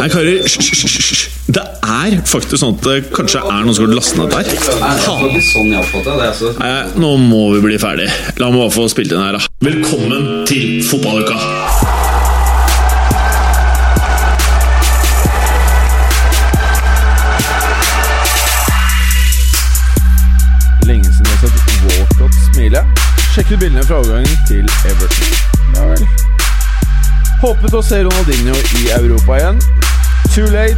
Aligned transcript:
Nei, 0.00 0.08
karer, 0.08 0.42
hysj. 0.44 1.28
Det 1.50 1.62
er 1.82 2.16
faktisk 2.28 2.60
sånn 2.62 2.76
at 2.78 2.86
det 2.86 2.96
kanskje 3.14 3.40
er 3.42 3.64
noen 3.66 3.74
som 3.76 3.86
har 3.88 3.94
lastet 3.98 4.20
ned 4.20 4.30
der. 4.34 4.44
Faen. 5.02 5.34
Nei, 6.60 6.70
nå 7.02 7.10
må 7.24 7.42
vi 7.56 7.62
bli 7.64 7.78
ferdig. 7.82 8.08
La 8.40 8.50
meg 8.52 8.62
bare 8.62 8.74
få 8.74 8.86
spilt 8.92 9.14
inn 9.14 9.22
her, 9.22 9.38
da. 9.38 9.42
Velkommen 9.66 10.46
til 10.48 10.80
fotballuka! 10.86 11.36
Lenge 20.86 21.10
siden 21.12 21.26
jeg 21.26 21.36
har 21.36 21.46
sett 21.46 21.86
Walcott 21.90 22.42
smile. 22.48 22.86
Sjekk 23.34 23.54
ut 23.54 23.62
bildene 23.62 23.86
fra 23.86 24.02
overgangen 24.02 24.42
til 24.48 24.66
Everton. 24.90 25.38
Ja 25.76 25.92
vel. 25.92 26.29
Håpet 27.40 27.72
å 27.72 27.80
se 27.80 28.02
Ronaldinho 28.04 28.52
i 28.76 28.90
Europa 28.92 29.38
igjen. 29.38 29.60
Too 30.34 30.50
late. 30.52 30.76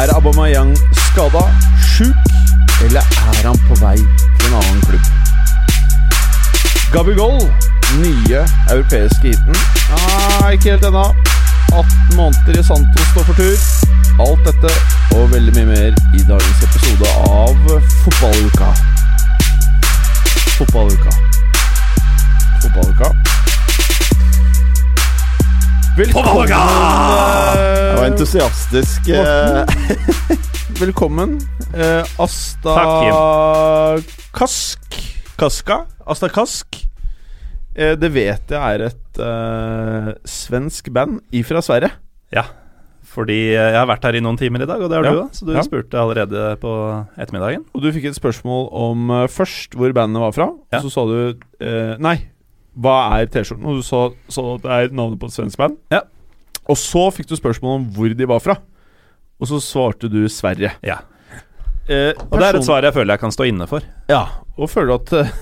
Er 0.00 0.08
Aubameyang 0.14 0.70
skada, 1.10 1.42
sjuk, 1.84 2.30
eller 2.86 3.04
er 3.34 3.42
han 3.44 3.58
på 3.66 3.76
vei 3.82 3.98
til 3.98 4.46
en 4.48 4.56
annen 4.56 4.78
klubb? 4.86 5.10
Gabigol, 6.94 7.44
nye 8.00 8.40
europeiske 8.72 9.34
heaten. 9.34 9.60
Ah, 9.98 10.48
ikke 10.48 10.78
helt 10.78 10.88
ennå. 10.88 11.04
18 11.76 12.16
måneder 12.16 12.62
i 12.62 12.64
Santos 12.64 13.12
står 13.12 13.28
for 13.28 13.36
tur. 13.36 13.68
Alt 14.24 14.48
dette 14.48 14.72
og 15.18 15.28
veldig 15.34 15.52
mye 15.58 15.68
mer 15.74 16.00
i 16.16 16.24
dagens 16.24 16.64
episode 16.70 17.12
av 17.28 17.60
Fotballuka. 18.00 18.72
Fotballuka. 20.56 21.16
Fotballuka. 22.64 23.12
Velkommen! 25.98 26.46
Det 26.48 27.96
var 27.96 28.04
eh, 28.04 28.06
entusiastisk. 28.12 29.08
eh, 29.12 29.66
Velkommen, 30.80 31.34
eh, 31.76 32.00
Asta 32.18 32.74
Takk, 32.78 34.06
Kask. 34.32 34.96
Kaska? 35.38 35.82
Asta 36.06 36.28
Kask. 36.32 36.78
Eh, 37.76 37.92
det 38.00 38.08
vet 38.14 38.50
jeg 38.52 38.58
er 38.78 38.86
et 38.88 39.20
uh, 39.20 40.10
svensk 40.28 40.88
band 40.92 41.20
ifra 41.36 41.60
Sverige. 41.64 41.92
Ja, 42.32 42.46
fordi 43.12 43.52
jeg 43.52 43.76
har 43.76 43.86
vært 43.90 44.06
her 44.08 44.16
i 44.16 44.24
noen 44.24 44.38
timer 44.40 44.64
i 44.64 44.68
dag, 44.68 44.80
og 44.80 44.88
det 44.88 44.96
har 44.96 45.04
Ja. 45.04 45.12
du 45.12 45.22
òg. 45.26 45.30
Så 45.36 45.44
du 45.44 45.52
Ja. 45.52 45.62
spurte 45.66 46.00
allerede 46.00 46.56
på 46.60 46.72
ettermiddagen. 47.20 47.64
Og 47.74 47.82
du 47.84 47.92
fikk 47.92 48.06
et 48.08 48.16
spørsmål 48.16 48.68
om 48.72 49.10
eh, 49.10 49.26
først 49.28 49.76
hvor 49.76 49.92
bandet 49.92 50.20
var 50.24 50.32
fra. 50.32 50.48
Ja. 50.72 50.78
Og 50.80 50.88
så 50.88 50.90
sa 50.96 51.04
du 51.04 51.36
eh, 51.60 51.96
Nei, 52.00 52.16
hva 52.74 52.96
er 53.18 53.28
T-skjorten? 53.28 53.66
Og 53.68 53.80
du 53.80 53.84
så, 53.86 54.02
så 54.32 54.44
at 54.56 54.64
det 54.64 54.72
er 54.76 54.94
navnet 54.96 55.20
på 55.20 55.28
et 55.28 55.34
svensk 55.34 55.60
band. 55.60 55.76
Ja. 55.92 56.02
Og 56.70 56.78
så 56.78 57.08
fikk 57.12 57.28
du 57.28 57.36
spørsmål 57.36 57.80
om 57.80 57.86
hvor 57.96 58.12
de 58.16 58.28
var 58.28 58.40
fra. 58.40 58.56
Og 59.42 59.50
så 59.50 59.58
svarte 59.60 60.08
du 60.08 60.22
Sverige. 60.30 60.70
Ja. 60.86 61.00
Eh, 61.90 62.12
Og 62.30 62.38
det 62.38 62.46
er 62.46 62.58
et 62.60 62.64
svar 62.66 62.84
jeg 62.86 62.94
føler 62.94 63.16
jeg 63.16 63.22
kan 63.24 63.34
stå 63.34 63.48
inne 63.50 63.66
for. 63.66 63.84
Ja, 64.08 64.22
og 64.56 64.70
føler 64.70 64.92
du 64.92 64.98
at 65.00 65.26
uh, 65.26 65.32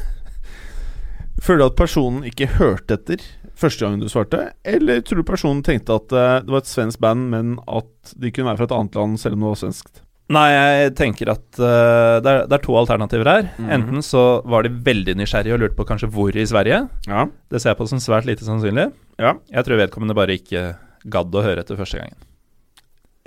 Føler 1.45 1.63
du 1.63 1.67
at 1.71 1.77
personen 1.79 2.25
ikke 2.29 2.49
hørte 2.59 2.97
etter 2.97 3.23
første 3.61 3.85
gangen 3.85 4.01
du 4.01 4.09
svarte? 4.09 4.51
Eller 4.65 5.03
tror 5.05 5.21
du 5.21 5.29
personen 5.29 5.61
tenkte 5.65 5.97
at 6.01 6.13
uh, 6.17 6.39
det 6.45 6.53
var 6.53 6.65
et 6.65 6.71
svensk 6.71 7.01
band, 7.01 7.29
men 7.33 7.59
at 7.69 8.15
de 8.17 8.33
kunne 8.33 8.49
være 8.49 8.61
fra 8.63 8.69
et 8.71 8.77
annet 8.77 8.97
land 8.97 9.21
selv 9.21 9.37
om 9.37 9.45
det 9.45 9.53
var 9.53 9.61
svenskt? 9.63 10.03
Nei, 10.31 10.47
jeg 10.55 10.91
tenker 10.99 11.33
at 11.33 11.47
uh, 11.59 12.21
det, 12.23 12.31
er, 12.31 12.45
det 12.47 12.55
er 12.55 12.63
to 12.63 12.77
alternativer 12.79 13.27
her. 13.31 13.49
Mhm. 13.59 13.71
Enten 13.77 14.05
så 14.07 14.25
var 14.47 14.67
de 14.67 14.71
veldig 14.87 15.17
nysgjerrige 15.19 15.57
og 15.57 15.65
lurte 15.65 15.79
på 15.79 15.87
kanskje 15.89 16.11
hvor 16.15 16.37
i 16.37 16.47
Sverige. 16.47 16.85
Ja. 17.11 17.25
Det 17.51 17.63
ser 17.63 17.73
jeg 17.73 17.81
på 17.81 17.89
som 17.91 18.03
svært 18.03 18.29
lite 18.29 18.47
sannsynlig. 18.47 18.91
Ja. 19.19 19.35
Jeg 19.51 19.67
tror 19.67 19.81
vedkommende 19.83 20.17
bare 20.17 20.39
ikke 20.39 20.65
gadd 21.11 21.35
å 21.35 21.43
høre 21.45 21.65
etter 21.65 21.79
første 21.81 22.03
gangen. 22.03 22.19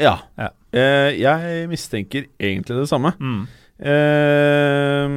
ja. 0.02 0.18
Ja. 0.40 0.52
Uh, 0.74 1.12
jeg 1.13 1.68
mistenker 1.69 2.25
egentlig 2.42 2.80
det 2.80 2.90
samme. 2.90 3.13
Mm. 3.19 3.44
Uh, 3.84 5.16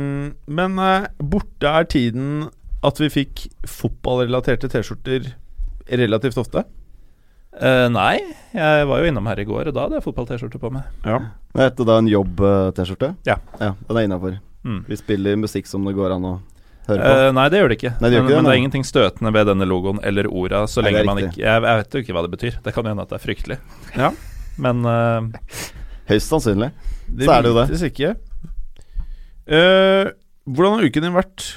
men 0.59 0.81
borte 1.23 1.71
er 1.71 1.87
tiden 1.93 2.49
at 2.87 2.99
vi 3.01 3.09
fikk 3.13 3.47
fotballrelaterte 3.69 4.69
T-skjorter 4.73 5.31
relativt 5.87 6.39
ofte. 6.43 6.65
Eh, 7.57 7.87
nei, 7.89 8.19
jeg 8.53 8.89
var 8.89 9.01
jo 9.01 9.09
innom 9.09 9.29
her 9.31 9.41
i 9.41 9.47
går, 9.49 9.71
og 9.71 9.77
da 9.77 9.87
hadde 9.87 9.97
jeg 9.99 10.05
fotball-T-skjorte 10.05 10.61
på 10.61 10.71
meg. 10.75 10.91
Ja. 11.07 11.21
Hette 11.57 11.87
da 11.89 11.97
en 12.03 12.11
jobb-T-skjorte? 12.11 13.15
Ja. 13.29 13.39
ja. 13.61 13.71
Den 13.89 14.01
er 14.01 14.09
innafor. 14.09 14.37
Mm. 14.67 14.83
Vi 14.89 14.99
spiller 15.01 15.39
musikk 15.41 15.71
som 15.71 15.87
det 15.87 15.95
går 15.97 16.17
an 16.19 16.27
å 16.29 16.35
høre 16.89 16.99
på. 17.01 17.15
Uh, 17.15 17.31
nei, 17.39 17.47
det 17.53 17.63
gjør 17.63 17.73
det 17.73 17.79
ikke. 17.79 17.95
Nei, 17.97 18.11
det 18.11 18.19
gjør 18.19 18.25
men, 18.25 18.29
ikke 18.29 18.35
det, 18.35 18.43
men 18.43 18.51
det 18.51 18.55
er 18.55 18.61
ingenting 18.63 18.87
støtende 18.89 19.33
ved 19.37 19.49
denne 19.53 19.69
logoen 19.69 20.03
eller 20.05 20.29
orda, 20.29 20.67
så 20.69 20.85
Nei, 20.85 20.93
lenge 20.93 21.07
man 21.09 21.23
ikke 21.23 21.41
jeg, 21.41 21.47
jeg 21.49 21.81
vet 21.81 21.97
jo 21.97 22.05
ikke 22.05 22.19
hva 22.19 22.27
det 22.27 22.33
betyr. 22.37 22.61
Det 22.67 22.77
kan 22.77 22.85
jo 22.87 22.93
hende 22.93 23.07
at 23.07 23.15
det 23.15 23.19
er 23.19 23.25
fryktelig. 23.25 23.59
Ja. 23.97 24.13
Men 24.67 24.85
uh, 24.85 25.65
Høyst 26.11 26.31
sannsynlig. 26.31 26.71
Så 27.09 27.33
er 27.33 27.45
det 27.47 27.51
jo 27.51 27.57
det. 27.59 27.81
ikke. 27.89 28.13
Uh, 29.47 30.13
hvordan 30.47 30.77
har 30.77 30.87
uken 30.91 31.07
din 31.07 31.17
vært, 31.17 31.49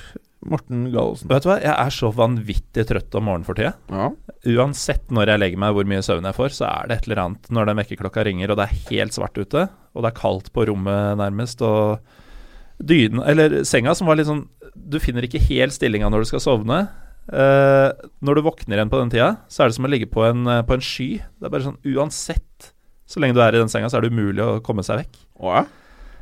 Morten 0.48 0.86
Gallosen? 0.94 1.28
vet 1.28 1.44
du 1.44 1.50
hva, 1.50 1.58
jeg 1.60 1.74
er 1.74 1.92
så 1.92 2.10
vanvittig 2.16 2.86
trøtt 2.88 3.16
om 3.20 3.26
morgenen 3.28 3.48
for 3.48 3.60
tida. 3.60 3.74
Ja. 3.92 4.08
Uansett 4.56 5.12
når 5.12 5.34
jeg 5.34 5.42
legger 5.44 5.62
meg, 5.66 5.74
hvor 5.76 5.90
mye 5.90 6.06
søvn 6.06 6.30
jeg 6.30 6.38
får, 6.38 6.56
så 6.56 6.70
er 6.70 6.88
det 6.88 6.96
et 6.96 7.10
eller 7.10 7.24
annet 7.26 7.52
når 7.52 7.70
den 7.70 7.82
vekkerklokka 7.82 8.24
ringer, 8.28 8.54
og 8.54 8.60
det 8.60 8.68
er 8.68 8.80
helt 8.88 9.18
svart 9.18 9.36
ute, 9.36 9.66
og 9.68 10.06
det 10.06 10.12
er 10.12 10.20
kaldt 10.22 10.48
på 10.56 10.66
rommet 10.70 11.20
nærmest, 11.20 11.64
og 11.66 12.00
dyna 12.80 13.26
Eller 13.28 13.58
senga 13.68 13.92
som 13.98 14.08
var 14.08 14.16
litt 14.16 14.30
sånn 14.30 14.46
Du 14.72 15.02
finner 15.04 15.26
ikke 15.28 15.42
helt 15.50 15.76
stillinga 15.76 16.08
når 16.08 16.24
du 16.24 16.30
skal 16.30 16.44
sovne. 16.44 16.78
Uh, 17.28 17.92
når 18.24 18.40
du 18.40 18.46
våkner 18.46 18.80
igjen 18.80 18.92
på 18.94 19.02
den 19.02 19.12
tida, 19.12 19.34
så 19.52 19.66
er 19.66 19.70
det 19.70 19.76
som 19.76 19.86
å 19.86 19.92
ligge 19.92 20.08
på 20.10 20.24
en, 20.26 20.48
eh, 20.48 20.64
på 20.66 20.78
en 20.78 20.86
sky. 20.86 21.10
Det 21.20 21.46
er 21.46 21.52
bare 21.52 21.68
sånn 21.68 21.82
uansett 21.92 22.72
Så 23.10 23.20
lenge 23.20 23.34
du 23.34 23.42
er 23.42 23.58
i 23.58 23.60
den 23.60 23.72
senga, 23.72 23.90
så 23.90 23.98
er 23.98 24.06
det 24.06 24.14
umulig 24.14 24.44
å 24.46 24.62
komme 24.62 24.84
seg 24.86 25.02
vekk. 25.02 25.16
Å, 25.42 25.54
ja. 25.58 25.64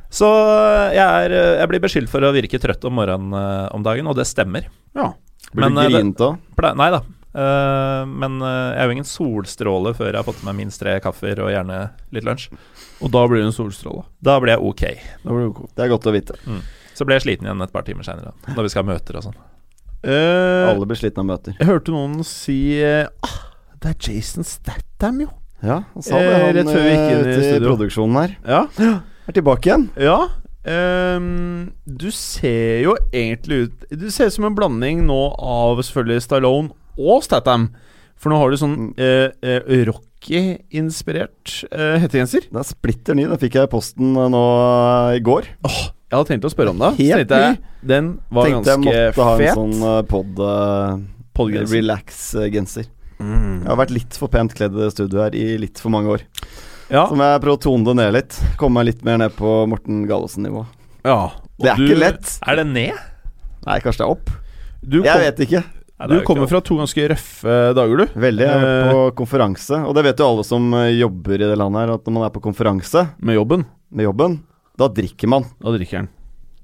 Så 0.08 0.28
eh, 0.28 0.96
jeg, 0.96 1.04
er, 1.04 1.34
eh, 1.36 1.54
jeg 1.60 1.70
blir 1.70 1.84
beskyldt 1.84 2.12
for 2.12 2.24
å 2.24 2.32
virke 2.34 2.60
trøtt 2.60 2.84
om 2.88 2.96
morgenen 2.96 3.36
eh, 3.36 3.68
om 3.76 3.84
dagen, 3.84 4.08
og 4.08 4.18
det 4.18 4.28
stemmer. 4.28 4.68
ja. 4.96 5.12
Blir 5.48 5.72
du 5.72 5.78
grint 5.80 6.18
da? 6.20 6.34
òg? 6.36 6.74
Nei 6.76 6.90
da. 6.92 6.98
Uh, 7.38 8.02
men 8.04 8.34
jeg 8.42 8.80
er 8.82 8.88
jo 8.88 8.94
ingen 8.96 9.06
solstråle 9.06 9.94
før 9.96 10.10
jeg 10.10 10.18
har 10.18 10.26
fått 10.26 10.42
med 10.44 10.58
minst 10.58 10.80
tre 10.82 10.98
kaffer 11.00 11.40
og 11.40 11.48
gjerne 11.54 11.78
litt 12.12 12.26
lunsj. 12.26 12.50
Og 13.00 13.12
da 13.14 13.22
blir 13.30 13.40
det 13.40 13.46
en 13.48 13.56
solstråle. 13.56 14.02
Da 14.20 14.34
blir 14.42 14.52
jeg 14.52 14.66
ok. 14.68 14.84
Da 15.22 15.30
blir 15.30 15.46
det 15.46 15.48
ok. 15.54 15.62
Det 15.72 15.86
er 15.86 15.92
godt 15.94 16.10
å 16.10 16.12
vite. 16.12 16.36
Så 16.98 17.08
blir 17.08 17.16
jeg 17.16 17.24
sliten 17.24 17.48
igjen 17.48 17.64
et 17.64 17.72
par 17.72 17.86
timer 17.86 18.04
seinere, 18.04 18.34
når 18.50 18.66
vi 18.66 18.74
skal 18.74 18.84
ha 18.84 18.90
møter 18.90 19.20
og 19.22 19.24
sånn. 19.30 19.40
Uh, 20.04 20.68
Alle 20.74 20.90
blir 20.90 21.00
slitne 21.00 21.24
av 21.24 21.30
møter. 21.30 21.56
jeg 21.56 21.70
hørte 21.70 21.94
noen 21.96 22.20
si 22.28 22.58
ah, 22.84 23.38
Det 23.80 23.94
er 23.94 24.10
Jason 24.10 24.44
Statham, 24.44 25.22
jo. 25.24 25.32
Ja, 25.64 25.80
han 25.94 26.04
sa 26.04 26.20
det, 26.20 26.34
han 26.42 26.52
rett 26.58 26.74
før 26.74 26.84
vi 26.84 26.92
gikk 26.92 27.14
inn 27.14 27.30
i 27.32 27.54
i 27.54 27.62
produksjonen 27.64 28.20
her. 28.20 28.36
Ja. 28.44 28.98
Er 29.28 29.36
tilbake 29.36 29.68
igjen. 29.68 29.88
ja. 30.00 30.20
Um, 30.68 31.70
du 31.86 32.10
ser 32.12 32.82
jo 32.82 32.92
egentlig 33.14 33.68
ut 33.68 33.84
Du 33.88 34.10
ser 34.12 34.28
ut 34.28 34.34
som 34.34 34.44
en 34.48 34.56
blanding 34.58 35.04
nå 35.06 35.20
av 35.38 35.78
selvfølgelig 35.80 36.24
Stallone 36.26 36.74
og 36.98 37.22
Statham. 37.24 37.70
For 38.18 38.32
nå 38.32 38.40
har 38.40 38.50
du 38.50 38.58
sånn 38.58 38.74
uh, 38.98 39.30
eh, 39.38 39.84
Rocky-inspirert 39.86 41.54
uh, 41.70 41.94
hettegenser. 42.02 42.48
Den 42.50 42.60
er 42.60 42.66
splitter 42.66 43.16
ny. 43.16 43.28
Den 43.30 43.40
fikk 43.40 43.60
jeg 43.60 43.70
i 43.70 43.70
posten 43.70 44.18
nå 44.18 44.42
i 45.14 45.22
går. 45.24 45.46
Jeg 45.62 46.16
hadde 46.16 46.28
tenkt 46.32 46.48
å 46.48 46.52
spørre 46.52 46.74
om 46.74 46.82
det. 46.82 46.90
Helt 46.98 47.28
tenkte 47.28 47.40
jeg, 47.44 47.60
den 47.94 48.10
var 48.34 48.50
Tenkte 48.50 48.74
jeg 48.74 48.82
måtte 48.82 49.04
måtte 49.06 49.28
ha 49.28 49.38
en 49.38 49.60
sånn 49.62 49.86
uh, 49.86 50.00
pod... 50.08 50.42
Uh, 50.42 51.14
Relax-genser. 51.38 52.88
Mm. 53.22 53.60
Jeg 53.62 53.68
har 53.68 53.76
vært 53.78 53.92
litt 53.94 54.16
for 54.18 54.26
pent 54.32 54.50
kledd 54.58 54.74
i 54.74 54.88
studio 54.90 55.20
her 55.22 55.36
i 55.38 55.52
litt 55.62 55.78
for 55.78 55.94
mange 55.94 56.16
år. 56.16 56.24
Ja, 56.88 57.04
Så 57.10 57.16
må 57.18 57.26
jeg 57.28 57.40
prøve 57.44 57.58
å 57.58 57.60
tone 57.60 57.84
det 57.84 57.94
ned 57.98 58.12
litt. 58.16 58.36
Komme 58.60 58.78
meg 58.80 58.86
litt 58.94 59.02
mer 59.04 59.18
ned 59.20 59.34
på 59.36 59.54
Morten 59.68 60.06
Gallosen-nivå. 60.08 60.64
ja. 61.04 61.20
Det 61.58 61.72
er 61.72 61.74
du, 61.80 61.88
ikke 61.88 61.96
lett. 61.98 62.28
Er 62.46 62.54
det 62.60 62.64
ned? 62.70 62.98
Nei, 63.66 63.80
kanskje 63.82 63.98
det 63.98 64.04
er 64.06 64.10
opp. 64.12 64.28
Du, 64.78 65.00
Jeg 65.02 65.10
kom, 65.10 65.22
vet 65.24 65.40
ikke. 65.42 65.62
Nei, 65.98 66.06
du 66.06 66.12
er 66.14 66.20
kommer 66.22 66.44
ikke 66.46 66.52
fra 66.52 66.60
to 66.68 66.76
ganske 66.78 67.06
røffe 67.10 67.56
dager, 67.74 67.96
du. 68.04 68.12
Veldig. 68.22 68.44
Jeg 68.46 68.52
har 68.52 68.62
vært 68.62 68.84
Eh. 68.86 68.92
på 68.94 69.00
konferanse, 69.18 69.80
og 69.88 69.94
det 69.98 70.04
vet 70.06 70.22
jo 70.22 70.28
alle 70.28 70.44
som 70.46 70.68
eh, 70.78 70.92
jobber 71.00 71.34
i 71.34 71.48
det 71.50 71.56
landet 71.58 71.80
her, 71.82 71.92
at 71.96 72.04
når 72.06 72.14
man 72.14 72.26
er 72.28 72.30
på 72.30 72.40
konferanse 72.44 73.02
Med 73.18 73.34
jobben. 73.34 73.66
med 73.90 74.04
jobben, 74.06 74.38
da 74.78 74.86
drikker 74.86 75.26
man. 75.28 75.48
Da 75.60 75.74
drikker 75.74 75.96
han. 75.98 76.08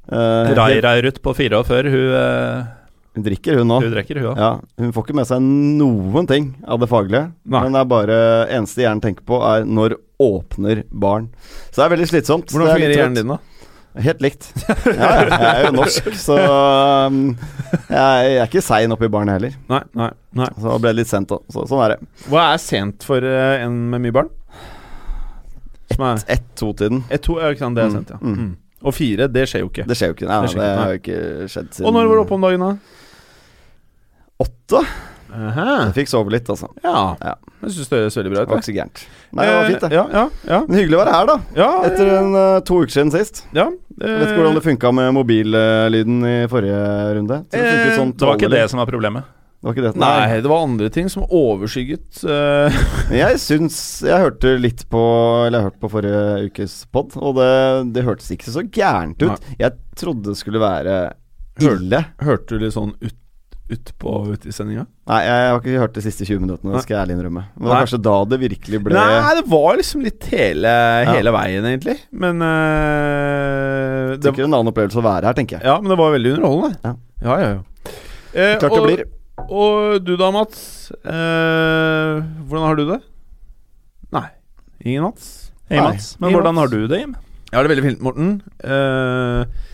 Uh, 0.06 0.54
Rai 0.54 0.78
Rairut 0.84 1.18
på 1.24 1.34
fire 1.34 1.58
og 1.58 1.66
før, 1.66 1.90
hun, 1.90 2.14
uh, 2.14 2.64
Hun 3.16 3.24
drikker, 3.26 3.58
hun 3.58 3.68
òg. 3.74 3.82
hun 3.82 3.92
drikker, 3.98 4.20
hun. 4.22 4.36
Ja, 4.38 4.60
hun 4.78 4.92
får 4.92 5.06
ikke 5.08 5.14
med 5.18 5.26
seg 5.26 5.42
noen 5.42 6.26
ting 6.30 6.54
av 6.68 6.78
det 6.78 6.88
faglige. 6.88 7.32
Nei. 7.50 7.62
Men 7.66 7.72
det 7.72 7.80
er 7.82 7.90
bare 7.90 8.18
eneste 8.46 8.82
hjernen 8.86 9.02
tenker 9.02 9.24
på, 9.26 9.42
er 9.42 9.64
når 9.66 9.96
åpner 10.22 10.84
barn. 10.90 11.28
Så 11.70 11.80
det 11.80 11.84
er 11.88 11.92
veldig 11.96 12.08
slitsomt. 12.12 12.50
Hvordan 12.52 12.68
Det 12.68 12.72
er 12.74 12.78
fungerer 12.80 13.00
hjernen 13.00 13.18
din, 13.18 13.32
da? 13.34 13.38
Helt 14.04 14.22
likt. 14.24 14.48
Ja, 14.98 15.10
jeg 15.22 15.48
er 15.48 15.64
jo 15.68 15.72
norsk, 15.76 16.08
så 16.26 16.36
um, 17.06 17.18
jeg, 17.88 18.32
er 18.40 18.46
ikke 18.48 18.62
sein 18.64 18.90
oppi 18.94 19.06
barnet 19.10 19.36
heller. 19.38 19.54
Nei, 19.70 19.82
nei, 19.94 20.08
nei. 20.34 20.48
Så 20.58 20.66
det 20.72 20.80
ble 20.82 20.92
litt 20.98 21.10
sent 21.10 21.30
òg. 21.34 21.44
Så, 21.54 21.66
sånn 21.70 21.82
er 21.84 21.94
det. 21.94 22.08
Hva 22.26 22.48
er 22.54 22.62
sent 22.62 23.06
for 23.06 23.22
eh, 23.28 23.62
en 23.66 23.76
med 23.92 24.02
mye 24.06 24.16
barn? 24.16 24.32
Ett-to-tiden. 25.94 27.04
ett, 27.08 27.22
to, 27.22 27.36
ja, 27.38 27.52
ikke 27.54 27.62
sant, 27.66 27.76
det 27.78 27.84
er 27.84 27.90
Mm, 27.92 27.94
sent, 28.00 28.10
ja. 28.10 28.18
mm. 28.18 28.34
Mm. 28.44 28.52
Og 28.84 28.92
fire, 28.96 29.28
det 29.30 29.44
skjer 29.48 29.62
jo 29.62 29.68
ikke. 29.70 29.84
Det 29.88 29.96
skjer 29.96 30.10
jo 30.10 30.14
ikke. 30.18 30.26
Nei, 30.28 30.38
Det 30.40 30.48
det, 30.48 30.52
skjer 30.54 30.64
ikke, 30.64 30.80
har 30.82 30.90
jo 30.90 31.00
ikke 31.00 31.48
skjedd 31.54 31.68
siden 31.76 31.86
Og 31.88 31.94
når 31.94 32.08
var 32.10 32.14
du 32.18 32.22
oppe 32.24 32.34
om 32.34 32.42
dagen, 32.48 32.64
da? 32.64 32.72
Åtte? 34.44 34.80
Aha. 35.34 35.64
Jeg 35.88 35.94
fikk 35.98 36.08
sove 36.12 36.30
litt, 36.34 36.48
altså. 36.52 36.68
Ja. 36.84 37.16
Ja. 37.20 37.34
Jeg 37.64 37.70
syns 37.74 37.88
det 37.90 37.98
høres 38.02 38.16
veldig 38.20 38.32
bra 38.34 38.40
Det 38.40 38.46
ut. 38.46 38.50
var 38.54 38.60
ikke 38.62 38.70
så 38.70 38.76
gærent. 38.78 39.04
Nei, 39.34 39.44
det 39.48 39.54
var 39.56 39.68
fint, 39.70 39.80
det. 39.84 39.90
Eh, 39.90 39.94
Ja, 39.96 40.04
ja, 40.12 40.24
ja. 40.52 40.58
Men 40.68 40.78
hyggelig 40.78 40.96
å 40.98 41.02
være 41.04 41.14
her, 41.18 41.26
da. 41.26 41.36
ja 41.58 41.70
Etter 41.88 42.10
en, 42.18 42.34
eh, 42.40 42.60
to 42.68 42.80
uker 42.84 42.92
siden 42.98 43.12
sist. 43.14 43.44
ja. 43.52 43.70
Jeg 43.94 44.10
vet 44.18 44.26
ikke 44.32 44.40
hvordan 44.42 44.56
det 44.58 44.62
funka 44.64 44.90
med 44.92 45.12
mobillyden 45.14 46.24
i 46.26 46.36
forrige 46.50 46.80
runde. 47.14 47.36
Så 47.46 47.58
det, 47.60 47.72
Eh, 47.92 47.96
sånn 47.98 48.12
Det 48.16 48.26
var 48.26 48.36
ikke 48.36 48.50
det 48.50 48.68
som 48.70 48.78
var 48.82 48.86
problemet. 48.90 49.22
Det 49.24 49.68
var 49.68 49.72
ikke 49.76 49.84
det. 49.86 49.96
Nei, 50.02 50.40
det 50.42 50.50
var 50.50 50.64
andre 50.66 50.88
ting 50.90 51.08
som 51.08 51.22
overskygget 51.30 52.24
eh, 52.28 52.74
jeg 53.22 53.38
syns 53.40 53.78
Jeg 54.04 54.18
hørte 54.20 54.58
litt 54.60 54.82
på 54.92 55.00
Eller 55.46 55.60
jeg 55.62 55.68
hørte 55.70 55.80
på 55.80 55.90
forrige 55.94 56.50
ukes 56.50 56.74
pod, 56.92 57.14
og 57.16 57.36
det, 57.38 57.94
det 57.94 58.04
hørtes 58.04 58.28
ikke 58.34 58.50
så 58.52 58.60
gærent 58.68 59.22
ut. 59.22 59.40
Jeg 59.58 59.72
trodde 59.96 60.26
det 60.34 60.36
skulle 60.36 60.60
være 60.60 60.98
ille. 61.62 62.02
Hørte 62.20 62.58
du 62.58 62.64
litt 62.66 62.74
sånn 62.74 62.92
ut, 63.00 63.14
utpå 63.72 64.12
ut 64.28 64.44
i 64.44 64.52
sendinga? 64.52 64.84
Nei, 65.08 65.20
jeg 65.24 65.44
har 65.48 65.60
ikke 65.60 65.80
hørt 65.80 65.94
de 65.96 66.02
siste 66.04 66.26
20 66.26 66.42
minuttene, 66.42 66.74
det 66.74 66.82
skal 66.84 66.96
jeg 66.96 67.02
ærlig 67.06 67.16
innrømme. 67.16 67.44
Men 67.54 67.62
det 67.62 67.70
var 67.70 67.78
Nei. 67.78 67.84
kanskje 67.86 68.00
da 68.04 68.16
det 68.28 68.38
virkelig 68.42 68.80
ble 68.84 68.96
Nei, 68.98 69.34
det 69.38 69.44
var 69.48 69.78
liksom 69.80 70.04
litt 70.04 70.28
hele, 70.32 70.74
hele 71.08 71.32
veien, 71.34 71.68
egentlig. 71.70 71.96
Men 72.12 72.44
uh, 72.44 74.14
det, 74.14 74.20
Sikkert 74.26 74.46
en 74.46 74.58
annen 74.58 74.72
opplevelse 74.72 75.00
å 75.00 75.06
være 75.06 75.30
her, 75.30 75.38
tenker 75.38 75.58
jeg. 75.58 75.68
Ja, 75.70 75.78
men 75.80 75.92
det 75.94 75.98
var 76.00 76.12
veldig 76.16 76.34
underholdende. 76.36 76.80
Ja. 76.84 76.94
ja, 77.24 77.38
ja. 77.40 77.52
ja. 77.54 77.94
Eh, 78.34 78.56
Klart 78.60 78.76
det 78.76 78.84
blir. 78.84 79.04
Og 79.44 80.00
du 80.04 80.14
da, 80.20 80.30
Mats? 80.34 80.90
Eh, 80.92 82.22
hvordan 82.48 82.66
har 82.68 82.78
du 82.78 82.84
det? 82.92 83.00
Nei. 84.14 84.26
Ingen 84.84 85.08
Mats? 85.08 85.30
Hei, 85.70 85.78
Nei. 85.78 85.86
Mats. 85.94 86.14
Men 86.20 86.28
Hei, 86.28 86.36
hvordan 86.36 86.56
Mats. 86.58 86.68
har 86.68 86.74
du 86.76 86.90
det, 86.92 87.00
Jim? 87.00 87.14
Jeg 87.48 87.56
har 87.56 87.66
det 87.66 87.72
veldig 87.72 87.86
fint, 87.86 88.04
Morten. 88.04 88.30
Eh, 88.66 89.72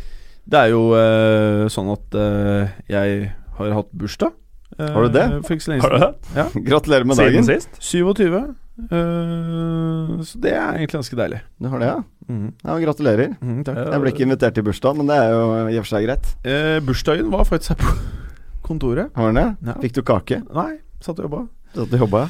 det 0.50 0.58
er 0.64 0.72
jo 0.72 0.82
eh, 0.98 1.66
sånn 1.72 1.90
at 1.94 2.16
eh, 2.18 2.72
jeg 2.90 3.30
har 3.60 3.76
hatt 3.82 3.92
bursdag. 3.92 4.32
Eh, 4.78 4.88
Har 4.94 5.02
du 5.02 5.08
det? 5.12 5.24
For 5.44 5.54
ikke 5.56 5.64
så 5.66 5.70
lenge 5.72 5.82
Har 5.82 5.90
du 5.90 5.98
siden. 5.98 6.14
Ja. 6.36 6.44
Gratulerer 6.70 7.04
med 7.04 7.16
Siden 7.16 7.32
dagen. 7.32 7.44
sist? 7.44 7.68
27. 7.80 8.54
Eh, 8.80 10.22
så 10.24 10.40
det 10.40 10.52
er 10.56 10.70
egentlig 10.78 10.96
ganske 10.98 11.16
deilig. 11.18 11.40
Du 11.60 11.68
har 11.68 11.78
det, 11.82 11.88
ja? 11.90 11.98
Mhm. 12.30 12.52
ja 12.64 12.76
gratulerer. 12.84 13.34
Mhm, 13.40 13.64
takk. 13.66 13.76
Jeg 13.92 14.00
ble 14.04 14.12
ikke 14.14 14.26
invitert 14.28 14.54
til 14.54 14.64
bursdag, 14.66 14.96
men 14.96 15.06
det 15.10 15.16
er 15.18 15.30
jo 15.34 15.42
i 15.68 15.76
og 15.80 15.84
for 15.84 15.90
seg 15.96 16.06
greit. 16.06 16.30
Eh, 16.46 16.78
bursdagen 16.86 17.30
var 17.32 17.44
faktisk 17.48 17.74
her 17.74 17.80
på 17.82 17.94
kontoret. 18.70 19.10
Har 19.16 19.32
den 19.32 19.40
det? 19.42 19.48
Ja. 19.66 19.74
Fikk 19.82 19.94
du 19.98 20.02
kake? 20.06 20.40
Nei, 20.54 20.78
satt 21.02 21.18
og 21.18 21.26
jobba. 21.28 21.42
Du 21.74 21.96
jobba? 21.96 22.24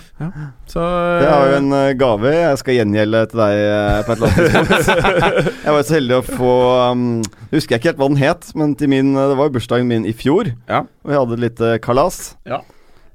Så 0.69 0.81
Det 1.20 1.28
er 1.31 1.46
jo 1.48 1.54
en 1.62 1.72
eh, 1.72 1.92
gave 1.96 2.28
jeg 2.34 2.58
skal 2.60 2.75
gjengjelde 2.76 3.22
til 3.31 3.40
deg 3.40 3.60
eh, 3.64 4.00
på 4.04 4.12
et 4.12 4.19
eller 4.19 4.34
annet 4.34 4.72
tidspunkt. 4.75 5.48
jeg 5.64 5.75
var 5.76 5.87
så 5.88 5.96
heldig 5.96 6.16
å 6.19 6.25
få 6.26 6.50
um, 6.92 7.06
Husker 7.54 7.72
jeg 7.75 7.81
ikke 7.81 7.88
helt 7.92 8.02
hva 8.02 8.08
den 8.12 8.20
het, 8.20 8.50
men 8.60 8.75
til 8.76 8.92
min, 8.92 9.14
eh, 9.16 9.31
det 9.32 9.38
var 9.40 9.48
jo 9.48 9.54
bursdagen 9.56 9.88
min 9.88 10.04
i 10.04 10.12
fjor. 10.12 10.52
Ja. 10.69 10.82
Og 11.06 11.14
jeg 11.14 11.22
hadde 11.22 11.38
et 11.38 11.44
lite 11.46 11.72
kalas. 11.87 12.20
Ja. 12.44 12.60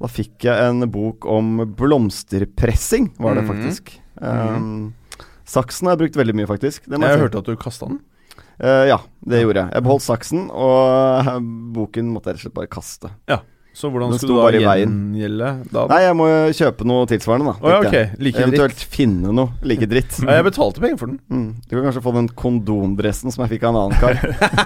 Da 0.01 0.09
fikk 0.11 0.47
jeg 0.49 0.65
en 0.73 0.89
bok 0.91 1.29
om 1.29 1.61
blomsterpressing, 1.77 3.11
var 3.21 3.35
det 3.37 3.45
Mhm. 3.45 3.51
faktisk. 3.53 3.93
Um, 4.19 4.93
saksen 5.45 5.87
har 5.87 5.95
jeg 5.95 6.03
brukt 6.07 6.17
veldig 6.19 6.35
mye, 6.35 6.47
faktisk. 6.49 6.85
Det 6.89 6.99
Jeg 6.99 7.09
jeg 7.09 7.19
hørte 7.27 7.37
at 7.37 7.45
du 7.45 7.55
kasta 7.55 7.85
den. 7.87 7.99
Uh, 8.59 8.85
ja, 8.87 8.97
det 9.27 9.43
gjorde 9.43 9.61
jeg. 9.61 9.73
Jeg 9.73 9.83
beholdt 9.83 10.03
saksen, 10.09 10.49
og 10.49 11.27
eh, 11.27 11.39
boken 11.75 12.11
måtte 12.13 12.31
jeg 12.31 12.35
rett 12.35 12.39
og 12.39 12.45
slett 12.47 12.55
bare 12.55 12.71
kaste. 12.71 13.11
Så 13.75 13.89
hvordan 13.91 14.13
Den 14.13 14.19
skulle 14.21 14.39
du 14.55 14.61
da 14.63 14.73
gjengjelde? 14.79 15.47
Nei, 15.91 15.97
jeg 16.05 16.15
må 16.15 16.25
jo 16.31 16.51
kjøpe 16.55 16.85
noe 16.87 17.07
tilsvarende, 17.11 17.51
da. 17.51 17.55
Oh, 17.59 17.73
ja, 17.73 17.79
okay. 17.83 18.05
like 18.23 18.39
Eventuelt 18.39 18.71
dritt. 18.77 18.85
Finne 18.93 19.33
noe 19.35 19.51
like 19.67 19.89
dritt. 19.91 20.15
Ja, 20.25 20.37
jeg 20.39 20.45
betalte 20.47 20.79
penger 20.79 21.01
for 21.01 21.11
den. 21.11 21.17
Mm. 21.27 21.49
Du 21.67 21.75
kan 21.75 21.83
kanskje 21.89 22.03
få 22.05 22.13
den 22.15 22.29
kondomdressen 22.39 23.35
som 23.35 23.43
jeg 23.43 23.57
fikk 23.57 23.67
av 23.67 23.75
en 23.75 23.81
annen 23.83 23.99
kar. 23.99 24.15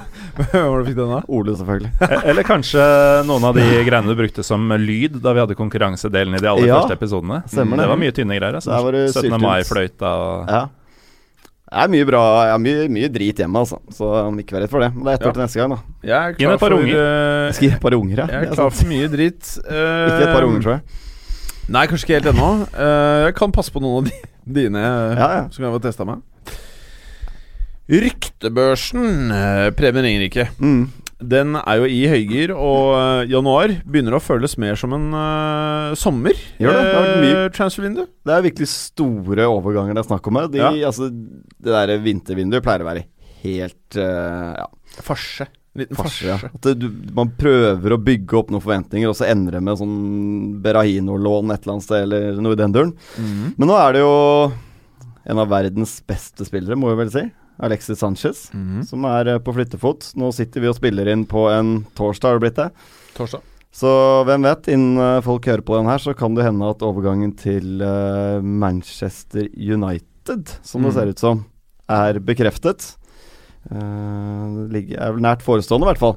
Hvor 0.54 0.84
du 0.84 0.88
fikk 0.92 1.00
den 1.02 1.10
da? 1.16 1.24
Ole, 1.26 1.56
selvfølgelig. 1.58 1.92
E- 2.06 2.22
Eller 2.32 2.46
kanskje 2.48 2.86
noen 3.28 3.50
av 3.50 3.58
de 3.58 3.66
greiene 3.90 4.14
du 4.14 4.18
brukte 4.22 4.46
som 4.46 4.70
lyd 4.78 5.18
da 5.26 5.34
vi 5.34 5.42
hadde 5.44 5.58
konkurransedelen 5.60 6.38
i 6.38 6.44
de 6.46 6.52
aller 6.54 6.70
Ja, 6.70 6.78
første 6.84 7.00
episodene. 7.02 7.42
stemmer 7.50 7.82
det. 7.82 7.88
Det 7.88 7.94
var 7.96 8.04
mye 8.06 8.16
tynne 8.22 8.38
greier. 8.38 8.60
Altså. 8.62 8.76
Der 8.76 8.86
var 8.86 9.00
det 9.00 9.08
17. 9.16 9.42
mai-fløyta 9.42 10.14
og 10.22 10.54
Ja. 10.54 10.62
Det 11.70 11.78
er 11.84 11.90
mye 11.94 12.06
bra 12.10 12.20
Jeg 12.48 12.54
har 12.56 12.62
mye, 12.64 12.86
mye 12.90 13.10
drit 13.14 13.38
hjemme, 13.44 13.60
altså. 13.62 13.78
Så 13.94 14.08
ikke 14.42 14.56
vær 14.58 14.64
redd 14.66 14.72
for 14.72 14.82
det. 14.82 14.90
Men 14.96 15.04
det 15.06 15.12
er 15.12 15.18
ett 15.20 15.22
Ja. 15.22 15.30
år 15.30 15.36
til 15.38 15.44
neste 15.44 15.60
gang, 15.62 15.70
da. 15.76 15.80
Jeg 16.02 16.18
er 16.18 16.34
Gi 16.34 16.46
meg 16.46 16.48
klar 16.48 16.56
et 16.56 16.60
par 16.64 16.70
for 16.74 16.80
unger. 16.80 16.96
Uh, 16.98 17.52
skal 17.54 17.68
gi 17.68 17.74
et 17.76 17.82
par 17.84 17.94
unger, 18.00 18.18
ja. 18.18 18.26
Jeg 18.34 18.48
er 18.50 18.56
klar 18.56 18.72
for 18.74 18.90
mye 18.90 19.08
dritt. 19.14 19.52
Uh, 19.70 20.08
Ikke 20.10 20.24
et 20.26 20.34
par 20.34 20.48
unger, 20.50 20.62
tror 20.66 20.74
jeg. 20.80 20.82
Nei, 21.70 21.84
kanskje 21.86 22.08
ikke 22.08 22.18
helt 22.18 22.32
ennå. 22.34 22.50
Uh, 22.74 23.26
jeg 23.28 23.36
kan 23.38 23.52
passe 23.54 23.70
på 23.76 23.82
noen 23.84 24.02
av 24.02 24.10
de, 24.10 24.18
dine 24.60 24.82
Ja, 24.82 25.28
ja. 25.38 25.44
som 25.54 25.64
jeg 25.68 25.72
har 25.76 25.84
testa 25.86 26.08
meg. 26.10 26.26
Ryktebørsen, 27.90 29.32
eh, 29.34 29.70
Preben 29.78 30.04
Ringerike. 30.06 30.48
Mm. 30.62 30.92
Den 31.20 31.56
er 31.60 31.82
jo 31.82 31.88
i 31.92 31.98
høygir, 32.08 32.54
og 32.56 32.94
eh, 32.96 33.26
januar 33.34 33.74
begynner 33.84 34.16
å 34.16 34.22
føles 34.24 34.54
mer 34.62 34.78
som 34.80 34.94
en 34.96 35.10
uh, 35.12 35.92
sommer. 36.00 36.32
Gjør 36.62 36.72
det. 36.78 36.84
Det 36.86 36.94
har 36.96 37.04
vært 37.04 37.24
mye- 37.26 37.40
Eh, 37.44 37.50
transfervindu. 37.58 38.06
Det 38.24 38.34
er 38.38 38.46
virkelig 38.46 38.70
store 38.72 39.48
overganger 39.52 39.94
det 39.98 40.04
er 40.06 40.08
snakk 40.08 40.28
om 40.32 40.40
her. 40.40 40.48
De, 40.48 40.58
Ja. 40.64 40.72
altså, 40.88 41.10
det 41.12 41.76
der 41.76 41.98
vintervinduet 42.00 42.64
pleier 42.64 42.86
å 42.86 42.88
være 42.88 43.04
helt 43.44 43.98
uh, 44.00 44.56
ja, 44.64 44.68
Farse. 45.04 45.48
Liten 45.78 45.96
farse. 46.00 46.24
farse. 46.26 46.50
Ja. 46.66 46.74
Du, 46.74 46.88
man 47.16 47.30
prøver 47.38 47.94
å 47.94 48.00
bygge 48.02 48.40
opp 48.40 48.50
noen 48.52 48.64
forventninger, 48.64 49.12
og 49.12 49.16
så 49.20 49.28
ender 49.30 49.60
det 49.60 49.62
med 49.64 49.78
sånn 49.80 50.00
Berahino-lån 50.64 51.52
et 51.54 51.62
eller 51.64 51.76
annet 51.76 51.86
sted, 51.86 52.08
eller 52.08 52.40
noe 52.42 52.56
i 52.56 52.60
den 52.64 52.74
duren. 52.76 52.96
Mhm. 53.20 53.54
Men 53.60 53.68
nå 53.70 53.78
er 53.78 53.94
det 53.94 54.02
jo 54.02 54.16
en 55.30 55.38
av 55.44 55.52
verdens 55.52 56.00
beste 56.10 56.48
spillere, 56.48 56.76
må 56.80 56.90
vi 56.96 57.04
vel 57.04 57.12
si. 57.14 57.24
Alexis 57.60 58.00
Sanchez, 58.00 58.50
Mhm. 58.54 58.84
som 58.88 59.04
er 59.06 59.28
eh, 59.36 59.40
på 59.40 59.54
flyttefot. 59.54 60.14
Nå 60.16 60.32
sitter 60.34 60.62
vi 60.62 60.68
og 60.72 60.76
spiller 60.76 61.08
inn 61.12 61.26
på 61.26 61.48
en 61.52 61.86
torsdag, 61.96 62.30
har 62.32 62.40
det 62.40 62.46
blitt 62.48 62.56
det. 62.62 62.70
Torsdag. 63.18 63.42
Så 63.72 63.90
hvem 64.26 64.42
vet, 64.48 64.68
innen 64.74 64.98
eh, 64.98 65.22
folk 65.22 65.46
hører 65.46 65.62
på 65.62 65.76
den 65.78 65.86
her, 65.92 65.98
så 66.02 66.16
kan 66.18 66.34
det 66.36 66.44
hende 66.48 66.70
at 66.72 66.82
overgangen 66.82 67.36
til 67.38 67.82
uh, 67.84 68.42
Manchester 68.42 69.46
United, 69.54 70.50
som 70.64 70.82
det 70.82 70.90
Mm. 70.90 70.96
ser 70.96 71.08
ut 71.14 71.20
som, 71.20 71.46
er 71.90 72.20
bekreftet. 72.20 72.96
Uh, 73.70 74.66
det 74.66 74.72
ligger, 74.74 75.00
er 75.04 75.12
vel 75.14 75.22
nært 75.22 75.44
forestående, 75.46 75.86
i 75.86 75.92
hvert 75.92 76.00
fall. 76.02 76.16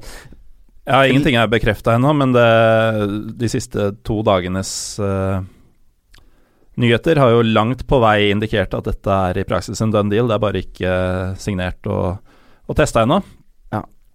Ja, 0.87 1.03
ingenting 1.07 1.35
er 1.39 1.47
bekrefta 1.47 1.93
ennå, 1.95 2.11
men 2.17 2.33
det, 2.35 3.37
de 3.39 3.47
siste 3.47 3.91
to 4.03 4.17
dagenes 4.23 4.99
eh, 4.99 5.41
nyheter 6.79 7.21
har 7.21 7.35
jo 7.35 7.45
langt 7.45 7.85
på 7.89 7.99
vei 8.03 8.31
indikert 8.31 8.73
at 8.77 8.89
dette 8.89 9.19
er 9.29 9.39
i 9.39 9.45
praksis 9.47 9.81
en 9.83 9.93
done 9.93 10.13
deal. 10.13 10.29
Det 10.29 10.37
er 10.37 10.43
bare 10.43 10.63
ikke 10.63 10.89
eh, 10.89 11.39
signert 11.41 11.89
og, 11.91 12.19
og 12.67 12.77
testa 12.79 13.05
ennå. 13.05 13.21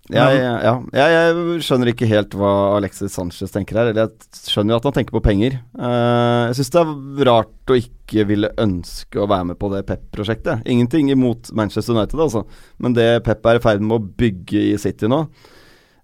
Ja. 0.08 0.24
ja, 0.32 0.60
jeg, 0.96 1.08
jeg 1.12 1.62
skjønner 1.66 1.90
ikke 1.90 2.06
helt 2.08 2.32
hva 2.40 2.50
Alexis 2.78 3.12
Sanchez 3.12 3.52
tenker 3.52 3.76
her. 3.76 3.90
Eller 3.90 4.06
jeg 4.06 4.48
skjønner 4.48 4.72
jo 4.72 4.78
at 4.80 4.86
han 4.88 4.94
tenker 4.96 5.12
på 5.18 5.20
penger. 5.26 5.58
Uh, 5.76 6.48
jeg 6.48 6.56
syns 6.56 6.72
det 6.72 6.80
er 6.80 7.28
rart 7.28 7.72
å 7.74 7.76
ikke 7.76 8.24
ville 8.30 8.48
ønske 8.64 9.20
å 9.20 9.28
være 9.28 9.50
med 9.50 9.58
på 9.60 9.68
det 9.74 9.82
Pep-prosjektet. 9.90 10.64
Ingenting 10.64 11.12
imot 11.12 11.52
Manchester 11.52 11.92
United, 11.92 12.22
altså. 12.24 12.46
Men 12.80 12.96
det 12.96 13.10
Pep 13.26 13.44
er 13.52 13.60
i 13.60 13.62
ferd 13.66 13.84
med 13.84 13.98
å 13.98 14.08
bygge 14.24 14.64
i 14.70 14.80
City 14.80 15.12
nå, 15.12 15.26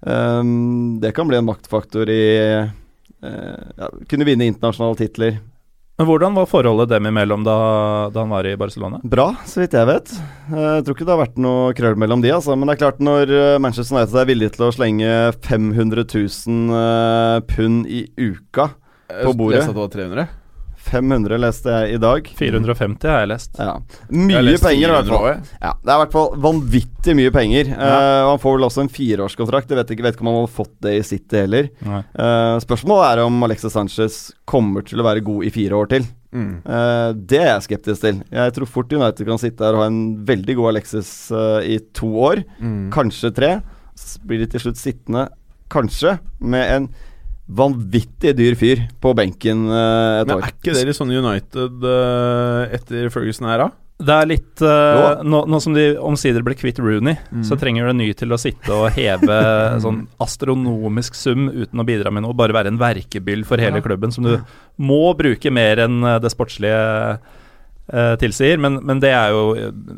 um, 0.05 1.01
det 1.01 1.15
kan 1.17 1.31
bli 1.31 1.41
en 1.41 1.49
maktfaktor 1.49 2.13
i 2.13 2.23
uh, 2.61 3.65
ja, 3.81 3.89
Kunne 4.11 4.29
vinne 4.29 4.53
internasjonale 4.53 5.01
titler. 5.01 5.41
Men 5.95 6.09
hvordan 6.09 6.35
var 6.35 6.49
forholdet 6.51 6.89
dem 6.91 7.07
imellom 7.07 7.45
da, 7.47 7.55
da 8.11 8.25
han 8.25 8.33
var 8.35 8.47
i 8.51 8.57
Barcelona? 8.59 8.99
Bra, 9.07 9.29
så 9.47 9.61
vidt 9.63 9.77
jeg 9.79 9.87
vet. 9.87 10.11
Eh, 10.51 10.71
Jeg 10.81 10.87
tror 10.89 10.97
ikke 10.97 11.07
det 11.07 11.15
har 11.15 11.21
vært 11.23 11.39
noe 11.45 11.69
krøll 11.79 11.99
mellom 12.03 12.25
de, 12.25 12.33
altså. 12.35 12.57
Men 12.59 12.67
det 12.67 12.75
er 12.75 12.81
klart, 12.83 12.99
når 12.99 13.31
eh, 13.31 13.59
Manchester 13.63 13.95
United 14.01 14.19
er 14.25 14.27
villig 14.33 14.49
til 14.57 14.67
å 14.67 14.73
slenge 14.75 15.13
500 15.47 16.07
000 16.11 16.81
eh, 16.81 17.37
pund 17.53 17.87
i 17.87 18.01
uka 18.19 18.73
På 19.23 19.37
bordet. 19.39 19.61
Jeg 19.61 19.69
leste 19.69 19.71
at 19.71 19.79
det 19.79 19.85
var 19.85 19.95
300. 19.95 20.27
500 20.95 21.41
leste 21.43 21.75
jeg 21.75 21.99
i 21.99 22.01
dag. 22.03 22.31
450 22.39 23.11
har 23.11 23.23
jeg 23.25 23.31
lest. 23.35 23.59
Ja. 23.59 23.75
Jeg 24.09 24.25
Mye 24.31 24.57
penger, 24.63 24.89
i 24.89 24.95
hvert 24.95 25.13
fall. 25.13 25.29
Ja, 25.61 25.75
det 25.83 25.91
er 25.91 25.99
i 25.99 26.03
hvert 26.05 26.17
fall 26.17 26.35
vanvittig 26.49 27.17
mye 27.19 27.35
penger. 27.35 27.71
Ja. 27.75 27.93
Uh, 27.93 28.31
han 28.33 28.43
får 28.43 28.57
vel 28.59 28.67
også 28.71 28.85
en 28.87 28.93
fireårskontrakt. 28.95 29.71
Jeg 29.75 29.81
vet 29.83 29.95
ikke, 29.97 30.07
vet 30.09 30.17
ikke 30.19 30.27
om 30.27 30.33
han 30.33 30.41
hadde 30.43 30.55
fått 30.57 30.75
det 30.87 30.97
i 31.01 31.05
City 31.07 31.43
heller. 31.45 31.71
Eh, 31.85 32.57
spørsmålet 32.65 33.07
er 33.11 33.23
om 33.27 33.43
Alexis 33.47 33.75
Sanchez 33.75 34.19
kommer 34.49 34.85
til 34.87 35.03
å 35.03 35.07
være 35.07 35.23
god 35.27 35.45
i 35.49 35.53
fire 35.55 35.77
år 35.79 35.91
til. 35.93 36.07
Mm. 36.35 36.51
Uh, 36.67 37.11
det 37.15 37.39
er 37.39 37.51
jeg 37.53 37.67
skeptisk 37.69 38.03
til. 38.03 38.21
Jeg 38.35 38.55
tror 38.57 38.71
fort 38.71 38.93
United 38.95 39.29
kan 39.29 39.39
sitte 39.39 39.63
her 39.67 39.77
og 39.77 39.85
ha 39.85 39.91
en 39.91 40.01
veldig 40.27 40.57
god 40.59 40.73
Alexis 40.73 41.11
eh, 41.31 41.75
i 41.77 41.81
to 41.95 42.11
år, 42.31 42.43
Mm. 42.59 42.91
kanskje 42.95 43.31
tre. 43.37 43.51
Så 43.95 44.19
blir 44.27 44.41
de 44.43 44.49
til 44.51 44.65
slutt 44.65 44.81
sittende, 44.81 45.29
kanskje, 45.71 46.17
med 46.43 46.71
en 46.75 46.89
vanvittig 47.49 48.33
dyr 48.39 48.55
fyr 48.57 48.85
på 49.05 49.13
benken 49.17 49.67
eh, 49.69 50.21
et 50.23 50.29
Men 50.31 50.37
år. 50.39 50.45
er 50.47 50.53
ikke 50.55 50.75
dere 50.79 50.95
sånn 50.97 51.13
United 51.13 51.85
eh, 51.85 52.77
etter 52.79 53.11
Ferguson 53.13 53.49
her 53.51 53.59
da? 53.67 53.71
Det 54.05 54.11
er 54.11 54.27
litt 54.27 54.63
eh, 54.67 55.21
nå, 55.23 55.45
nå 55.47 55.59
som 55.63 55.77
de 55.77 55.85
omsider 56.03 56.43
ble 56.43 56.57
kvitt 56.59 56.81
Rooney, 56.83 57.15
Mm. 57.31 57.45
så 57.47 57.55
trenger 57.61 57.85
du 57.87 57.91
en 57.93 58.01
ny 58.03 58.09
til 58.17 58.33
å 58.35 58.39
sitte 58.41 58.73
og 58.75 58.91
heve 58.97 59.37
sånn 59.85 60.07
astronomisk 60.25 61.15
sum 61.15 61.47
uten 61.53 61.79
å 61.81 61.87
bidra 61.87 62.11
med 62.11 62.25
noe, 62.27 62.35
bare 62.35 62.57
være 62.57 62.73
en 62.73 62.81
verkebyll 62.81 63.45
for 63.47 63.59
hele 63.63 63.79
Ja. 63.79 63.85
klubben, 63.87 64.11
som 64.13 64.25
du 64.25 64.39
må 64.83 65.15
bruke 65.19 65.53
mer 65.53 65.85
enn 65.87 66.01
eh, 66.03 66.19
det 66.25 66.33
sportslige 66.35 67.21
eh, 67.93 68.15
tilsier. 68.21 68.59
Men, 68.61 68.81
men 68.85 69.01
det 69.01 69.11
er 69.13 69.31
jo 69.35 69.43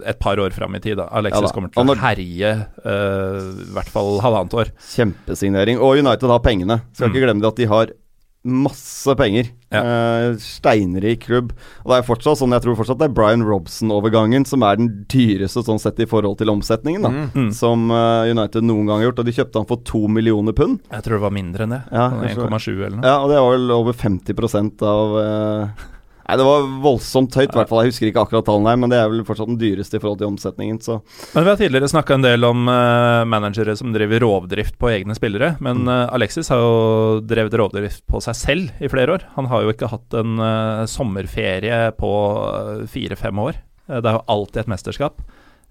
et 0.07 0.19
par 0.19 0.37
år 0.43 0.51
fram 0.57 0.75
i 0.75 0.81
tid. 0.81 0.97
da 0.99 1.09
Alexis 1.13 1.43
Ja 1.43 1.47
da. 1.47 1.55
kommer 1.55 1.71
til 1.75 1.93
å 1.95 1.99
herje 2.01 2.55
uh, 2.87 3.53
i 3.67 3.71
hvert 3.77 3.93
fall 3.93 4.19
halvannet 4.25 4.55
år. 4.55 4.73
Kjempesignering. 4.95 5.79
Og 5.79 5.99
United 6.03 6.29
har 6.31 6.41
pengene. 6.45 6.81
Skal 6.93 7.09
Mm. 7.09 7.15
ikke 7.15 7.25
glemme 7.27 7.41
det 7.45 7.49
at 7.55 7.57
de 7.63 7.67
har 7.71 7.95
masse 8.47 9.11
penger. 9.19 9.49
Ja. 9.75 9.81
Uh, 9.83 10.37
steinrik 10.39 11.25
klubb. 11.27 11.49
Og 11.83 11.91
det 11.91 11.97
er 11.99 12.05
fortsatt 12.07 12.39
sånn, 12.39 12.53
jeg 12.55 12.63
tror 12.63 12.77
fortsatt 12.79 13.01
det 13.01 13.09
er 13.09 13.15
Brian 13.17 13.43
Robson-overgangen 13.43 14.47
som 14.47 14.63
er 14.63 14.77
den 14.79 15.05
dyreste 15.11 15.65
sånn 15.67 15.81
sett 15.83 15.99
i 15.99 16.07
forhold 16.07 16.39
til 16.39 16.53
omsetningen, 16.53 17.03
da. 17.03 17.11
Mm. 17.35 17.49
Som 17.57 17.91
uh, 17.91 18.23
United 18.31 18.63
noen 18.63 18.87
gang 18.87 19.01
har 19.03 19.09
gjort. 19.09 19.19
Og 19.25 19.27
de 19.27 19.35
kjøpte 19.35 19.59
han 19.59 19.67
for 19.67 19.83
to 19.89 20.05
millioner 20.07 20.55
pund. 20.55 20.79
Jeg 20.95 21.03
tror 21.03 21.19
det 21.19 21.25
var 21.27 21.35
mindre 21.35 21.67
enn 21.67 21.75
det. 21.75 21.83
Ja, 21.91 22.07
Sånn 22.15 22.23
jeg 22.29 22.37
tror- 22.39 22.55
1,7 22.55 22.71
eller 22.87 22.97
noe. 23.01 23.05
Ja, 23.11 23.17
og 23.25 23.35
det 23.35 23.43
var 23.43 23.57
vel 23.57 23.75
over 23.81 23.99
50 23.99 24.87
av 24.95 25.19
eh, 25.25 25.85
Nei, 26.27 26.37
det 26.41 26.45
var 26.47 26.65
voldsomt 26.83 27.37
høyt, 27.39 27.53
i 27.53 27.55
hvert 27.55 27.71
fall. 27.71 27.85
Jeg 27.85 27.93
husker 27.93 28.09
ikke 28.09 28.23
akkurat 28.25 28.47
tallene 28.49 28.73
her, 28.73 28.79
men 28.83 28.91
det 28.91 28.99
er 28.99 29.11
vel 29.13 29.23
fortsatt 29.27 29.47
den 29.47 29.61
dyreste 29.61 29.99
i 29.99 30.03
forhold 30.03 30.19
til 30.19 30.33
omsetningen, 30.33 30.81
så 30.83 30.99
Men 31.37 31.45
Vi 31.45 31.51
har 31.53 31.61
tidligere 31.61 31.91
snakka 31.93 32.17
en 32.17 32.27
del 32.27 32.47
om 32.49 32.67
uh, 32.67 33.23
managere 33.31 33.77
som 33.79 33.93
driver 33.95 34.25
rovdrift 34.25 34.75
på 34.79 34.91
egne 34.91 35.15
spillere. 35.15 35.55
Men 35.63 35.87
eh, 35.87 36.09
Alexis 36.11 36.51
har 36.51 36.59
jo 36.59 37.21
drevet 37.23 37.55
rovdrift 37.55 38.03
på 38.11 38.19
seg 38.25 38.35
selv 38.35 38.83
i 38.83 38.91
flere 38.91 39.15
år. 39.15 39.27
Han 39.37 39.47
har 39.53 39.63
jo 39.63 39.71
ikke 39.71 39.91
hatt 39.93 40.19
en 40.19 40.43
uh, 40.43 40.83
sommerferie 40.91 41.93
på 41.95 42.13
fire-fem 42.91 43.39
år. 43.47 43.63
Det 43.87 44.03
er 44.03 44.19
jo 44.19 44.27
alltid 44.27 44.65
et 44.65 44.73
mesterskap. 44.73 45.21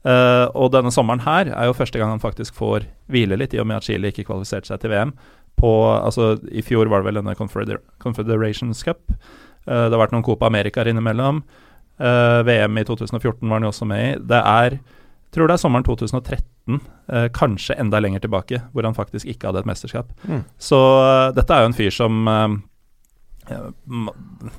Og 0.06 0.68
denne 0.70 0.92
sommeren 0.94 1.24
her 1.26 1.50
er 1.50 1.66
jo 1.66 1.74
første 1.76 1.98
gang 1.98 2.12
han 2.14 2.22
faktisk 2.22 2.54
får 2.56 2.86
hvile 3.12 3.36
litt, 3.42 3.56
i 3.58 3.60
og 3.60 3.66
med 3.68 3.82
at 3.82 3.88
Chile 3.88 4.12
ikke 4.14 4.28
kvalifiserte 4.28 4.70
seg 4.70 4.84
til 4.84 4.94
VM. 4.94 5.16
På, 5.60 5.72
altså, 5.98 6.36
I 6.48 6.62
fjor 6.64 6.92
var 6.92 7.02
det 7.02 7.10
vel 7.10 7.20
denne 7.20 7.36
Confeder 7.36 7.82
Confederations 8.04 8.86
Cup. 8.86 9.02
Eh, 9.66 9.86
det 9.86 9.94
har 9.94 10.04
vært 10.06 10.16
noen 10.16 10.26
Copa 10.26 10.50
Americaer 10.50 10.92
innimellom. 10.92 11.44
Eh, 12.00 12.42
VM 12.48 12.78
i 12.78 12.86
2014 12.88 13.50
var 13.50 13.60
han 13.60 13.68
jo 13.68 13.74
også 13.74 13.90
med 13.90 14.06
i. 14.06 14.14
Det 14.34 14.42
er 14.42 14.80
tror 15.36 15.50
det 15.50 15.58
er 15.58 15.62
sommeren 15.62 15.86
2013, 15.86 16.80
eh, 17.12 17.28
kanskje 17.36 17.78
enda 17.82 18.00
lenger 18.00 18.24
tilbake, 18.26 18.62
hvor 18.72 18.88
han 18.88 18.96
faktisk 18.96 19.28
ikke 19.32 19.50
hadde 19.50 19.64
et 19.64 19.70
mesterskap. 19.70 20.12
Mm. 20.24 20.46
Så 20.62 20.80
uh, 20.80 21.34
dette 21.36 21.52
er 21.52 21.66
jo 21.66 21.72
en 21.72 21.78
fyr 21.78 21.94
som 21.94 22.26
uh, 22.30 22.56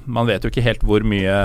Man 0.06 0.28
vet 0.28 0.44
jo 0.44 0.52
ikke 0.52 0.62
helt 0.62 0.84
hvor 0.86 1.02
mye 1.02 1.36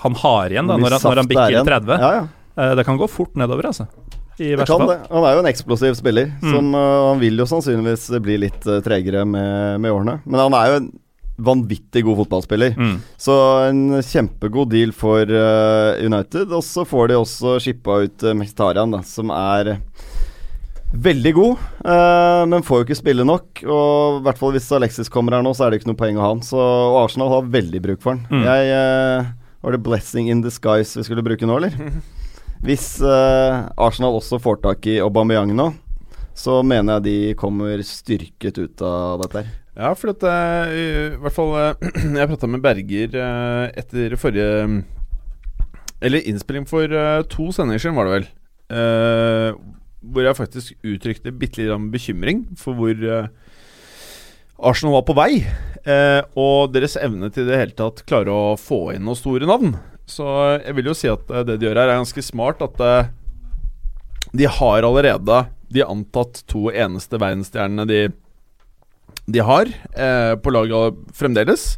han 0.00 0.16
har 0.22 0.54
igjen 0.54 0.70
da, 0.70 0.78
når 0.80 0.96
han, 0.96 1.04
når 1.04 1.20
han 1.20 1.26
er 1.26 1.32
bikker 1.32 1.56
igjen. 1.56 1.68
30. 1.68 1.98
Ja, 2.00 2.12
ja. 2.20 2.24
Uh, 2.54 2.72
det 2.78 2.86
kan 2.86 2.98
gå 3.00 3.08
fort 3.10 3.34
nedover, 3.38 3.70
altså. 3.72 3.88
I 4.34 4.54
Det 4.56 4.64
kan 4.66 4.80
fall. 4.80 4.88
det. 4.90 4.98
Han 5.12 5.26
er 5.26 5.36
jo 5.36 5.42
en 5.44 5.50
eksplosiv 5.50 5.94
spiller. 5.94 6.32
Mm. 6.42 6.54
Som, 6.54 6.72
han 6.74 7.20
vil 7.20 7.38
jo 7.38 7.46
sannsynligvis 7.46 8.08
bli 8.24 8.38
litt 8.42 8.64
tregere 8.82 9.22
med, 9.28 9.78
med 9.84 9.94
årene. 9.94 10.16
Men 10.24 10.42
han 10.42 10.56
er 10.58 10.70
jo 10.70 10.78
en 10.80 10.88
vanvittig 11.36 12.04
god 12.04 12.16
fotballspiller. 12.22 12.74
Mm. 12.78 12.96
Så 13.16 13.34
en 13.68 14.02
kjempegod 14.02 14.70
deal 14.70 14.92
for 14.94 15.26
uh, 15.26 15.98
United. 15.98 16.52
Og 16.54 16.62
så 16.64 16.84
får 16.86 17.10
de 17.10 17.18
også 17.18 17.58
shippa 17.62 18.02
ut 18.06 18.26
uh, 18.26 18.34
Mkhitaryan, 18.38 18.94
som 19.06 19.32
er 19.34 19.76
veldig 20.94 21.32
god, 21.34 21.62
uh, 21.82 22.44
men 22.46 22.62
får 22.62 22.80
jo 22.80 22.86
ikke 22.86 23.00
spille 23.00 23.26
nok. 23.26 23.64
Og 23.66 24.20
i 24.20 24.26
hvert 24.28 24.38
fall 24.40 24.54
hvis 24.54 24.70
Alexis 24.76 25.10
kommer 25.10 25.34
her 25.34 25.46
nå, 25.46 25.54
så 25.56 25.66
er 25.66 25.72
det 25.72 25.82
ikke 25.82 25.90
noe 25.90 26.02
poeng 26.04 26.20
å 26.20 26.24
ha 26.24 26.34
han. 26.36 26.44
Så 26.46 26.60
Arsenal 27.02 27.32
har 27.32 27.54
veldig 27.56 27.82
bruk 27.82 28.04
for 28.04 28.14
han. 28.14 28.26
Mm. 28.30 28.44
Jeg 28.46 28.76
uh, 28.78 29.32
Var 29.64 29.72
det 29.74 29.82
'blessing 29.82 30.28
in 30.30 30.44
disguise' 30.44 30.98
vi 30.98 31.06
skulle 31.06 31.24
bruke 31.24 31.46
nå, 31.48 31.56
eller? 31.56 31.74
Hvis 32.64 33.02
Arsenal 33.04 34.14
også 34.16 34.38
får 34.40 34.62
tak 34.62 34.86
i 34.88 34.94
Aubameyang 35.04 35.50
nå, 35.52 35.66
så 36.32 36.62
mener 36.64 36.96
jeg 36.96 37.04
de 37.04 37.34
kommer 37.36 37.82
styrket 37.84 38.56
ut 38.56 38.84
av 38.84 39.20
dette 39.20 39.42
her. 39.42 39.63
Ja, 39.74 39.90
for 39.98 40.12
at 40.12 40.22
eh, 40.22 40.72
i 40.78 40.82
hvert 41.18 41.34
fall 41.34 41.52
eh, 41.58 41.94
Jeg 42.20 42.30
prata 42.30 42.50
med 42.50 42.62
Berger 42.62 43.16
eh, 43.18 43.72
etter 43.82 44.14
forrige 44.20 44.84
Eller 45.98 46.26
innspilling 46.30 46.66
for 46.70 46.86
to 47.32 47.48
sendinger 47.54 47.82
siden, 47.82 47.96
var 47.96 48.06
det 48.06 48.14
vel. 48.14 48.26
hvor 50.04 50.26
jeg 50.26 50.36
faktisk 50.36 50.74
uttrykte 50.84 51.32
bitte 51.32 51.62
litt 51.62 51.86
bekymring 51.92 52.42
for 52.60 52.76
hvor 52.76 52.98
Arsenal 54.58 54.98
var 54.98 55.04
på 55.08 55.16
vei. 55.16 55.46
og 56.36 56.74
deres 56.74 56.98
evne 57.00 57.30
til 57.32 57.48
det 57.48 57.56
hele 57.56 57.76
tatt 57.78 58.04
klare 58.04 58.28
å 58.28 58.58
få 58.60 58.92
inn 58.92 59.06
noen 59.06 59.16
store 59.16 59.48
navn. 59.48 59.78
Så 60.04 60.26
jeg 60.60 60.76
vil 60.76 60.90
jo 60.92 60.96
si 60.98 61.08
at 61.08 61.24
det 61.46 61.56
de 61.56 61.70
gjør 61.70 61.80
her, 61.80 61.94
er 61.94 62.02
ganske 62.02 62.26
smart. 62.26 62.60
At 62.60 63.08
de 64.34 64.44
har 64.44 64.84
allerede 64.84 65.40
de 65.72 65.86
antatt 65.88 66.44
to 66.50 66.68
eneste 66.68 67.16
verdensstjernene 67.16 67.88
de 67.88 68.02
de 69.26 69.44
har 69.44 69.70
eh, 69.96 70.34
på 70.40 70.52
laget 70.52 70.98
fremdeles. 71.16 71.74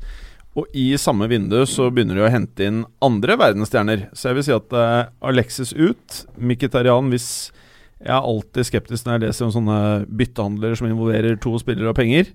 Og 0.56 0.72
i 0.72 0.88
samme 0.98 1.28
vindu 1.28 1.58
så 1.68 1.90
begynner 1.92 2.16
de 2.16 2.24
å 2.24 2.32
hente 2.32 2.64
inn 2.64 2.84
andre 3.04 3.36
verdensstjerner. 3.38 4.06
Så 4.16 4.30
jeg 4.30 4.38
vil 4.38 4.46
si 4.46 4.54
at 4.56 4.76
eh, 4.76 5.10
Alexis 5.28 5.74
ut, 5.76 6.22
Mkhitarian 6.40 7.12
hvis 7.12 7.52
Jeg 7.96 8.12
er 8.12 8.28
alltid 8.28 8.68
skeptisk 8.68 9.06
når 9.06 9.14
jeg 9.14 9.22
leser 9.24 9.46
om 9.46 9.52
sånne 9.54 9.80
byttehandlere 10.04 10.76
som 10.76 10.88
involverer 10.88 11.38
to 11.40 11.54
spillere 11.60 11.92
og 11.92 11.96
penger. 11.96 12.28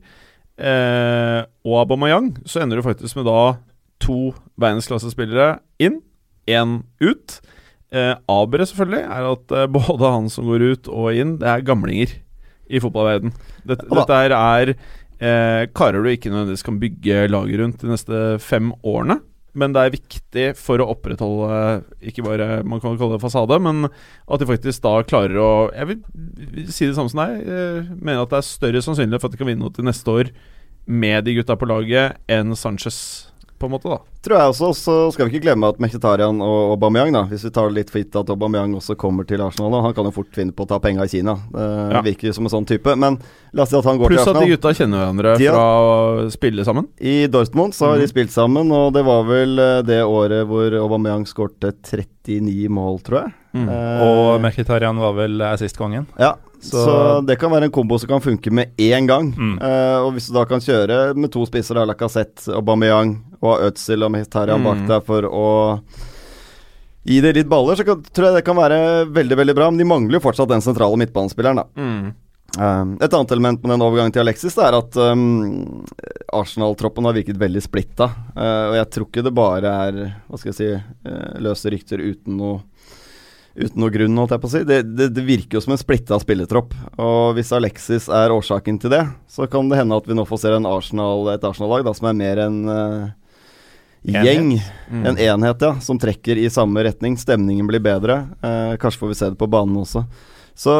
Eh, 0.57 1.41
og 1.65 1.75
Aubameyang, 1.83 2.31
så 2.49 2.63
ender 2.63 2.79
du 2.79 2.85
faktisk 2.85 3.19
med 3.19 3.27
da 3.29 3.59
to 4.01 4.31
verdensklassespillere 4.61 5.59
inn, 5.81 5.99
én 6.49 6.79
ut. 7.01 7.37
Eh, 7.93 8.15
Abere, 8.31 8.65
selvfølgelig, 8.65 9.03
er 9.05 9.29
at 9.35 9.53
eh, 9.53 9.69
både 9.77 10.11
han 10.15 10.29
som 10.33 10.49
går 10.49 10.65
ut 10.73 10.89
og 10.89 11.13
inn, 11.13 11.37
det 11.41 11.49
er 11.49 11.65
gamlinger 11.67 12.17
i 12.71 12.81
fotballverden. 12.81 13.33
Dette, 13.67 13.85
dette 13.91 14.19
er 14.25 14.73
eh, 15.21 15.65
karer 15.77 16.01
du 16.03 16.09
ikke 16.11 16.31
nødvendigvis 16.31 16.65
kan 16.67 16.79
bygge 16.81 17.27
laget 17.31 17.61
rundt 17.61 17.83
de 17.83 17.91
neste 17.91 18.23
fem 18.43 18.73
årene. 18.83 19.21
Men 19.51 19.73
det 19.75 19.81
er 19.83 19.95
viktig 19.97 20.45
for 20.55 20.79
å 20.79 20.87
opprettholde 20.93 21.81
ikke 22.07 22.23
bare 22.23 22.61
man 22.63 22.79
kan 22.79 22.95
kalle 22.95 23.17
det 23.17 23.23
fasade, 23.23 23.57
men 23.59 23.89
at 23.89 24.39
de 24.39 24.47
faktisk 24.47 24.85
da 24.85 24.93
klarer 25.03 25.35
å 25.43 25.51
Jeg 25.75 25.89
vil, 25.89 25.99
si 26.71 26.87
det 26.87 26.95
samme 26.95 27.11
som 27.11 27.19
deg. 27.19 27.41
Jeg 27.43 27.97
mener 27.99 28.23
at 28.23 28.31
det 28.31 28.39
er 28.39 28.47
større 28.47 28.83
sannsynlighet 28.85 29.23
for 29.23 29.27
at 29.27 29.35
de 29.35 29.41
kan 29.41 29.51
vinne 29.51 29.65
noe 29.65 29.75
til 29.75 29.87
neste 29.87 30.15
år 30.15 30.31
med 30.87 31.27
de 31.27 31.35
gutta 31.37 31.57
på 31.59 31.67
laget 31.69 32.17
enn 32.31 32.55
Sanchez, 32.57 33.30
på 33.61 33.69
en 33.69 33.73
måte, 33.75 33.89
da. 33.93 33.99
Tror 34.25 34.37
jeg 34.41 34.51
også. 34.51 34.69
Så 34.75 34.95
skal 35.13 35.27
vi 35.29 35.35
ikke 35.37 35.45
glemme 35.47 35.69
at 35.69 35.79
Mkhitaryan 35.81 36.41
og 36.41 36.73
Aubameyang, 36.75 37.13
da, 37.15 37.21
hvis 37.29 37.45
vi 37.45 37.51
tar 37.53 37.69
det 37.69 37.77
litt 37.77 37.93
for 37.93 38.01
gitt 38.01 38.17
at 38.19 38.29
Aubameyang 38.33 38.73
også 38.79 38.97
kommer 38.99 39.27
til 39.29 39.41
Arsenal 39.45 39.71
nå, 39.71 39.81
han 39.85 39.93
kan 39.97 40.09
jo 40.09 40.11
fort 40.17 40.33
finne 40.35 40.51
på 40.57 40.65
å 40.65 40.71
ta 40.73 40.79
penga 40.83 41.05
i 41.05 41.11
Kina. 41.13 41.37
Det 41.53 41.69
Ja. 41.95 42.01
virker 42.01 42.27
jo 42.27 42.33
som 42.33 42.45
en 42.49 42.53
sånn 42.55 42.67
type. 42.67 42.95
Men 42.97 43.19
la 43.53 43.63
oss 43.63 43.69
si 43.69 43.77
at 43.77 43.85
han 43.85 43.97
går 44.01 44.07
Plus 44.11 44.23
til 44.25 44.35
at 44.35 44.41
de 44.41 44.51
gutta 44.51 44.73
kjenner 44.73 44.97
hverandre 45.05 45.37
De 45.37 45.47
fra 45.47 45.67
å 45.79 46.31
spille 46.31 46.65
sammen. 46.65 46.87
I 46.99 47.27
Dortmund 47.27 47.73
så 47.77 47.87
har 47.91 47.95
de 47.97 48.07
Mhm. 48.07 48.09
spilt 48.13 48.31
sammen, 48.31 48.71
og 48.71 48.93
det 48.93 49.05
var 49.05 49.23
vel 49.23 49.59
eh, 49.59 49.81
det 49.83 50.01
året 50.03 50.45
hvor 50.47 50.71
Aubameyang 50.81 51.25
skårte 51.25 51.71
39 51.83 52.67
mål, 52.69 52.99
tror 53.03 53.23
jeg. 53.23 53.33
Mm. 53.53 53.67
Eh, 53.69 54.01
Og 54.01 54.41
Mkhitarian 54.41 54.97
var 54.97 55.13
vel 55.13 55.37
assist-kongen. 55.41 56.05
Ja, 56.17 56.35
så, 56.61 56.85
Så- 56.85 57.25
det 57.25 57.37
kan 57.39 57.51
være 57.51 57.63
en 57.65 57.71
kombo 57.71 57.99
som 57.99 58.07
kan 58.07 58.21
funke 58.21 58.49
med 58.51 58.69
én 58.77 59.05
gang. 59.07 59.33
Mm. 59.35 59.57
Uh, 59.61 60.05
og 60.05 60.13
hvis 60.13 60.27
du 60.27 60.33
da 60.33 60.45
kan 60.45 60.59
kjøre 60.61 61.15
med 61.17 61.31
to 61.31 61.45
spisser, 61.45 61.73
da, 61.75 61.83
Lacassette, 61.85 62.47
Aubameyang 62.55 63.17
og 63.41 63.67
Özil 63.67 64.05
og 64.05 64.11
Mkhitaryan 64.13 64.61
Mm. 64.61 64.67
bak 64.69 64.87
der 64.87 65.05
for 65.05 65.27
å 65.27 65.49
gi 67.03 67.21
det 67.21 67.35
litt 67.35 67.49
baller, 67.49 67.75
så 67.75 67.85
kan, 67.85 68.01
tror 68.03 68.29
jeg 68.29 68.35
det 68.39 68.45
kan 68.45 68.57
være 68.59 68.81
veldig 69.09 69.37
veldig 69.39 69.55
bra. 69.57 69.69
Men 69.71 69.81
de 69.81 69.89
mangler 69.89 70.19
jo 70.19 70.25
fortsatt 70.27 70.49
den 70.51 70.61
sentrale 70.61 70.99
midtbanespilleren, 71.01 71.63
da. 71.63 71.65
Mm. 71.75 72.13
Um, 72.59 72.97
et 72.99 73.13
annet 73.15 73.31
element 73.31 73.61
med 73.63 73.71
den 73.71 73.83
overgangen 73.85 74.11
til 74.11 74.25
Alexis 74.25 74.57
Det 74.57 74.63
er 74.65 74.75
at 74.75 74.95
um, 74.99 75.85
Arsenal-troppen 76.35 77.05
har 77.07 77.15
virket 77.15 77.39
veldig 77.39 77.61
splitta. 77.63 78.09
Uh, 78.35 78.65
og 78.73 78.75
jeg 78.75 78.89
tror 78.91 79.07
ikke 79.07 79.23
det 79.23 79.31
bare 79.37 79.71
er 79.85 79.99
Hva 80.27 80.35
skal 80.35 80.49
jeg 80.51 80.57
si 80.57 80.67
uh, 80.75 81.37
løse 81.39 81.71
rykter 81.71 82.03
uten 82.03 82.35
noe 82.41 82.59
Uten 83.51 83.81
noe 83.83 83.91
grunn, 83.91 84.15
holdt 84.15 84.31
jeg 84.31 84.39
på 84.43 84.47
å 84.47 84.51
si. 84.53 84.59
Det, 84.63 84.77
det, 84.95 85.09
det 85.11 85.23
virker 85.27 85.57
jo 85.57 85.61
som 85.63 85.73
en 85.75 85.79
splitta 85.79 86.15
spillertropp. 86.21 86.71
Og 87.03 87.33
hvis 87.35 87.49
Alexis 87.51 88.05
er 88.07 88.31
årsaken 88.31 88.77
til 88.79 88.93
det, 88.93 89.01
så 89.27 89.43
kan 89.51 89.67
det 89.67 89.75
hende 89.75 89.97
at 89.99 90.07
vi 90.07 90.15
nå 90.15 90.23
får 90.23 90.39
se 90.39 90.53
en 90.55 90.67
Arsenal, 90.69 91.27
et 91.33 91.43
Arsenal-lag 91.43 91.89
som 91.97 92.07
er 92.07 92.15
mer 92.15 92.39
enn 92.45 92.61
eh, 92.71 93.09
gjeng. 94.03 94.55
Mm. 94.91 95.05
En 95.05 95.17
enhet, 95.17 95.61
ja, 95.61 95.75
som 95.81 95.99
trekker 95.99 96.37
i 96.37 96.49
samme 96.49 96.83
retning. 96.83 97.17
Stemningen 97.17 97.67
blir 97.69 97.83
bedre. 97.83 98.27
Eh, 98.41 98.73
kanskje 98.81 98.99
får 98.99 99.13
vi 99.13 99.19
se 99.19 99.29
det 99.29 99.39
på 99.39 99.49
banen 99.51 99.77
også. 99.81 100.05
Så 100.57 100.75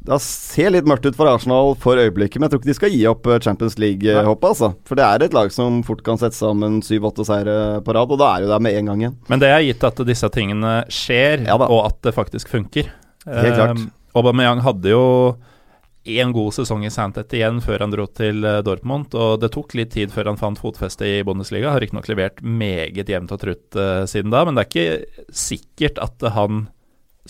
det 0.00 0.16
ser 0.24 0.72
litt 0.72 0.86
mørkt 0.88 1.04
ut 1.04 1.16
for 1.18 1.28
Arsenal 1.28 1.74
for 1.80 2.00
øyeblikket, 2.00 2.40
men 2.40 2.48
jeg 2.48 2.54
tror 2.54 2.60
ikke 2.62 2.70
de 2.70 2.76
skal 2.78 2.94
gi 2.94 3.02
opp 3.10 3.26
eh, 3.28 3.40
Champions 3.44 3.76
League-hoppet. 3.78 4.48
altså. 4.48 4.72
For 4.88 4.96
det 4.98 5.04
er 5.04 5.26
et 5.26 5.36
lag 5.36 5.52
som 5.52 5.82
fort 5.86 6.00
kan 6.06 6.20
sette 6.20 6.38
sammen 6.38 6.80
syv-åtte 6.84 7.26
seire 7.28 7.56
på 7.84 7.94
rad, 7.96 8.10
og 8.10 8.20
da 8.22 8.30
er 8.32 8.46
jo 8.46 8.52
der 8.52 8.64
med 8.64 8.78
en 8.78 8.90
gang 8.90 9.04
igjen. 9.04 9.18
Men 9.28 9.42
det 9.42 9.52
er 9.52 9.66
gitt 9.66 9.84
at 9.86 10.00
disse 10.08 10.30
tingene 10.32 10.80
skjer, 10.88 11.44
Ja 11.48 11.58
og 11.60 11.80
at 11.84 12.00
det 12.06 12.16
faktisk 12.16 12.48
funker. 12.48 12.88
Helt 13.28 13.56
klart. 13.58 13.76
Eh, 13.76 13.88
Aubameyang 14.16 14.64
hadde 14.64 14.90
jo 14.90 15.04
én 16.04 16.32
god 16.32 16.54
sesong 16.56 16.84
i 16.86 16.90
Santet 16.92 17.32
igjen 17.36 17.60
før 17.64 17.84
han 17.84 17.92
dro 17.92 18.06
til 18.08 18.44
eh, 18.46 18.60
Dortmund, 18.64 19.12
og 19.14 19.40
det 19.42 19.52
tok 19.54 19.74
litt 19.76 19.92
tid 19.96 20.12
før 20.14 20.32
han 20.32 20.40
fant 20.40 20.60
fotfeste 20.60 21.06
i 21.06 21.22
Bundesliga. 21.26 21.74
Har 21.74 21.82
riktignok 21.84 22.08
levert 22.08 22.40
meget 22.42 23.10
jevnt 23.10 23.32
og 23.34 23.42
trutt 23.42 23.78
uh, 23.78 24.04
siden 24.08 24.32
da, 24.32 24.44
men 24.46 24.56
det 24.56 24.64
er 24.64 24.70
ikke 24.70 25.32
sikkert 25.36 26.00
at 26.00 26.30
han 26.36 26.68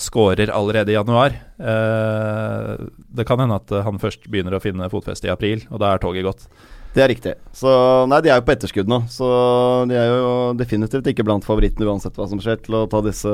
skårer 0.01 0.53
allerede 0.55 0.95
i 0.95 0.97
januar. 0.97 1.35
Uh, 1.59 2.87
det 3.11 3.27
kan 3.27 3.43
hende 3.43 3.59
at 3.59 3.75
han 3.87 3.99
først 4.01 4.31
begynner 4.31 4.57
å 4.57 4.63
finne 4.63 4.91
fotfeste 4.93 5.29
i 5.29 5.35
april, 5.35 5.67
og 5.71 5.83
da 5.83 5.95
er 5.95 6.05
toget 6.05 6.29
gått. 6.29 6.47
Det 6.91 7.03
er 7.05 7.11
riktig. 7.13 7.33
Så 7.55 7.71
nei, 8.11 8.19
de 8.25 8.33
er 8.33 8.41
jo 8.41 8.45
på 8.49 8.55
etterskudd 8.57 8.89
nå. 8.91 9.05
Så 9.13 9.27
de 9.91 9.95
er 9.95 10.09
jo 10.11 10.31
definitivt 10.59 11.07
ikke 11.13 11.25
blant 11.27 11.47
favorittene 11.47 11.87
uansett 11.87 12.17
hva 12.19 12.27
som 12.31 12.41
skjer, 12.43 12.59
til 12.65 12.81
å 12.81 12.87
ta 12.91 13.03
disse 13.05 13.31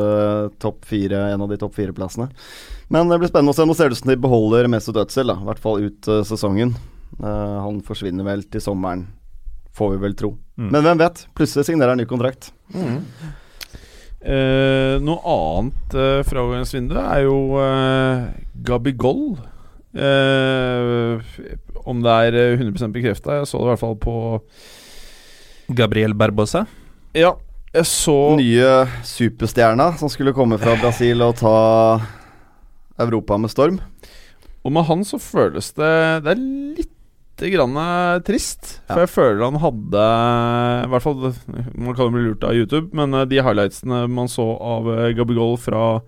topp 0.62 0.84
fire, 0.88 1.22
en 1.32 1.44
av 1.46 1.52
de 1.52 1.58
topp 1.60 1.78
fire-plassene. 1.78 2.28
Men 2.92 3.08
det 3.08 3.18
blir 3.22 3.32
spennende 3.32 3.54
å 3.54 3.56
se. 3.56 3.64
Nå 3.66 3.76
ser 3.78 3.88
det 3.88 3.96
ut 3.96 4.02
som 4.02 4.12
de 4.12 4.18
beholder 4.20 4.68
Mesut 4.70 5.00
Özil, 5.00 5.32
da. 5.32 5.38
I 5.40 5.48
hvert 5.48 5.62
fall 5.62 5.88
ut 5.88 6.10
uh, 6.12 6.20
sesongen. 6.28 6.76
Uh, 7.16 7.64
han 7.64 7.80
forsvinner 7.86 8.28
vel 8.28 8.44
til 8.52 8.60
sommeren, 8.60 9.06
får 9.76 9.94
vi 9.94 10.04
vel 10.04 10.20
tro. 10.20 10.34
Mm. 10.60 10.68
Men 10.68 10.84
hvem 10.84 11.02
vet? 11.06 11.24
Plutselig 11.38 11.70
signerer 11.70 11.94
han 11.94 12.02
ny 12.02 12.08
kontrakt. 12.08 12.52
Eh, 14.26 14.96
noe 15.06 15.20
annet 15.30 15.92
fra 16.26 16.40
overgangsvinduet 16.42 16.98
er 16.98 17.20
jo 17.28 17.36
uh, 17.60 18.24
Gabigol. 18.66 19.36
Eh, 19.96 21.20
om 21.86 22.02
det 22.04 22.14
er 22.28 22.38
eh, 22.40 22.58
100 22.60 22.90
bekrefta. 22.94 23.38
Jeg 23.40 23.48
så 23.50 23.60
det 23.62 23.66
i 23.66 23.70
hvert 23.72 23.82
fall 23.82 23.96
på 24.02 24.16
Gabriel 25.76 26.14
Barbosa. 26.18 26.66
Ja, 27.16 27.34
jeg 27.74 27.86
så 27.88 28.16
Nye 28.38 28.86
superstjerna 29.04 29.90
som 30.00 30.10
skulle 30.12 30.34
komme 30.36 30.58
fra 30.60 30.76
Brasil 30.80 31.22
og 31.24 31.36
ta 31.40 31.56
Europa 33.02 33.38
med 33.40 33.52
storm. 33.52 33.80
Og 34.66 34.72
med 34.74 34.86
han 34.88 35.04
så 35.06 35.18
føles 35.22 35.68
det 35.76 35.90
Det 36.24 36.32
er 36.32 36.40
litt 36.80 36.92
grann 37.52 37.76
eh, 37.76 38.20
trist. 38.24 38.78
For 38.88 39.02
Ja. 39.02 39.04
jeg 39.04 39.12
føler 39.12 39.44
han 39.44 39.60
hadde 39.60 40.04
I 40.86 40.88
hvert 40.88 41.04
fall 41.04 41.18
Man 41.76 41.92
kan 41.94 42.06
jo 42.06 42.14
bli 42.14 42.24
lurt 42.30 42.46
av 42.48 42.56
YouTube, 42.56 42.88
men 42.96 43.12
eh, 43.14 43.26
de 43.28 43.42
highlightsene 43.44 44.06
man 44.08 44.28
så 44.32 44.46
av 44.56 44.88
eh, 44.94 45.12
Gabigol 45.16 45.56
fra 45.60 46.00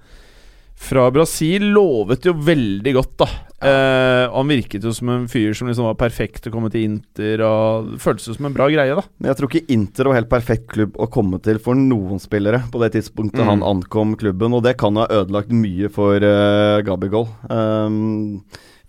fra 0.78 1.08
Brasil 1.10 1.64
lovet 1.74 2.22
jo 2.22 2.30
veldig 2.38 2.92
godt, 2.94 3.14
da. 3.18 3.26
Eh, 3.58 4.24
han 4.30 4.46
virket 4.52 4.84
jo 4.86 4.92
som 4.94 5.08
en 5.10 5.24
fyr 5.26 5.50
som 5.58 5.66
liksom 5.66 5.88
var 5.88 5.96
perfekt 5.98 6.44
å 6.46 6.52
komme 6.54 6.70
til 6.70 6.84
Inter. 6.86 7.40
Og 7.42 7.88
det 7.94 7.98
føltes 8.04 8.28
jo 8.30 8.36
som 8.36 8.46
en 8.46 8.54
bra 8.54 8.68
greie, 8.70 8.94
da. 8.94 9.02
Men 9.18 9.32
jeg 9.32 9.38
tror 9.40 9.50
ikke 9.50 9.72
Inter 9.74 10.04
var 10.10 10.18
helt 10.20 10.30
perfekt 10.30 10.68
klubb 10.76 10.94
å 10.94 11.08
komme 11.10 11.40
til 11.42 11.58
for 11.58 11.74
noen 11.74 12.20
spillere 12.22 12.60
på 12.70 12.78
det 12.84 12.92
tidspunktet 12.94 13.42
Mm. 13.42 13.48
han 13.50 13.62
ankom 13.66 14.14
klubben, 14.20 14.54
og 14.54 14.62
det 14.62 14.76
kan 14.78 14.94
ha 14.96 15.08
ødelagt 15.10 15.50
mye 15.50 15.90
for 15.90 16.22
uh, 16.22 16.78
Gabigol. 16.86 17.26
Um, 17.50 18.44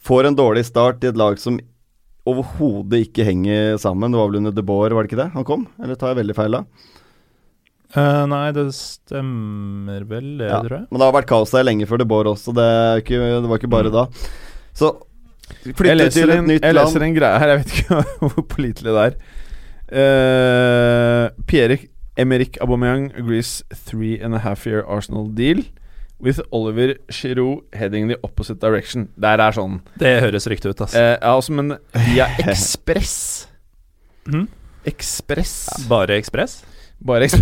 får 0.05 0.25
en 0.29 0.35
dårlig 0.37 0.65
start 0.65 1.03
i 1.03 1.07
et 1.09 1.17
lag 1.17 1.39
som 1.41 1.57
overhodet 2.29 3.07
ikke 3.09 3.25
henger 3.25 3.77
sammen. 3.81 4.11
Det 4.13 4.19
var 4.21 4.29
vel 4.29 4.37
under 4.43 4.51
De 4.53 4.61
Boer, 4.61 4.93
var 4.93 5.01
det 5.03 5.09
ikke 5.09 5.23
det 5.23 5.31
han 5.33 5.43
kom? 5.47 5.65
Eller 5.81 5.95
tar 5.97 6.13
jeg 6.13 6.21
veldig 6.21 6.35
feil 6.37 6.51
da? 6.59 6.63
Uh, 7.97 8.27
nei, 8.29 8.51
det 8.53 8.67
stemmer 8.77 10.03
vel, 10.05 10.37
det, 10.37 10.51
Ja. 10.51 10.59
tror 10.61 10.77
jeg. 10.77 10.87
Men 10.91 10.99
det 11.01 11.07
har 11.09 11.15
vært 11.17 11.31
kaos 11.31 11.49
der 11.49 11.63
lenge 11.65 11.87
før 11.89 11.97
De 11.97 12.05
Boer 12.05 12.25
også, 12.29 12.53
det, 12.53 12.61
er 12.69 13.01
ikke, 13.01 13.17
det 13.41 13.49
var 13.49 13.57
ikke 13.57 13.71
bare 13.73 13.89
Mm. 13.89 13.97
da. 13.97 14.05
Så 14.79 14.93
flytte 15.75 16.09
til 16.15 16.29
et 16.29 16.37
en, 16.39 16.47
nytt 16.47 16.63
jeg 16.65 16.75
leser 16.77 17.03
en 17.05 17.15
greie 17.17 17.39
her, 17.41 17.51
jeg 17.53 17.61
vet 17.63 17.73
ikke 17.75 18.01
hvor 18.29 18.45
pålitelig 18.53 18.95
det 18.95 19.05
er. 19.07 19.17
Uh, 19.89 21.29
Pierre 21.49 21.77
Emerick 22.19 22.57
Aubameyang 22.61 23.09
agrees 23.17 23.63
three 23.85 24.19
and 24.21 24.35
a 24.35 24.39
half 24.43 24.65
year 24.67 24.83
Arsenal 24.85 25.27
deal 25.33 25.63
with 26.21 26.39
Oliver 26.51 26.95
Giroud 27.09 27.63
heading 27.73 28.09
the 28.09 28.17
opposite 28.23 28.59
direction. 28.59 29.07
Der 29.15 29.39
er 29.39 29.55
sånn 29.55 29.79
Det 29.99 30.17
høres 30.21 30.47
riktig 30.51 30.73
ut, 30.75 30.81
ass. 30.83 30.93
uh, 30.95 31.15
Ja, 31.15 31.33
altså, 31.35 31.55
men 31.55 31.77
via 32.09 32.27
Ekspress. 32.43 33.47
mm? 34.31 34.47
Ekspress. 34.89 35.53
Bare 35.89 36.17
Ekspress? 36.19 36.59
Bare. 36.99 37.27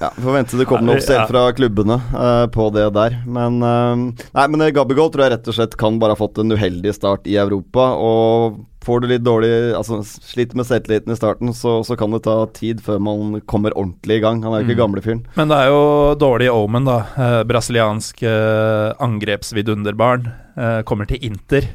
Ja, 0.00 0.08
Forvente 0.16 0.56
det 0.56 0.64
kommer 0.64 0.94
noe 0.94 1.00
selv 1.04 1.28
fra 1.28 1.42
klubbene 1.52 1.98
uh, 2.14 2.46
på 2.48 2.70
det 2.72 2.86
der. 2.96 3.18
Men 3.28 3.58
uh, 3.60 3.92
Nei, 4.32 4.44
men 4.48 4.62
Gabigol 4.72 5.10
tror 5.12 5.26
jeg 5.26 5.34
rett 5.34 5.50
og 5.50 5.56
slett 5.58 5.74
kan 5.76 5.98
bare 6.00 6.14
ha 6.16 6.20
fått 6.20 6.40
en 6.40 6.54
uheldig 6.54 6.94
start 6.96 7.28
i 7.28 7.34
Europa. 7.36 7.90
Og 8.00 8.62
får 8.84 9.02
du 9.04 9.06
litt 9.12 9.24
dårlig 9.24 9.50
Altså 9.76 9.98
sliter 10.04 10.56
med 10.56 10.68
selvtilliten 10.68 11.12
i 11.12 11.18
starten, 11.18 11.52
så, 11.56 11.76
så 11.84 11.98
kan 12.00 12.16
det 12.16 12.22
ta 12.24 12.38
tid 12.56 12.80
før 12.84 13.02
man 13.04 13.38
kommer 13.50 13.76
ordentlig 13.76 14.22
i 14.22 14.24
gang. 14.24 14.40
Han 14.44 14.56
er 14.56 14.62
jo 14.62 14.70
ikke 14.70 14.78
Mm. 14.78 14.82
gamlefyren. 14.86 15.22
Men 15.36 15.52
det 15.52 15.60
er 15.60 15.68
jo 15.74 15.84
dårlig 16.24 16.48
omen, 16.52 16.88
da. 16.88 16.98
Eh, 17.16 17.40
brasiliansk 17.48 18.22
eh, 18.24 18.88
angrepsvidunderbarn 19.04 20.30
eh, 20.56 20.80
kommer 20.88 21.06
til 21.12 21.20
Inter, 21.28 21.68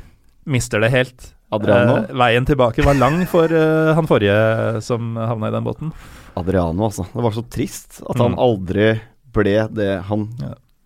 mister 0.50 0.82
det 0.82 0.90
helt. 0.98 1.34
Adriano. 1.52 1.98
Eh, 2.04 2.14
veien 2.14 2.46
tilbake 2.46 2.84
var 2.86 2.94
lang 3.00 3.26
for 3.30 3.50
eh, 3.52 3.94
han 3.98 4.06
forrige 4.08 4.82
som 4.86 5.16
havna 5.18 5.48
i 5.50 5.52
den 5.56 5.64
båten. 5.66 5.92
Adriano, 6.38 6.86
altså. 6.90 7.08
Det 7.14 7.24
var 7.26 7.32
så 7.36 7.44
trist 7.50 8.02
at 8.08 8.18
han 8.22 8.36
Mm. 8.36 8.40
aldri 8.40 8.90
ble 9.34 9.56
det 9.74 10.02
han 10.06 10.28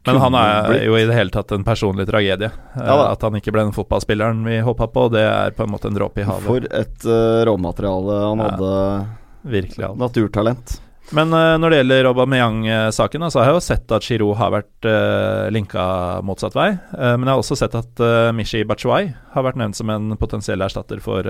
Men 0.06 0.18
han 0.20 0.36
er 0.36 0.70
blitt. 0.70 0.84
jo 0.86 0.96
i 1.00 1.06
det 1.08 1.14
hele 1.16 1.30
tatt 1.32 1.52
en 1.56 1.64
personlig 1.64 2.08
tragedie. 2.08 2.50
Eh, 2.76 2.86
Ja 2.88 3.12
at 3.12 3.22
han 3.22 3.34
ikke 3.40 3.52
ble 3.52 3.64
den 3.64 3.72
fotballspilleren 3.76 4.44
vi 4.46 4.60
håpa 4.64 4.88
på, 4.92 5.10
det 5.12 5.22
er 5.24 5.52
på 5.52 5.64
en 5.64 5.72
måte 5.72 5.88
en 5.88 5.96
dråpe 5.96 6.20
i 6.20 6.24
havet. 6.28 6.44
For 6.48 6.60
et 6.60 7.06
uh, 7.06 7.44
råmateriale 7.48 8.18
han 8.30 8.40
Ja. 8.40 8.50
hadde. 8.50 9.08
Virkelig. 9.46 9.98
Naturtalent. 9.98 10.80
Men 11.12 11.36
uh, 11.36 11.58
når 11.60 11.70
det 11.70 11.80
gjelder 11.82 12.10
Aubameyang-saken, 12.14 13.28
så 13.28 13.42
har 13.42 13.52
jeg 13.52 13.58
jo 13.58 13.64
sett 13.68 13.92
at 13.94 14.08
Giroud 14.08 14.38
har 14.40 14.54
vært 14.56 14.88
uh, 14.88 15.52
linka 15.52 15.86
motsatt 16.26 16.56
vei. 16.56 16.72
Uh, 16.96 17.14
men 17.20 17.28
jeg 17.28 17.34
har 17.34 17.44
også 17.44 17.60
sett 17.60 17.76
at 17.78 18.04
Mishi 18.34 18.64
Batshuay 18.64 19.12
har 19.36 19.46
vært 19.46 19.60
nevnt 19.60 19.78
som 19.78 19.92
en 19.92 20.16
potensiell 20.18 20.64
erstatter 20.64 21.04
for, 21.04 21.28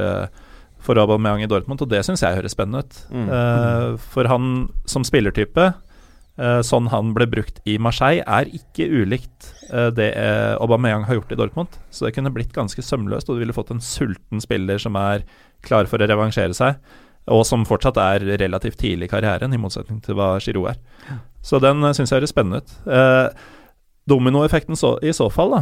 for 0.84 1.00
Aubameyang 1.00 1.44
i 1.44 1.50
Dortmund, 1.50 1.82
og 1.84 1.92
det 1.92 2.04
syns 2.06 2.24
jeg 2.24 2.38
høres 2.38 2.56
spennende 2.56 2.84
ut. 2.84 3.00
Mm. 3.14 3.28
Eh, 3.38 3.90
for 4.14 4.30
han 4.30 4.50
som 4.90 5.06
spillertype, 5.08 5.70
eh, 6.38 6.60
sånn 6.66 6.90
han 6.92 7.14
ble 7.16 7.28
brukt 7.32 7.62
i 7.70 7.78
Marseille, 7.82 8.26
er 8.28 8.52
ikke 8.52 8.90
ulikt 8.92 9.54
eh, 9.70 9.90
det 9.96 10.12
eh, 10.20 10.56
Aubameyang 10.58 11.08
har 11.08 11.22
gjort 11.22 11.32
i 11.32 11.40
Dortmund. 11.40 11.80
Så 11.94 12.08
det 12.08 12.16
kunne 12.18 12.34
blitt 12.36 12.54
ganske 12.56 12.84
sømløst, 12.84 13.30
og 13.30 13.40
du 13.40 13.46
ville 13.46 13.56
fått 13.56 13.72
en 13.76 13.84
sulten 13.84 14.44
spiller 14.44 14.82
som 14.82 15.00
er 15.00 15.26
klar 15.64 15.88
for 15.88 16.04
å 16.04 16.10
revansjere 16.10 16.56
seg 16.58 16.82
og 17.32 17.46
som 17.48 17.64
fortsatt 17.68 18.00
er 18.02 18.26
relativt 18.42 18.82
tidlig 18.82 19.08
i 19.08 19.14
karrieren, 19.14 19.54
i 19.54 19.62
motsetning 19.62 20.02
til 20.04 20.18
hva 20.20 20.36
Giroud 20.44 20.74
er. 20.74 21.22
Så 21.44 21.60
den 21.64 21.84
uh, 21.84 21.94
syns 21.96 22.12
jeg 22.12 22.22
høres 22.22 22.34
spennende 22.34 22.64
ut. 22.64 22.76
Eh, 22.88 23.48
dominoeffekten 24.10 24.80
så, 24.80 24.98
i 25.04 25.14
så 25.16 25.30
fall, 25.32 25.56
da, 25.56 25.62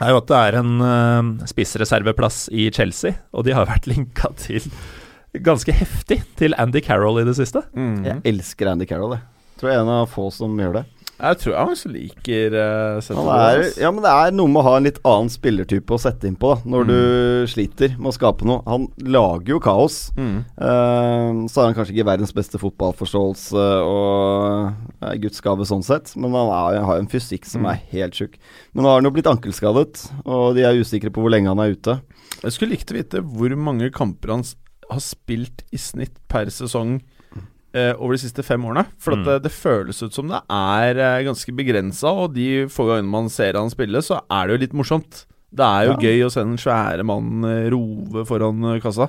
er 0.00 0.12
jo 0.12 0.20
at 0.20 0.30
det 0.30 0.38
er 0.38 0.58
en 0.60 0.84
eh, 0.86 1.46
spissreserveplass 1.50 2.44
i 2.54 2.68
Chelsea, 2.74 3.18
og 3.34 3.46
de 3.46 3.54
har 3.56 3.68
vært 3.70 3.90
linka 3.90 4.30
til 4.38 4.64
ganske 5.46 5.74
heftig 5.74 6.20
til 6.38 6.56
Andy 6.58 6.82
Carroll 6.82 7.20
i 7.22 7.26
det 7.26 7.36
siste. 7.38 7.62
Mm. 7.74 8.00
Jeg 8.06 8.22
elsker 8.32 8.70
Andy 8.70 8.86
Carroll, 8.90 9.18
jeg. 9.18 9.26
Tror 9.60 9.70
jeg 9.70 9.78
er 9.78 9.84
en 9.84 9.92
av 9.92 10.08
få 10.10 10.30
som 10.32 10.54
gjør 10.58 10.80
det. 10.80 10.84
Jeg 11.20 11.36
tror 11.42 11.52
jeg 11.52 11.70
også 11.74 11.90
liker 11.92 12.54
uh, 12.56 13.00
Han 13.12 13.28
er, 13.34 13.62
ja, 13.76 13.90
men 13.92 14.00
det 14.04 14.10
er 14.12 14.30
noe 14.32 14.48
med 14.48 14.60
å 14.62 14.64
ha 14.64 14.72
en 14.78 14.86
litt 14.88 15.00
annen 15.04 15.28
spillertype 15.28 15.92
å 15.92 15.98
sette 16.00 16.24
inn 16.30 16.36
på 16.40 16.54
da 16.54 16.62
når 16.72 16.86
Mm. 16.86 16.90
du 16.90 17.50
sliter 17.52 17.92
med 17.98 18.08
å 18.08 18.14
skape 18.16 18.46
noe. 18.48 18.62
Han 18.66 18.86
lager 19.04 19.52
jo 19.54 19.58
kaos. 19.60 19.98
Mm. 20.16 20.38
Uh, 20.56 21.44
så 21.50 21.60
har 21.60 21.68
han 21.68 21.76
kanskje 21.76 21.92
ikke 21.98 22.08
verdens 22.08 22.32
beste 22.36 22.56
fotballforståelse 22.62 23.66
og 23.84 24.72
uh, 25.04 25.14
Guds 25.20 25.40
gave 25.44 25.66
sånn 25.68 25.84
sett, 25.84 26.14
men 26.16 26.32
han 26.32 26.48
er, 26.56 26.80
har 26.86 26.96
jo 26.98 27.04
en 27.04 27.12
fysikk 27.12 27.44
som 27.48 27.60
Mm. 27.66 27.70
er 27.74 27.82
helt 27.92 28.16
sjuk. 28.16 28.38
Men 28.72 28.84
nå 28.84 28.88
har 28.88 29.00
han 29.02 29.04
jo 29.10 29.12
blitt 29.12 29.28
ankelskadet, 29.28 30.06
og 30.24 30.54
de 30.56 30.64
er 30.64 30.80
usikre 30.80 31.10
på 31.12 31.20
hvor 31.20 31.30
lenge 31.36 31.52
han 31.52 31.60
er 31.60 31.74
ute. 31.76 31.98
Jeg 32.40 32.52
skulle 32.56 32.72
likt 32.78 32.90
å 32.92 32.96
vite 32.96 33.20
hvor 33.20 33.52
mange 33.60 33.90
kamper 33.92 34.32
han 34.32 34.44
har 34.90 35.00
spilt 35.04 35.66
i 35.70 35.76
snitt 35.76 36.16
per 36.32 36.48
sesong 36.50 36.96
eh, 37.02 37.19
over 37.74 38.12
de 38.16 38.18
siste 38.24 38.42
fem 38.42 38.60
årene. 38.66 38.86
For 38.98 39.12
at 39.12 39.18
Mm. 39.20 39.24
det, 39.24 39.42
det 39.44 39.52
føles 39.52 40.02
ut 40.02 40.12
som 40.12 40.28
det 40.28 40.40
er 40.50 40.98
eh, 40.98 41.24
ganske 41.24 41.52
begrensa, 41.54 42.08
og 42.10 42.34
de 42.34 42.66
få 42.66 42.86
gangene 42.88 43.10
man 43.10 43.28
ser 43.30 43.52
han 43.54 43.70
spille, 43.70 44.02
så 44.02 44.20
er 44.30 44.46
det 44.48 44.56
jo 44.56 44.62
litt 44.66 44.72
morsomt. 44.74 45.24
Det 45.54 45.64
er 45.66 45.86
jo 45.86 45.92
Ja. 45.92 45.96
gøy 45.98 46.24
å 46.26 46.30
se 46.32 46.40
den 46.44 46.56
svære 46.58 47.04
mannen 47.04 47.44
eh, 47.44 47.70
rove 47.70 48.24
foran 48.26 48.62
eh, 48.74 48.80
kassa. 48.80 49.08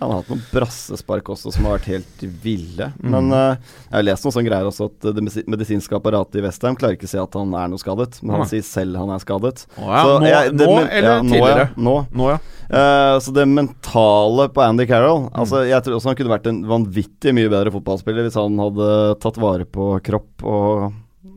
Han 0.00 0.10
har 0.10 0.22
hatt 0.22 0.30
noen 0.32 0.42
brassespark 0.52 1.28
også 1.34 1.52
som 1.52 1.66
har 1.68 1.74
vært 1.78 1.88
helt 1.92 2.22
ville. 2.42 2.86
Mm. 3.02 3.10
Men 3.12 3.32
eh, 3.36 3.56
jeg 3.90 3.96
har 3.98 4.06
lest 4.08 4.24
noen 4.24 4.32
sånne 4.36 4.48
greier 4.48 4.68
også 4.70 4.86
at 4.88 5.08
det 5.16 5.24
medisinske 5.46 5.96
apparatet 5.98 6.40
i 6.40 6.44
Westham 6.46 6.76
klarer 6.80 6.96
ikke 6.96 7.08
å 7.08 7.12
si 7.12 7.20
at 7.20 7.36
han 7.36 7.52
er 7.60 7.68
noe 7.68 7.82
skadet, 7.82 8.20
men 8.22 8.34
han 8.38 8.44
ja. 8.46 8.48
sier 8.54 8.64
selv 8.64 8.96
han 8.96 9.12
er 9.12 9.20
skadet. 9.20 9.66
Å 9.76 9.90
ja, 9.90 10.00
Så 10.06 10.14
nå, 10.20 10.30
jeg- 10.30 10.56
det- 10.56 10.66
nå 10.66 10.76
men- 10.78 10.88
eller 10.88 11.10
ja, 11.10 11.20
nå, 11.22 11.34
tidligere? 11.36 11.68
Nå. 11.76 11.94
Nå, 12.16 12.30
ja. 12.32 12.38
Eh, 12.70 13.18
så 13.20 13.32
det 13.34 13.46
mentale 13.50 14.48
på 14.54 14.62
Andy 14.62 14.86
Carroll 14.86 15.20
Mm. 15.30 15.30
Altså 15.42 15.66
Jeg 15.68 15.82
tror 15.84 15.96
også 15.98 16.06
han 16.10 16.16
kunne 16.16 16.32
vært 16.38 16.46
en 16.46 16.62
vanvittig 16.64 17.32
mye 17.34 17.50
bedre 17.50 17.70
fotballspiller 17.74 18.24
hvis 18.28 18.38
han 18.40 18.56
hadde 18.58 19.18
tatt 19.20 19.36
vare 19.36 19.64
på 19.66 20.00
kropp 20.06 20.44
og 20.44 20.92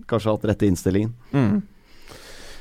kanskje 0.08 0.32
hatt 0.32 0.45
rette 0.45 0.67
innstillingen. 0.69 1.12
Mm. 1.34 1.63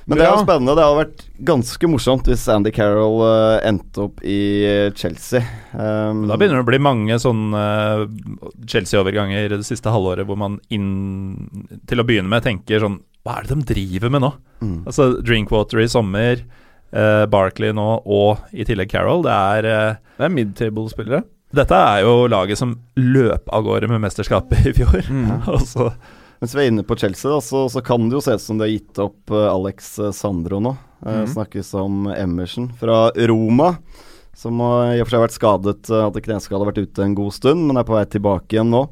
Men 0.06 0.18
det 0.18 0.24
er 0.26 0.32
jo 0.32 0.42
spennende. 0.42 0.74
Det 0.74 0.84
hadde 0.84 0.98
vært 0.98 1.20
ganske 1.46 1.88
morsomt 1.90 2.26
hvis 2.30 2.44
Andy 2.50 2.72
Carroll 2.74 3.20
uh, 3.22 3.58
endte 3.66 4.06
opp 4.08 4.22
i 4.26 4.38
eh, 4.66 4.88
Chelsea. 4.98 5.42
Um, 5.72 6.24
Da 6.30 6.38
begynner 6.40 6.58
det 6.58 6.64
å 6.64 6.70
bli 6.70 6.80
mange 6.82 7.18
sånne 7.22 7.60
uh, 8.02 8.48
Chelsea-overganger 8.66 9.54
det 9.54 9.62
siste 9.68 9.92
halvåret 9.94 10.26
hvor 10.26 10.40
man 10.40 10.58
inn, 10.74 10.88
til 11.86 12.02
å 12.02 12.06
begynne 12.08 12.32
med 12.32 12.42
tenker 12.46 12.82
sånn 12.82 12.98
Hva 13.22 13.38
er 13.38 13.46
det 13.46 13.54
de 13.60 13.68
driver 13.74 14.10
med 14.16 14.24
nå? 14.26 14.32
mm. 14.62 14.80
Altså 14.90 15.08
Drinkwater 15.22 15.82
i 15.84 15.90
sommer, 15.90 16.42
uh, 16.96 17.24
Barkley 17.30 17.70
nå 17.76 17.86
og 18.02 18.42
i 18.52 18.66
tillegg 18.66 18.90
Carroll. 18.90 19.22
Det 19.26 19.36
er 19.36 19.70
uh, 19.70 20.00
Det 20.18 20.26
er 20.26 20.34
midtable-spillere. 20.34 21.22
Dette 21.52 21.76
er 21.76 22.02
jo 22.06 22.26
laget 22.32 22.56
som 22.58 22.74
løp 22.96 23.50
av 23.52 23.66
gårde 23.66 23.90
med 23.92 24.00
mesterskapet 24.02 24.70
i 24.70 24.74
fjor. 24.78 25.02
Mm. 25.12 25.42
Og 25.52 25.62
så 25.68 25.90
Mens 26.42 26.55
vi 26.57 26.64
er 26.64 26.72
inne 26.72 26.83
på 26.83 26.96
Chelsea, 26.98 27.31
da, 27.31 27.38
så, 27.44 27.64
så 27.70 27.78
kan 27.87 28.09
det 28.11 28.16
jo 28.18 28.22
se 28.24 28.35
ut 28.35 28.42
som 28.42 28.59
de 28.59 28.66
har 28.66 28.72
gitt 28.72 28.98
opp 28.98 29.31
eh, 29.31 29.44
Alex 29.46 29.92
eh, 30.02 30.11
Sandro 30.16 30.59
nå. 30.64 30.72
Mhm. 31.07 31.26
Snakkes 31.37 31.70
om 31.78 32.09
Emerson 32.11 32.68
fra 32.78 33.05
Roma, 33.31 33.76
som 34.38 34.59
har 34.62 34.96
i 34.96 35.00
og 35.02 35.07
for 35.07 35.14
seg 35.16 35.22
vært 35.22 35.37
skadet, 35.37 35.90
hadde 35.90 36.22
kneskade, 36.26 36.66
vært 36.66 36.83
ute 36.83 37.05
en 37.07 37.14
god 37.18 37.35
stund, 37.35 37.62
men 37.68 37.78
er 37.78 37.87
på 37.87 37.94
vei 37.94 38.02
tilbake 38.11 38.55
igjen 38.59 38.70
nå. 38.74 38.85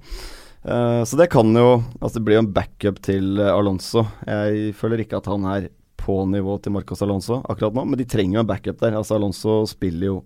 Så 1.08 1.16
det 1.16 1.30
kan 1.32 1.48
jo 1.56 1.78
Altså, 2.02 2.18
det 2.18 2.24
blir 2.26 2.36
jo 2.36 2.42
en 2.42 2.50
backup 2.52 2.98
til 3.06 3.38
Alonso. 3.40 4.02
Jeg 4.28 4.74
føler 4.76 5.00
ikke 5.06 5.16
at 5.22 5.30
han 5.32 5.46
er 5.48 5.70
på 6.00 6.18
nivå 6.28 6.58
til 6.60 6.74
Marcos 6.74 7.00
Alonso 7.06 7.38
akkurat 7.48 7.72
nå, 7.78 7.86
men 7.88 7.96
de 7.96 8.04
trenger 8.10 8.36
jo 8.36 8.42
en 8.44 8.50
backup 8.50 8.76
der. 8.82 8.98
Altså, 8.98 9.16
Alonso 9.16 9.62
spiller 9.70 10.10
jo 10.10 10.18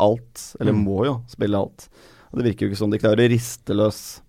alt, 0.00 0.44
eller 0.60 0.72
Mm. 0.76 0.84
må 0.86 1.04
jo 1.08 1.16
spille 1.28 1.58
alt. 1.58 1.88
Og 2.30 2.38
Det 2.38 2.46
virker 2.52 2.66
jo 2.66 2.70
ikke 2.70 2.78
som 2.84 2.90
de 2.94 2.98
klarer 3.02 3.26
å 3.26 3.32
riste 3.32 3.74
løs 3.74 4.20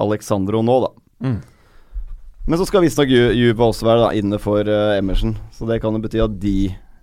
Alexandro 0.00 0.62
nå, 0.64 0.78
da. 0.86 0.90
Mm. 1.28 1.40
Men 2.48 2.58
så 2.58 2.66
skal 2.66 2.84
visstnok 2.84 3.10
Juba 3.10 3.68
også 3.68 3.86
være 3.86 4.06
da, 4.06 4.12
inne 4.18 4.38
for 4.42 4.66
uh, 4.66 4.96
Emerson, 4.96 5.36
så 5.54 5.68
det 5.68 5.80
kan 5.82 5.94
jo 5.94 6.02
bety 6.02 6.22
at 6.24 6.38
de 6.40 6.56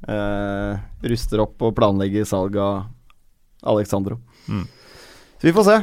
uh, 0.09 0.79
ruster 1.05 1.43
opp 1.43 1.61
og 1.63 1.75
planlegger 1.77 2.27
salg 2.27 2.57
av 2.59 2.87
Alexandro. 3.67 4.17
Mm. 4.47 4.65
Så 5.37 5.49
vi 5.49 5.53
får 5.55 5.67
se. 5.67 5.77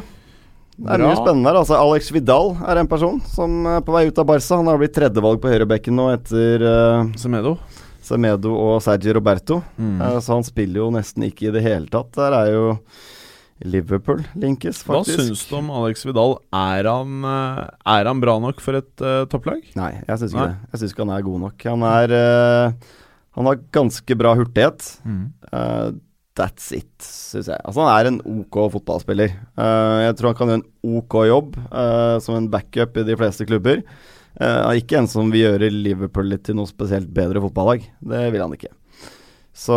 Det 0.75 0.91
er 0.91 0.99
Bra. 0.99 1.07
mye 1.07 1.21
spennende 1.21 1.51
her. 1.51 1.61
Altså, 1.61 1.79
Alex 1.79 2.11
Vidal 2.11 2.55
er 2.67 2.81
en 2.81 2.91
person 2.91 3.21
som 3.31 3.63
er 3.71 3.83
på 3.87 3.95
vei 3.95 4.09
ut 4.09 4.19
av 4.19 4.27
Barca. 4.27 4.59
Han 4.59 4.71
har 4.71 4.81
blitt 4.81 4.95
tredjevalg 4.97 5.39
på 5.43 5.53
høyrebekken 5.53 5.95
nå 5.95 6.09
etter 6.17 6.65
uh, 6.67 7.13
Semedo. 7.21 7.57
Semedo 8.05 8.53
og 8.59 8.81
Sergi 8.85 9.15
Roberto. 9.15 9.61
Mm. 9.79 10.01
Uh, 10.03 10.19
så 10.19 10.35
han 10.35 10.47
spiller 10.47 10.83
jo 10.83 10.91
nesten 10.95 11.29
ikke 11.29 11.49
i 11.49 11.55
det 11.55 11.63
hele 11.65 11.87
tatt. 11.93 12.11
Der 12.19 12.35
er 12.41 12.51
jo 12.51 12.65
Liverpool 13.63 14.25
linkes, 14.35 14.81
faktisk. 14.83 15.15
Hva 15.15 15.27
syns 15.29 15.45
du 15.47 15.55
om 15.61 15.69
Alex 15.79 16.03
Vidal? 16.07 16.35
Er 16.59 16.89
han, 16.91 17.21
eh, 17.29 17.61
er 17.95 18.09
han 18.11 18.23
bra 18.23 18.35
nok 18.43 18.63
for 18.65 18.81
et 18.81 19.05
uh, 19.05 19.23
topplag? 19.31 19.63
Nei, 19.79 19.93
jeg 20.01 20.21
syns 20.21 20.35
ikke 20.35 20.49
det. 20.49 20.57
Jeg 20.73 20.81
syns 20.81 20.95
ikke 20.95 21.05
han 21.07 21.13
er 21.15 21.29
god 21.29 21.45
nok. 21.45 21.67
Han 21.71 21.87
er 21.87 22.15
uh, 22.19 22.97
Han 23.39 23.51
har 23.51 23.63
ganske 23.75 24.17
bra 24.19 24.35
hurtighet. 24.39 24.89
Eh, 25.07 25.89
that's 26.39 26.69
it, 26.75 26.93
syns 27.03 27.49
jeg. 27.51 27.63
Altså, 27.63 27.83
han 27.83 27.95
er 27.95 28.11
en 28.11 28.21
ok 28.43 28.59
fotballspiller. 28.75 29.35
Jeg 29.59 30.19
tror 30.19 30.33
han 30.33 30.39
kan 30.39 30.53
gjøre 30.53 30.63
en 30.63 30.99
ok 30.99 31.17
jobb 31.31 31.59
som 32.23 32.39
en 32.39 32.47
backup 32.51 32.99
i 32.99 33.07
de 33.07 33.17
fleste 33.19 33.47
klubber. 33.47 33.83
Ikke 34.79 34.99
en 34.99 35.11
som 35.11 35.31
vil 35.35 35.49
gjøre 35.49 35.71
Liverpool 35.75 36.31
litt 36.31 36.47
til 36.47 36.59
noe 36.59 36.71
spesielt 36.71 37.11
bedre 37.15 37.43
fotballag. 37.43 37.87
Det 38.03 38.23
vil 38.35 38.47
han 38.47 38.55
ikke. 38.55 38.71
Så 39.55 39.77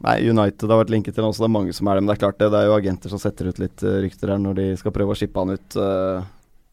Nei, 0.00 0.16
United 0.32 0.64
har 0.72 0.80
vært 0.80 0.90
linket 0.94 1.12
til 1.14 1.22
han 1.22 1.30
også, 1.30 1.44
det 1.44 1.48
er 1.50 1.56
mange 1.58 1.74
som 1.76 1.88
er 1.92 1.98
det. 1.98 2.02
Men 2.02 2.10
det 2.10 2.16
er 2.16 2.22
klart 2.24 2.38
det, 2.40 2.48
det 2.54 2.60
er 2.62 2.68
jo 2.70 2.76
agenter 2.78 3.12
som 3.12 3.20
setter 3.20 3.50
ut 3.52 3.58
litt 3.60 3.82
eh, 3.84 3.98
rykter 4.06 4.32
her 4.32 4.40
når 4.40 4.56
de 4.56 4.68
skal 4.80 4.94
prøve 4.96 5.12
å 5.12 5.18
shippe 5.18 5.42
han 5.42 5.52
ut 5.58 5.76
uh, 5.76 6.22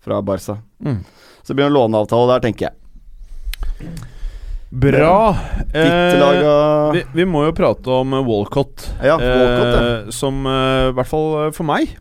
fra 0.05 0.21
Barca. 0.25 0.55
Mm. 0.79 1.01
Så 1.43 1.51
det 1.51 1.57
blir 1.59 1.67
en 1.67 1.75
låneavtale 1.75 2.29
der, 2.31 2.45
tenker 2.47 2.69
jeg. 2.69 3.91
Bra. 4.69 5.35
Eh, 5.71 6.91
vi, 6.95 7.03
vi 7.19 7.25
må 7.27 7.45
jo 7.47 7.53
prate 7.55 7.91
om 8.01 8.15
eh, 8.17 8.25
Walcott. 8.27 8.87
Ja, 9.03 9.15
Walcott, 9.19 9.69
ja. 9.75 9.83
eh, 10.07 10.09
som 10.15 10.41
eh, 10.47 10.89
i 10.89 10.95
hvert 10.97 11.11
fall 11.11 11.29
eh, 11.45 11.53
for 11.55 11.67
meg 11.69 11.93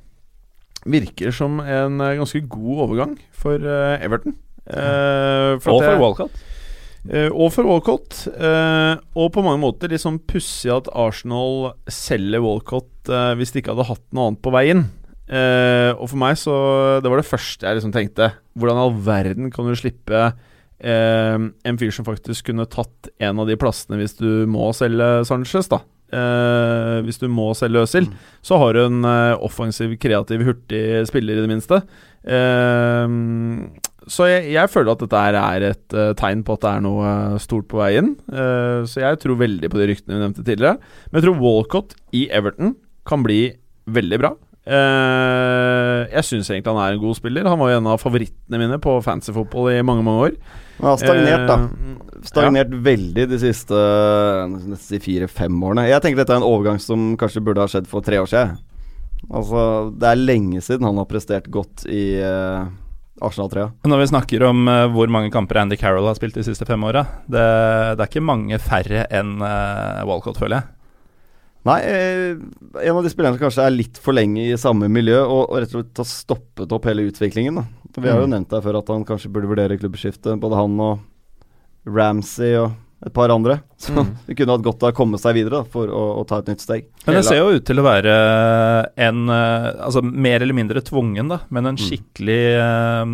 virker 0.86 1.34
som 1.34 1.58
en 1.62 2.00
eh, 2.02 2.16
ganske 2.18 2.42
god 2.50 2.82
overgang 2.86 3.14
for 3.34 3.58
eh, 3.58 4.02
Everton. 4.06 4.34
Eh, 4.66 5.54
Og 5.58 5.62
for 5.62 5.78
at 5.82 5.90
jeg- 5.92 6.02
Walcott. 6.02 6.42
Eh, 7.10 7.30
og 7.30 7.52
for 7.54 7.68
Walcott. 7.68 8.26
eh, 8.32 8.94
og 9.14 9.32
på 9.34 9.44
mange 9.44 9.62
måter 9.62 9.92
litt 9.92 10.02
sånn 10.02 10.18
pussig 10.18 10.72
at 10.74 10.90
Arsenal 10.92 11.72
selger 11.90 12.42
Walcott 12.44 13.10
eh, 13.10 13.34
hvis 13.38 13.54
de 13.54 13.62
ikke 13.62 13.74
hadde 13.74 13.90
hatt 13.90 14.04
noe 14.12 14.30
annet 14.30 14.42
på 14.44 14.54
veien. 14.54 14.86
Og 15.26 16.04
for 16.06 16.18
meg 16.22 16.36
så 16.38 16.52
Det 17.02 17.10
var 17.10 17.18
det 17.18 17.26
første 17.26 17.66
jeg 17.66 17.74
liksom 17.74 17.90
tenkte. 17.90 18.28
Hvordan 18.54 18.78
i 18.78 18.82
all 18.84 18.92
verden 18.94 19.50
kan 19.50 19.66
du 19.66 19.74
slippe 19.74 20.28
en 20.78 21.78
fyr 21.80 21.90
som 21.90 22.06
faktisk 22.06 22.46
kunne 22.46 22.68
tatt 22.70 23.08
en 23.18 23.40
av 23.42 23.48
de 23.48 23.56
plassene 23.58 23.98
hvis 23.98 24.14
du 24.20 24.46
må 24.46 24.68
selge 24.76 25.24
Sanchez, 25.26 25.66
da. 25.72 25.80
Uh, 26.06 27.02
hvis 27.02 27.18
du 27.18 27.26
må 27.26 27.48
selge 27.58 27.82
Øzil, 27.82 28.06
så 28.44 28.60
har 28.62 28.76
du 28.76 28.84
en 28.84 29.00
uh, 29.02 29.34
offensiv, 29.42 29.96
kreativ, 29.98 30.44
hurtig 30.46 31.02
spiller, 31.10 31.40
i 31.40 31.42
det 31.42 31.50
minste. 31.50 31.80
Eh, 32.26 33.06
så 34.06 34.28
jeg, 34.30 34.46
jeg 34.54 34.70
føler 34.70 34.94
at 34.94 35.02
dette 35.02 35.20
er 35.42 35.66
et 35.66 35.94
uh, 35.96 36.14
tegn 36.18 36.44
på 36.46 36.54
at 36.54 36.62
det 36.62 36.72
er 36.72 36.82
noe 36.84 37.06
eh, 37.10 37.38
stort 37.42 37.66
på 37.70 37.80
veien. 37.80 38.12
Uh, 38.30 38.86
så 38.86 39.02
jeg 39.02 39.18
tror 39.22 39.40
veldig 39.40 39.70
på 39.72 39.80
de 39.80 39.88
ryktene 39.90 40.14
vi 40.14 40.22
nevnte 40.22 40.44
tidligere. 40.46 40.78
Men 41.10 41.18
jeg 41.18 41.26
tror 41.26 41.40
Walcott 41.42 41.96
i 42.14 42.26
Everton 42.30 42.76
kan 43.06 43.24
bli 43.26 43.40
veldig 43.90 44.20
bra. 44.22 44.30
Uh, 44.66 46.06
jeg 46.10 46.26
syns 46.26 46.48
egentlig 46.50 46.70
han 46.70 46.80
er 46.84 46.94
en 46.94 47.02
god 47.02 47.18
spiller. 47.18 47.50
Han 47.50 47.58
var 47.58 47.72
jo 47.72 47.80
en 47.80 47.90
av 47.90 48.00
favorittene 48.02 48.62
mine 48.62 48.78
på 48.82 48.94
fancy 49.02 49.34
fotball 49.34 49.72
i 49.74 49.82
mange, 49.86 50.06
mange 50.06 50.30
år. 50.30 50.38
Han 50.78 50.90
har 50.92 51.02
stagnert, 51.02 51.44
da. 51.50 51.58
Stagnert 51.66 52.30
Stagnert 52.30 52.78
veldig 52.86 53.26
de 53.30 53.42
siste 53.42 53.82
si 54.86 55.02
fire-fem 55.02 55.60
årene. 55.66 55.88
Jeg 55.90 56.02
tenker 56.04 56.22
dette 56.22 56.34
er 56.34 56.42
en 56.44 56.46
overgang 56.46 56.78
som 56.82 57.12
kanskje 57.18 57.42
burde 57.46 57.66
ha 57.66 57.70
skjedd 57.70 57.90
for 57.90 58.06
tre 58.06 58.22
år 58.22 58.30
siden. 58.30 58.58
Altså, 59.26 59.60
Det 59.98 60.10
er 60.10 60.26
lenge 60.26 60.62
siden 60.62 60.86
han 60.86 60.98
har 61.02 61.10
prestert 61.10 61.50
godt 61.50 61.86
i 61.90 62.20
uh, 62.22 62.66
Arsenal-trea. 63.24 63.70
Når 63.88 64.02
vi 64.02 64.08
snakker 64.10 64.42
om 64.48 64.66
uh, 64.68 64.86
hvor 64.92 65.08
mange 65.12 65.30
kamper 65.32 65.62
Andy 65.62 65.76
Carroll 65.80 66.06
har 66.08 66.18
spilt 66.18 66.34
de 66.36 66.44
siste 66.44 66.66
fem 66.68 66.82
åra, 66.84 67.04
det, 67.26 67.44
det 67.96 68.04
er 68.04 68.10
ikke 68.10 68.24
mange 68.24 68.58
færre 68.60 69.06
enn 69.10 69.38
uh, 69.40 70.02
Walcott, 70.08 70.36
føler 70.40 70.58
jeg. 70.60 70.72
Nei, 71.66 71.80
eh, 71.82 72.36
en 72.86 72.96
av 72.96 73.02
de 73.02 73.10
spillerne 73.10 73.34
som 73.34 73.42
kanskje 73.42 73.64
er 73.66 73.72
litt 73.74 73.96
for 73.98 74.14
lenge 74.14 74.38
i 74.52 74.58
samme 74.60 74.86
miljø, 74.92 75.16
og, 75.24 75.48
og 75.50 75.56
rett 75.58 75.72
og 75.74 75.80
slett 75.80 75.98
har 75.98 76.06
stoppet 76.06 76.74
opp 76.76 76.84
hele 76.86 77.08
utviklingen. 77.08 77.56
da 77.58 77.64
Vi 78.00 78.06
har 78.08 78.20
jo 78.20 78.28
Mm. 78.28 78.34
nevnt 78.36 78.52
der 78.52 78.62
før 78.62 78.78
at 78.78 78.92
han 78.94 79.02
kanskje 79.08 79.32
burde 79.34 79.48
vurdere 79.50 79.78
klubbskifte. 79.80 80.36
Både 80.38 80.54
han 80.60 80.78
og 80.78 81.00
Ramsey 81.86 82.54
og 82.60 82.76
et 83.04 83.12
par 83.12 83.28
andre. 83.28 83.58
Så 83.76 83.92
Mm. 83.92 84.14
det 84.26 84.36
kunne 84.38 84.54
hatt 84.56 84.64
godt 84.64 84.82
av 84.82 84.92
å 84.92 84.96
komme 84.96 85.18
seg 85.20 85.34
videre 85.36 85.60
da, 85.60 85.64
for 85.68 85.90
å, 85.92 86.02
å 86.20 86.22
ta 86.26 86.38
et 86.40 86.48
nytt 86.48 86.62
steg. 86.64 86.86
Men 87.04 87.18
det 87.18 87.24
ser 87.26 87.42
jo 87.42 87.52
ut 87.58 87.64
til 87.68 87.78
å 87.78 87.84
være 87.84 88.14
en 88.96 89.28
eh, 89.28 89.66
Altså 89.84 90.00
mer 90.02 90.40
eller 90.40 90.56
mindre 90.56 90.80
tvungen, 90.80 91.28
da, 91.28 91.40
men 91.52 91.68
en 91.68 91.76
skikkelig 91.76 92.40
uh, 92.56 93.04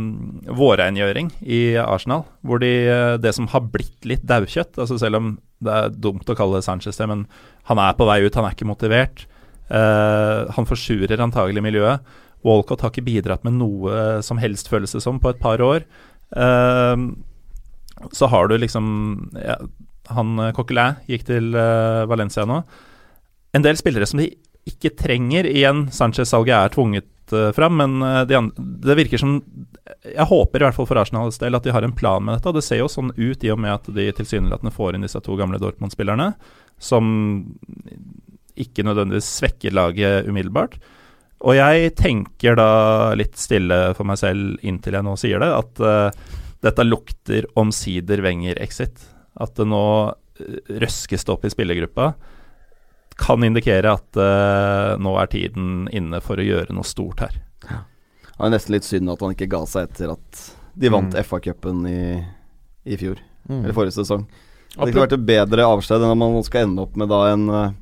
vårrengjøring 0.55 1.33
i 1.43 1.77
Arsenal. 1.83 2.25
Hvor 2.47 2.63
de, 2.63 2.71
eh, 2.87 3.17
det 3.19 3.35
som 3.35 3.49
har 3.51 3.67
blitt 3.75 4.07
litt 4.07 4.23
daukjøtt, 4.23 4.79
altså 4.79 5.01
selv 5.03 5.19
om 5.19 5.33
det 5.63 5.73
er 5.73 5.91
dumt 5.91 6.31
å 6.31 6.37
kalle 6.39 6.61
det 6.61 6.67
Sanchez 6.67 6.99
det, 6.99 7.09
men 7.11 7.27
han 7.71 7.79
er 7.83 7.99
på 7.99 8.07
vei 8.07 8.21
ut, 8.23 8.35
han 8.39 8.47
er 8.47 8.55
ikke 8.55 8.71
motivert. 8.71 9.27
Uh, 9.67 10.47
han 10.55 10.67
forsurer 10.69 11.21
antagelig 11.23 11.63
miljøet. 11.65 12.07
Walcott 12.47 12.83
har 12.83 12.91
ikke 12.91 13.07
bidratt 13.07 13.45
med 13.47 13.55
noe 13.59 14.23
som 14.27 14.41
helst, 14.43 14.71
føles 14.71 14.95
det 14.95 15.03
som, 15.05 15.21
på 15.23 15.31
et 15.31 15.39
par 15.43 15.63
år. 15.63 15.85
Eh, 16.35 16.97
så 18.11 18.27
har 18.27 18.49
du 18.49 18.57
liksom 18.59 18.87
ja, 19.39 19.59
Han 20.17 20.39
eh, 20.39 20.53
Coquelin 20.57 20.99
gikk 21.11 21.27
til 21.29 21.53
uh, 21.55 22.09
Valencia 22.11 22.45
nå. 22.49 22.63
En 23.53 23.65
del 23.65 23.79
spillere 23.79 24.09
som 24.09 24.23
de 24.23 24.31
ikke 24.69 24.95
trenger. 24.99 25.47
Igjen, 25.51 25.87
Sanchez-salget 25.95 26.55
er 26.57 26.73
tvunget 26.75 27.35
uh, 27.35 27.51
fram, 27.55 27.77
men 27.81 27.99
uh, 28.03 28.23
de 28.29 28.39
andre, 28.39 28.67
det 28.87 28.99
virker 28.99 29.23
som 29.23 29.37
Jeg 30.07 30.29
håper 30.31 30.63
i 30.63 30.67
hvert 30.67 30.79
fall 30.79 30.89
for 30.89 31.01
Arsenals 31.01 31.41
del 31.43 31.59
at 31.59 31.67
de 31.67 31.75
har 31.75 31.87
en 31.87 31.95
plan 31.97 32.25
med 32.25 32.39
dette. 32.39 32.55
Det 32.57 32.65
ser 32.67 32.83
jo 32.83 32.91
sånn 32.91 33.13
ut 33.17 33.45
i 33.45 33.53
og 33.55 33.61
med 33.63 33.75
at 33.75 33.93
de 33.95 34.09
tilsynelatende 34.17 34.75
får 34.75 34.97
inn 34.97 35.07
disse 35.07 35.21
to 35.23 35.39
gamle 35.39 35.61
Dortmund-spillerne, 35.63 36.33
som 36.83 37.07
ikke 38.59 38.85
nødvendigvis 38.85 39.31
svekker 39.41 39.75
laget 39.75 40.29
umiddelbart. 40.29 40.77
Og 41.43 41.57
jeg 41.57 41.95
tenker 41.99 42.55
da 42.59 42.71
litt 43.19 43.35
stille 43.41 43.79
for 43.97 44.07
meg 44.07 44.21
selv 44.21 44.63
inntil 44.63 44.99
jeg 44.99 45.07
nå 45.07 45.17
sier 45.19 45.43
det, 45.43 45.51
at 45.51 45.83
dette 46.63 46.85
lukter 46.87 47.47
omsider 47.59 48.23
Wenger-exit. 48.23 49.03
At 49.35 49.57
det 49.59 49.67
nå 49.71 49.85
eh, 50.09 50.61
røskes 50.83 51.27
det 51.27 51.35
opp 51.35 51.47
i 51.47 51.53
spillergruppa. 51.53 52.13
Kan 53.21 53.45
indikere 53.45 53.93
at 53.93 54.17
uh, 54.17 54.95
nå 55.03 55.13
er 55.21 55.29
tiden 55.31 55.85
inne 55.93 56.23
for 56.25 56.41
å 56.41 56.47
gjøre 56.47 56.73
noe 56.73 56.87
stort 56.89 57.21
her. 57.21 57.35
Det 57.63 58.47
er 58.47 58.55
nesten 58.55 58.75
litt 58.75 58.87
synd 58.89 59.13
at 59.13 59.21
han 59.23 59.35
ikke 59.35 59.51
ga 59.53 59.61
seg 59.69 59.91
etter 59.91 60.15
at 60.15 60.47
de 60.73 60.89
vant 60.91 61.13
Mm. 61.13 61.25
FA-cupen 61.29 61.85
i, 61.87 62.01
i 62.89 62.97
fjor. 62.97 63.21
Mm. 63.49 63.61
Eller 63.61 63.77
forrige 63.77 63.99
sesong. 64.01 64.25
Det 64.73 64.89
kunne 64.89 65.05
vært 65.05 65.19
et 65.19 65.29
bedre 65.29 65.67
avskjed 65.69 66.01
enn 66.01 66.15
om 66.15 66.23
man 66.39 66.47
skal 66.47 66.67
ende 66.67 66.87
opp 66.87 66.97
med 66.97 67.11
da 67.13 67.21
en 67.29 67.49
eh, 67.53 67.75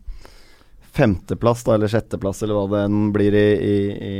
femteplass, 0.91 1.63
da, 1.65 1.77
eller 1.77 1.91
sjetteplass, 1.93 2.43
eller 2.43 2.59
hva 2.59 2.67
det 2.73 2.81
enn 2.89 3.13
blir 3.15 3.37
i, 3.39 3.49
i, 3.55 3.77
i, 4.11 4.15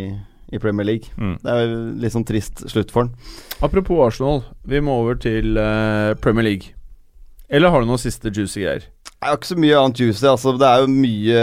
i 0.51 0.61
Premier 0.63 0.87
League. 0.87 1.13
Mm. 1.17 1.37
Det 1.43 1.57
er 1.57 1.75
litt 2.03 2.15
sånn 2.15 2.27
trist 2.29 2.65
slutt 2.71 2.93
for 2.95 3.07
han. 3.07 3.13
Apropos 3.65 4.03
Arsenal, 4.07 4.43
vi 4.67 4.83
må 4.85 5.01
over 5.03 5.19
til 5.21 5.59
uh, 5.59 6.17
Premier 6.23 6.47
League. 6.47 6.75
Eller 7.51 7.73
har 7.73 7.83
du 7.83 7.91
noen 7.91 8.01
siste 8.01 8.31
juicy 8.31 8.63
greier? 8.63 8.87
Jeg 9.21 9.29
har 9.29 9.37
ikke 9.37 9.51
så 9.51 9.57
mye 9.61 9.77
annet 9.77 9.99
juicy. 10.01 10.25
Altså, 10.31 10.53
det 10.57 10.65
er 10.65 10.81
jo 10.81 10.93
mye 10.95 11.41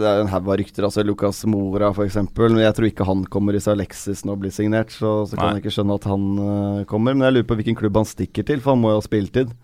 Det 0.00 0.06
er 0.10 0.22
en 0.24 0.30
haug 0.32 0.48
av 0.48 0.56
rykter. 0.58 0.86
Altså 0.88 1.04
Lucas 1.06 1.44
Mora, 1.46 1.92
f.eks. 1.92 2.16
Men 2.34 2.58
jeg 2.64 2.74
tror 2.74 2.88
ikke 2.88 3.06
han 3.06 3.22
kommer 3.30 3.54
hvis 3.54 3.68
Alexis 3.70 4.24
nå 4.26 4.34
blir 4.40 4.50
signert. 4.54 4.90
Så, 4.90 5.12
så 5.30 5.38
kan 5.38 5.52
Nei. 5.52 5.60
jeg 5.60 5.66
ikke 5.66 5.76
skjønne 5.76 6.00
at 6.00 6.08
han 6.10 6.24
uh, 6.40 6.80
kommer. 6.90 7.14
Men 7.14 7.28
jeg 7.28 7.36
lurer 7.36 7.48
på 7.52 7.60
hvilken 7.60 7.78
klubb 7.78 8.00
han 8.00 8.08
stikker 8.10 8.48
til, 8.48 8.64
for 8.64 8.74
han 8.74 8.82
må 8.82 8.90
jo 8.90 8.98
ha 8.98 9.06
spilletid. 9.06 9.54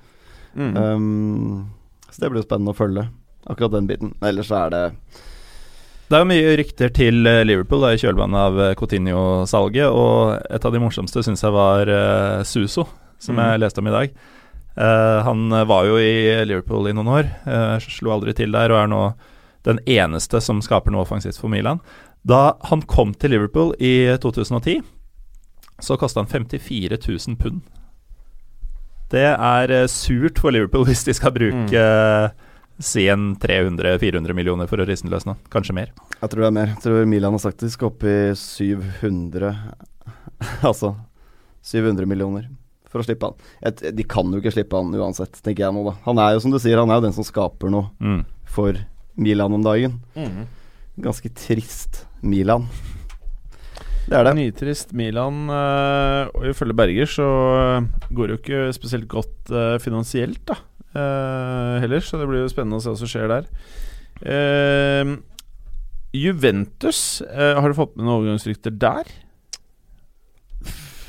Mm. 0.55 0.71
Um, 0.77 2.07
så 2.13 2.23
det 2.23 2.31
blir 2.31 2.45
jo 2.45 2.47
spennende 2.47 2.77
å 2.77 2.79
følge. 2.79 3.09
Akkurat 3.51 3.75
den 3.75 3.91
biten. 3.91 4.15
Ellers 4.23 4.53
er 4.55 4.71
det 4.71 4.85
Det 6.13 6.19
er 6.19 6.27
jo 6.27 6.29
mye 6.29 6.57
rykter 6.61 6.91
til 6.93 7.25
eh, 7.25 7.39
Liverpool 7.49 7.81
da, 7.87 7.95
i 7.95 8.01
kjølvannet 8.03 8.37
av 8.37 8.59
eh, 8.61 8.73
Coutinho-salget, 8.77 9.89
og 9.89 10.35
et 10.53 10.67
av 10.69 10.75
de 10.75 10.81
morsomste 10.83 11.23
syns 11.25 11.41
jeg 11.41 11.55
var 11.55 11.89
uh, 11.89 12.43
Suso, 12.45 12.85
som 13.17 13.39
Mm. 13.39 13.41
jeg 13.47 13.61
leste 13.63 13.81
om 13.81 13.89
i 13.89 13.95
dag. 13.95 14.13
Uh, 14.77 15.23
han 15.25 15.47
var 15.71 15.87
jo 15.89 15.97
i 15.97 16.45
Liverpool 16.45 16.91
i 16.91 16.93
noen 16.93 17.09
år, 17.15 17.31
uh, 17.49 17.79
slo 17.81 18.13
aldri 18.13 18.35
til 18.37 18.53
der, 18.53 18.75
og 18.75 18.83
er 18.83 18.93
nå 18.93 19.01
den 19.65 19.81
eneste 19.89 20.43
som 20.45 20.61
skaper 20.61 20.93
noe 20.93 21.07
offensivt 21.07 21.41
for 21.41 21.49
Milan. 21.49 21.81
Da 22.29 22.59
han 22.69 22.85
kom 22.85 23.15
til 23.17 23.33
Liverpool 23.33 23.73
i 23.81 24.13
2010, 24.21 24.83
så 25.81 25.97
kosta 25.97 26.21
han 26.21 26.29
54 26.29 27.01
000 27.09 27.41
pund. 27.41 27.65
Det 29.09 29.31
er 29.33 29.73
surt 29.89 30.45
for 30.45 30.53
Liverpool 30.53 30.85
hvis 30.91 31.09
de 31.09 31.17
skal 31.17 31.33
bruke 31.33 31.73
eh, 31.73 32.51
Si 32.79 33.05
en 33.13 33.37
300-400 33.37 34.33
millioner 34.35 34.67
for 34.71 34.81
å 34.83 34.87
riste 34.89 35.07
den 35.07 35.13
løs 35.15 35.27
nå. 35.29 35.37
Kanskje 35.53 35.75
mer. 35.77 35.91
Jeg 36.21 36.31
tror 36.33 36.41
det 36.45 36.49
er 36.49 36.57
mer. 36.57 36.71
Jeg 36.73 36.83
tror 36.87 37.07
Milan 37.11 37.37
har 37.37 37.43
sagt 37.45 37.61
de 37.63 37.71
skal 37.71 37.91
opp 37.93 38.03
i 38.09 38.17
700 38.39 39.53
Altså 40.71 40.95
700 41.63 42.07
millioner 42.11 42.49
for 42.91 43.01
å 43.01 43.07
slippe 43.07 43.25
han. 43.31 43.37
Et, 43.65 43.79
de 43.97 44.05
kan 44.05 44.29
jo 44.35 44.41
ikke 44.43 44.53
slippe 44.53 44.77
han 44.77 44.91
uansett, 44.99 45.39
tenker 45.41 45.65
jeg 45.65 45.73
nå, 45.77 45.85
da. 45.87 45.95
Han 46.05 46.19
er 46.21 46.35
jo 46.35 46.43
som 46.45 46.53
du 46.53 46.59
sier, 46.61 46.77
han 46.77 46.91
er 46.93 46.99
jo 47.01 47.07
den 47.07 47.15
som 47.17 47.25
skaper 47.25 47.71
noe 47.73 47.89
Mm. 48.03 48.25
for 48.45 48.77
Milan 49.17 49.55
om 49.57 49.63
dagen. 49.65 49.95
Ganske 51.01 51.31
trist 51.33 52.03
Milan. 52.21 52.67
Det 54.11 54.19
er 54.19 54.27
det. 54.27 54.35
Nytrist 54.37 54.91
Milan, 54.99 55.47
eh, 55.49 56.29
og 56.35 56.45
ifølge 56.51 56.75
Berger 56.77 57.09
så 57.09 57.27
eh, 57.79 57.87
går 58.13 58.29
det 58.29 58.35
jo 58.35 58.41
ikke 58.43 58.63
spesielt 58.77 59.07
godt 59.09 59.53
eh, 59.55 59.79
finansielt, 59.81 60.43
da. 60.51 60.59
Eh, 60.95 61.75
heller, 61.85 62.05
så 62.05 62.21
det 62.21 62.29
blir 62.31 62.45
jo 62.45 62.53
spennende 62.53 62.81
å 62.81 62.85
se 62.85 62.93
hva 62.93 63.01
som 63.01 63.11
skjer 63.11 63.33
der. 63.33 63.51
Eh, 64.23 65.17
Juventus, 66.13 67.23
eh, 67.25 67.57
har 67.57 67.69
du 67.69 67.79
fått 67.79 67.97
med 67.97 68.05
noen 68.05 68.19
overgangsrykter 68.21 68.75
der? 68.77 69.09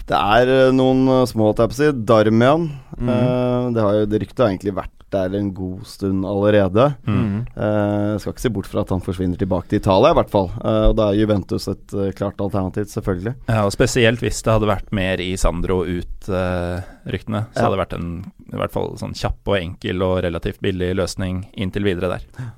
Det 0.04 0.20
er 0.20 0.74
noen 0.76 1.06
små, 1.30 1.52
holdt 1.52 1.62
jeg 1.64 1.72
på 1.72 1.78
å 1.78 1.80
si. 1.80 1.92
Darmian. 2.08 2.68
Mm 3.00 3.44
Eh, 3.64 3.72
det, 3.74 3.84
har 3.84 4.00
jo, 4.00 4.08
det 4.10 4.20
ryktet 4.24 4.44
har 4.44 4.52
egentlig 4.52 4.76
vært 4.78 5.03
der 5.14 5.36
en 5.38 5.52
god 5.56 5.84
stund 5.88 6.26
allerede. 6.28 6.88
Mm. 7.08 7.44
Eh, 7.54 8.14
skal 8.20 8.34
ikke 8.34 8.44
se 8.44 8.52
bort 8.54 8.70
fra 8.70 8.84
at 8.84 8.92
han 8.94 9.04
forsvinner 9.06 9.38
tilbake 9.40 9.70
til 9.72 9.80
Italia, 9.82 10.12
i 10.14 10.18
hvert 10.18 10.32
fall. 10.34 10.50
Eh, 10.60 10.88
og 10.90 10.96
da 11.00 11.10
er 11.12 11.20
Juventus 11.22 11.70
et 11.72 11.94
eh, 11.96 12.12
klart 12.18 12.42
alternativ, 12.44 12.90
selvfølgelig. 12.92 13.36
Ja, 13.48 13.62
og 13.68 13.74
Spesielt 13.76 14.24
hvis 14.26 14.42
det 14.46 14.56
hadde 14.56 14.72
vært 14.74 14.92
mer 14.96 15.22
i 15.24 15.32
Sandro 15.40 15.84
ut-ryktene. 15.86 17.46
så 17.54 17.60
Ja. 17.60 17.68
hadde 17.68 17.78
det 17.78 17.84
vært 17.88 17.98
en 18.00 18.10
i 18.54 18.58
hvert 18.60 18.72
fall 18.74 18.92
sånn 18.98 19.16
kjapp 19.18 19.48
og 19.50 19.58
enkel 19.58 20.02
og 20.06 20.20
relativt 20.24 20.62
billig 20.62 20.92
løsning 20.96 21.46
inntil 21.58 21.84
videre 21.84 22.18
der. 22.18 22.52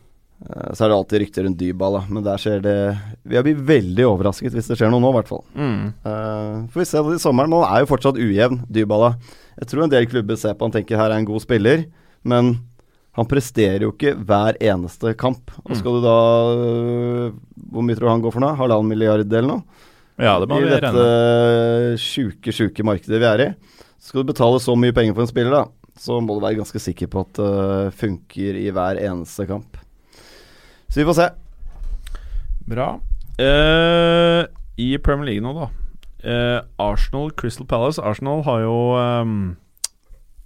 Så 0.75 0.83
er 0.83 0.89
det 0.91 0.97
alltid 0.97 1.21
rykter 1.21 1.45
rundt 1.47 1.57
Dybala, 1.57 2.01
men 2.11 2.21
der 2.25 2.37
skjer 2.37 2.59
det 2.61 2.97
Vi 3.23 3.41
blir 3.41 3.55
veldig 3.55 4.03
overrasket 4.05 4.51
hvis 4.53 4.67
det 4.67 4.75
skjer 4.77 4.91
noe 4.91 4.99
nå, 4.99 5.09
i 5.13 5.15
hvert 5.15 5.29
fall. 5.31 5.43
Mm. 5.55 5.93
Uh, 6.05 6.67
får 6.73 6.81
vi 6.81 6.85
se 6.89 6.99
i 6.99 7.21
sommeren. 7.23 7.55
Han 7.55 7.63
er 7.71 7.85
jo 7.85 7.89
fortsatt 7.89 8.19
ujevn, 8.19 8.59
Dybala. 8.69 9.13
Jeg 9.55 9.69
tror 9.71 9.83
en 9.85 9.93
del 9.95 10.05
klubber 10.11 10.35
ser 10.37 10.53
på 10.53 10.67
han 10.67 10.75
tenker 10.75 10.99
her 10.99 11.09
er 11.15 11.21
en 11.21 11.25
god 11.29 11.41
spiller, 11.41 11.85
men 12.27 12.55
han 13.15 13.27
presterer 13.31 13.85
jo 13.85 13.93
ikke 13.93 14.15
hver 14.27 14.57
eneste 14.59 15.13
kamp. 15.19 15.53
Og 15.63 15.77
skal 15.79 15.97
du 15.97 16.03
da 16.03 16.15
øh, 16.51 17.35
Hvor 17.71 17.85
mye 17.85 17.95
tror 17.95 18.09
du 18.09 18.11
han 18.11 18.25
går 18.25 18.33
for 18.35 18.43
nå? 18.43 18.49
Halvannen 18.59 18.91
milliard 18.91 19.23
eller 19.23 19.47
noe? 19.47 19.85
Ja, 20.19 20.33
det 20.39 20.49
må 20.51 20.59
I 20.59 20.65
vi 20.65 20.71
dette 20.71 20.91
regne 20.91 21.95
sjuke, 21.99 22.51
sjuke 22.55 22.83
markedet 22.87 23.19
vi 23.19 23.27
er 23.29 23.43
i. 23.45 23.47
Skal 24.03 24.23
du 24.23 24.29
betale 24.33 24.59
så 24.63 24.75
mye 24.79 24.95
penger 24.95 25.15
for 25.15 25.25
en 25.25 25.31
spiller, 25.31 25.55
da, 25.55 25.91
så 25.99 26.19
må 26.23 26.35
du 26.37 26.43
være 26.43 26.59
ganske 26.59 26.79
sikker 26.79 27.09
på 27.11 27.23
at 27.25 27.39
det 27.39 27.95
funker 27.99 28.59
i 28.59 28.67
hver 28.75 28.99
eneste 29.01 29.47
kamp. 29.49 29.79
Så 30.87 31.01
vi 31.01 31.07
får 31.07 31.17
se. 31.17 31.27
Bra. 32.69 32.93
Eh, 33.41 34.43
I 34.79 34.89
Premier 35.03 35.31
League 35.31 35.43
nå, 35.43 35.51
da. 35.57 35.67
Eh, 36.25 36.59
Arsenal, 36.81 37.31
Crystal 37.35 37.67
Palace. 37.67 38.01
Arsenal 38.01 38.43
har 38.47 38.63
jo 38.63 38.77
ehm, 38.99 39.39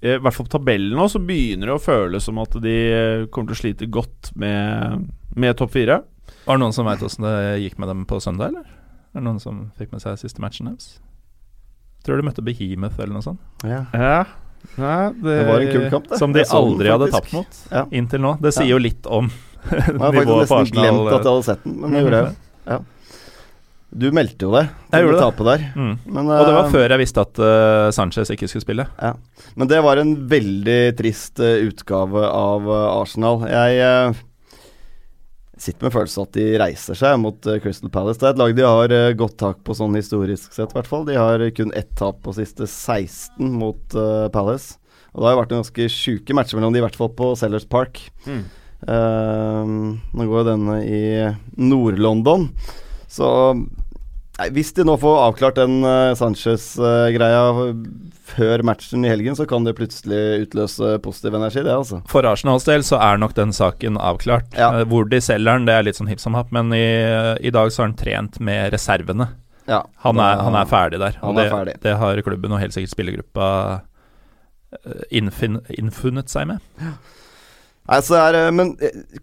I 0.02 0.14
hvert 0.24 0.34
fall 0.36 0.48
på 0.48 0.54
tabellen 0.56 0.96
nå 0.96 1.10
så 1.12 1.20
begynner 1.20 1.68
det 1.68 1.76
å 1.76 1.82
føles 1.84 2.24
som 2.24 2.38
at 2.40 2.54
de 2.64 2.76
eh, 2.94 3.26
kommer 3.34 3.52
til 3.52 3.58
å 3.58 3.62
slite 3.64 3.90
godt 3.92 4.30
med, 4.40 5.10
med 5.36 5.58
topp 5.60 5.74
fire. 5.76 6.02
Var 6.46 6.56
det 6.56 6.62
noen 6.64 6.76
som 6.76 6.88
veit 6.88 7.04
åssen 7.04 7.26
det 7.28 7.34
gikk 7.66 7.78
med 7.82 7.90
dem 7.92 8.06
på 8.08 8.20
søndag, 8.24 8.54
eller? 8.54 8.68
Er 9.12 9.20
det 9.20 9.26
noen 9.26 9.42
som 9.44 9.66
fikk 9.78 9.92
med 9.92 10.02
seg 10.04 10.16
siste 10.22 10.40
matchen 10.44 10.70
deres? 10.72 11.00
Tror 12.06 12.16
de 12.22 12.24
møtte 12.30 12.44
Behemoth 12.46 12.96
eller 13.02 13.18
noe 13.18 13.26
sånt. 13.26 13.42
Ja. 13.68 13.82
Ja. 13.92 14.22
Nei, 14.80 15.10
det, 15.20 15.34
Det 15.36 15.44
var 15.48 15.60
en 15.66 15.72
kul 15.74 15.86
kamp, 15.92 16.08
det. 16.12 16.18
Som 16.20 16.34
de 16.36 16.44
aldri 16.44 16.90
hadde 16.92 17.12
tapt 17.12 17.32
mot 17.36 17.60
Ja. 17.72 17.84
inntil 17.96 18.24
nå. 18.24 18.38
Det 18.44 18.54
sier 18.56 18.68
Ja. 18.68 18.72
jo 18.76 18.80
litt 18.84 19.06
om 19.08 19.28
Jeg 19.70 19.98
har 20.00 20.14
faktisk 20.16 20.40
nesten 20.40 20.72
glemt 20.76 21.12
at 21.12 21.24
jeg 21.24 21.32
hadde 21.34 21.44
sett 21.48 21.64
den, 21.68 21.76
men 21.82 21.92
jeg 21.98 22.04
gjorde 22.06 22.20
det. 22.24 22.32
jo. 22.32 22.72
Ja. 22.72 22.80
Du 23.90 24.06
meldte 24.14 24.46
jo 24.46 24.54
det. 24.54 24.68
Jeg 24.94 25.06
gjorde 25.06 25.18
det. 25.18 25.46
Der. 25.48 25.64
Mm. 25.74 25.94
Men, 26.06 26.28
Og 26.30 26.46
det 26.46 26.54
var 26.54 26.68
eh, 26.68 26.74
før 26.76 26.94
jeg 26.94 27.02
visste 27.02 27.24
at 27.26 27.40
uh, 27.42 27.90
Sanchez 27.96 28.30
ikke 28.30 28.50
skulle 28.50 28.66
spille. 28.66 28.86
Ja. 29.02 29.16
Men 29.58 29.70
det 29.72 29.80
var 29.82 29.98
en 29.98 30.14
veldig 30.30 30.82
trist 31.00 31.42
uh, 31.42 31.58
utgave 31.66 32.26
av 32.28 32.70
uh, 32.70 33.00
Arsenal. 33.00 33.48
Jeg 33.50 34.14
sitter 35.60 35.88
med 35.88 35.96
følelsen 35.96 36.28
at 36.28 36.38
de 36.38 36.46
reiser 36.62 37.00
seg 37.00 37.18
mot 37.20 37.50
Crystal 37.64 37.92
Palace. 37.92 38.22
Det 38.22 38.30
er 38.30 38.36
et 38.36 38.40
lag 38.40 38.54
de 38.56 38.64
har 38.64 38.94
godt 39.20 39.36
tak 39.42 39.58
på 39.68 39.76
sånn 39.76 39.98
historisk 39.98 40.54
sett, 40.54 40.72
i 40.72 40.78
hvert 40.78 40.88
fall. 40.88 41.04
De 41.10 41.18
har 41.18 41.44
kun 41.58 41.74
ett 41.76 41.90
tap 42.00 42.22
på 42.24 42.36
siste 42.38 42.70
16 42.70 43.50
mot 43.58 43.98
Palace. 44.32 44.78
Og 45.12 45.20
det 45.20 45.28
har 45.28 45.36
jo 45.36 45.42
vært 45.42 45.52
en 45.52 45.60
ganske 45.60 45.90
sjuke 45.92 46.38
matcher 46.38 46.56
mellom 46.56 46.72
de, 46.72 46.80
i 46.80 46.86
hvert 46.86 46.96
fall 46.96 47.12
på 47.18 47.34
Sellers 47.42 47.68
Park. 47.68 48.00
Mm. 48.24 48.46
Nå 48.88 50.30
går 50.30 50.40
jo 50.40 50.48
denne 50.48 50.80
i 50.88 51.04
Nord-London, 51.60 52.48
så 53.12 53.28
Nei, 54.40 54.48
Hvis 54.56 54.72
de 54.78 54.86
nå 54.88 54.96
får 55.02 55.18
avklart 55.26 55.58
den 55.60 55.82
uh, 55.84 56.16
Sanchez-greia 56.16 57.42
før 58.30 58.64
matchen 58.64 59.04
i 59.04 59.12
helgen, 59.12 59.36
så 59.36 59.44
kan 59.50 59.66
det 59.66 59.74
plutselig 59.76 60.46
utløse 60.46 60.94
positiv 61.04 61.36
energi, 61.36 61.64
det, 61.66 61.74
altså. 61.76 62.00
For 62.08 62.28
Arsenals 62.30 62.68
del 62.68 62.86
så 62.88 63.02
er 63.04 63.20
nok 63.20 63.36
den 63.36 63.52
saken 63.56 64.00
avklart. 64.00 64.48
Ja. 64.56 64.72
Uh, 64.78 64.86
Hvor 64.88 65.10
de 65.12 65.20
selger 65.24 65.60
den, 65.60 65.68
det 65.68 65.76
er 65.76 65.86
litt 65.90 66.00
sånn 66.00 66.12
hipp 66.12 66.24
som 66.24 66.38
happ, 66.40 66.54
men 66.56 66.72
i, 66.78 66.86
i 67.44 67.52
dag 67.54 67.74
så 67.74 67.84
har 67.84 67.92
han 67.92 68.00
trent 68.00 68.40
med 68.40 68.72
reservene. 68.76 69.28
Ja, 69.70 69.84
Han 70.06 70.18
er, 70.18 70.40
han 70.42 70.56
er 70.58 70.66
ferdig 70.66 70.98
der. 71.02 71.20
Han 71.22 71.36
og 71.36 71.44
er 71.44 71.46
det, 71.46 71.54
ferdig. 71.54 71.78
det 71.84 72.00
har 72.02 72.22
klubben 72.26 72.56
og 72.56 72.62
helt 72.64 72.74
sikkert 72.74 72.96
spillergruppa 72.96 73.50
innfin, 75.14 75.60
innfunnet 75.78 76.32
seg 76.32 76.48
med. 76.50 76.64
Ja. 76.82 76.96
Altså 77.90 78.18
er, 78.22 78.38
men 78.54 78.76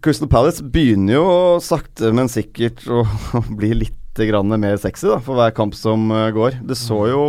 Crystal 0.03 0.27
Palace 0.31 0.63
begynner 0.63 1.15
jo 1.15 1.27
sakte, 1.63 2.11
men 2.15 2.27
sikkert 2.31 2.83
å 2.91 3.05
bli 3.59 3.71
litt 3.83 3.95
grann 4.25 4.55
mer 4.57 4.79
sexy 4.81 5.05
da, 5.11 5.19
for 5.23 5.37
hver 5.37 5.53
kamp 5.55 5.77
som 5.77 6.09
eh, 6.11 6.31
går. 6.33 6.61
Det 6.65 6.79
så 6.79 7.03
jo 7.11 7.23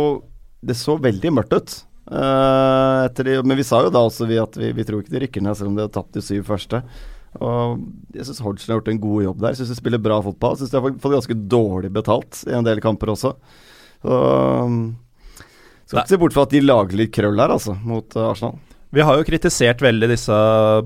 Det 0.65 0.75
så 0.75 0.97
veldig 0.99 1.31
mørkt 1.37 1.53
ut. 1.55 1.75
Uh, 2.09 3.05
etter 3.05 3.27
de, 3.27 3.35
men 3.45 3.55
vi 3.55 3.63
sa 3.63 3.83
jo 3.85 3.91
da 3.93 4.01
også 4.01 4.25
vi 4.25 4.39
at 4.41 4.55
vi, 4.57 4.71
vi 4.73 4.83
tror 4.83 5.03
ikke 5.03 5.13
de 5.13 5.19
rykker 5.23 5.43
ned, 5.45 5.53
selv 5.55 5.69
om 5.69 5.75
de 5.77 5.85
har 5.85 5.91
tapt 5.93 6.17
de 6.17 6.23
syv 6.25 6.47
første. 6.47 6.81
Og 7.37 7.83
jeg 8.15 8.25
syns 8.25 8.41
Hodgson 8.41 8.73
har 8.73 8.79
gjort 8.79 8.89
en 8.89 9.01
god 9.03 9.23
jobb 9.27 9.43
der. 9.43 9.57
Syns 9.57 9.69
de 9.71 9.77
spiller 9.77 10.01
bra 10.01 10.17
fotball. 10.25 10.57
Syns 10.57 10.73
de 10.73 10.79
har 10.79 10.95
fått 11.03 11.13
ganske 11.13 11.37
dårlig 11.53 11.91
betalt 11.93 12.41
i 12.49 12.55
en 12.57 12.65
del 12.65 12.81
kamper 12.81 13.13
også. 13.13 13.35
Så 14.01 14.17
um, 14.65 14.79
Skal 15.85 16.01
ikke 16.01 16.15
se 16.15 16.19
bort 16.23 16.35
fra 16.35 16.47
at 16.47 16.55
de 16.55 16.63
lager 16.65 16.97
litt 16.97 17.13
krøll 17.13 17.37
her, 17.39 17.53
altså, 17.53 17.77
mot 17.85 18.17
uh, 18.17 18.31
Arsenal. 18.31 18.57
Vi 18.89 19.05
har 19.05 19.19
jo 19.19 19.25
kritisert 19.27 19.83
veldig 19.85 20.07
disse 20.09 20.35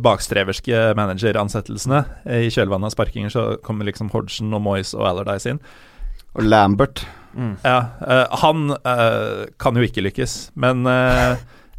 bakstreverske 0.04 0.90
manageransettelsene. 1.00 2.02
I 2.28 2.52
kjølvannet 2.52 2.90
av 2.90 2.96
sparkinger 2.98 3.32
så 3.32 3.46
kommer 3.64 3.88
liksom 3.88 4.10
Hodgson 4.12 4.52
og 4.52 4.60
Moyes 4.66 4.92
og 4.98 5.06
Allardyce 5.08 5.54
inn. 5.54 5.62
Og 6.34 6.48
Lambert. 6.48 7.04
Ja, 7.66 7.78
uh, 8.06 8.28
han 8.44 8.68
uh, 8.86 9.46
kan 9.62 9.74
jo 9.78 9.82
ikke 9.88 10.04
lykkes, 10.06 10.52
men 10.60 10.84
uh, 10.86 11.34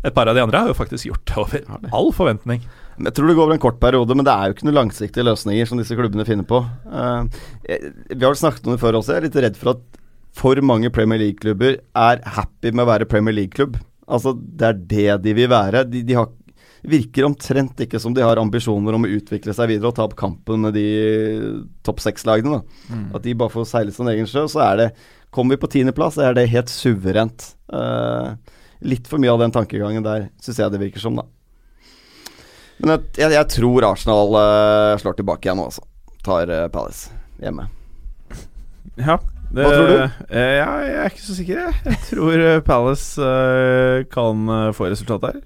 et 0.04 0.14
par 0.16 0.26
av 0.30 0.34
de 0.34 0.42
andre 0.42 0.64
har 0.64 0.72
jo 0.72 0.74
faktisk 0.78 1.06
gjort 1.08 1.24
det 1.30 1.36
over 1.38 1.92
all 1.94 2.10
forventning. 2.14 2.64
Jeg 2.98 3.14
tror 3.14 3.26
det 3.30 3.34
går 3.38 3.46
over 3.48 3.54
en 3.56 3.62
kort 3.62 3.78
periode, 3.82 4.14
men 4.14 4.26
det 4.26 4.34
er 4.34 4.50
jo 4.50 4.54
ikke 4.56 4.66
noen 4.68 4.76
langsiktige 4.82 5.24
løsninger 5.26 5.66
som 5.66 5.78
disse 5.80 5.96
klubbene 5.98 6.26
finner 6.28 6.46
på. 6.46 6.60
Eh, 6.86 7.40
jeg- 7.66 7.92
vi 8.10 8.20
har 8.22 8.30
vel 8.34 8.38
snakket 8.38 8.66
om 8.68 8.74
det 8.76 8.82
før 8.82 8.98
også. 9.00 9.14
Jeg 9.14 9.16
er 9.22 9.26
litt 9.28 9.38
redd 9.42 9.56
for 9.58 9.70
at 9.74 9.80
for 10.34 10.54
mange 10.62 10.90
Premier 10.94 11.18
League-klubber 11.18 11.78
er 11.94 12.20
happy 12.36 12.70
med 12.70 12.84
å 12.84 12.90
være 12.92 13.08
Premier 13.10 13.34
League-klubb. 13.34 13.78
Altså, 14.06 14.34
det 14.38 14.62
er 14.68 14.72
det 14.94 15.22
de 15.24 15.34
vil 15.34 15.48
være. 15.50 15.82
De, 15.90 16.02
de 16.06 16.14
har, 16.14 16.28
virker 16.84 17.24
omtrent 17.24 17.80
ikke 17.80 17.98
som 18.00 18.14
de 18.14 18.24
har 18.24 18.38
ambisjoner 18.40 18.96
om 18.96 19.06
å 19.06 19.12
utvikle 19.16 19.54
seg 19.56 19.70
videre 19.72 19.90
og 19.90 19.96
ta 19.96 20.04
opp 20.06 20.16
kampen 20.20 20.66
med 20.66 20.76
de 20.76 20.88
topp 21.86 22.02
seks-lagene. 22.04 22.60
Mm. 22.90 23.06
At 23.16 23.24
de 23.24 23.36
bare 23.40 23.52
får 23.52 23.68
seile 23.70 23.94
sin 23.94 24.10
egen 24.12 24.28
sjø. 24.28 24.46
Så 24.50 24.62
er 24.64 24.80
det 24.80 24.88
Kommer 25.34 25.56
vi 25.56 25.64
på 25.64 25.66
tiendeplass, 25.66 26.14
er 26.22 26.30
det 26.36 26.44
helt 26.52 26.70
suverent. 26.70 27.48
Uh, 27.66 28.36
litt 28.86 29.08
for 29.10 29.18
mye 29.18 29.32
av 29.32 29.40
den 29.42 29.50
tankegangen 29.50 30.04
der, 30.04 30.28
syns 30.38 30.60
jeg 30.62 30.70
det 30.70 30.78
virker 30.78 31.02
som, 31.02 31.16
da. 31.18 31.24
Men 32.78 32.92
jeg, 32.92 33.08
jeg, 33.18 33.32
jeg 33.34 33.48
tror 33.56 33.86
Arsenal 33.88 34.30
uh, 34.38 34.92
slår 35.02 35.16
tilbake 35.18 35.48
igjen 35.48 35.58
nå, 35.58 35.64
altså. 35.72 35.82
Tar 36.22 36.52
uh, 36.54 36.68
Palace 36.70 37.10
hjemme. 37.42 37.66
Ja. 38.94 39.18
Det, 39.50 39.58
Hva 39.58 39.72
tror 39.72 39.90
du? 39.90 39.98
Ja, 40.38 40.70
jeg 40.86 40.94
er 41.02 41.10
ikke 41.10 41.26
så 41.26 41.34
sikker, 41.40 41.64
jeg. 41.64 41.82
Jeg 41.82 42.00
tror 42.12 42.46
Palace 42.70 43.34
kan 44.14 44.54
få 44.78 44.86
resultat 44.94 45.26
her. 45.32 45.42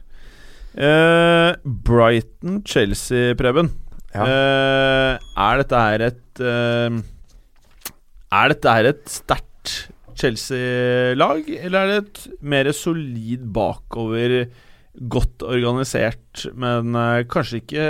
Eh, 0.79 1.53
Brighton-Chelsea, 1.65 3.35
Preben. 3.39 3.73
Ja. 4.15 4.25
Uh, 4.25 5.15
er 5.37 5.59
dette 5.61 5.81
her 5.85 6.03
et 6.07 6.41
uh, 6.41 6.95
Er 8.33 8.53
dette 8.55 8.73
her 8.73 8.87
et 8.89 9.03
sterkt 9.13 9.75
Chelsea-lag, 10.19 11.45
eller 11.59 11.79
er 11.79 11.91
det 11.91 11.99
et 11.99 12.41
mer 12.41 12.71
solid 12.75 13.45
bakover, 13.55 14.49
godt 15.13 15.45
organisert, 15.47 16.49
men 16.59 16.97
kanskje 17.31 17.61
ikke 17.61 17.85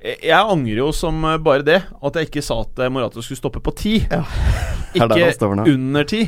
jeg 0.00 0.36
angrer 0.36 0.82
jo 0.82 0.90
som 0.96 1.22
bare 1.44 1.64
det 1.64 1.78
at 1.80 2.18
jeg 2.18 2.28
ikke 2.28 2.42
sa 2.44 2.58
at 2.66 2.82
Morata 2.92 3.22
skulle 3.24 3.40
stoppe 3.40 3.62
på 3.64 3.72
ti. 3.76 3.94
Ja. 4.02 4.20
Ikke 4.96 5.36
under 5.46 6.06
ti. 6.08 6.24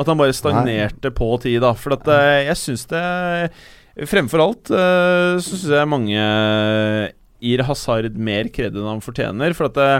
At 0.00 0.08
han 0.08 0.18
bare 0.18 0.34
stagnerte 0.34 1.12
på 1.14 1.28
ti, 1.42 1.52
da. 1.62 1.74
For 1.78 1.94
at 1.94 2.08
jeg 2.48 2.56
syns 2.58 2.86
det 2.90 3.02
Fremfor 4.10 4.42
alt 4.44 4.70
uh, 4.72 5.36
så 5.42 5.56
syns 5.56 5.72
jeg 5.74 5.88
mange 5.90 6.20
gir 7.40 7.62
Hazard 7.66 8.16
mer 8.20 8.50
kred 8.52 8.76
enn 8.76 8.88
han 8.88 9.02
fortjener. 9.04 9.54
For 9.56 9.70
at 9.70 9.78
det, 9.78 9.90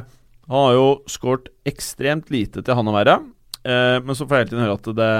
han 0.50 0.66
har 0.66 0.74
jo 0.76 0.88
skåret 1.10 1.48
ekstremt 1.68 2.30
lite 2.32 2.62
til 2.64 2.76
han 2.78 2.90
å 2.90 2.94
være. 2.96 3.16
Uh, 3.64 3.98
men 4.04 4.16
så 4.16 4.26
får 4.26 4.36
jeg 4.36 4.44
hele 4.44 4.52
tiden 4.52 4.64
høre 4.64 4.78
at 4.78 4.90
det 5.00 5.10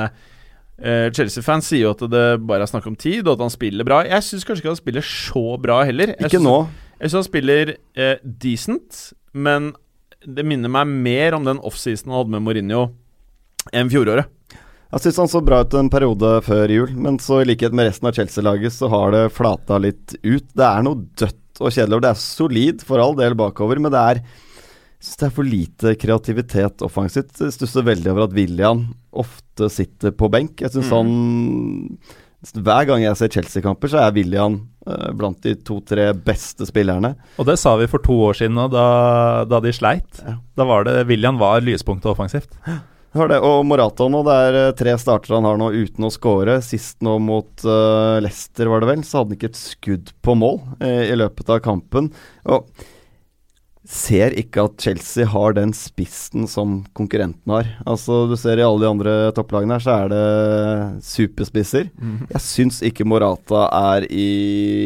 eh, 0.81 1.09
Chelsea-fans 1.17 1.67
sier 1.69 1.85
jo 1.85 1.91
at 1.93 2.05
det 2.13 2.25
bare 2.49 2.65
er 2.65 2.71
snakk 2.71 2.87
om 2.89 2.97
tid, 2.97 3.27
og 3.27 3.35
at 3.37 3.45
han 3.45 3.53
spiller 3.53 3.85
bra. 3.85 4.01
Jeg 4.09 4.25
syns 4.27 4.47
kanskje 4.49 4.65
ikke 4.65 4.73
han 4.73 4.81
spiller 4.81 5.07
så 5.07 5.45
bra 5.61 5.83
heller. 5.89 6.15
Jeg 6.15 6.25
Ikke 6.31 6.39
synes- 6.39 6.49
nå. 6.49 6.57
Jeg 7.01 7.11
syns 7.11 7.19
han 7.21 7.29
spiller 7.29 7.75
eh, 7.97 8.17
decent, 8.25 9.01
men 9.33 9.73
det 10.25 10.45
minner 10.45 10.69
meg 10.73 10.87
mer 10.87 11.37
om 11.37 11.45
den 11.49 11.61
offseason 11.65 12.11
han 12.13 12.19
hadde 12.23 12.35
med 12.37 12.45
Mourinho 12.45 12.83
enn 13.73 13.93
fjoråret. 13.93 14.29
Jeg 14.91 15.05
syns 15.05 15.21
han 15.23 15.31
så 15.31 15.41
bra 15.47 15.61
ut 15.63 15.75
en 15.79 15.91
periode 15.93 16.31
før 16.43 16.73
jul, 16.75 16.95
men 16.99 17.21
så 17.23 17.41
i 17.41 17.47
likhet 17.47 17.75
med 17.77 17.87
resten 17.87 18.09
av 18.11 18.17
Chelsea-laget 18.17 18.75
så 18.75 18.89
har 18.91 19.13
det 19.15 19.29
flata 19.31 19.79
litt 19.79 20.17
ut. 20.25 20.49
Det 20.51 20.67
er 20.67 20.83
noe 20.83 21.05
dødt 21.21 21.61
og 21.61 21.71
kjedelig 21.71 21.95
over. 21.95 22.03
Det 22.07 22.11
er 22.11 22.23
solid 22.25 22.83
for 22.89 23.03
all 23.03 23.15
del 23.19 23.37
bakover, 23.39 23.79
men 23.79 23.95
det 23.95 24.01
er 24.01 24.23
jeg 25.01 25.07
synes 25.07 25.21
det 25.21 25.27
er 25.31 25.33
for 25.33 25.49
lite 25.49 25.93
kreativitet 25.97 26.83
offensivt. 26.85 27.39
Jeg 27.41 27.55
stusser 27.55 27.87
veldig 27.87 28.11
over 28.13 28.27
at 28.27 28.35
William 28.37 28.83
ofte 29.17 29.71
sitter 29.73 30.13
på 30.13 30.29
benk. 30.29 30.61
Jeg 30.61 30.75
syns 30.75 30.91
han 30.93 31.15
Hver 32.61 32.85
gang 32.91 33.07
jeg 33.07 33.17
ser 33.17 33.33
Chelsea-kamper, 33.33 33.89
så 33.89 34.03
er 34.03 34.13
William 34.19 34.59
eh, 34.85 35.09
blant 35.17 35.41
de 35.47 35.55
to-tre 35.65 36.11
beste 36.13 36.69
spillerne. 36.69 37.15
Og 37.41 37.49
det 37.49 37.57
sa 37.63 37.79
vi 37.81 37.89
for 37.89 38.05
to 38.05 38.19
år 38.27 38.43
siden, 38.43 38.61
òg, 38.61 38.75
da, 38.77 38.85
da 39.49 39.63
de 39.65 39.73
sleit. 39.73 40.21
Ja. 40.21 40.37
Da 40.61 40.69
var 40.69 40.85
det 40.85 40.99
William 41.09 41.41
var 41.41 41.65
lyspunktet 41.65 42.13
offensivt. 42.13 42.53
Det 43.11 43.27
det. 43.33 43.41
Og 43.43 43.65
Morata 43.67 44.07
nå, 44.07 44.23
det 44.27 44.37
er 44.45 44.61
eh, 44.61 44.77
tre 44.79 44.95
starter 45.01 45.35
han 45.35 45.49
har 45.49 45.59
nå 45.59 45.73
uten 45.75 46.07
å 46.07 46.13
score. 46.15 46.61
Sist 46.63 47.01
nå 47.03 47.17
mot 47.19 47.67
uh, 47.67 48.23
Leicester, 48.23 48.71
var 48.71 48.85
det 48.85 48.93
vel, 48.93 49.03
så 49.03 49.21
hadde 49.21 49.33
han 49.33 49.41
ikke 49.41 49.51
et 49.51 49.59
skudd 49.59 50.15
på 50.23 50.39
mål 50.39 50.61
eh, 50.79 51.11
i 51.11 51.19
løpet 51.19 51.51
av 51.51 51.59
kampen. 51.65 52.13
Og 52.47 52.71
ser 53.91 54.37
ikke 54.39 54.63
at 54.69 54.85
Chelsea 54.85 55.27
har 55.27 55.57
den 55.57 55.73
spissen 55.75 56.47
som 56.47 56.85
konkurrenten 56.95 57.51
har. 57.51 57.73
Altså, 57.83 58.23
du 58.31 58.37
ser 58.39 58.61
i 58.61 58.63
alle 58.63 58.85
de 58.85 58.91
andre 58.93 59.15
topplagene 59.35 59.75
her, 59.75 59.83
så 59.83 59.97
er 59.97 60.13
det 60.13 61.03
superspisser. 61.09 61.91
Jeg 62.37 62.45
syns 62.47 62.79
ikke 62.87 63.09
Morata 63.09 63.67
er 63.75 64.07
i 64.07 64.31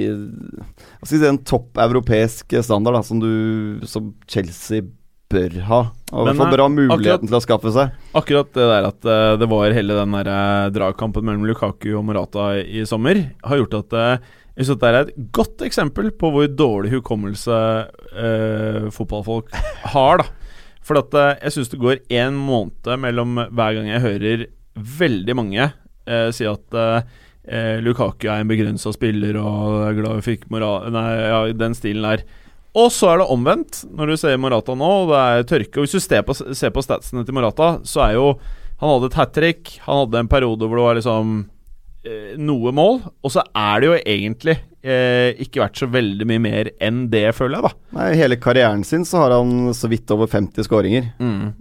Hva 0.09 1.05
skal 1.05 1.19
jeg 1.19 1.25
si, 1.27 1.29
en 1.29 1.45
topp 1.45 1.83
europeisk 1.85 2.57
standard 2.65 3.03
da, 3.03 3.05
som, 3.05 3.21
du, 3.21 3.85
som 3.91 4.15
Chelsea 4.31 4.87
bør 5.33 5.57
ha. 5.69 5.81
Og 6.15 6.29
hvert 6.29 6.39
fall 6.39 6.53
bør 6.53 6.63
ha 6.63 6.71
muligheten 6.71 7.01
akkurat- 7.01 7.27
til 7.27 7.39
å 7.39 7.43
skaffe 7.43 7.73
seg. 7.75 7.99
Akkurat 8.15 8.51
det 8.55 8.69
der 8.71 8.89
at 8.91 9.09
uh, 9.09 9.37
det 9.41 9.49
var 9.51 9.75
hele 9.75 9.97
den 9.99 10.17
der 10.19 10.31
uh, 10.31 10.71
dragkampen 10.75 11.25
mellom 11.27 11.47
Lukaku 11.49 11.91
og 11.99 12.05
Morata 12.07 12.53
i, 12.61 12.65
i 12.81 12.87
sommer, 12.87 13.19
har 13.43 13.61
gjort 13.61 13.79
at 13.81 13.97
uh, 13.99 14.33
jeg 14.55 14.69
synes 14.69 14.79
det 14.79 14.91
er 14.91 14.99
et 15.01 15.15
godt 15.35 15.65
eksempel 15.67 16.13
på 16.15 16.31
hvor 16.31 16.47
dårlig 16.47 16.93
hukommelse 16.93 17.57
fotballfolk 18.95 19.49
har. 19.97 20.23
da 20.23 20.29
For 20.87 21.01
at 21.01 21.17
jeg 21.43 21.57
syns 21.57 21.73
det 21.73 21.81
går 21.83 22.05
en 22.21 22.37
måned 22.39 22.87
mellom 23.03 23.35
hver 23.51 23.75
gang 23.75 23.89
jeg 23.91 24.05
hører 24.05 24.45
veldig 25.01 25.35
mange 25.35 25.67
si 26.39 26.47
at 26.47 26.79
Lukaku 27.83 28.29
er 28.29 28.45
en 28.45 28.53
begrensa 28.53 28.95
spiller 28.95 29.41
og 29.43 29.89
er 29.89 29.99
glad 29.99 30.21
vi 30.21 30.29
fikk 30.29 30.47
moral... 30.55 30.87
Nei, 30.95 31.09
ja, 31.19 31.41
den 31.59 31.75
stilen 31.75 32.07
der. 32.07 32.23
Og 32.75 32.91
så 32.91 33.13
er 33.13 33.21
det 33.23 33.31
omvendt, 33.31 33.85
når 33.95 34.11
du 34.11 34.17
ser 34.19 34.39
Morata 34.43 34.75
nå, 34.75 34.91
og 35.05 35.13
det 35.13 35.23
er 35.23 35.49
tørke. 35.53 35.79
Og 35.79 35.87
Hvis 35.87 35.95
du 35.95 36.03
ser 36.03 36.25
på, 36.27 36.35
ser 36.35 36.73
på 36.75 36.83
statsene 36.83 37.23
til 37.27 37.37
Morata, 37.37 37.77
så 37.87 38.03
er 38.09 38.17
jo 38.19 38.29
Han 38.83 38.91
hadde 38.91 39.07
et 39.13 39.19
hat 39.21 39.33
trick, 39.33 39.77
han 39.85 40.01
hadde 40.03 40.19
en 40.25 40.29
periode 40.29 40.67
hvor 40.67 40.77
det 40.81 40.85
var 40.85 40.97
liksom 40.99 41.29
eh, 42.05 42.33
noe 42.43 42.73
mål, 42.75 42.99
og 43.23 43.31
så 43.31 43.45
er 43.55 43.81
det 43.81 43.87
jo 43.87 43.95
egentlig 44.03 44.57
eh, 44.83 45.31
ikke 45.45 45.63
vært 45.63 45.79
så 45.79 45.87
veldig 45.89 46.27
mye 46.29 46.43
mer 46.43 46.71
enn 46.83 47.05
det, 47.13 47.23
føler 47.39 47.61
jeg, 47.61 47.69
da. 47.69 47.95
Nei, 48.01 48.09
Hele 48.19 48.37
karrieren 48.43 48.83
sin 48.85 49.07
så 49.09 49.23
har 49.23 49.37
han 49.39 49.71
så 49.79 49.89
vidt 49.89 50.11
over 50.13 50.27
50 50.29 50.67
skåringer. 50.67 51.07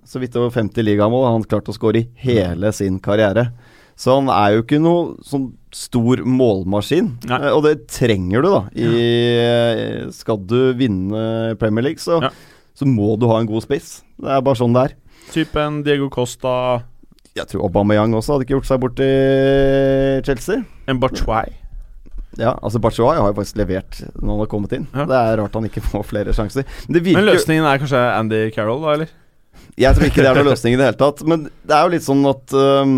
Så 0.10 0.19
vidt 0.19 0.36
over 0.41 0.49
50 0.58 0.84
ligamål 0.89 1.28
har 1.30 1.38
han 1.38 1.45
klart 1.54 1.69
å 1.69 1.78
skåre 1.78 2.02
i 2.02 2.10
hele 2.26 2.73
sin 2.76 2.97
karriere. 2.99 3.52
Så 3.95 4.15
han 4.17 4.29
er 4.34 4.56
jo 4.56 4.63
ikke 4.63 4.79
noe 4.82 5.13
sånn 5.27 5.51
stor 5.73 6.21
målmaskin. 6.25 7.12
Nei. 7.29 7.38
Eh, 7.43 7.51
og 7.53 7.63
det 7.67 7.75
trenger 7.93 8.41
du, 8.45 8.49
da. 8.49 8.62
I, 8.73 10.10
skal 10.13 10.41
du 10.49 10.73
vinne 10.77 11.56
Premier 11.62 11.86
League, 11.89 12.01
så, 12.01 12.19
Ja. 12.23 12.32
så 12.77 12.86
må 12.89 13.13
du 13.21 13.27
ha 13.29 13.39
en 13.39 13.49
god 13.49 13.63
spiss. 13.65 14.01
Det 14.19 14.29
er 14.34 14.41
bare 14.45 14.60
sånn 14.60 14.73
det 14.75 14.84
er. 14.89 14.95
Typ 15.34 15.56
en 15.62 15.82
Diego 15.86 16.10
Costa, 16.13 16.84
Jeg 17.34 17.47
tror 17.49 17.63
Aubameyang 17.65 18.13
også 18.13 18.36
hadde 18.36 18.45
ikke 18.45 18.60
gjort 18.60 18.67
seg 18.69 18.79
bort 18.84 18.99
i 19.01 20.21
Chelsea. 20.25 20.63
en 20.88 20.99
Bachuay. 21.01 21.49
Ja, 22.38 22.56
altså 22.65 22.79
Bachoy 22.82 23.15
har 23.17 23.27
jo 23.29 23.34
faktisk 23.38 23.58
levert 23.62 23.99
når 24.21 24.29
han 24.32 24.39
har 24.43 24.49
kommet 24.49 24.73
inn. 24.73 24.88
Ja. 24.93 25.06
Det 25.10 25.17
er 25.17 25.38
rart 25.41 25.53
han 25.58 25.65
ikke 25.69 25.82
får 25.86 26.03
flere 26.10 26.34
sjanser. 26.34 26.65
Men 26.88 26.93
det 26.97 27.01
Men 27.01 27.08
virker 27.10 27.25
jo 27.27 27.34
løsningen 27.34 27.65
er 27.69 27.82
kanskje 27.82 28.01
Andy 28.19 28.49
Carroll, 28.56 28.82
da, 28.82 28.93
eller? 28.97 29.08
Jeg 29.79 29.95
tror 29.97 30.05
ikke 30.09 30.21
det 30.21 30.29
er 30.29 30.38
noen 30.41 30.51
løsning 30.51 30.75
i 30.75 30.77
det 30.81 30.86
hele 30.91 30.99
tatt. 31.01 31.23
Men 31.25 31.47
det 31.65 31.73
er 31.77 31.86
jo 31.88 31.93
litt 31.95 32.05
sånn 32.05 32.25
at 32.29 32.53
um, 32.53 32.97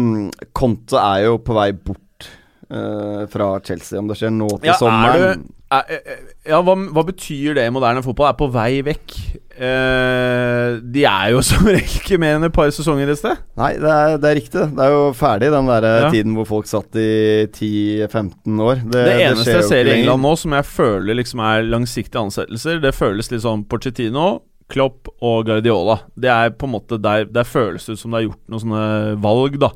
Conte 0.57 0.99
er 0.99 1.25
jo 1.29 1.37
på 1.39 1.55
vei 1.55 1.69
bort 1.71 2.29
uh, 2.71 3.23
fra 3.31 3.53
Chelsea. 3.63 3.99
Om 4.01 4.09
det 4.11 4.17
skjer 4.19 4.33
nå 4.35 4.49
til 4.59 4.71
Ja, 4.73 4.79
er 4.91 5.21
du- 5.37 5.51
Er- 5.75 5.87
er- 5.89 6.19
Ja, 6.45 6.59
hva, 6.61 6.75
hva 6.93 7.01
betyr 7.07 7.55
det 7.57 7.63
i 7.65 7.71
moderne 7.73 8.03
fotball? 8.05 8.27
Er 8.29 8.35
på 8.37 8.51
vei 8.53 8.81
vekk. 8.85 9.15
Uh, 9.55 10.77
de 10.93 11.05
er 11.09 11.31
jo 11.33 11.39
som 11.47 11.65
regel 11.65 11.95
ikke 12.01 12.19
mer 12.21 12.35
enn 12.37 12.45
et 12.47 12.53
par 12.55 12.69
sesonger 12.75 13.09
et 13.11 13.17
sted. 13.21 13.39
Nei, 13.57 13.71
det 13.81 13.91
er, 13.91 14.17
det 14.21 14.29
er 14.29 14.37
riktig. 14.39 14.65
Det 14.77 14.83
er 14.85 14.91
jo 14.93 15.01
ferdig, 15.17 15.49
den 15.55 15.71
der 15.71 15.87
Ja. 16.05 16.09
tiden 16.13 16.35
hvor 16.37 16.47
folk 16.49 16.67
satt 16.69 16.95
i 17.01 17.07
10-15 17.55 18.61
år. 18.61 18.83
Det, 18.83 19.05
Det, 19.07 19.15
eneste 19.25 19.47
skjer 19.47 19.59
jeg 19.61 19.69
ser 19.71 19.89
i 19.89 19.95
England 20.01 20.21
nå 20.27 20.33
som 20.43 20.55
jeg 20.59 20.67
føler 20.69 21.17
liksom 21.21 21.41
er 21.47 21.65
langsiktige 21.71 22.21
ansettelser, 22.27 22.81
det 22.83 22.93
føles 22.95 23.31
litt 23.33 23.43
sånn 23.47 23.65
Porcetino, 23.71 24.27
Klopp 24.71 25.09
og 25.21 25.45
Guardiola. 25.45 25.99
Det 26.17 26.29
er 26.31 26.53
på 26.57 26.65
en 26.65 26.73
måte 26.73 26.97
der 27.01 27.25
Der 27.29 27.45
føles 27.45 27.85
det 27.85 27.97
ut 27.97 28.01
som 28.01 28.11
det 28.15 28.23
er 28.23 28.27
gjort 28.29 28.41
noen 28.49 28.63
sånne 28.63 28.85
valg, 29.21 29.59
da. 29.61 29.69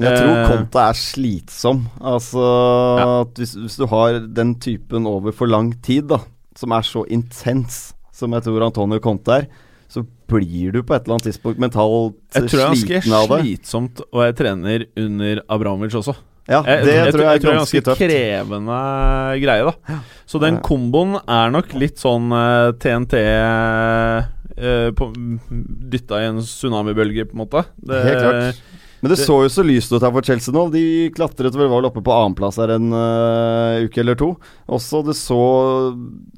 Jeg 0.00 0.16
tror 0.16 0.30
Eh, 0.38 0.46
Conte 0.48 0.80
er 0.80 0.96
slitsom. 0.96 1.82
Altså 2.00 2.44
at 3.22 3.34
hvis, 3.36 3.52
hvis 3.60 3.76
du 3.76 3.84
har 3.92 4.20
den 4.24 4.54
typen 4.62 5.04
over 5.06 5.34
for 5.36 5.46
lang 5.52 5.74
tid, 5.84 6.08
da, 6.08 6.22
som 6.56 6.72
er 6.72 6.86
så 6.88 7.04
intens 7.12 7.92
som 8.12 8.32
jeg 8.32 8.44
tror 8.46 8.64
Antonio 8.64 9.00
Conte 9.04 9.36
er, 9.42 9.46
så 9.92 10.00
blir 10.32 10.72
du 10.72 10.80
på 10.82 10.94
et 10.96 11.04
eller 11.04 11.18
annet 11.18 11.28
tidspunkt 11.28 11.60
mentalt 11.60 12.16
Jeg 12.32 12.48
tror 12.48 12.48
det 12.48 12.48
er 12.48 12.56
tror 12.56 12.68
ganske 12.72 13.16
av 13.18 13.28
det. 13.28 13.40
slitsomt 13.44 14.00
å 14.08 14.22
være 14.22 14.36
trener 14.38 14.86
under 14.96 15.42
Abramovic 15.52 15.96
også. 16.00 16.14
Ja, 16.50 16.58
Jeg, 16.66 16.84
det 16.84 16.94
jeg, 16.96 17.12
tror 17.14 17.22
jeg 17.22 17.38
er 17.38 17.38
det 17.38 17.48
er 17.48 17.56
ganske 17.60 17.80
ganske 17.86 17.96
krevende 18.00 18.78
greie, 19.44 19.66
da. 19.68 19.98
Så 20.26 20.40
den 20.42 20.58
komboen 20.64 21.14
er 21.22 21.52
nok 21.54 21.70
litt 21.78 22.02
sånn 22.02 22.32
uh, 22.34 22.72
TNT 22.82 23.14
uh, 23.22 24.26
Dytta 25.92 26.18
i 26.22 26.28
en 26.32 26.42
tsunamibølge, 26.42 27.28
på 27.30 27.36
en 27.36 27.42
måte. 27.44 27.62
Det, 27.78 28.02
Helt 28.08 28.24
klart. 28.24 28.62
Men 29.02 29.10
det, 29.10 29.16
det- 29.18 29.26
så 29.26 29.36
jo 29.42 29.48
så 29.50 29.64
lyst 29.66 29.90
ut 29.92 30.04
her 30.06 30.12
for 30.14 30.22
Chelsea 30.22 30.54
nå. 30.54 30.68
De 30.70 30.82
klatret 31.10 31.56
vel 31.58 31.66
vel 31.72 31.88
oppe 31.88 31.98
på 32.06 32.12
annenplass 32.14 32.60
her 32.62 32.70
en 32.76 32.92
uh, 32.94 33.82
uke 33.82 33.98
eller 33.98 34.14
to. 34.20 34.28
Også 34.70 35.00
det 35.08 35.16
så 35.18 35.38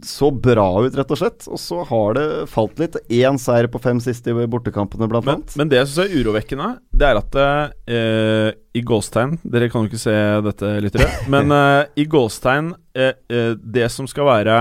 så 0.04 0.30
bra 0.32 0.64
ut, 0.86 0.96
rett 0.96 1.12
og 1.12 1.20
slett. 1.20 1.44
Og 1.52 1.60
så 1.60 1.82
har 1.90 2.16
det 2.16 2.24
falt 2.48 2.80
litt. 2.80 2.96
Én 3.12 3.36
seier 3.40 3.68
på 3.68 3.80
fem 3.84 4.00
siste 4.00 4.32
i 4.32 4.46
bortekampene, 4.48 5.08
blant 5.12 5.28
Men, 5.28 5.42
annet. 5.42 5.56
men 5.60 5.68
det 5.72 5.82
jeg 5.82 5.90
syns 5.92 6.06
er 6.06 6.16
urovekkende, 6.22 6.68
det 6.96 7.10
er 7.10 7.20
at 7.20 7.36
uh, 7.44 8.48
i 8.74 8.82
gåstegn 8.82 9.36
Dere 9.44 9.68
kan 9.70 9.84
jo 9.84 9.90
ikke 9.92 10.00
se 10.00 10.16
dette, 10.48 10.70
lyttere. 10.86 11.10
Men 11.34 11.52
uh, 11.52 11.84
i 12.00 12.06
gåstegn 12.10 12.72
Det 12.94 13.86
som 13.92 14.06
skal 14.10 14.26
være 14.30 14.56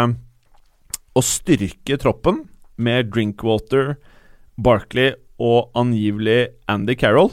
å 1.14 1.22
styrke 1.24 1.96
troppen 2.02 2.44
med 2.82 3.12
Drinkwater, 3.14 3.96
Barkley 4.58 5.14
og 5.42 5.72
angivelig 5.78 6.50
Andy 6.70 6.96
Carroll 7.00 7.32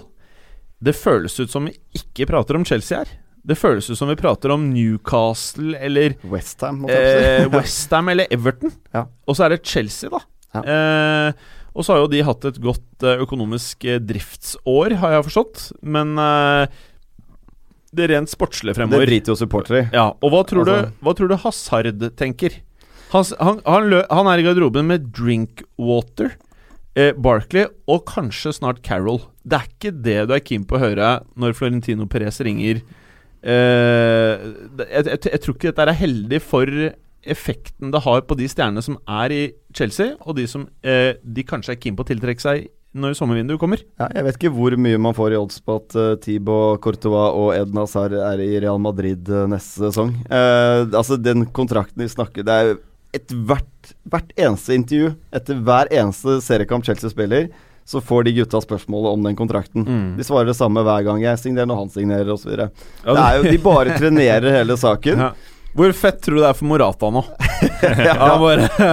Det 0.81 0.95
føles 0.97 1.35
ut 1.41 1.51
som 1.53 1.67
vi 1.69 1.75
ikke 1.97 2.27
prater 2.31 2.57
om 2.57 2.65
Chelsea 2.65 3.03
her. 3.03 3.11
Det 3.45 3.57
føles 3.57 3.89
ut 3.91 3.97
som 3.99 4.09
vi 4.11 4.17
prater 4.21 4.53
om 4.53 4.67
Newcastle 4.73 5.77
eller 5.81 6.15
Westham, 6.29 6.83
eh, 6.89 7.47
West 7.55 7.93
eller 7.93 8.29
Everton. 8.33 8.73
Ja. 8.93 9.07
Og 9.29 9.37
så 9.37 9.47
er 9.47 9.55
det 9.57 9.63
Chelsea, 9.65 10.11
da. 10.13 10.21
Ja. 10.57 10.63
Eh, 10.65 11.33
og 11.71 11.87
så 11.87 11.95
har 11.95 12.03
jo 12.03 12.11
de 12.11 12.21
hatt 12.27 12.45
et 12.51 12.59
godt 12.61 13.05
eh, 13.07 13.21
økonomisk 13.23 13.85
eh, 13.89 14.01
driftsår, 14.03 14.97
har 15.01 15.15
jeg 15.17 15.27
forstått. 15.29 15.67
Men 15.87 16.17
eh, 16.21 16.81
det 17.97 18.09
rent 18.11 18.31
sportslige 18.31 18.75
det 18.91 19.05
driter 19.09 19.33
jo 19.35 19.39
supportere 19.39 19.85
i. 19.85 19.87
Ja, 19.95 20.11
Og 20.21 20.33
hva 20.33 20.43
tror, 20.47 20.65
Altså- 20.67 20.91
du, 20.91 20.99
hva 21.07 21.15
tror 21.17 21.31
du 21.33 21.37
Hazard 21.45 22.05
tenker? 22.19 22.61
Han, 23.11 23.25
han, 23.41 23.61
han, 23.67 23.89
lø, 23.91 24.03
han 24.11 24.29
er 24.31 24.39
i 24.39 24.45
garderoben 24.47 24.87
med 24.87 25.09
Drinkwater, 25.17 26.37
eh, 26.99 27.13
Barkley 27.17 27.69
og 27.91 28.07
kanskje 28.11 28.55
snart 28.57 28.83
Carroll. 28.87 29.23
Det 29.45 29.59
er 29.59 29.69
ikke 29.69 29.95
det 30.07 30.19
du 30.29 30.35
er 30.37 30.43
keen 30.45 30.67
på 30.69 30.79
å 30.79 30.83
høre 30.83 31.13
når 31.41 31.55
Florentino 31.59 32.09
Perez 32.11 32.41
ringer. 32.45 32.83
Eh, 33.41 34.49
jeg, 34.85 35.07
jeg, 35.07 35.23
jeg 35.31 35.45
tror 35.45 35.57
ikke 35.57 35.71
dette 35.71 35.87
er 35.89 36.03
heldig 36.03 36.43
for 36.45 36.75
effekten 37.21 37.93
det 37.93 38.01
har 38.05 38.23
på 38.25 38.37
de 38.39 38.49
stjernene 38.49 38.83
som 38.85 38.97
er 39.05 39.33
i 39.35 39.41
Chelsea, 39.77 40.15
og 40.25 40.39
de 40.39 40.47
som 40.49 40.67
eh, 40.81 41.17
de 41.21 41.45
kanskje 41.47 41.75
er 41.77 41.81
keen 41.81 41.97
på 41.99 42.07
å 42.07 42.11
tiltrekke 42.11 42.45
seg 42.45 42.71
når 42.91 43.15
sommervinduet 43.15 43.61
kommer. 43.63 43.83
Ja, 44.01 44.09
jeg 44.17 44.27
vet 44.27 44.39
ikke 44.39 44.53
hvor 44.57 44.75
mye 44.83 44.99
man 44.99 45.15
får 45.15 45.35
i 45.37 45.39
odds 45.39 45.61
på 45.63 45.77
at 45.79 45.95
uh, 45.95 46.17
Thibaut 46.19 46.81
Courtois 46.83 47.37
og 47.39 47.53
Edna 47.55 47.85
Hazard 47.85 48.17
er 48.19 48.43
i 48.43 48.57
Real 48.59 48.81
Madrid 48.83 49.31
uh, 49.31 49.45
neste 49.51 49.85
sesong. 49.85 50.17
Uh, 50.27 50.89
altså, 50.89 51.15
den 51.21 51.47
kontrakten 51.55 52.03
vi 52.03 52.11
snakker 52.11 52.47
Det 52.47 52.57
er 52.57 52.73
ethvert 53.15 53.80
hvert 54.11 54.33
eneste 54.37 54.77
intervju, 54.77 55.13
etter 55.35 55.61
hver 55.67 55.91
eneste 55.93 56.39
seriekamp 56.45 56.87
Chelsea 56.87 57.11
spiller, 57.13 57.49
så 57.91 58.01
får 58.01 58.29
de 58.29 58.35
gutta 58.37 58.61
spørsmålet 58.63 59.17
om 59.17 59.25
den 59.27 59.37
kontrakten. 59.39 59.87
Mm. 59.87 60.11
De 60.19 60.25
svarer 60.27 60.53
det 60.53 60.59
samme 60.59 60.83
hver 60.87 61.07
gang 61.07 61.23
jeg 61.25 61.41
signerer 61.43 61.67
når 61.67 61.81
han 61.85 61.89
signerer 61.91 62.29
osv. 62.35 62.53
Ja, 62.55 63.15
det 63.43 63.51
de 63.51 63.63
bare 63.63 63.97
trenerer 63.99 64.61
hele 64.61 64.79
saken. 64.81 65.25
Ja. 65.31 65.33
Hvor 65.71 65.93
fett 65.95 66.17
tror 66.25 66.35
du 66.35 66.41
det 66.43 66.49
er 66.49 66.57
for 66.59 66.67
Morata 66.67 67.11
nå? 67.15 67.21
Han 68.19 68.41
bare 68.43 68.89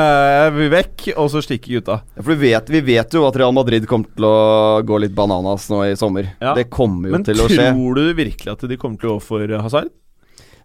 vil 0.54 0.68
vekk, 0.70 1.08
og 1.18 1.32
så 1.34 1.42
stikker 1.42 1.80
gutta. 1.80 1.96
Ja, 2.14 2.22
For 2.22 2.36
vi 2.36 2.52
vet, 2.52 2.70
vi 2.70 2.82
vet 2.86 3.16
jo 3.18 3.24
at 3.26 3.40
Real 3.42 3.56
Madrid 3.56 3.88
kommer 3.90 4.12
til 4.14 4.28
å 4.30 4.36
gå 4.86 5.00
litt 5.02 5.16
bananas 5.18 5.66
nå 5.74 5.80
i 5.88 5.96
sommer. 5.98 6.30
Ja. 6.38 6.54
Det 6.54 6.68
kommer 6.70 7.10
jo 7.10 7.18
Men 7.18 7.26
til 7.26 7.42
å 7.42 7.48
skje. 7.50 7.64
Men 7.64 7.80
tror 7.80 7.98
du 7.98 8.14
virkelig 8.20 8.54
at 8.54 8.68
de 8.70 8.78
kommer 8.78 9.02
til 9.02 9.10
å 9.10 9.16
gå 9.18 9.26
for 9.26 9.56
Hazard? 9.58 9.90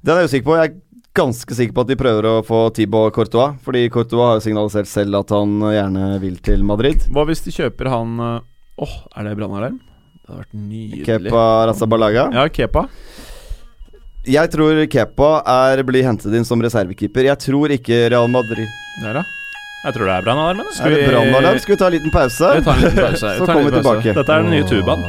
Den 0.05 0.19
er 0.19 0.27
jeg 0.27 0.33
usikker 0.35 0.51
på. 0.51 0.59
Jeg 0.61 0.77
ganske 1.17 1.55
sikker 1.55 1.77
på 1.77 1.85
at 1.85 1.91
de 1.93 1.99
prøver 2.01 2.29
å 2.29 2.35
få 2.47 2.65
Tibo 2.77 3.05
Courtois. 3.15 3.59
Fordi 3.65 3.85
Courtois 3.93 4.29
har 4.29 4.39
jo 4.39 4.45
signalisert 4.47 4.91
selv 4.91 5.21
at 5.21 5.35
han 5.35 5.59
gjerne 5.73 6.07
vil 6.23 6.39
til 6.45 6.65
Madrid. 6.67 7.07
Hva 7.13 7.27
hvis 7.29 7.45
de 7.47 7.55
kjøper 7.55 7.93
han 7.93 8.17
Åh, 8.23 8.41
Åh, 8.83 8.95
er 9.17 9.29
det 9.29 9.37
brannalarm? 9.37 9.77
Det 10.23 10.31
hadde 10.31 10.41
vært 10.41 10.57
nydelig. 10.57 11.05
Kepa 11.07 11.45
Razabalaga. 11.69 12.25
Ja, 12.33 12.47
Kepa. 12.49 12.87
Jeg 14.23 14.53
tror 14.55 14.79
Kepa 14.87 15.31
er, 15.51 15.83
blir 15.87 16.07
hentet 16.07 16.35
inn 16.39 16.47
som 16.47 16.63
reservekeeper. 16.63 17.27
Jeg 17.27 17.41
tror 17.43 17.75
ikke 17.75 18.05
Real 18.13 18.29
Madrid 18.31 18.69
Der, 19.03 19.19
da. 19.19 19.25
Jeg 19.83 19.97
tror 19.97 20.07
det 20.07 20.15
er 20.15 20.27
brannalarmen. 20.29 20.69
Skal, 20.77 20.95
vi... 20.95 21.07
brannalarm? 21.11 21.59
Skal 21.59 21.75
vi 21.75 21.81
ta 21.81 21.89
en 21.91 21.97
liten 21.99 22.15
pause? 22.15 22.53
Vi 22.55 22.63
tar 22.69 22.79
en 22.79 22.85
liten 22.87 23.03
pause. 23.03 23.33
Så 23.39 23.49
kommer 23.51 23.67
vi 23.67 23.75
tilbake. 23.81 24.15
Dette 24.15 24.37
er 24.37 24.47
den 24.47 24.55
nye 24.55 24.69
tubaen. 24.71 25.03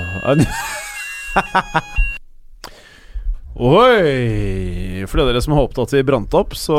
Oi! 3.55 5.03
For 5.05 5.21
dere 5.21 5.41
som 5.43 5.53
håpet 5.53 5.77
at 5.83 5.93
vi 5.93 6.01
brant 6.07 6.33
opp, 6.37 6.55
så 6.57 6.73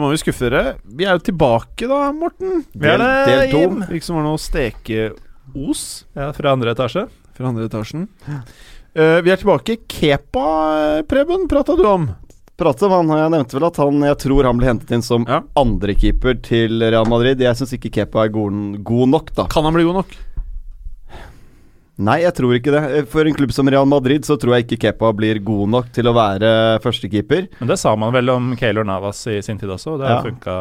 må 0.00 0.08
vi 0.12 0.20
skuffe 0.22 0.48
dere. 0.48 0.76
Vi 0.96 1.04
er 1.04 1.18
jo 1.18 1.24
tilbake 1.26 1.88
da, 1.90 2.06
Morten. 2.16 2.62
Vi 2.72 2.88
er 2.88 3.00
det, 3.02 3.10
Del 3.28 3.42
to. 3.52 3.60
Jim. 3.60 3.76
Virker 3.90 4.06
som 4.06 4.16
det 4.16 4.22
var 4.22 4.26
noe 4.30 4.40
stekeos 4.40 5.82
Ja, 6.16 6.30
fra 6.36 6.54
andre 6.56 6.72
etasje. 6.72 7.06
fra 7.36 7.48
andre 7.50 7.66
etasjen. 7.68 8.06
Uh, 8.94 9.18
vi 9.26 9.32
er 9.34 9.40
tilbake. 9.40 9.76
Kepa, 9.90 11.02
Preben, 11.10 11.44
prata 11.50 11.76
du 11.76 11.84
om. 11.90 12.08
Prate 12.56 12.86
om 12.86 12.92
han, 12.94 13.08
Jeg 13.18 13.30
nevnte 13.34 13.56
vel 13.58 13.64
at 13.66 13.78
han 13.82 13.96
Jeg 14.06 14.16
tror 14.22 14.46
han 14.46 14.58
ble 14.60 14.68
hentet 14.68 14.92
inn 14.94 15.02
som 15.02 15.24
Ja. 15.26 15.40
andrekeeper 15.58 16.36
til 16.46 16.78
Real 16.80 17.04
Madrid. 17.10 17.40
Jeg 17.42 17.58
syns 17.58 17.72
ikke 17.74 17.90
Kepa 18.00 18.24
er 18.24 18.30
god, 18.32 18.78
god 18.86 19.08
nok, 19.10 19.34
da. 19.34 19.44
Kan 19.50 19.64
han 19.66 19.74
bli 19.74 19.82
god 19.84 20.00
nok? 20.04 20.14
Nei, 22.02 22.16
jeg 22.24 22.34
tror 22.34 22.56
ikke 22.56 22.72
det. 22.74 22.82
For 23.12 23.22
en 23.28 23.36
klubb 23.36 23.52
som 23.54 23.68
Real 23.70 23.86
Madrid 23.86 24.24
så 24.26 24.34
tror 24.40 24.56
jeg 24.56 24.64
ikke 24.66 24.80
Kepa 24.88 25.12
blir 25.14 25.38
god 25.46 25.68
nok 25.76 25.92
til 25.94 26.08
å 26.10 26.14
være 26.16 26.48
førstekeeper. 26.82 27.46
Men 27.60 27.70
det 27.70 27.76
sa 27.78 27.92
man 27.94 28.10
vel 28.16 28.32
om 28.34 28.48
Caylor 28.58 28.86
Navas 28.88 29.20
i 29.30 29.36
sin 29.46 29.60
tid 29.60 29.70
også, 29.70 29.94
og 29.94 30.00
det 30.02 30.08
har 30.10 30.16
Ja. 30.18 30.24
funka. 30.26 30.56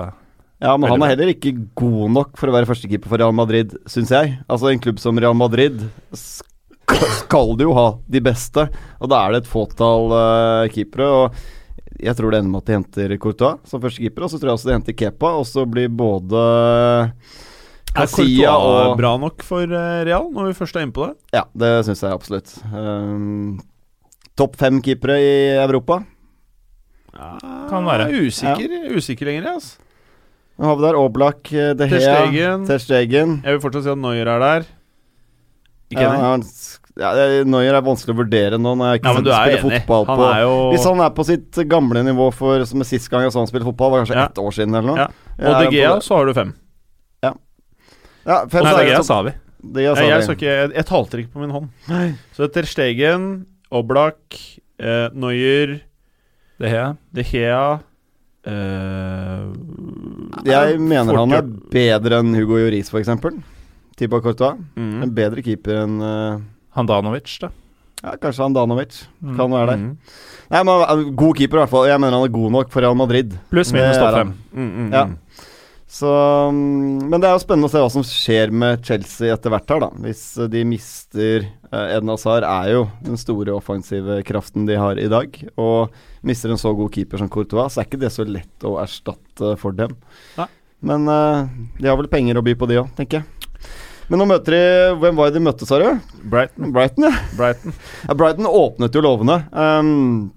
Ja, 0.63 0.77
men 0.77 0.89
han 0.93 1.01
er 1.03 1.15
heller 1.15 1.33
ikke 1.33 1.55
god 1.75 2.11
nok 2.13 2.37
for 2.37 2.47
å 2.47 2.53
være 2.53 2.69
førstekeeper 2.69 3.09
for 3.09 3.17
Real 3.19 3.33
Madrid, 3.35 3.73
syns 3.89 4.13
jeg. 4.13 4.37
Altså, 4.47 4.69
en 4.71 4.79
klubb 4.79 4.99
som 5.01 5.17
Real 5.19 5.33
Madrid 5.35 5.81
skal 6.13 7.55
du 7.57 7.65
jo 7.65 7.73
ha 7.73 7.87
de 8.07 8.21
beste, 8.23 8.69
og 9.01 9.09
da 9.11 9.25
er 9.25 9.31
det 9.33 9.41
et 9.43 9.51
fåtall 9.51 10.13
uh, 10.13 10.67
keepere. 10.71 11.09
Og 11.09 11.33
jeg 11.99 12.15
tror 12.15 12.31
det 12.31 12.39
ender 12.43 12.51
med 12.53 12.61
at 12.61 12.69
de 12.69 12.77
henter 12.77 13.17
Courtois 13.17 13.59
som 13.67 13.81
førstekeeper, 13.83 14.23
og 14.23 14.29
så 14.31 14.39
tror 14.39 14.53
jeg 14.53 14.59
også 14.59 14.69
de 14.69 14.77
henter 14.77 14.97
Kepa, 15.01 15.33
og 15.41 15.45
så 15.49 15.65
blir 15.69 15.89
både 15.89 16.45
Er 17.95 18.07
Sia 18.09 18.53
og 18.57 18.95
bra 18.97 19.11
nok 19.21 19.43
for 19.45 19.63
eh, 19.69 19.99
Real, 20.07 20.25
når 20.33 20.47
vi 20.49 20.55
først 20.57 20.75
er 20.79 20.85
inne 20.87 20.95
på 20.95 21.05
det? 21.11 21.15
Ja, 21.35 21.43
det 21.53 21.69
syns 21.85 22.01
jeg 22.01 22.15
absolutt. 22.15 22.53
Um, 22.73 23.59
Topp 24.39 24.55
fem 24.57 24.79
keepere 24.81 25.19
i 25.21 25.33
Europa. 25.61 25.99
Kan 27.13 27.85
være. 27.85 28.07
Usikker, 28.25 28.71
usikker 28.97 29.29
lenger, 29.29 29.43
jeg, 29.45 29.59
altså. 29.59 29.77
Nå 30.57 30.69
har 30.69 30.77
vi 30.79 30.85
der 30.87 30.97
Oblak, 30.97 31.51
eh, 31.53 31.73
De 31.77 31.87
Stegen. 31.89 32.65
Ter 32.69 32.81
Stegen. 32.81 33.35
Jeg 33.45 33.55
vil 33.55 33.61
fortsatt 33.61 33.85
si 33.85 33.91
at 33.93 34.01
Neuer 34.01 34.29
er 34.29 34.41
der. 34.41 34.65
Ikke 35.93 36.01
Ja, 36.01 36.09
enig? 36.09 36.23
han, 36.25 36.43
ja, 36.97 37.13
det- 37.13 37.47
Neuer 37.47 37.73
er 37.77 37.81
vanskelig 37.85 38.15
å 38.15 38.19
vurdere 38.23 38.57
nå 38.61 38.73
når 38.77 38.91
jeg 38.93 39.01
ikke 39.01 39.09
Ja, 39.09 39.13
men 39.13 39.23
du 39.23 39.29
er 39.29 39.37
spiller 39.43 39.59
enig. 39.61 39.81
fotball 39.85 40.05
på 40.05 40.41
jo 40.41 40.71
Hvis 40.73 40.85
han 40.89 40.99
er 41.01 41.09
på 41.09 41.25
sitt 41.25 41.51
gamle 41.69 42.03
nivå 42.03 42.33
for 42.33 42.65
som 42.65 42.81
er 42.81 42.85
sist 42.85 43.09
gang 43.09 43.21
jeg 43.23 43.31
så 43.33 43.39
han 43.41 43.47
spilte 43.47 43.65
fotball, 43.69 43.91
var 43.91 44.05
kanskje 44.05 44.15
Ja. 44.17 44.25
ett 44.25 44.37
år 44.41 44.51
siden 44.53 44.75
eller 44.75 44.87
noe. 44.89 44.97
Ja. 44.97 45.07
Og 45.53 45.61
De 45.61 45.77
Gea, 45.77 45.99
så 46.01 46.15
har 46.17 46.25
du 46.25 46.33
fem. 46.33 46.53
Ja, 48.25 48.43
fem 48.49 48.63
Nei, 48.63 48.73
så 48.73 48.81
er 48.83 48.91
det 48.91 49.05
sa 49.07 49.21
vi. 49.25 49.33
Det 49.63 49.83
jeg, 49.85 49.95
sa 49.95 50.03
Nei, 50.03 50.09
jeg, 50.11 50.27
ikke, 50.35 50.51
jeg, 50.51 50.71
jeg 50.75 50.87
talte 50.89 51.19
ikke 51.21 51.33
på 51.35 51.43
min 51.43 51.53
hånd. 51.55 51.71
Nei. 51.87 52.05
Så 52.35 52.47
Ter 52.51 52.67
Stegen, 52.67 53.27
Oblak, 53.73 54.37
eh, 54.79 55.07
Neuer, 55.15 55.77
De 56.59 56.71
Hea. 56.71 56.89
De 57.15 57.23
Gea 57.27 57.63
eh, 58.47 59.43
Jeg 60.47 60.79
mener 60.83 61.19
han 61.21 61.35
er 61.39 61.47
bedre 61.73 62.21
enn 62.23 62.35
Hugo 62.37 62.59
Joris, 62.61 62.91
f.eks. 62.91 63.11
Tipa 63.99 64.19
Courtois. 64.23 64.59
mm. 64.75 65.03
En 65.05 65.13
bedre 65.15 65.43
keeper 65.45 65.83
enn 65.83 65.99
eh, 66.03 66.43
Handanovic, 66.77 67.29
da. 67.43 67.51
ja, 68.01 68.15
Kanskje 68.21 68.43
Handanovic. 68.47 69.03
Mm. 69.21 69.35
Kan 69.37 69.53
være 69.53 69.67
der. 69.73 69.83
Mm. 69.83 70.21
Nei, 70.53 70.61
men 70.67 70.73
uh, 70.83 71.03
God 71.17 71.37
keeper, 71.37 71.59
i 71.59 71.63
hvert 71.63 71.71
fall. 71.71 71.87
Jeg 71.89 72.01
mener 72.01 72.17
han 72.17 72.27
er 72.27 72.33
god 72.33 72.55
nok 72.57 72.71
for 72.73 72.83
Real 72.85 72.97
Madrid. 72.97 73.35
Pluss 73.53 73.71
minus 73.73 73.97
topp 74.01 74.17
fem. 74.17 74.33
Mm, 74.53 74.71
mm, 74.71 74.89
Ja. 74.93 75.05
Så 75.93 76.09
mm, 76.49 77.09
Men 77.09 77.21
det 77.21 77.29
er 77.29 77.35
jo 77.35 77.41
spennende 77.43 77.69
å 77.69 77.71
se 77.71 77.81
hva 77.83 77.89
som 77.93 78.05
skjer 78.07 78.49
med 78.49 78.81
Chelsea 78.87 79.29
etter 79.35 79.53
hvert 79.53 79.69
her, 79.69 79.83
da. 79.83 79.91
Hvis 80.01 80.23
uh, 80.41 80.47
de 80.49 80.63
mister 80.65 81.45
uh, 81.69 81.85
Eden 81.85 82.09
Hazard, 82.09 82.47
er 82.49 82.71
jo 82.71 82.87
den 83.05 83.19
store 83.21 83.53
offensive 83.53 84.17
kraften 84.25 84.65
de 84.65 84.79
har 84.79 84.97
i 84.97 85.05
dag. 85.11 85.37
Og 85.61 85.93
mister 86.25 86.49
en 86.49 86.61
så 86.61 86.73
god 86.73 86.89
keeper 86.97 87.21
som 87.21 87.29
Courtois, 87.29 87.75
så 87.75 87.83
er 87.83 87.89
ikke 87.89 88.01
det 88.01 88.09
så 88.15 88.25
lett 88.25 88.65
å 88.65 88.79
erstatte 88.81 89.53
for 89.61 89.77
dem. 89.77 89.93
Nei. 90.39 90.49
Men 90.83 91.05
uh, 91.05 91.45
de 91.77 91.87
har 91.91 91.99
vel 92.01 92.09
penger 92.11 92.41
å 92.41 92.43
by 92.43 92.57
på, 92.57 92.67
de 92.73 92.81
òg, 92.81 92.89
tenker 92.97 93.21
jeg. 93.21 93.69
Men 94.09 94.19
nå 94.19 94.25
møter 94.27 94.57
de 94.57 94.63
Hvem 94.99 95.15
var 95.15 95.29
det 95.29 95.37
de 95.37 95.45
møtte, 95.45 95.67
sa 95.69 95.77
du? 95.79 95.85
Brighton. 96.25 96.73
Brighton, 96.73 97.05
ja. 97.05 97.21
Brighton. 97.37 97.77
Ja, 98.07 98.17
Brighton 98.17 98.49
åpnet 98.49 98.97
jo 98.97 99.05
lovene. 99.05 99.43
Um, 99.53 100.33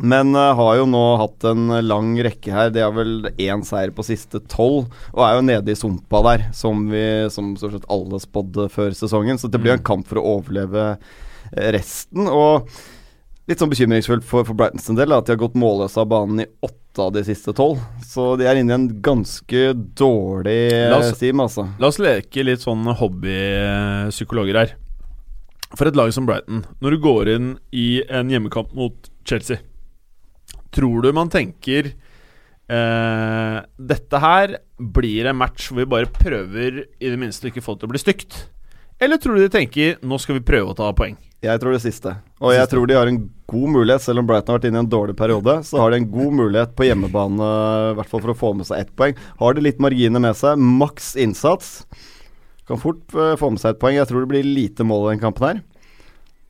men 0.00 0.34
uh, 0.36 0.52
har 0.58 0.76
jo 0.78 0.86
nå 0.88 1.02
hatt 1.20 1.44
en 1.50 1.66
lang 1.86 2.14
rekke 2.22 2.52
her. 2.54 2.70
De 2.74 2.82
har 2.84 2.94
vel 2.96 3.28
én 3.40 3.64
seier 3.66 3.92
på 3.94 4.04
siste 4.06 4.40
tolv, 4.50 4.88
og 5.12 5.22
er 5.26 5.36
jo 5.38 5.44
nede 5.48 5.74
i 5.74 5.78
sumpa 5.78 6.22
der, 6.26 6.46
som 6.56 6.86
vi 6.92 7.02
Som 7.34 7.54
stort 7.58 7.76
sett 7.76 7.88
alle 7.92 8.20
spådde 8.22 8.68
før 8.72 8.94
sesongen. 8.96 9.38
Så 9.40 9.50
det 9.50 9.60
blir 9.62 9.76
en 9.76 9.84
kamp 9.86 10.06
for 10.08 10.20
å 10.20 10.26
overleve 10.38 10.92
eh, 10.94 11.70
resten. 11.74 12.28
Og 12.30 12.68
litt 13.50 13.58
sånn 13.58 13.72
bekymringsfullt 13.72 14.24
for, 14.26 14.46
for 14.46 14.54
Brightons 14.58 14.88
en 14.92 14.98
del 15.00 15.12
at 15.16 15.26
de 15.26 15.34
har 15.34 15.40
gått 15.42 15.58
målløse 15.58 15.98
av 15.98 16.06
banen 16.12 16.44
i 16.44 16.48
åtte 16.62 17.02
av 17.02 17.10
de 17.16 17.24
siste 17.26 17.54
tolv. 17.56 17.80
Så 18.06 18.34
de 18.38 18.46
er 18.46 18.60
inne 18.60 18.74
i 18.74 18.78
en 18.78 18.88
ganske 19.02 19.64
dårlig 19.98 20.60
team 20.70 20.94
oss- 21.00 21.22
eh, 21.22 21.42
altså. 21.46 21.66
La 21.82 21.90
oss 21.90 21.98
leke 22.02 22.44
litt 22.46 22.62
sånn 22.64 22.86
hobbypsykologer 23.00 24.60
her. 24.62 24.76
For 25.72 25.88
et 25.88 25.96
lag 25.96 26.12
som 26.12 26.26
Brighton, 26.28 26.66
når 26.84 26.90
du 26.96 26.98
går 27.00 27.28
inn 27.32 27.52
i 27.72 28.02
en 28.12 28.28
hjemmekamp 28.28 28.74
mot 28.76 29.08
Chelsea, 29.24 29.56
tror 30.72 31.02
du 31.04 31.10
man 31.16 31.28
tenker 31.32 31.92
eh, 31.92 33.58
Dette 33.78 34.20
her 34.22 34.56
blir 34.78 35.28
en 35.30 35.38
match 35.38 35.68
hvor 35.70 35.82
vi 35.82 35.90
bare 35.92 36.10
prøver 36.12 36.82
i 36.98 37.10
det 37.12 37.18
minste 37.20 37.50
ikke 37.50 37.62
få 37.64 37.76
det 37.76 37.84
til 37.84 37.90
å 37.90 37.94
bli 37.94 38.02
stygt? 38.02 38.38
Eller 39.02 39.18
tror 39.18 39.36
du 39.36 39.42
de 39.44 39.50
tenker 39.52 39.96
nå 40.06 40.18
skal 40.22 40.38
vi 40.38 40.44
prøve 40.46 40.72
å 40.72 40.78
ta 40.78 40.88
poeng? 40.96 41.16
Jeg 41.42 41.58
tror 41.58 41.74
det 41.74 41.80
siste. 41.82 42.12
Og 42.38 42.52
jeg 42.54 42.60
Siste. 42.62 42.70
tror 42.76 42.86
de 42.86 42.94
har 42.94 43.08
en 43.10 43.16
god 43.50 43.70
mulighet, 43.74 44.04
selv 44.04 44.22
om 44.22 44.26
Brighton 44.28 44.52
har 44.54 44.60
vært 44.60 44.68
inne 44.68 44.78
i 44.78 44.84
en 44.84 44.90
dårlig 44.92 45.16
periode, 45.18 45.56
så 45.66 45.80
har 45.82 45.90
de 45.90 45.98
en 45.98 46.06
god 46.12 46.36
mulighet 46.38 46.76
på 46.78 46.86
hjemmebane, 46.86 47.48
i 47.90 47.96
hvert 47.98 48.12
fall 48.12 48.22
for 48.22 48.30
å 48.30 48.36
få 48.38 48.52
med 48.54 48.68
seg 48.68 48.84
ett 48.84 48.92
poeng. 48.94 49.16
Har 49.40 49.56
de 49.58 49.64
litt 49.66 49.82
marginer 49.82 50.22
med 50.22 50.38
seg, 50.38 50.54
maks 50.62 51.16
innsats, 51.18 51.72
kan 52.70 52.78
fort 52.78 53.02
eh, 53.18 53.34
få 53.40 53.50
med 53.50 53.58
seg 53.58 53.74
et 53.74 53.80
poeng. 53.82 53.98
Jeg 53.98 54.06
tror 54.06 54.22
det 54.22 54.30
blir 54.36 54.46
lite 54.46 54.86
mål 54.86 55.08
i 55.08 55.16
den 55.16 55.24
kampen 55.24 55.48
her. 55.48 55.60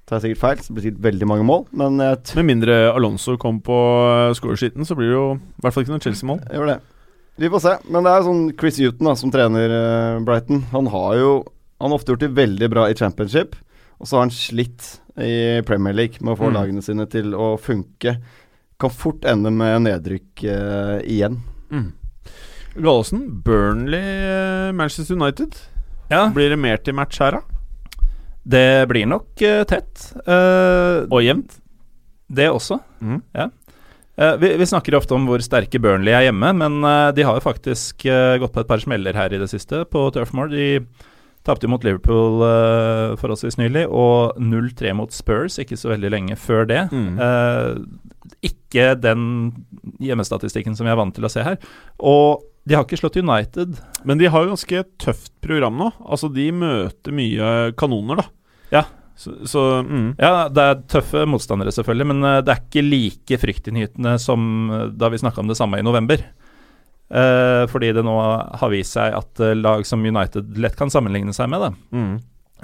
Tar 0.06 0.18
jeg 0.18 0.24
sikkert 0.32 0.40
feil, 0.42 0.58
så 0.62 0.68
det 0.68 0.74
blir 0.76 0.84
sikkert 0.88 1.04
veldig 1.06 1.26
mange 1.30 1.44
mål, 1.46 1.60
men 1.78 1.98
jeg 2.02 2.36
Med 2.40 2.44
mindre 2.48 2.76
Alonso 2.92 3.36
kom 3.38 3.60
på 3.62 3.76
uh, 3.76 4.32
scoresheeten, 4.34 4.84
så 4.84 4.96
blir 4.98 5.08
det 5.12 5.14
jo 5.16 5.26
i 5.38 5.62
hvert 5.62 5.72
fall 5.76 5.84
ikke 5.86 5.94
noe 5.94 6.02
Chelsea-mål. 6.02 6.40
gjør 6.50 6.66
det. 6.72 6.78
Vi 7.38 7.48
får 7.48 7.62
se. 7.64 7.74
Men 7.88 8.04
det 8.04 8.10
er 8.12 8.26
sånn 8.26 8.42
Chris 8.60 8.76
Huton 8.82 9.08
da, 9.08 9.14
som 9.16 9.30
trener 9.32 9.72
eh, 9.72 10.18
Brighton. 10.26 10.64
Han 10.74 10.90
har 10.92 11.14
jo 11.16 11.30
Han 11.80 11.90
har 11.90 11.96
ofte 11.98 12.12
gjort 12.12 12.20
det 12.22 12.34
veldig 12.36 12.68
bra 12.70 12.84
i 12.90 12.94
championship, 12.94 13.56
og 13.98 14.06
så 14.06 14.16
har 14.18 14.26
han 14.26 14.30
slitt 14.34 14.90
i 15.18 15.62
Premier 15.66 15.92
League 15.96 16.20
med 16.20 16.34
å 16.34 16.38
få 16.38 16.50
Mm. 16.50 16.54
lagene 16.54 16.82
sine 16.84 17.06
til 17.10 17.32
å 17.34 17.56
funke. 17.58 18.18
Kan 18.78 18.90
fort 18.90 19.24
ende 19.24 19.50
med 19.50 19.82
nedrykk 19.88 20.44
uh, 20.44 21.00
igjen. 21.02 21.40
Mm. 21.72 21.88
Gallosen, 22.76 23.24
Burnley, 23.42 23.98
eh, 24.00 24.72
Manchester 24.72 25.14
United. 25.16 25.56
Ja, 26.10 26.28
Blir 26.30 26.50
det 26.50 26.58
mer 26.58 26.76
til 26.78 26.94
match 26.94 27.18
her, 27.18 27.30
da? 27.32 27.40
Det 28.42 28.88
blir 28.90 29.06
nok 29.06 29.42
uh, 29.42 29.62
tett. 29.68 30.12
Uh, 30.26 31.08
Og 31.08 31.22
jevnt? 31.24 31.58
det 32.32 32.46
også. 32.48 32.78
Mm. 33.04 33.18
Eh, 34.16 34.36
vi, 34.40 34.48
vi 34.56 34.64
snakker 34.64 34.94
ofte 34.96 35.12
om 35.12 35.26
hvor 35.28 35.42
sterke 35.44 35.76
Burnley 35.76 36.14
er 36.16 36.22
hjemme, 36.30 36.48
men 36.56 36.78
de 37.12 37.26
har 37.28 37.36
jo 37.36 37.42
faktisk 37.44 38.06
gått 38.40 38.54
på 38.54 38.62
et 38.62 38.70
par 38.70 38.80
smeller 38.80 39.12
her 39.12 39.34
i 39.36 39.40
det 39.42 39.50
siste 39.52 39.82
på 39.92 40.06
Turf 40.14 40.32
Moor. 40.32 40.48
De 40.48 40.80
tapte 41.44 41.68
mot 41.68 41.84
Liverpool 41.84 42.40
uh, 42.40 43.18
forholdsvis 43.20 43.58
nylig, 43.60 43.84
og 43.84 44.40
0-3 44.40 44.94
mot 44.96 45.12
Spurs 45.12 45.58
ikke 45.60 45.76
så 45.76 45.92
veldig 45.92 46.12
lenge 46.14 46.38
før 46.40 46.64
det. 46.72 46.86
Mm. 46.88 47.20
Ikke 48.48 48.94
den 48.96 49.28
hjemmestatistikken 50.00 50.78
som 50.78 50.88
vi 50.88 50.94
er 50.94 51.00
vant 51.02 51.12
til 51.12 51.28
å 51.28 51.32
se 51.34 51.44
her. 51.44 51.60
Og 52.00 52.46
de 52.68 52.76
har 52.76 52.84
ikke 52.86 52.98
slått 53.00 53.16
United. 53.18 53.78
Men 54.06 54.20
de 54.20 54.28
har 54.30 54.44
jo 54.44 54.52
ganske 54.52 54.82
tøft 55.02 55.32
program 55.42 55.78
nå. 55.80 55.88
Altså, 56.06 56.28
de 56.32 56.48
møter 56.54 57.14
mye 57.16 57.48
kanoner, 57.80 58.22
da. 58.22 58.26
Ja. 58.72 58.84
Så, 59.18 59.34
så 59.46 59.62
mm. 59.84 60.06
Ja, 60.18 60.48
det 60.48 60.62
er 60.62 60.78
tøffe 60.94 61.24
motstandere, 61.28 61.72
selvfølgelig, 61.74 62.06
men 62.12 62.24
eh, 62.24 62.38
det 62.46 62.54
er 62.54 62.62
ikke 62.62 62.84
like 62.86 63.38
fryktinngytende 63.42 64.14
som 64.22 64.70
eh, 64.72 64.86
da 64.98 65.10
vi 65.12 65.20
snakka 65.20 65.42
om 65.42 65.50
det 65.50 65.58
samme 65.58 65.78
i 65.82 65.84
november. 65.84 66.22
Eh, 67.12 67.64
fordi 67.68 67.90
det 67.92 68.04
nå 68.06 68.14
har 68.56 68.70
vist 68.72 68.96
seg 68.96 69.12
at 69.18 69.42
eh, 69.44 69.52
lag 69.58 69.84
som 69.86 70.00
United 70.06 70.56
lett 70.62 70.78
kan 70.78 70.90
sammenligne 70.90 71.34
seg 71.36 71.50
med, 71.52 71.66
da, 71.66 71.72
Mm. 71.92 72.14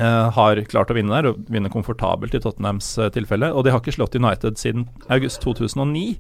eh, 0.01 0.31
har 0.39 0.63
klart 0.73 0.91
å 0.91 0.97
vinne 0.97 1.13
der, 1.19 1.33
og 1.35 1.51
vinne 1.53 1.69
komfortabelt 1.75 2.35
i 2.35 2.41
Tottenhams 2.41 2.95
tilfelle. 3.13 3.53
Og 3.53 3.67
de 3.67 3.75
har 3.75 3.83
ikke 3.83 3.99
slått 3.99 4.17
United 4.17 4.57
siden 4.63 4.89
august 5.13 5.43
2009. 5.45 6.17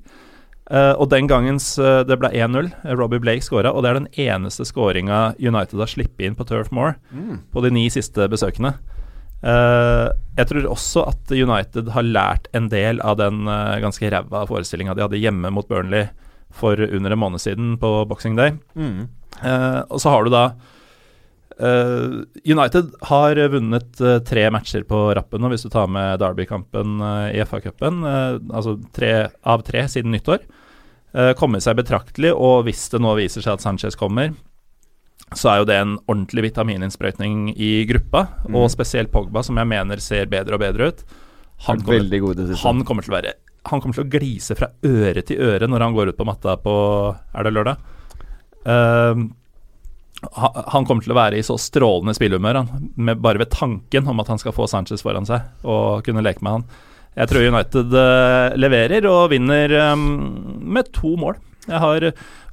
Eh, 0.71 0.93
og 1.01 1.09
den 1.09 1.27
gangens 1.31 1.79
uh, 1.81 2.03
det 2.05 2.19
ble 2.21 2.29
1-0, 2.37 2.67
eh, 2.85 2.93
Robbie 2.99 3.23
Blake 3.25 3.41
skåra, 3.47 3.71
og 3.73 3.83
det 3.83 3.89
er 3.91 3.99
den 4.03 4.11
eneste 4.21 4.67
skåringa 4.69 5.35
United 5.41 5.81
har 5.81 5.89
sluppet 5.89 6.27
inn 6.27 6.37
på 6.37 6.45
Turf 6.45 6.69
Moor 6.71 6.97
Mm. 7.09 7.39
på 7.55 7.63
de 7.65 7.71
ni 7.73 7.87
siste 7.89 8.27
besøkene. 8.29 8.75
Uh, 9.41 10.11
jeg 10.37 10.49
tror 10.51 10.67
også 10.75 11.07
at 11.09 11.31
United 11.33 11.89
har 11.95 12.03
lært 12.05 12.49
en 12.59 12.69
del 12.69 13.01
av 13.01 13.17
den 13.21 13.47
eh, 13.49 13.79
ganske 13.81 14.11
ræva 14.11 14.45
forestillinga 14.51 14.95
de 14.99 15.07
hadde 15.07 15.21
hjemme 15.23 15.51
mot 15.55 15.69
Burnley 15.69 16.09
for 16.51 16.75
under 16.77 17.13
en 17.15 17.19
måned 17.23 17.41
siden 17.41 17.77
på 17.79 18.05
Boxing 18.11 18.37
Day. 18.37 18.57
Mm. 18.75 19.07
Eh, 19.45 19.81
og 19.89 20.01
så 20.03 20.11
har 20.11 20.25
du 20.25 20.31
da 20.35 20.45
eh, 21.61 22.23
United 22.45 22.93
har 23.11 23.41
vunnet 23.53 24.01
eh, 24.01 24.19
tre 24.27 24.47
matcher 24.55 24.85
på 24.89 25.01
rappen 25.17 25.43
nå, 25.43 25.51
hvis 25.53 25.67
du 25.67 25.71
tar 25.73 25.89
med 25.91 26.19
Derby-kampen 26.23 26.99
eh, 27.01 27.37
i 27.39 27.45
FA-cupen. 27.47 28.03
eh, 28.05 28.39
altså 28.55 28.77
tre 28.95 29.13
av 29.43 29.63
tre 29.67 29.87
siden 29.91 30.15
nyttår. 30.15 30.43
Uh, 31.17 31.33
kommet 31.39 31.65
seg 31.65 31.79
betraktelig, 31.79 32.35
og 32.37 32.67
hvis 32.67 32.89
det 32.93 33.01
nå 33.01 33.15
viser 33.17 33.45
seg 33.45 33.57
at 33.57 33.65
Sanchez 33.65 33.97
kommer, 33.97 34.35
så 35.37 35.51
er 35.53 35.57
jo 35.63 35.69
det 35.69 35.77
en 35.77 35.95
ordentlig 36.09 36.47
vitamininnsprøytning 36.51 37.51
i 37.57 37.85
gruppa, 37.89 38.27
Mm. 38.49 38.55
og 38.57 38.71
spesielt 38.73 39.13
Pogba, 39.13 39.43
som 39.45 39.57
jeg 39.57 39.67
mener 39.69 40.01
ser 40.01 40.27
bedre 40.27 40.55
og 40.57 40.61
bedre 40.61 40.89
ut. 40.89 41.05
Han 41.67 41.81
kommer, 41.83 42.57
han 42.63 42.85
kommer 42.85 43.03
til 43.03 43.13
å 43.13 43.17
være 43.17 43.33
Han 43.67 43.81
kommer 43.83 43.95
til 43.97 44.05
å 44.05 44.13
glise 44.13 44.55
fra 44.55 44.69
øre 44.87 45.23
til 45.27 45.41
øre 45.43 45.67
når 45.67 45.83
han 45.83 45.93
går 45.97 46.13
ut 46.13 46.17
på 46.17 46.25
matta 46.25 46.55
på 46.57 46.75
Er 47.35 47.43
det 47.43 47.53
lørdag? 47.53 47.77
Uh, 48.65 49.27
han 50.23 50.87
kommer 50.87 51.03
til 51.03 51.13
å 51.13 51.19
være 51.19 51.39
i 51.39 51.43
så 51.47 51.55
strålende 51.59 52.15
spillehumør 52.17 52.57
han, 52.61 52.89
med 52.97 53.21
bare 53.23 53.39
ved 53.39 53.51
tanken 53.55 54.07
om 54.11 54.19
at 54.21 54.31
han 54.33 54.39
skal 54.39 54.55
få 54.55 54.67
Sanchez 54.71 55.03
foran 55.03 55.27
seg 55.29 55.45
og 55.63 56.03
kunne 56.07 56.25
leke 56.27 56.43
med 56.43 56.57
han. 56.57 56.65
Jeg 57.19 57.29
tror 57.33 57.49
United 57.51 57.95
eh, 57.99 58.57
leverer 58.63 59.07
og 59.11 59.29
vinner 59.35 59.73
ehm, 59.75 60.09
med 60.71 60.93
to 60.95 61.17
mål. 61.19 61.41
Jeg 61.69 61.81
har, 61.83 62.05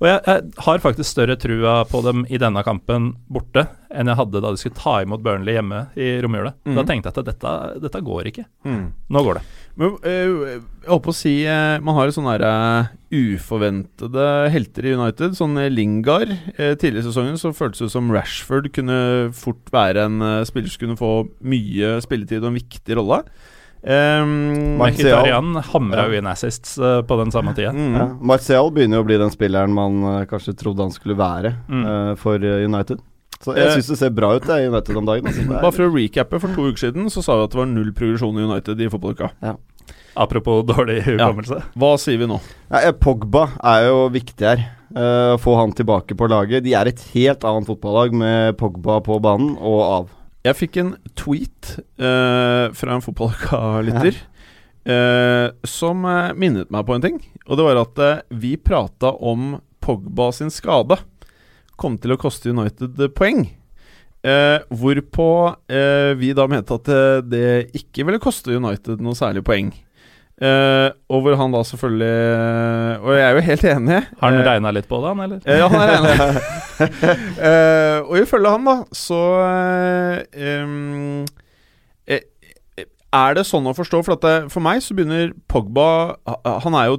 og 0.01 0.05
jeg, 0.09 0.19
jeg 0.27 0.41
har 0.65 0.81
faktisk 0.83 1.07
større 1.07 1.37
trua 1.39 1.75
på 1.87 2.01
dem 2.03 2.25
i 2.27 2.35
denne 2.41 2.59
kampen 2.67 3.13
borte 3.31 3.61
enn 3.95 4.09
jeg 4.11 4.17
hadde 4.19 4.41
da 4.43 4.49
de 4.51 4.59
skulle 4.59 4.75
ta 4.75 4.97
imot 5.05 5.21
Burnley 5.23 5.55
hjemme 5.55 5.85
i 5.95 6.09
romjula. 6.25 6.51
Da 6.65 6.73
Mhm. 6.81 6.89
tenkte 6.89 7.13
jeg 7.13 7.15
at 7.21 7.29
dette, 7.29 7.53
dette 7.85 8.01
går 8.03 8.27
ikke. 8.27 8.43
Mm. 8.67 8.89
Nå 9.15 9.23
går 9.23 9.37
det. 9.39 9.43
Men 9.79 9.95
eh, 10.03 10.25
jeg 10.25 10.59
holdt 10.89 11.05
på 11.05 11.13
å 11.13 11.15
si 11.15 11.33
eh, 11.47 11.79
Man 11.83 11.95
har 11.95 12.11
sånne 12.11 12.33
der, 12.41 12.43
eh, 12.49 12.91
uforventede 13.39 14.27
helter 14.51 14.85
i 14.89 14.93
United. 14.99 15.35
Sånn 15.39 15.55
eh, 15.63 15.69
Lingard. 15.71 16.31
Eh, 16.57 16.75
tidligere 16.75 17.05
i 17.05 17.09
sesongen 17.09 17.39
så 17.39 17.53
føltes 17.55 17.85
det 17.85 17.91
som 17.93 18.11
Rashford 18.11 18.67
kunne 18.75 18.99
fort 19.35 19.71
være 19.71 20.07
en 20.09 20.19
eh, 20.21 20.43
spiller 20.49 20.71
som 20.73 20.83
kunne 20.85 20.99
få 20.99 21.13
mye 21.45 21.95
spilletid 22.03 22.43
og 22.43 22.51
en 22.51 22.59
viktig 22.59 22.97
rolle. 22.99 23.21
Um. 23.85 24.77
Mkhitaryan 24.81 25.55
hamra 25.69 26.07
jo 26.09 26.17
inn 26.17 26.25
assists 26.29 26.77
uh, 26.81 27.03
på 27.05 27.17
den 27.21 27.29
samme 27.33 27.53
tida. 27.53 27.69
mm. 27.75 27.93
Ja. 27.99 28.05
Martial 28.33 28.71
begynner 28.73 28.97
jo 28.97 29.03
å 29.05 29.07
bli 29.11 29.17
den 29.21 29.29
spilleren 29.33 29.73
man 29.75 29.99
uh, 30.03 30.23
kanskje 30.29 30.55
trodde 30.57 30.81
han 30.87 30.93
skulle 30.95 31.17
være 31.19 31.51
Mm. 31.69 31.83
eh, 31.85 32.15
for 32.17 32.41
United. 32.41 32.99
Så 33.43 33.53
jeg 33.53 33.75
syns 33.75 33.87
det 33.91 33.97
ser 33.99 34.09
bra 34.15 34.31
ut 34.35 34.45
det, 34.47 34.57
i 34.63 34.67
United 34.71 34.97
om 34.97 35.05
dagen. 35.05 35.27
Altså. 35.29 35.43
Bare 35.51 35.71
for 35.75 35.85
å 35.85 35.93
recappe, 35.93 36.39
for 36.41 36.55
to 36.55 36.65
uker 36.71 36.81
siden 36.87 37.09
så 37.13 37.21
sa 37.21 37.35
vi 37.37 37.43
at 37.45 37.53
det 37.53 37.59
var 37.59 37.67
null 37.69 37.91
progresjon 37.93 38.37
i 38.39 38.45
United 38.47 38.81
i 38.81 38.87
fotballuka. 38.89 39.29
Apropos 40.15 40.63
dårlig 40.65 41.01
hukommelse. 41.05 41.59
Hva 41.75 41.91
sier 42.01 42.17
vi 42.21 42.29
nå? 42.31 42.39
Eh, 42.71 42.89
Pogba 42.97 43.49
er 43.61 43.89
jo 43.89 44.05
viktig 44.13 44.47
her. 44.47 44.63
Uh, 44.95 45.35
få 45.41 45.57
han 45.59 45.73
tilbake 45.75 46.15
på 46.15 46.29
laget. 46.31 46.63
De 46.63 46.73
er 46.77 46.87
et 46.87 47.01
helt 47.13 47.43
annet 47.45 47.67
fotballag 47.67 48.13
med 48.15 48.55
Pogba 48.57 49.01
på 49.03 49.17
banen 49.21 49.57
og 49.59 49.81
av. 49.83 50.05
Jeg 50.45 50.57
fikk 50.59 50.77
en 50.77 50.93
tweet 51.17 51.75
uh, 51.97 52.69
fra 52.77 52.93
en 52.93 53.01
fotballuka-lytter 53.01 54.19
uh, 54.85 55.47
som 55.65 56.05
uh, 56.05 56.35
minnet 56.37 56.69
meg 56.73 56.85
på 56.85 56.95
en 56.95 57.05
ting. 57.05 57.17
Og 57.45 57.57
det 57.57 57.65
var 57.67 57.81
at 57.81 58.01
eh, 58.01 58.21
vi 58.41 58.55
prata 58.57 59.11
om 59.21 59.59
Pogba 59.85 60.31
sin 60.33 60.49
skade 60.53 60.97
kom 61.77 61.97
til 62.01 62.15
å 62.15 62.19
koste 62.19 62.49
United 62.49 62.97
eh, 63.03 63.11
poeng. 63.13 63.43
Eh, 64.25 64.57
hvorpå 64.73 65.27
eh, 65.69 66.15
vi 66.17 66.31
da 66.33 66.47
mente 66.49 66.73
at 66.73 66.89
eh, 66.89 67.19
det 67.21 67.49
ikke 67.77 68.07
ville 68.07 68.21
koste 68.23 68.55
United 68.57 69.03
noe 69.05 69.17
særlig 69.17 69.43
poeng. 69.45 69.69
Eh, 70.35 70.89
og 71.15 71.21
hvor 71.23 71.37
han 71.39 71.53
da 71.55 71.61
selvfølgelig 71.63 72.97
Og 72.99 73.13
jeg 73.15 73.23
er 73.23 73.37
jo 73.37 73.43
helt 73.45 73.61
enig. 73.71 73.99
Har 74.19 74.33
han 74.33 74.39
eh, 74.41 74.47
regna 74.49 74.73
litt 74.75 74.89
på 74.89 74.97
det, 74.99 75.13
han, 75.13 75.21
eller? 75.23 75.39
Eh, 75.47 75.61
Ja, 75.61 75.69
han 75.71 75.79
er 75.79 75.93
enig. 75.95 76.15
uh, 77.39 77.99
og 78.09 78.17
ifølge 78.19 78.51
han, 78.51 78.65
da, 78.67 78.73
så 78.91 79.19
eh, 79.45 80.17
eh, 80.35 82.19
eh, 82.19 82.85
Er 83.15 83.37
det 83.39 83.45
sånn 83.47 83.69
å 83.71 83.75
forstå? 83.77 84.01
For, 84.03 84.17
at 84.19 84.25
det, 84.27 84.35
for 84.51 84.65
meg 84.65 84.83
så 84.83 84.97
begynner 84.97 85.31
Pogba 85.47 85.87
ha- 86.27 86.57
Han 86.67 86.75
er 86.81 86.89
jo 86.91 86.97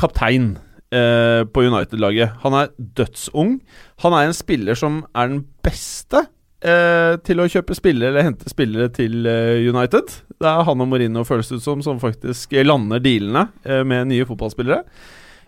kaptein 0.00 0.54
uh, 0.94 1.42
på 1.52 1.64
United-laget. 1.68 2.36
Han 2.44 2.54
er 2.54 2.68
dødsung. 2.96 3.58
Han 4.04 4.14
er 4.16 4.28
en 4.30 4.36
spiller 4.36 4.78
som 4.78 5.02
er 5.12 5.28
den 5.34 5.42
beste 5.66 6.24
eh, 6.64 7.14
til 7.26 7.42
å 7.42 7.48
kjøpe 7.50 7.76
spillere 7.76 8.12
eller 8.12 8.28
hente 8.28 8.50
spillere 8.50 8.88
til 8.94 9.26
eh, 9.28 9.62
United. 9.68 10.14
Det 10.38 10.48
er 10.48 10.66
han 10.68 10.84
og 10.84 10.88
Mourinho 10.90 11.24
føles 11.28 11.50
det 11.50 11.60
ut 11.60 11.66
som 11.66 11.82
som 11.84 12.00
faktisk 12.02 12.54
lander 12.64 13.02
dealene 13.02 13.48
eh, 13.66 13.82
med 13.86 14.10
nye 14.10 14.26
fotballspillere. 14.28 14.82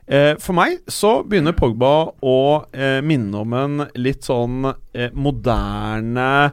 Eh, 0.05 0.35
for 0.37 0.53
meg 0.57 0.83
så 0.91 1.23
begynner 1.25 1.57
Pogba 1.57 1.95
å 2.21 2.39
eh, 2.77 3.01
minne 3.01 3.41
om 3.41 3.55
en 3.57 3.87
litt 3.97 4.27
sånn 4.27 4.67
eh, 4.93 5.11
moderne 5.17 6.53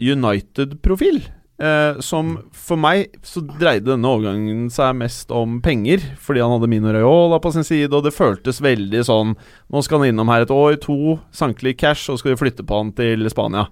United-profil. 0.00 1.18
Eh, 1.60 1.98
som 2.00 2.38
for 2.56 2.80
meg 2.80 3.18
så 3.26 3.42
dreide 3.44 3.90
denne 3.90 4.08
overgangen 4.08 4.70
seg 4.72 4.94
mest 4.96 5.32
om 5.34 5.58
penger, 5.60 6.00
fordi 6.16 6.40
han 6.40 6.54
hadde 6.54 6.70
Mino 6.72 6.92
Raiola 6.94 7.36
på 7.42 7.52
sin 7.52 7.66
side, 7.68 7.92
og 7.92 8.06
det 8.06 8.14
føltes 8.16 8.62
veldig 8.64 9.02
sånn 9.04 9.34
Nå 9.68 9.82
skal 9.84 10.00
han 10.00 10.14
innom 10.14 10.32
her 10.32 10.46
et 10.46 10.54
år, 10.54 10.78
to, 10.80 11.18
sanke 11.36 11.66
litt 11.66 11.80
cash, 11.82 12.08
og 12.08 12.16
så 12.16 12.22
skal 12.22 12.32
vi 12.32 12.40
flytte 12.46 12.64
på 12.64 12.80
han 12.80 12.94
til 12.96 13.28
Spania. 13.28 13.66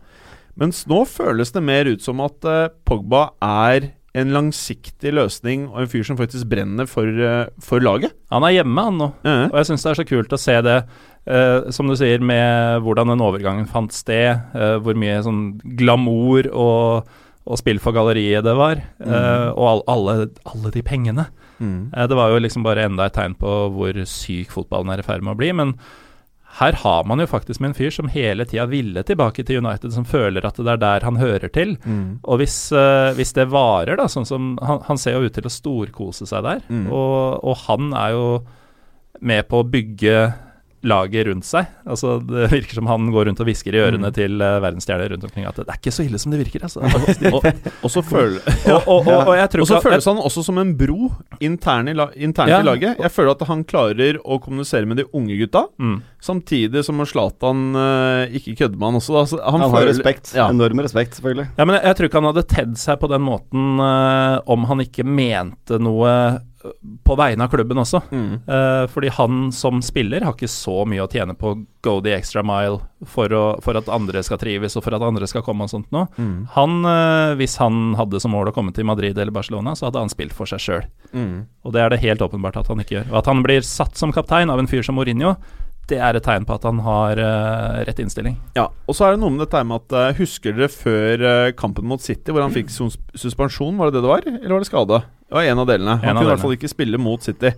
Mens 0.60 0.82
nå 0.90 1.04
føles 1.08 1.54
det 1.54 1.62
mer 1.64 1.88
ut 1.88 2.04
som 2.04 2.20
at 2.24 2.44
eh, 2.44 2.66
Pogba 2.84 3.30
er 3.40 3.94
en 4.18 4.32
langsiktig 4.34 5.12
løsning 5.14 5.68
og 5.68 5.82
en 5.82 5.90
fyr 5.90 6.04
som 6.06 6.18
faktisk 6.18 6.48
brenner 6.50 6.88
for, 6.90 7.06
eh, 7.06 7.46
for 7.62 7.80
laget. 7.80 8.12
Han 8.32 8.44
er 8.44 8.58
hjemme, 8.58 8.84
han 8.84 8.98
nå. 8.98 9.12
Eh. 9.24 9.44
Og 9.48 9.56
jeg 9.60 9.70
syns 9.70 9.86
det 9.86 9.90
er 9.92 10.00
så 10.02 10.08
kult 10.08 10.34
å 10.34 10.40
se 10.40 10.56
det, 10.66 10.78
eh, 11.26 11.70
som 11.70 11.88
du 11.88 11.96
sier, 11.96 12.20
med 12.20 12.82
hvordan 12.82 13.14
den 13.14 13.24
overgangen 13.24 13.68
fant 13.68 13.92
sted. 13.92 14.40
eh, 14.54 14.76
hvor 14.82 14.94
mye 14.98 15.22
sånn 15.22 15.60
glamour 15.76 16.50
og, 16.52 17.08
og 17.48 17.60
spill 17.60 17.80
for 17.80 17.96
galleriet 17.96 18.44
det 18.44 18.54
var. 18.58 18.82
eh, 19.00 19.48
og 19.54 19.64
all, 19.70 19.82
alle, 19.88 20.16
alle 20.48 20.72
de 20.74 20.82
pengene. 20.84 21.28
Mm. 21.58 21.90
Eh, 21.96 22.04
det 22.10 22.18
var 22.18 22.30
jo 22.32 22.42
liksom 22.44 22.66
bare 22.66 22.84
enda 22.86 23.08
et 23.08 23.16
tegn 23.16 23.38
på 23.38 23.54
hvor 23.74 24.04
syk 24.06 24.52
fotballen 24.52 24.92
er 24.92 25.02
i 25.02 25.06
ferd 25.06 25.24
med 25.24 25.34
å 25.34 25.40
bli. 25.40 25.50
Men 25.56 25.74
her 26.58 26.76
har 26.80 27.04
man 27.04 27.20
jo 27.20 27.28
faktisk 27.28 27.60
med 27.60 27.72
en 27.72 27.76
fyr 27.78 27.92
som 27.94 28.08
hele 28.12 28.46
tida 28.48 28.64
ville 28.70 29.02
tilbake 29.06 29.44
til 29.46 29.60
United, 29.60 29.92
som 29.94 30.06
føler 30.08 30.46
at 30.48 30.56
det 30.56 30.72
er 30.72 30.80
der 30.82 31.06
han 31.06 31.20
hører 31.20 31.52
til. 31.52 31.76
Mm. 31.84 32.18
Og 32.24 32.40
hvis, 32.40 32.56
eh, 32.72 33.12
hvis 33.18 33.34
det 33.36 33.48
varer, 33.52 33.98
da, 34.00 34.08
sånn 34.10 34.26
som 34.28 34.54
han, 34.64 34.82
han 34.88 35.00
ser 35.00 35.18
jo 35.18 35.28
ut 35.28 35.36
til 35.36 35.48
å 35.48 35.52
storkose 35.52 36.28
seg 36.28 36.44
der. 36.46 36.64
Mm. 36.68 36.86
Og, 36.88 37.44
og 37.44 37.64
han 37.66 37.92
er 37.96 38.16
jo 38.16 38.26
med 39.20 39.48
på 39.50 39.60
å 39.60 39.66
bygge 39.66 40.18
laget 40.86 41.26
rundt 41.26 41.44
seg. 41.48 41.66
Altså 41.88 42.18
Det 42.22 42.50
virker 42.52 42.74
som 42.78 42.86
han 42.86 43.08
går 43.10 43.26
rundt 43.26 43.40
og 43.42 43.48
hvisker 43.48 43.74
i 43.74 43.80
ørene 43.82 44.08
Mm. 44.08 44.14
til 44.14 44.36
uh, 44.40 44.60
verdensstjerner 44.62 45.10
rundt 45.10 45.24
omkring 45.26 45.46
at 45.48 45.56
det 45.58 45.64
er 45.68 45.78
ikke 45.80 45.90
så 45.94 46.04
ille 46.06 46.18
som 46.22 46.30
det 46.32 46.38
virker. 46.44 46.62
Altså. 46.62 46.80
og, 47.34 47.44
og 47.84 47.90
så 47.90 48.02
føler 48.06 48.38
og, 48.86 49.66
så 49.66 49.80
føles 49.82 50.06
han 50.06 50.20
også 50.22 50.44
som 50.46 50.58
en 50.62 50.74
bro 50.78 51.10
internt 51.40 51.90
i, 51.90 51.94
la, 51.98 52.06
internt 52.14 52.52
Ja. 52.52 52.60
i 52.62 52.66
laget. 52.68 52.98
Jeg 53.02 53.10
føler 53.10 53.34
at 53.34 53.42
han 53.48 53.64
klarer 53.68 54.20
å 54.22 54.38
kommunisere 54.42 54.86
med 54.86 55.00
de 55.02 55.06
unge 55.12 55.36
gutta, 55.40 55.64
mm. 55.78 55.96
samtidig 56.22 56.84
som 56.86 57.02
Zlatan 57.06 57.74
uh, 57.74 58.24
ikke 58.30 58.54
kødder 58.62 58.78
med 58.78 58.88
han 58.92 59.00
også. 59.00 59.14
Da. 59.18 59.24
Så 59.32 59.40
han, 59.42 59.60
Han 59.60 59.70
har 59.70 59.80
føler- 59.80 59.92
respekt. 59.94 60.32
Ja. 60.36 60.48
Enorm 60.54 60.80
respekt, 60.84 61.18
selvfølgelig. 61.18 61.48
Ja, 61.58 61.64
men 61.64 61.74
jeg, 61.78 61.84
jeg 61.88 61.96
tror 61.98 62.10
ikke 62.10 62.20
han 62.22 62.30
hadde 62.32 62.46
tedd 62.54 62.78
seg 62.78 63.00
på 63.02 63.10
den 63.10 63.24
måten 63.26 63.80
uh, 63.82 64.38
om 64.46 64.64
han 64.70 64.84
ikke 64.86 65.04
mente 65.06 65.78
noe 65.82 66.12
på 67.04 67.14
vegne 67.18 67.44
av 67.44 67.52
klubben 67.52 67.78
også. 67.78 68.00
Mm. 68.10 68.30
Uh, 68.48 68.84
fordi 68.90 69.10
han 69.14 69.50
som 69.54 69.82
spiller 69.84 70.24
har 70.26 70.34
ikke 70.34 70.50
så 70.50 70.82
mye 70.88 71.04
å 71.04 71.10
tjene 71.10 71.36
på 71.38 71.52
å 71.52 71.58
go 71.84 71.98
the 72.02 72.14
extra 72.16 72.42
mile 72.46 72.80
for, 73.06 73.32
å, 73.32 73.44
for 73.62 73.78
at 73.78 73.90
andre 73.92 74.22
skal 74.26 74.40
trives 74.42 74.74
og 74.76 74.84
for 74.86 74.96
at 74.96 75.04
andre 75.06 75.28
skal 75.30 75.44
komme 75.46 75.68
og 75.68 75.72
sånt 75.72 75.92
noe. 75.94 76.08
Mm. 76.18 76.48
Han, 76.56 76.80
uh, 76.86 77.36
hvis 77.38 77.58
han 77.62 77.94
hadde 77.98 78.22
som 78.22 78.34
mål 78.34 78.50
å 78.50 78.56
komme 78.56 78.74
til 78.74 78.88
Madrid 78.88 79.18
eller 79.18 79.34
Barcelona, 79.34 79.76
så 79.78 79.88
hadde 79.88 80.02
han 80.02 80.12
spilt 80.12 80.34
for 80.36 80.50
seg 80.50 80.64
sjøl. 80.64 80.90
Mm. 81.12 81.46
Og 81.62 81.76
det 81.76 81.84
er 81.84 81.94
det 81.94 82.02
helt 82.02 82.24
åpenbart 82.26 82.58
at 82.60 82.70
han 82.72 82.82
ikke 82.82 82.98
gjør. 82.98 83.08
Og 83.12 83.22
at 83.22 83.30
han 83.30 83.44
blir 83.46 83.64
satt 83.66 83.98
som 84.00 84.14
kaptein 84.14 84.50
av 84.50 84.60
en 84.60 84.70
fyr 84.70 84.82
som 84.86 84.98
Mourinho, 84.98 85.36
det 85.88 85.96
er 86.04 86.18
et 86.18 86.26
tegn 86.26 86.44
på 86.44 86.52
at 86.52 86.66
han 86.68 86.82
har 86.84 87.16
uh, 87.16 87.78
rett 87.86 88.02
innstilling. 88.02 88.34
Ja, 88.58 88.66
og 88.68 88.96
så 88.96 89.06
er 89.06 89.14
det 89.14 89.22
noe 89.22 89.32
med 89.32 89.46
dette 89.46 89.62
med 89.64 89.86
at 89.86 90.18
Husker 90.18 90.52
dere 90.58 90.68
før 90.68 91.22
kampen 91.56 91.86
mot 91.88 92.02
City, 92.02 92.34
hvor 92.34 92.44
han 92.44 92.52
fikk 92.52 92.74
sus 92.74 92.98
suspensjon? 93.16 93.78
Var 93.78 93.88
det 93.88 93.96
det 93.96 94.04
det 94.04 94.10
var, 94.10 94.28
eller 94.28 94.58
var 94.58 94.66
det 94.66 94.68
skade? 94.68 95.00
Var 95.30 95.50
en 95.50 95.60
av 95.62 95.68
delene. 95.68 95.98
Han 96.00 96.08
En 96.08 96.16
kunne 96.16 96.30
i 96.30 96.32
hvert 96.32 96.44
fall 96.46 96.56
ikke 96.56 96.70
spille 96.72 97.00
mot 97.00 97.22
City. 97.24 97.52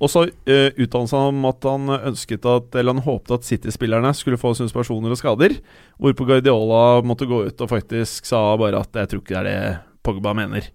Og 0.00 0.08
så 0.08 0.24
uh, 0.24 0.68
uttalte 0.80 1.18
han 1.18 1.34
om 1.34 1.48
at 1.50 1.66
han 1.68 1.92
ønsket 1.98 2.46
at 2.48 2.76
Eller 2.80 2.96
han 2.96 3.04
håpte 3.04 3.36
at 3.36 3.44
City-spillerne 3.44 4.12
skulle 4.16 4.40
få 4.40 4.54
suspensjoner 4.56 5.12
og 5.12 5.20
skader. 5.20 5.58
Hvorpå 6.00 6.26
Guardiola 6.28 7.02
måtte 7.04 7.28
gå 7.28 7.44
ut 7.50 7.60
og 7.60 7.72
faktisk 7.72 8.28
sa 8.28 8.56
bare 8.56 8.80
at 8.80 8.88
'jeg 8.96 9.08
tror 9.08 9.20
ikke 9.20 9.36
det 9.36 9.40
er 9.44 9.50
det 9.50 9.78
Pogba 10.02 10.32
mener'. 10.32 10.70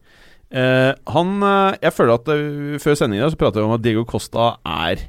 Uh, 0.54 0.94
han 1.10 1.42
uh, 1.42 1.74
Jeg 1.82 1.94
føler 1.94 2.14
at 2.14 2.28
uh, 2.30 2.78
før 2.80 2.94
sendinga 2.94 3.30
så 3.30 3.36
pratet 3.36 3.60
vi 3.60 3.66
om 3.66 3.74
at 3.74 3.82
Diego 3.82 4.06
Costa 4.06 4.60
er 4.64 5.02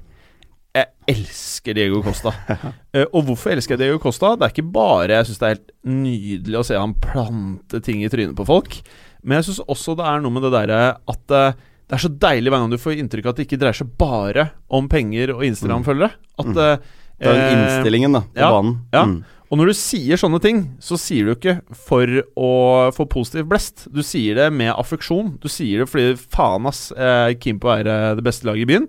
Jeg 0.74 0.86
elsker 1.08 1.74
Diego 1.74 2.02
Costa. 2.02 2.32
Og 3.14 3.22
hvorfor 3.22 3.50
elsker 3.50 3.76
jeg 3.76 3.84
Diego 3.84 3.98
Costa? 3.98 4.34
Det 4.34 4.42
er 4.42 4.52
ikke 4.54 4.72
bare 4.72 5.12
Jeg 5.12 5.26
syns 5.26 5.38
det 5.38 5.46
er 5.46 5.54
helt 5.54 5.72
nydelig 5.84 6.58
å 6.58 6.64
se 6.64 6.76
han 6.76 6.94
plante 6.94 7.80
ting 7.80 8.02
i 8.04 8.08
trynet 8.08 8.36
på 8.36 8.44
folk. 8.48 8.80
Men 9.26 9.40
jeg 9.40 9.48
syns 9.50 9.60
også 9.66 9.96
det 9.98 10.06
er 10.06 10.20
noe 10.24 10.32
med 10.36 10.46
det 10.46 10.52
derre 10.54 10.80
at 11.12 11.34
eh, 11.34 11.56
det 11.86 11.94
er 11.98 12.02
så 12.02 12.10
deilig 12.10 12.50
hver 12.50 12.62
gang 12.64 12.70
du 12.72 12.80
får 12.82 12.98
inntrykk 12.98 13.26
av 13.28 13.34
at 13.34 13.38
det 13.40 13.44
ikke 13.46 13.58
dreier 13.62 13.76
seg 13.78 13.90
bare 14.00 14.48
om 14.74 14.88
penger 14.90 15.34
og 15.36 15.44
Instagram-følgere. 15.46 16.12
At 16.38 16.46
Mm. 16.50 16.58
eh, 16.58 16.76
Det 17.18 17.26
er 17.30 17.36
den 17.38 17.46
eh, 17.46 17.56
innstillingen 17.56 18.12
da, 18.12 18.20
på 18.26 18.42
ja, 18.42 18.50
banen. 18.52 18.72
ja. 18.92 19.02
Mm. 19.06 19.24
og 19.50 19.58
når 19.58 19.66
du 19.70 19.74
sier 19.78 20.18
sånne 20.20 20.40
ting, 20.42 20.58
så 20.82 20.98
sier 21.00 21.24
du 21.24 21.34
ikke 21.36 21.54
for 21.72 22.06
å 22.36 22.50
få 22.92 23.06
positiv 23.08 23.46
blest. 23.48 23.86
Du 23.94 24.02
sier 24.02 24.34
det 24.34 24.48
med 24.52 24.74
affeksjon. 24.74 25.38
Du 25.40 25.48
sier 25.48 25.80
det 25.84 25.88
fordi 25.88 26.10
faen, 26.18 26.66
ass, 26.66 26.90
eh, 26.92 27.32
keen 27.40 27.58
på 27.62 27.70
å 27.70 27.76
være 27.78 28.16
det 28.18 28.24
beste 28.26 28.44
laget 28.44 28.66
i 28.66 28.70
byen. 28.74 28.88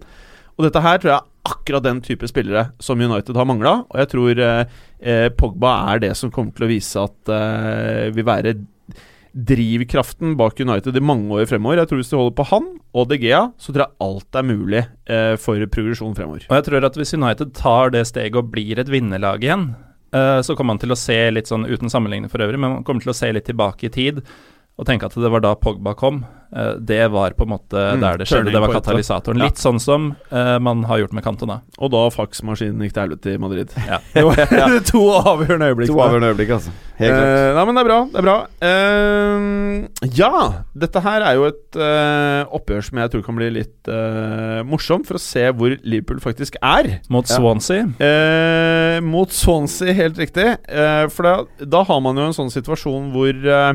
Og 0.57 0.65
dette 0.65 0.81
her 0.81 0.97
tror 0.97 1.11
jeg 1.13 1.19
er 1.21 1.53
akkurat 1.53 1.83
den 1.85 2.01
type 2.01 2.27
spillere 2.27 2.71
som 2.81 2.99
United 2.99 3.35
har 3.37 3.45
mangla. 3.45 3.85
Og 3.93 3.95
jeg 4.01 4.09
tror 4.09 4.39
eh, 4.41 4.65
eh, 4.99 5.29
Pogba 5.29 5.93
er 5.93 5.99
det 5.99 6.15
som 6.17 6.31
kommer 6.33 6.51
til 6.57 6.65
å 6.65 6.71
vise 6.73 6.97
at 7.05 7.29
eh, 7.31 8.09
vil 8.17 8.25
være 8.27 8.55
drivkraften 9.37 10.33
bak 10.37 10.59
United 10.59 10.97
i 10.97 11.03
mange 11.03 11.29
år 11.37 11.45
fremover. 11.49 11.77
Jeg 11.81 11.89
tror 11.89 11.99
Hvis 12.01 12.09
de 12.09 12.17
holder 12.17 12.37
på 12.37 12.47
han 12.51 12.69
og 12.97 13.09
De 13.11 13.19
Gea, 13.21 13.41
så 13.61 13.73
tror 13.73 13.85
jeg 13.85 13.97
alt 14.01 14.39
er 14.39 14.47
mulig 14.47 14.83
eh, 15.05 15.35
for 15.37 15.61
progresjon 15.73 16.15
fremover. 16.17 16.47
Og 16.49 16.55
jeg 16.57 16.65
tror 16.65 16.87
at 16.87 16.97
hvis 16.97 17.13
United 17.13 17.53
tar 17.53 17.93
det 17.93 18.07
steget 18.09 18.39
og 18.39 18.49
blir 18.53 18.81
et 18.81 18.89
vinnerlag 18.89 19.45
igjen, 19.45 19.69
eh, 20.15 20.39
så 20.41 20.55
kommer 20.55 20.73
man 20.73 20.81
til 20.81 20.95
å 20.95 20.99
se 20.99 21.19
litt 21.31 21.51
sånn, 21.51 21.67
uten 21.69 21.91
sammenligning 21.93 22.31
for 22.33 22.41
øvrig, 22.41 22.57
men 22.57 22.79
man 22.79 22.87
kommer 22.87 23.05
til 23.05 23.13
å 23.13 23.17
se 23.17 23.29
litt 23.35 23.45
tilbake 23.45 23.91
i 23.91 23.93
tid 23.93 24.23
og 24.77 24.85
tenke 24.85 25.09
at 25.09 25.17
det 25.17 25.33
var 25.33 25.41
da 25.45 25.55
Pogba 25.57 25.93
kom. 25.97 26.23
Eh, 26.55 26.73
det 26.79 27.01
var 27.11 27.31
på 27.35 27.43
en 27.43 27.49
måte 27.51 27.75
Mm, 27.97 28.01
der 28.01 28.17
det 28.21 28.27
skjedde. 28.29 28.51
Det 28.53 28.61
var 28.63 28.71
katalysatoren. 28.77 29.39
Ja. 29.41 29.49
Litt 29.49 29.59
sånn 29.59 29.79
som 29.83 30.15
eh, 30.31 30.57
man 30.63 30.83
har 30.87 31.01
gjort 31.03 31.13
med 31.13 31.23
Cantona. 31.25 31.61
Og 31.79 31.91
da 31.91 32.05
faksmaskinen 32.13 32.81
gikk 32.85 32.93
til 32.95 33.03
helvete 33.03 33.33
i 33.33 33.37
Madrid. 33.41 33.73
Ja. 33.87 33.99
To 34.91 35.01
avgjørende 35.19 35.71
øyeblikk. 35.73 35.91
To 35.91 35.99
avgjørende 36.05 36.31
øyeblikk, 36.33 36.53
altså. 36.57 36.71
Helt 36.97 37.13
klart. 37.13 37.27
Eh, 37.29 37.51
nei, 37.53 37.65
men 37.69 37.75
det 37.77 37.81
er 37.83 37.89
bra. 37.91 37.99
Det 38.13 38.21
er 38.21 38.25
bra. 38.25 38.37
Eh, 38.67 40.07
ja, 40.17 40.31
dette 40.77 41.01
her 41.05 41.25
er 41.27 41.37
jo 41.37 41.45
et 41.49 41.77
eh, 41.77 42.55
oppgjør 42.57 42.87
som 42.87 43.01
jeg 43.03 43.11
tror 43.13 43.25
kan 43.27 43.37
bli 43.37 43.49
litt 43.59 43.91
eh, 43.91 44.63
morsomt, 44.67 45.05
for 45.09 45.19
å 45.19 45.21
se 45.21 45.43
hvor 45.53 45.75
Liverpool 45.83 46.21
faktisk 46.23 46.57
er. 46.61 46.97
Mot 47.13 47.27
Ja. 47.29 47.37
Swansea. 47.37 47.85
Eh, 48.01 48.97
mot 49.05 49.31
Swansea, 49.35 49.93
helt 49.97 50.17
riktig. 50.21 50.47
Eh, 50.67 51.05
for 51.13 51.27
da, 51.27 51.65
da 51.77 51.83
har 51.87 52.01
man 52.03 52.17
jo 52.17 52.29
en 52.31 52.37
sånn 52.37 52.53
situasjon 52.53 53.11
hvor 53.13 53.29
eh, 53.29 53.71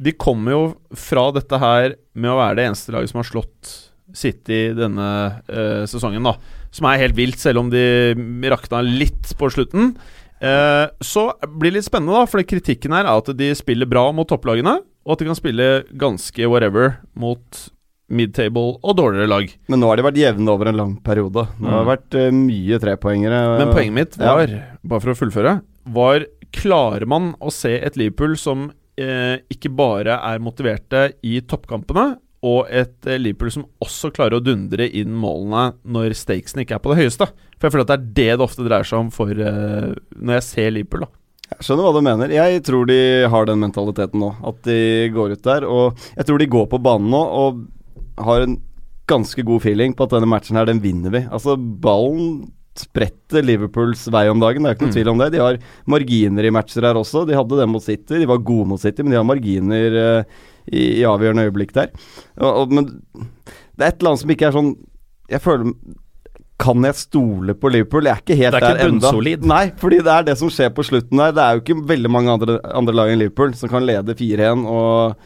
de 0.00 0.12
kommer 0.16 0.54
jo 0.54 0.62
fra 0.96 1.28
dette 1.34 1.58
her 1.60 1.96
med 2.14 2.32
å 2.32 2.38
være 2.38 2.58
det 2.58 2.68
eneste 2.70 2.94
laget 2.94 3.12
som 3.12 3.20
har 3.20 3.28
slått 3.28 3.72
City 4.16 4.72
denne 4.76 5.08
uh, 5.48 5.84
sesongen, 5.88 6.24
da. 6.24 6.36
Som 6.72 6.88
er 6.88 7.00
helt 7.02 7.16
vilt, 7.16 7.40
selv 7.40 7.62
om 7.62 7.70
de 7.72 8.12
rakna 8.52 8.82
litt 8.84 9.32
på 9.38 9.50
slutten. 9.52 9.94
Uh, 10.42 10.88
så 11.04 11.30
blir 11.46 11.72
det 11.72 11.80
litt 11.80 11.88
spennende, 11.88 12.16
da, 12.16 12.28
for 12.28 12.44
kritikken 12.44 12.96
her 12.96 13.06
er 13.06 13.12
at 13.20 13.30
de 13.38 13.52
spiller 13.56 13.88
bra 13.88 14.08
mot 14.16 14.28
topplagene, 14.28 14.80
og 15.02 15.14
at 15.14 15.22
de 15.22 15.30
kan 15.30 15.38
spille 15.38 15.70
ganske 15.98 16.50
whatever 16.50 16.98
mot 17.18 17.62
mid-table 18.12 18.76
og 18.84 18.96
dårligere 18.98 19.30
lag. 19.30 19.48
Men 19.72 19.80
nå 19.80 19.88
har 19.88 19.98
de 19.98 20.04
vært 20.04 20.20
jevne 20.20 20.52
over 20.52 20.68
en 20.68 20.78
lang 20.78 20.92
periode. 21.04 21.46
Det 21.56 21.72
har 21.72 21.84
det 21.84 21.92
vært 21.94 22.18
uh, 22.20 22.28
mye 22.36 22.80
trepoengere. 22.84 23.42
Men 23.62 23.72
poenget 23.72 23.96
mitt 23.96 24.20
Ja. 24.20 24.36
var, 24.36 24.54
bare 24.84 25.04
for 25.04 25.14
å 25.14 25.18
fullføre, 25.24 25.58
var 25.92 26.28
Klarer 26.52 27.06
man 27.08 27.30
å 27.40 27.48
se 27.48 27.70
et 27.80 27.94
Liverpool 27.96 28.34
som 28.36 28.66
eh, 29.00 29.40
ikke 29.52 29.72
bare 29.76 30.18
er 30.18 30.42
motiverte 30.42 31.06
i 31.26 31.40
toppkampene, 31.48 32.12
og 32.42 32.66
et 32.74 33.06
eh, 33.06 33.20
Liverpool 33.20 33.52
som 33.54 33.66
også 33.82 34.10
klarer 34.14 34.40
å 34.40 34.44
dundre 34.44 34.88
inn 34.88 35.14
målene 35.14 35.76
når 35.86 36.16
stakesene 36.18 36.64
ikke 36.64 36.78
er 36.78 36.82
på 36.82 36.92
det 36.92 37.04
høyeste? 37.04 37.28
For 37.56 37.68
jeg 37.68 37.74
føler 37.74 37.86
at 37.86 37.92
det 37.92 37.98
er 37.98 38.06
det 38.18 38.38
det 38.40 38.46
ofte 38.48 38.66
dreier 38.66 38.88
seg 38.88 39.04
om 39.04 39.12
for 39.14 39.30
eh, 39.30 39.92
når 40.18 40.38
jeg 40.40 40.46
ser 40.48 40.74
Liverpool. 40.74 41.06
da 41.06 41.54
Jeg 41.54 41.68
skjønner 41.68 41.86
hva 41.86 41.94
du 41.94 42.06
mener. 42.08 42.34
Jeg 42.34 42.64
tror 42.66 42.90
de 42.90 42.98
har 43.30 43.46
den 43.46 43.62
mentaliteten 43.62 44.22
nå. 44.22 44.32
At 44.50 44.58
de 44.66 44.80
går 45.14 45.36
ut 45.36 45.46
der. 45.46 45.68
Og 45.68 46.04
jeg 46.16 46.26
tror 46.26 46.42
de 46.42 46.50
går 46.56 46.66
på 46.72 46.82
banen 46.82 47.12
nå 47.14 47.22
og 47.42 47.62
har 48.26 48.46
en 48.46 48.58
ganske 49.10 49.44
god 49.46 49.62
feeling 49.62 49.94
på 49.94 50.06
at 50.06 50.16
denne 50.16 50.30
matchen 50.30 50.58
her, 50.58 50.66
den 50.66 50.82
vinner 50.82 51.14
vi. 51.14 51.22
Altså, 51.30 51.54
ballen 51.56 52.50
spretter 52.78 53.44
Liverpools 53.44 54.06
vei 54.12 54.26
om 54.32 54.40
dagen, 54.40 54.62
det 54.64 54.70
er 54.70 54.76
ikke 54.76 54.86
noe 54.86 54.92
Mm. 54.92 54.96
tvil 54.96 55.10
om 55.12 55.18
det. 55.20 55.30
De 55.32 55.42
har 55.42 55.58
marginer 55.86 56.44
i 56.48 56.50
matcher 56.54 56.82
her 56.88 56.94
også. 56.96 57.26
De 57.28 57.34
hadde 57.36 57.58
det 57.58 57.68
mot 57.68 57.82
City, 57.82 58.18
de 58.18 58.26
var 58.26 58.38
gode 58.38 58.68
mot 58.68 58.80
City, 58.80 59.02
men 59.02 59.12
de 59.12 59.20
har 59.20 59.26
marginer 59.28 59.98
uh, 59.98 60.22
i, 60.70 61.00
i 61.00 61.04
avgjørende 61.04 61.44
øyeblikk 61.50 61.72
der. 61.76 61.90
Og, 62.40 62.62
og, 62.62 62.72
men 62.72 62.86
det 63.76 63.84
er 63.84 63.90
et 63.92 63.98
eller 64.00 64.12
annet 64.14 64.22
som 64.24 64.30
ikke 64.32 64.46
er 64.48 64.56
sånn 64.56 64.72
Jeg 65.32 65.40
føler 65.42 65.72
kan 66.62 66.84
jeg 66.86 66.94
stole 66.94 67.54
på 67.58 67.70
Liverpool? 67.72 68.06
Jeg 68.06 68.12
er 68.14 68.20
ikke 68.22 68.36
helt 68.38 68.54
Det 68.54 68.62
er 68.62 68.76
ikke 68.76 68.90
bunnsolid. 68.92 69.46
Nei, 69.50 69.64
fordi 69.80 69.98
det 70.06 70.12
er 70.12 70.26
det 70.28 70.36
som 70.38 70.50
skjer 70.52 70.70
på 70.76 70.84
slutten 70.86 71.18
der. 71.18 71.32
Det 71.34 71.42
er 71.42 71.56
jo 71.56 71.62
ikke 71.64 71.78
veldig 71.88 72.10
mange 72.12 72.30
andre, 72.36 72.58
andre 72.70 72.94
lag 72.94 73.10
enn 73.10 73.18
Liverpool 73.18 73.56
som 73.58 73.72
kan 73.72 73.82
lede 73.88 74.14
4-1, 74.14 74.62
og 74.70 75.16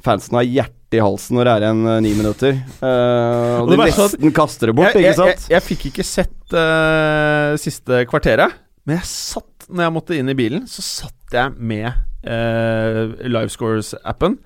fansen 0.00 0.38
har 0.38 0.46
hjertet 0.48 0.96
i 0.96 1.02
halsen 1.04 1.36
når 1.36 1.44
det 1.44 1.52
er 1.52 1.66
igjen 1.66 1.82
eh, 1.92 2.00
ni 2.06 2.14
minutter. 2.16 2.56
Uh, 2.80 3.58
og 3.58 3.66
Og 3.66 3.72
de 3.74 3.78
nesten 3.82 4.14
sånn, 4.14 4.32
kaster 4.38 4.70
det 4.70 4.76
bort, 4.78 4.94
jeg, 4.96 5.10
ikke 5.12 5.26
jeg, 5.28 5.36
jeg, 5.36 5.50
jeg 5.52 5.66
fikk 5.66 5.86
ikke 5.90 6.06
sett 6.08 6.32
eh, 6.56 7.56
siste 7.60 8.04
kvarteret, 8.08 8.56
men 8.88 9.00
jeg 9.00 9.10
satt 9.10 9.58
når 9.68 9.84
jeg 9.84 9.94
måtte 9.94 10.16
inn 10.16 10.32
i 10.32 10.36
bilen, 10.38 10.64
så 10.70 10.84
satt 10.84 11.34
jeg 11.34 11.52
med 11.60 11.90
uh, 12.24 13.12
Livescores-appen. 13.28 14.38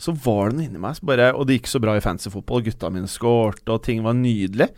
Så 0.00 0.14
var 0.24 0.48
det 0.48 0.56
noe 0.56 0.64
inni 0.70 0.80
meg 0.80 1.02
bare 1.04 1.26
Og 1.36 1.44
det 1.44 1.58
gikk 1.58 1.68
så 1.68 1.80
bra 1.84 1.92
i 1.98 2.00
fantasyfotball. 2.00 2.62
Gutta 2.64 2.88
mine 2.88 3.10
skårte, 3.10 3.68
og 3.74 3.82
ting 3.84 4.00
var 4.06 4.16
nydelig. 4.16 4.70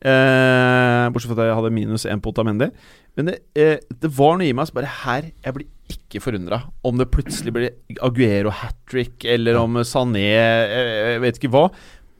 Uh, 0.00 1.10
bortsett 1.10 1.32
fra 1.32 1.42
at 1.42 1.50
jeg 1.50 1.58
hadde 1.58 1.74
minus 1.76 2.06
én 2.08 2.22
på 2.22 2.30
Otamendi. 2.30 2.70
Men 3.18 3.32
det, 3.32 3.40
eh, 3.58 3.82
det 4.00 4.08
var 4.14 4.38
noe 4.38 4.46
i 4.46 4.54
meg 4.54 4.68
som 4.68 4.76
bare 4.78 4.92
Her 5.02 5.24
Jeg 5.42 5.54
blir 5.56 5.66
ikke 5.90 6.22
forundra 6.22 6.60
om 6.86 7.00
det 7.00 7.08
plutselig 7.10 7.52
blir 7.52 7.98
Aguero 8.06 8.52
hat 8.54 8.76
trick, 8.88 9.24
eller 9.26 9.58
om 9.58 9.80
Sané 9.82 10.28
Jeg 10.30 11.22
vet 11.24 11.40
ikke 11.40 11.50
hva. 11.50 11.64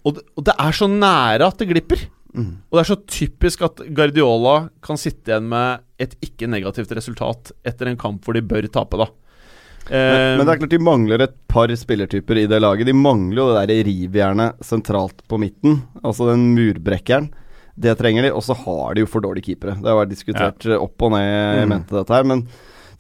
Og 0.03 0.17
det, 0.17 0.25
og 0.35 0.49
det 0.49 0.57
er 0.59 0.75
så 0.75 0.89
nære 0.91 1.47
at 1.47 1.63
det 1.63 1.69
glipper. 1.71 2.03
Mm. 2.37 2.51
Og 2.71 2.77
det 2.79 2.83
er 2.85 2.91
så 2.95 2.99
typisk 3.11 3.63
at 3.67 3.81
Guardiola 3.97 4.69
kan 4.87 4.97
sitte 5.01 5.33
igjen 5.33 5.49
med 5.51 5.81
et 6.01 6.15
ikke 6.23 6.47
negativt 6.49 6.93
resultat 6.97 7.51
etter 7.67 7.91
en 7.91 7.99
kamp 8.01 8.23
hvor 8.25 8.37
de 8.39 8.43
bør 8.47 8.69
tape, 8.71 8.97
da. 9.01 9.09
Men, 9.91 10.39
men 10.39 10.47
det 10.47 10.53
er 10.55 10.59
klart 10.61 10.71
de 10.77 10.79
mangler 10.87 11.23
et 11.25 11.33
par 11.51 11.73
spillertyper 11.75 12.39
i 12.39 12.47
det 12.47 12.61
laget. 12.63 12.87
De 12.87 12.95
mangler 12.95 13.41
jo 13.41 13.47
det 13.57 13.63
der 13.73 13.81
rivjernet 13.89 14.61
sentralt 14.63 15.25
på 15.27 15.39
midten. 15.41 15.81
Altså 16.05 16.29
den 16.31 16.45
murbrekkeren. 16.55 17.31
Det 17.81 17.97
trenger 17.99 18.29
de. 18.29 18.31
Og 18.37 18.45
så 18.47 18.55
har 18.55 18.95
de 18.95 19.03
jo 19.03 19.09
for 19.11 19.25
dårlige 19.25 19.49
keepere. 19.51 19.75
Det 19.81 19.89
har 19.91 19.99
vært 20.05 20.13
diskutert 20.13 20.69
ja. 20.69 20.79
opp 20.79 21.03
og 21.09 21.17
ned 21.17 21.27
i 21.27 21.65
Mm. 21.65 21.73
mente 21.75 21.97
dette 21.97 22.15
her. 22.15 22.29
Men 22.29 22.45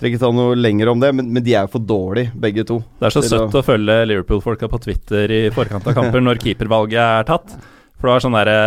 trenger 0.01 0.16
ikke 0.16 0.24
ta 0.24 0.33
noe 0.35 0.57
lenger 0.59 0.89
om 0.91 1.01
det. 1.05 1.12
Men, 1.14 1.31
men 1.37 1.45
de 1.47 1.55
er 1.55 1.68
jo 1.68 1.74
for 1.76 1.87
dårlige, 1.87 2.33
begge 2.35 2.64
to. 2.66 2.81
Det 2.99 3.07
er 3.12 3.14
så 3.14 3.22
søtt 3.22 3.55
å- 3.55 3.61
å 3.62 3.66
følge 3.70 4.01
Liverpool-folka 4.11 4.66
på 4.72 4.81
Twitter 4.89 5.31
i 5.31 5.43
forkant 5.55 5.87
av 5.87 5.95
kamper 5.95 6.24
når 6.24 6.43
keepervalget 6.43 6.99
er 7.20 7.28
tatt. 7.28 7.55
For 8.01 8.09
det 8.09 8.16
var 8.16 8.24
sånn 8.24 8.36
derre 8.36 8.59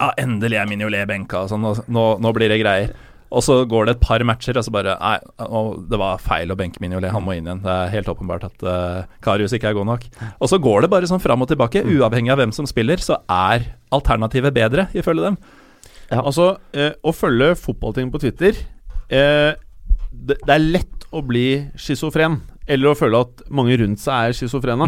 Ja, 0.00 0.10
endelig 0.20 0.58
er 0.58 0.68
Mignolet 0.70 1.08
benka 1.10 1.44
og 1.44 1.52
sånn, 1.52 1.64
nå, 1.64 1.74
nå, 1.92 2.04
nå 2.24 2.32
blir 2.36 2.52
det 2.52 2.60
greier. 2.62 2.94
Og 3.32 3.40
så 3.44 3.62
går 3.68 3.86
det 3.88 3.94
et 3.94 4.02
par 4.04 4.22
matcher, 4.28 4.58
og 4.60 4.64
så 4.66 4.72
bare 4.74 4.94
Nei, 5.00 5.16
og 5.46 5.86
det 5.88 6.00
var 6.00 6.20
feil 6.20 6.52
å 6.52 6.56
benke 6.58 6.82
Mignolet, 6.84 7.12
han 7.14 7.24
må 7.24 7.36
inn 7.36 7.48
igjen. 7.48 7.62
Det 7.64 7.72
er 7.72 7.92
helt 7.94 8.10
åpenbart 8.12 8.44
at 8.50 8.64
uh, 8.66 9.08
Karius 9.24 9.54
ikke 9.56 9.70
er 9.70 9.78
god 9.78 9.88
nok. 9.88 10.06
Og 10.36 10.52
så 10.52 10.60
går 10.60 10.84
det 10.84 10.92
bare 10.92 11.08
sånn 11.08 11.22
fram 11.22 11.44
og 11.44 11.48
tilbake. 11.52 11.84
Uavhengig 11.88 12.32
av 12.34 12.42
hvem 12.42 12.52
som 12.52 12.68
spiller, 12.68 13.00
så 13.00 13.22
er 13.32 13.70
alternativet 13.92 14.56
bedre, 14.56 14.88
ifølge 14.96 15.30
dem. 15.30 15.40
Ja, 16.12 16.20
altså, 16.20 16.54
eh, 16.76 16.92
å 17.00 17.12
følge 17.16 17.54
fotballting 17.56 18.10
på 18.12 18.20
Twitter 18.20 18.58
eh, 19.08 19.54
det, 20.12 20.36
det 20.44 20.52
er 20.52 20.66
lett 20.76 21.06
å 21.12 21.22
bli 21.24 21.46
schizofren. 21.80 22.42
Eller 22.68 22.92
å 22.92 22.96
føle 22.98 23.22
at 23.24 23.42
mange 23.52 23.76
rundt 23.80 24.00
seg 24.02 24.28
er 24.28 24.36
schizofrene. 24.36 24.86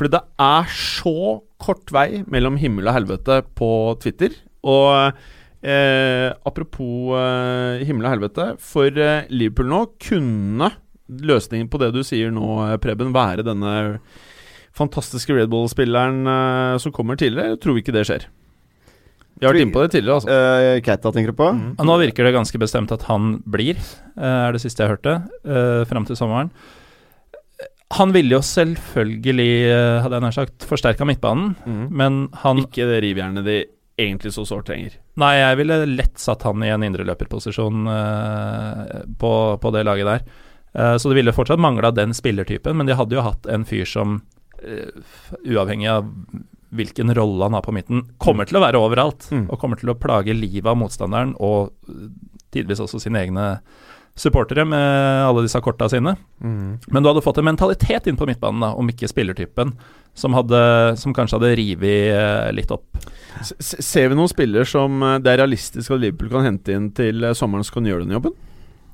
Fordi 0.00 0.14
det 0.14 0.22
er 0.40 0.70
så 0.72 1.42
kort 1.60 1.90
vei 1.92 2.22
mellom 2.32 2.56
himmel 2.56 2.88
og 2.88 2.96
helvete 2.96 3.42
på 3.52 3.68
Twitter. 4.00 4.32
Og 4.64 5.12
eh, 5.60 6.30
apropos 6.48 7.12
eh, 7.20 7.84
himmel 7.84 8.08
og 8.08 8.14
helvete, 8.14 8.46
for 8.64 8.88
eh, 8.96 9.28
Liverpool 9.28 9.68
nå 9.68 9.82
kunne 10.00 10.70
løsningen 11.10 11.68
på 11.68 11.82
det 11.82 11.90
du 11.92 12.00
sier 12.06 12.32
nå, 12.32 12.48
eh, 12.64 12.78
Preben, 12.80 13.12
være 13.12 13.44
denne 13.44 13.74
fantastiske 14.72 15.36
Red 15.36 15.52
Bull-spilleren 15.52 16.24
eh, 16.24 16.80
som 16.80 16.96
kommer 16.96 17.20
tidligere? 17.20 17.60
Tror 17.60 17.76
vi 17.76 17.84
ikke 17.84 17.98
det 17.98 18.08
skjer? 18.08 18.24
Vi 19.36 19.44
har 19.44 19.52
vært 19.52 19.66
inne 19.66 19.76
på 19.76 19.84
det 19.84 19.92
tidligere, 19.94 20.16
altså. 20.16 20.32
Uh, 20.32 20.80
Keita 20.84 21.12
tenker 21.12 21.32
du 21.32 21.38
på? 21.38 21.46
Mm. 21.56 21.68
Nå 21.88 21.94
virker 22.02 22.26
det 22.26 22.34
ganske 22.34 22.58
bestemt 22.60 22.90
at 22.92 23.06
han 23.08 23.38
blir, 23.48 23.78
uh, 24.18 24.48
er 24.48 24.56
det 24.56 24.60
siste 24.60 24.84
jeg 24.84 24.92
hørte, 24.92 25.14
uh, 25.48 25.84
fram 25.88 26.04
til 26.08 26.18
sommeren. 26.18 26.50
Han 27.98 28.12
ville 28.14 28.36
jo 28.36 28.40
selvfølgelig, 28.46 29.50
eh, 29.66 30.00
hadde 30.04 30.18
jeg 30.18 30.22
nær 30.22 30.36
sagt, 30.36 30.66
forsterka 30.68 31.06
midtbanen, 31.08 31.56
Mm. 31.66 31.88
men 31.90 32.28
han 32.44 32.58
Ikke 32.62 32.86
det 32.86 33.02
rivjernet 33.02 33.44
de 33.44 33.64
egentlig 33.98 34.32
så 34.32 34.46
sårt 34.46 34.66
trenger. 34.66 34.94
Nei, 35.16 35.34
jeg 35.36 35.56
ville 35.58 35.86
lett 35.86 36.16
satt 36.18 36.42
han 36.42 36.62
i 36.62 36.70
en 36.72 36.82
indreløperposisjon 36.86 37.88
uh, 37.90 39.02
på, 39.18 39.32
på 39.60 39.72
det 39.74 39.84
laget 39.84 40.06
der. 40.06 40.22
Uh, 40.72 40.96
så 40.96 41.10
det 41.10 41.18
ville 41.18 41.34
fortsatt 41.34 41.60
mangla 41.60 41.90
den 41.90 42.14
spillertypen, 42.16 42.76
men 42.78 42.86
de 42.86 42.96
hadde 42.96 43.18
jo 43.18 43.26
hatt 43.26 43.46
en 43.50 43.66
fyr 43.68 43.84
som, 43.84 44.22
uh, 44.62 45.34
uavhengig 45.44 45.90
av 45.90 46.08
hvilken 46.70 47.12
rolle 47.18 47.42
han 47.42 47.58
har 47.58 47.66
på 47.66 47.74
midten, 47.74 48.06
kommer 48.22 48.46
til 48.46 48.60
å 48.60 48.64
være 48.64 48.80
overalt. 48.80 49.26
Mm. 49.34 49.48
Og 49.50 49.58
kommer 49.58 49.76
til 49.76 49.90
å 49.90 49.98
plage 49.98 50.32
livet 50.32 50.70
av 50.70 50.78
motstanderen, 50.78 51.34
og 51.42 51.74
tidvis 52.54 52.80
også 52.80 53.02
sine 53.02 53.20
egne 53.26 53.46
supportere 54.18 54.66
med 54.68 55.24
alle 55.26 55.44
disse 55.46 55.60
korta 55.64 55.88
sine. 55.88 56.16
Men 56.40 57.00
du 57.02 57.08
hadde 57.08 57.22
fått 57.24 57.38
en 57.40 57.48
mentalitet 57.48 58.08
inn 58.10 58.18
på 58.20 58.28
midtbanen, 58.28 58.62
da, 58.64 58.72
om 58.76 58.90
ikke 58.90 59.08
spillertypen, 59.10 59.72
som, 60.14 60.34
hadde, 60.36 60.60
som 61.00 61.14
kanskje 61.16 61.38
hadde 61.38 61.54
revet 61.60 62.12
eh, 62.12 62.50
litt 62.56 62.72
opp. 62.74 63.00
S 63.40 63.76
ser 63.84 64.10
vi 64.10 64.18
noen 64.18 64.30
spillere 64.30 64.66
som 64.68 65.00
eh, 65.06 65.18
det 65.22 65.32
er 65.32 65.42
realistisk 65.44 65.94
at 65.94 66.02
Liverpool 66.02 66.32
kan 66.32 66.48
hente 66.48 66.74
inn 66.74 66.90
til 66.96 67.24
eh, 67.24 67.36
sommeren 67.38 67.66
som 67.66 67.78
kan 67.78 67.88
gjøre 67.88 68.04
den 68.04 68.16
jobben? 68.16 68.34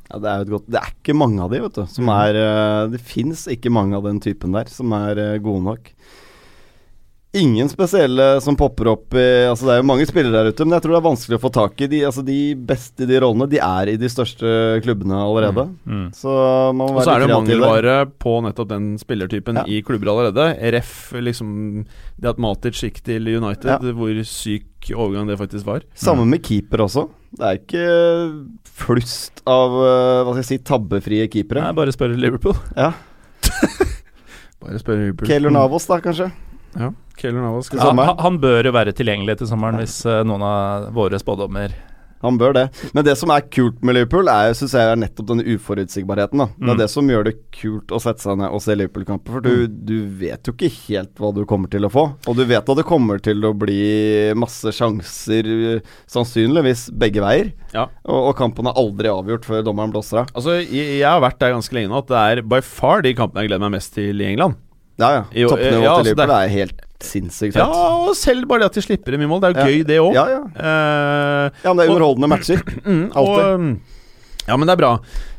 Ja, 0.06 0.20
det 0.22 0.30
er 0.30 0.36
jo 0.38 0.44
et 0.44 0.52
godt 0.52 0.68
Det 0.70 0.78
er 0.78 0.92
ikke 0.92 1.16
mange 1.18 1.42
av 1.42 1.50
de, 1.50 1.62
vet 1.64 1.80
du. 1.80 1.82
Som 1.90 2.12
er 2.14 2.38
eh, 2.38 2.82
Det 2.92 3.02
fins 3.02 3.46
ikke 3.50 3.72
mange 3.74 3.98
av 3.98 4.06
den 4.06 4.20
typen 4.22 4.54
der 4.54 4.70
som 4.70 4.94
er 4.94 5.40
gode 5.42 5.64
nok. 5.66 5.90
Ingen 7.36 7.68
spesielle 7.68 8.26
som 8.40 8.56
popper 8.56 8.88
opp 8.94 9.14
i 9.18 9.24
Altså 9.50 9.66
Det 9.66 9.72
er 9.74 9.80
jo 9.82 9.86
mange 9.90 10.06
spillere 10.08 10.40
der 10.44 10.48
ute, 10.54 10.64
men 10.64 10.76
jeg 10.76 10.84
tror 10.86 10.94
det 10.94 10.98
er 11.00 11.04
vanskelig 11.08 11.36
å 11.36 11.42
få 11.42 11.50
tak 11.52 11.82
i. 11.84 11.88
De, 11.92 11.98
altså 12.08 12.22
de 12.24 12.36
beste 12.68 13.04
i 13.04 13.08
de 13.10 13.18
rollene, 13.20 13.48
de 13.52 13.58
er 13.60 13.90
i 13.92 13.96
de 14.00 14.08
største 14.12 14.48
klubbene 14.84 15.18
allerede. 15.20 15.66
Mm. 15.84 16.06
Så 16.16 16.32
man 16.72 16.80
må 16.80 16.88
være 16.94 17.02
Og 17.02 17.08
så 17.08 17.14
er 17.16 17.24
det 17.26 17.28
mangelvare 17.34 17.96
på 18.24 18.36
nettopp 18.46 18.70
den 18.72 18.86
spillertypen 19.02 19.60
Ja. 19.60 19.66
i 19.68 19.82
klubber 19.84 20.12
allerede. 20.14 20.48
RF, 20.72 20.94
liksom 21.20 21.52
det 22.16 22.30
at 22.32 22.40
Matic 22.40 22.80
gikk 22.86 23.02
til 23.04 23.28
United, 23.36 23.68
Ja. 23.68 23.78
hvor 23.92 24.22
syk 24.24 24.92
overgang 24.94 25.26
det 25.28 25.36
faktisk 25.38 25.66
var. 25.66 25.82
Samme 25.94 26.24
med 26.24 26.42
keeper 26.46 26.78
også. 26.86 27.08
Det 27.36 27.44
er 27.44 27.58
ikke 27.60 27.86
flust 28.76 29.42
av 29.46 29.72
eh, 29.76 30.22
hva 30.24 30.32
skal 30.32 30.42
jeg 30.44 30.50
si 30.54 30.58
tabbefrie 30.64 31.28
keepere. 31.28 31.64
Nei, 31.66 31.72
bare 31.76 31.92
spør 31.92 32.16
Liverpool. 32.16 32.56
Ja. 32.76 32.92
Bare 34.62 34.78
spør 34.80 34.96
Liverpool. 35.02 35.28
Keylor 35.28 35.52
Navos, 35.52 35.84
da, 35.90 35.98
kanskje. 36.02 36.30
Ja, 36.76 36.90
Keylor 37.16 37.42
Navas. 37.46 37.72
Ja, 37.72 37.80
sommeren. 37.88 38.12
han, 38.14 38.18
han 38.26 38.38
bør 38.42 38.68
jo 38.70 38.72
være 38.76 38.92
tilgjengelig 38.96 39.38
til 39.40 39.48
sommeren 39.50 39.80
hvis 39.82 39.98
uh, 40.08 40.22
noen 40.26 40.42
av 40.46 40.90
våre 40.96 41.18
spådommer 41.22 41.72
Han 42.24 42.38
bør 42.40 42.54
det. 42.56 42.62
Men 42.96 43.04
det 43.04 43.12
som 43.20 43.28
er 43.30 43.42
kult 43.52 43.82
med 43.84 43.94
Liverpool, 43.94 44.26
er, 44.32 44.54
synes 44.56 44.72
jeg, 44.74 44.88
er 44.88 44.96
nettopp 44.98 45.26
denne 45.28 45.44
uforutsigbarheten. 45.52 46.40
Da. 46.40 46.46
Det 46.56 46.64
Mm. 46.64 46.70
er 46.72 46.78
det 46.80 46.86
som 46.90 47.10
gjør 47.12 47.24
det 47.28 47.34
kult 47.54 47.92
å 47.92 48.00
sette 48.02 48.24
seg 48.24 48.38
ned 48.40 48.54
og 48.56 48.62
se 48.64 48.74
Liverpool-kamper. 48.74 49.34
For 49.36 49.44
du, 49.44 49.66
du 49.68 49.98
vet 50.22 50.48
jo 50.48 50.54
ikke 50.56 50.70
helt 50.88 51.12
hva 51.20 51.30
du 51.36 51.42
kommer 51.46 51.68
til 51.70 51.84
å 51.86 51.90
få. 51.92 52.06
Og 52.26 52.38
du 52.40 52.42
vet 52.48 52.64
at 52.72 52.80
det 52.80 52.86
kommer 52.88 53.20
til 53.22 53.44
å 53.44 53.52
bli 53.54 54.32
masse 54.34 54.72
sjanser, 54.74 55.50
eh, 55.76 55.84
sannsynligvis 56.10 56.86
begge 56.98 57.20
veier. 57.22 57.52
Ja. 57.76 57.84
Og, 58.08 58.30
og 58.32 58.34
kampen 58.40 58.66
er 58.72 58.80
aldri 58.80 59.12
avgjort 59.12 59.44
før 59.46 59.62
dommeren 59.68 59.92
blåser 59.94 60.24
av. 60.24 60.32
Altså, 60.34 60.56
jeg, 60.64 60.96
jeg 61.02 61.06
har 61.06 61.20
vært 61.22 61.38
der 61.44 61.54
ganske 61.54 61.76
lenge 61.76 61.92
nå 61.92 62.00
at 62.00 62.10
det 62.10 62.24
er 62.24 62.42
by 62.48 62.62
far 62.64 63.04
de 63.06 63.12
kampene 63.20 63.44
jeg 63.44 63.52
gleder 63.52 63.68
meg 63.68 63.76
mest 63.76 63.92
til 63.94 64.24
i 64.24 64.30
England. 64.32 64.56
Ja, 64.96 65.12
ja. 65.20 65.22
Toppnivået 65.28 65.60
ja, 65.60 65.80
til 65.84 65.92
altså, 65.92 66.08
Liverpool 66.08 66.36
er 66.40 66.52
helt 66.56 66.85
sinnssykt 67.04 67.56
Ja, 67.58 67.66
og 67.68 68.14
selv 68.16 68.46
bare 68.48 68.60
det 68.64 68.66
at 68.72 68.78
de 68.78 68.82
slipper 68.84 69.12
dem 69.12 69.20
mye 69.20 69.28
mål. 69.28 69.40
Det 69.40 69.48
er 69.50 69.54
jo 69.54 69.60
Ja. 69.60 69.66
gøy, 69.66 69.86
det 69.86 69.98
òg. 70.00 70.14
Ja, 70.14 70.26
ja. 70.28 70.42
Eh, 70.56 71.50
ja, 71.64 71.72
men 71.72 71.76
det 71.76 71.88
er 71.90 72.02
Og- 72.02 72.28
matcher. 72.28 72.62
mm, 72.86 73.06
og, 73.14 73.38
Alltid. 73.38 73.80
ja, 74.48 74.56
men 74.56 74.66
det 74.66 74.72
er 74.72 74.80
bra. 74.82 74.92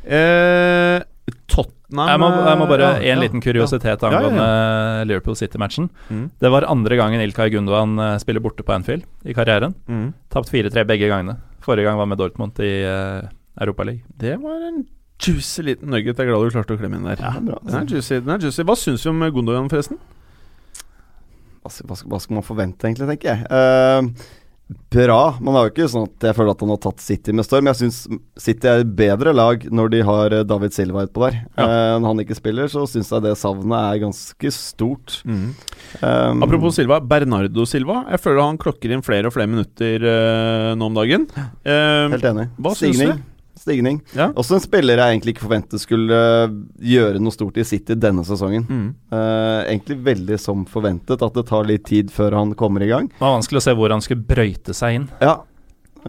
Eh, 0.05 1.03
Tottenham 1.47 2.07
Jeg 2.09 2.19
må, 2.19 2.27
jeg 2.47 2.57
må 2.59 2.67
bare 2.69 2.79
ja, 2.79 2.99
En 2.99 3.17
ja, 3.17 3.21
liten 3.21 3.41
kuriositet 3.41 4.01
Ja, 4.01 4.09
ja, 4.09 4.19
ja. 4.19 4.27
angående 4.27 5.07
Liverpool 5.07 5.35
City-matchen. 5.35 5.89
Mm. 6.09 6.29
Det 6.39 6.51
var 6.51 6.63
andre 6.67 6.95
gangen 6.99 7.21
Ilkay 7.21 7.49
Gundogan 7.51 7.97
eh, 7.99 8.17
spiller 8.19 8.39
borte 8.43 8.63
på 8.63 8.73
Anfield 8.75 9.03
i 9.25 9.33
karrieren. 9.33 9.73
Mm. 9.87 10.13
Tapt 10.29 10.51
4-3 10.51 10.85
begge 10.87 11.07
gangene. 11.09 11.37
Forrige 11.63 11.83
gang 11.87 11.97
var 11.97 12.05
med 12.07 12.17
Dortmund 12.17 12.59
i 12.63 12.83
uh, 12.87 13.27
Europaligaen. 13.59 14.03
Det 14.17 14.37
var 14.39 14.61
en 14.69 14.85
juicy 15.19 15.63
liten 15.63 15.89
nugget. 15.91 16.15
Jeg 16.17 16.27
er 16.27 16.31
glad 16.31 16.45
du 16.47 16.53
klarte 16.55 16.75
å 16.77 16.79
klemme 16.79 16.95
inn 16.95 17.03
der. 17.09 17.19
Er 17.19 17.41
Den 17.41 17.75
er 17.75 17.85
juicy. 17.91 18.19
den 18.21 18.29
er 18.29 18.39
juicy 18.39 18.63
Hva 18.63 18.75
syns 18.79 19.03
du 19.03 19.09
om 19.09 19.19
Gundogan, 19.19 19.67
forresten? 19.67 19.97
Hva, 21.67 21.97
skal- 21.99 22.11
hva, 22.11 22.19
skal, 22.23 22.39
man 22.39 22.45
forvente, 22.47 22.87
egentlig, 22.87 23.07
tenker 23.13 23.33
jeg. 23.33 23.47
Uh, 23.51 24.43
bra. 24.91 25.37
Man 25.39 25.55
er 25.55 25.67
jo 25.67 25.71
ikke 25.71 25.85
sånn 25.91 26.07
at 26.09 26.25
jeg 26.27 26.35
føler 26.35 26.51
at 26.51 26.63
han 26.63 26.71
har 26.73 26.79
tatt 26.83 27.03
City 27.03 27.31
med 27.35 27.47
storm. 27.47 27.69
Jeg 27.71 27.79
syns 27.79 27.99
City 28.43 28.67
er 28.67 28.81
et 28.83 28.89
bedre 28.99 29.31
lag 29.35 29.63
når 29.71 29.93
de 29.93 30.01
har 30.07 30.35
eh, 30.35 30.43
David 30.47 30.75
Silva 30.75 31.05
utpå 31.07 31.23
der. 31.23 31.37
Eh, 31.55 31.93
når 32.01 32.07
han 32.09 32.23
ikke 32.25 32.35
spiller, 32.35 32.67
så 32.71 32.83
syns 32.89 33.13
jeg 33.13 33.23
det 33.23 33.37
savnet 33.39 33.77
er 33.77 34.01
ganske 34.03 34.51
stort. 34.51 35.21
Um, 35.23 36.43
Apropos 36.43 36.75
Silva, 36.75 36.99
Bernardo 36.99 37.63
Silva. 37.69 38.01
Jeg 38.11 38.23
føler 38.25 38.43
han 38.43 38.59
klokker 38.59 38.91
inn 38.91 39.05
flere 39.07 39.31
og 39.31 39.37
flere 39.37 39.51
minutter 39.51 40.03
uh, 40.03 40.75
nå 40.75 40.91
om 40.91 40.99
dagen. 40.99 41.29
Helt 41.63 42.31
enig. 42.33 42.49
hva 42.59 42.75
syns 42.75 42.99
Stigning. 42.99 43.23
Stigning. 43.59 43.99
Ja. 44.15 44.29
Også 44.37 44.55
en 44.57 44.63
spiller 44.63 44.99
jeg 45.01 45.15
egentlig 45.17 45.33
ikke 45.35 45.45
forventet 45.47 45.81
skulle 45.83 46.13
eh, 46.13 46.55
gjøre 46.93 47.19
noe 47.23 47.33
stort 47.35 47.57
i 47.57 47.65
City 47.67 47.97
denne 47.97 48.23
sesongen. 48.27 48.65
Mm. 48.69 48.87
Uh, 49.11 49.65
egentlig 49.67 49.97
veldig 50.05 50.39
som 50.41 50.63
forventet, 50.69 51.21
at 51.25 51.37
det 51.37 51.45
tar 51.49 51.67
litt 51.69 51.85
tid 51.89 52.11
før 52.13 52.37
han 52.37 52.53
kommer 52.59 52.85
i 52.85 52.89
gang. 52.91 53.09
Det 53.11 53.23
var 53.23 53.35
vanskelig 53.39 53.61
å 53.61 53.65
se 53.67 53.75
hvor 53.79 53.93
han 53.95 54.03
skulle 54.05 54.25
brøyte 54.29 54.75
seg 54.77 54.99
inn. 55.01 55.07
Ja, 55.23 55.39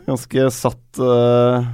ganske 0.06 0.48
satt 0.54 1.00
uh, 1.02 1.64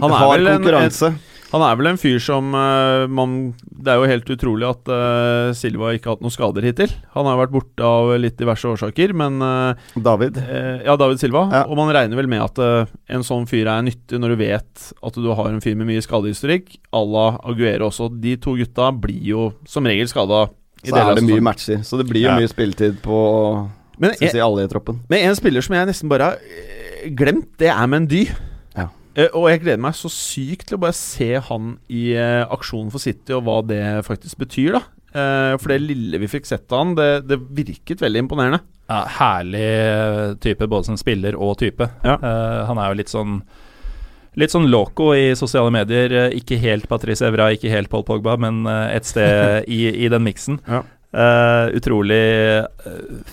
Han 0.00 0.10
er 0.10 0.16
Hard 0.20 0.34
vel 0.38 0.50
en- 0.52 0.60
konkurranse. 0.60 1.12
Han 1.50 1.62
er 1.66 1.78
vel 1.80 1.88
en 1.90 1.98
fyr 1.98 2.20
som 2.22 2.52
uh, 2.54 3.08
man 3.10 3.54
Det 3.66 3.90
er 3.90 3.98
jo 3.98 4.06
helt 4.06 4.28
utrolig 4.30 4.68
at 4.68 4.90
uh, 4.92 5.50
Silva 5.56 5.90
ikke 5.96 6.06
har 6.06 6.14
hatt 6.14 6.22
noen 6.22 6.34
skader 6.34 6.62
hittil. 6.62 6.92
Han 7.16 7.26
har 7.26 7.40
vært 7.40 7.54
borte 7.56 7.86
av 7.86 8.12
litt 8.22 8.36
diverse 8.38 8.68
årsaker, 8.70 9.14
men 9.18 9.40
uh, 9.42 9.74
David. 9.98 10.38
Ja, 10.86 10.94
David 11.00 11.18
Silva. 11.22 11.46
Ja. 11.50 11.64
Og 11.66 11.74
man 11.80 11.90
regner 11.94 12.20
vel 12.20 12.30
med 12.30 12.44
at 12.44 12.60
en 13.10 13.26
sånn 13.26 13.48
fyr 13.50 13.66
er 13.72 13.82
nyttig 13.86 14.20
når 14.22 14.36
du 14.36 14.40
vet 14.44 14.86
at 15.02 15.18
du 15.18 15.26
har 15.34 15.50
en 15.50 15.60
fyr 15.64 15.74
med 15.80 15.90
mye 15.90 16.04
skadehistorikk. 16.04 16.76
À 16.94 17.02
la 17.02 17.26
Aguero 17.50 17.88
også. 17.90 18.06
De 18.22 18.36
to 18.40 18.54
gutta 18.60 18.92
blir 18.94 19.18
jo 19.32 19.48
som 19.68 19.86
regel 19.90 20.06
skada. 20.10 20.44
Så 20.86 20.96
er 20.96 21.18
det 21.18 21.26
mye 21.26 21.42
matcher, 21.44 21.82
så 21.84 21.98
det 22.00 22.06
blir 22.08 22.22
jo 22.24 22.30
Ja. 22.30 22.38
mye 22.40 22.48
spilletid 22.48 23.02
på 23.04 23.16
Men 24.00 24.14
en, 24.14 24.22
si, 24.22 24.38
alle 24.40 24.64
i 24.64 24.70
troppen. 24.70 25.02
men 25.10 25.26
en 25.28 25.34
spiller 25.36 25.60
som 25.66 25.74
jeg 25.76 25.90
nesten 25.90 26.08
bare 26.08 26.30
har 26.30 26.38
glemt, 27.18 27.50
det 27.60 27.68
er 27.68 27.86
Mendy. 27.90 28.22
Eh, 29.16 29.28
og 29.34 29.48
jeg 29.50 29.64
gleder 29.64 29.82
meg 29.82 29.96
så 29.98 30.10
sykt 30.12 30.68
til 30.70 30.78
å 30.78 30.82
bare 30.84 30.96
se 30.96 31.32
han 31.48 31.76
i 31.90 32.12
aksjonen 32.16 32.92
for 32.94 33.02
City, 33.02 33.34
og 33.36 33.44
hva 33.48 33.60
det 33.66 33.82
faktisk 34.06 34.42
betyr, 34.44 34.78
da. 34.78 34.84
Eh, 35.10 35.54
for 35.58 35.72
det 35.72 35.80
lille 35.82 36.20
vi 36.22 36.28
fikk 36.30 36.46
sett 36.46 36.70
av 36.70 36.84
han, 36.84 36.92
det, 36.98 37.08
det 37.26 37.40
virket 37.58 38.02
veldig 38.02 38.22
imponerende. 38.26 38.60
Ja, 38.90 39.04
herlig 39.20 39.64
eh, 39.66 40.36
type, 40.42 40.66
både 40.70 40.90
som 40.90 40.98
spiller 40.98 41.36
og 41.38 41.56
type. 41.62 41.86
Ja. 42.06 42.16
Uh, 42.18 42.62
han 42.66 42.78
er 42.82 42.90
jo 42.90 43.02
litt 43.02 43.12
sånn 43.12 43.42
Litt 44.38 44.52
sånn 44.52 44.68
loco 44.70 45.08
i 45.18 45.32
sosiale 45.34 45.72
medier. 45.74 46.12
Eh, 46.14 46.36
Ikke 46.38 46.54
helt 46.62 46.86
Patrice 46.88 47.26
Evra, 47.26 47.48
ikke 47.50 47.72
helt 47.72 47.90
Paul 47.90 48.04
Pogba, 48.06 48.36
men 48.38 48.60
eh, 48.62 48.92
et 48.94 49.08
sted 49.08 49.64
i, 49.76 49.80
i 50.04 50.06
den 50.12 50.22
miksen. 50.22 50.60
Ja. 50.70 50.84
Eh, 51.10 51.66
utrolig 51.74 52.22
eh, 52.22 52.66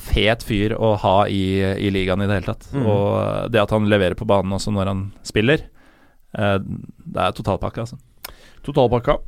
fet 0.10 0.42
fyr 0.42 0.74
å 0.74 0.96
ha 0.98 1.18
i, 1.30 1.62
i 1.62 1.92
ligaen 1.94 2.24
i 2.24 2.30
det 2.30 2.40
hele 2.40 2.50
tatt. 2.50 2.70
Mm. 2.74 2.88
Og 2.90 3.52
det 3.54 3.62
at 3.62 3.74
han 3.76 3.90
leverer 3.92 4.18
på 4.18 4.26
banen 4.30 4.56
også 4.58 4.74
når 4.74 4.90
han 4.90 5.04
spiller, 5.28 5.68
uh, 6.38 6.58
det 6.58 7.22
er 7.22 7.36
totalpakke, 7.38 7.86
altså. 7.86 8.00
Totalpakka. 8.66 9.20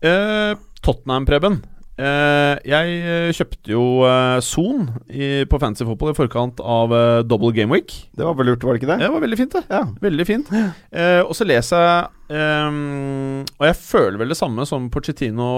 Uh, 0.00 0.56
Tottenham, 0.80 1.28
Preben. 1.28 1.60
Eh, 2.00 2.54
jeg 2.70 3.00
eh, 3.04 3.30
kjøpte 3.36 3.72
jo 3.74 3.82
eh, 4.08 4.38
Son 4.44 4.86
i, 5.12 5.44
på 5.50 5.58
Fantasy 5.60 5.84
Football 5.84 6.14
i 6.14 6.16
forkant 6.16 6.62
av 6.64 6.94
eh, 6.96 7.18
Double 7.28 7.52
Game 7.56 7.74
Week. 7.74 7.92
Det 8.16 8.24
var 8.24 8.38
vel 8.38 8.48
lurt, 8.52 8.64
var 8.64 8.76
det 8.76 8.80
ikke 8.80 8.92
det? 8.94 9.00
Det 9.02 9.10
var 9.12 9.24
veldig 9.26 9.38
fint, 9.40 9.56
det. 9.58 9.62
Ja. 9.68 9.82
Veldig 10.06 10.26
fint. 10.28 10.54
Eh, 10.56 11.20
og 11.20 11.34
så 11.36 11.44
leser 11.48 11.84
jeg 11.84 12.40
um, 12.70 13.44
Og 13.58 13.68
jeg 13.68 13.76
føler 13.82 14.16
vel 14.22 14.32
det 14.32 14.38
samme 14.40 14.64
som 14.68 14.88
Porcettino 14.92 15.50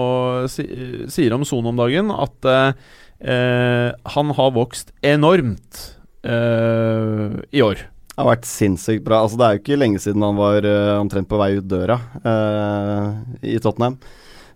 si, 0.51 0.67
sier 1.13 1.37
om 1.37 1.47
Son 1.47 1.71
om 1.71 1.79
dagen, 1.79 2.11
at 2.11 2.49
uh, 2.49 2.75
eh, 3.23 3.89
han 4.15 4.35
har 4.35 4.53
vokst 4.57 4.91
enormt 5.05 5.81
uh, 6.27 7.39
i 7.55 7.63
år. 7.63 7.87
Det 8.13 8.21
har 8.21 8.29
vært 8.29 8.45
sinnssykt 8.45 9.05
bra. 9.07 9.23
Altså, 9.23 9.39
det 9.39 9.45
er 9.45 9.55
jo 9.55 9.63
ikke 9.63 9.79
lenge 9.79 10.01
siden 10.03 10.25
han 10.25 10.37
var 10.37 10.67
uh, 10.67 10.99
omtrent 10.99 11.29
på 11.31 11.39
vei 11.39 11.55
ut 11.57 11.65
døra 11.65 11.97
eh, 12.21 13.07
i 13.55 13.55
Tottenham. 13.63 13.97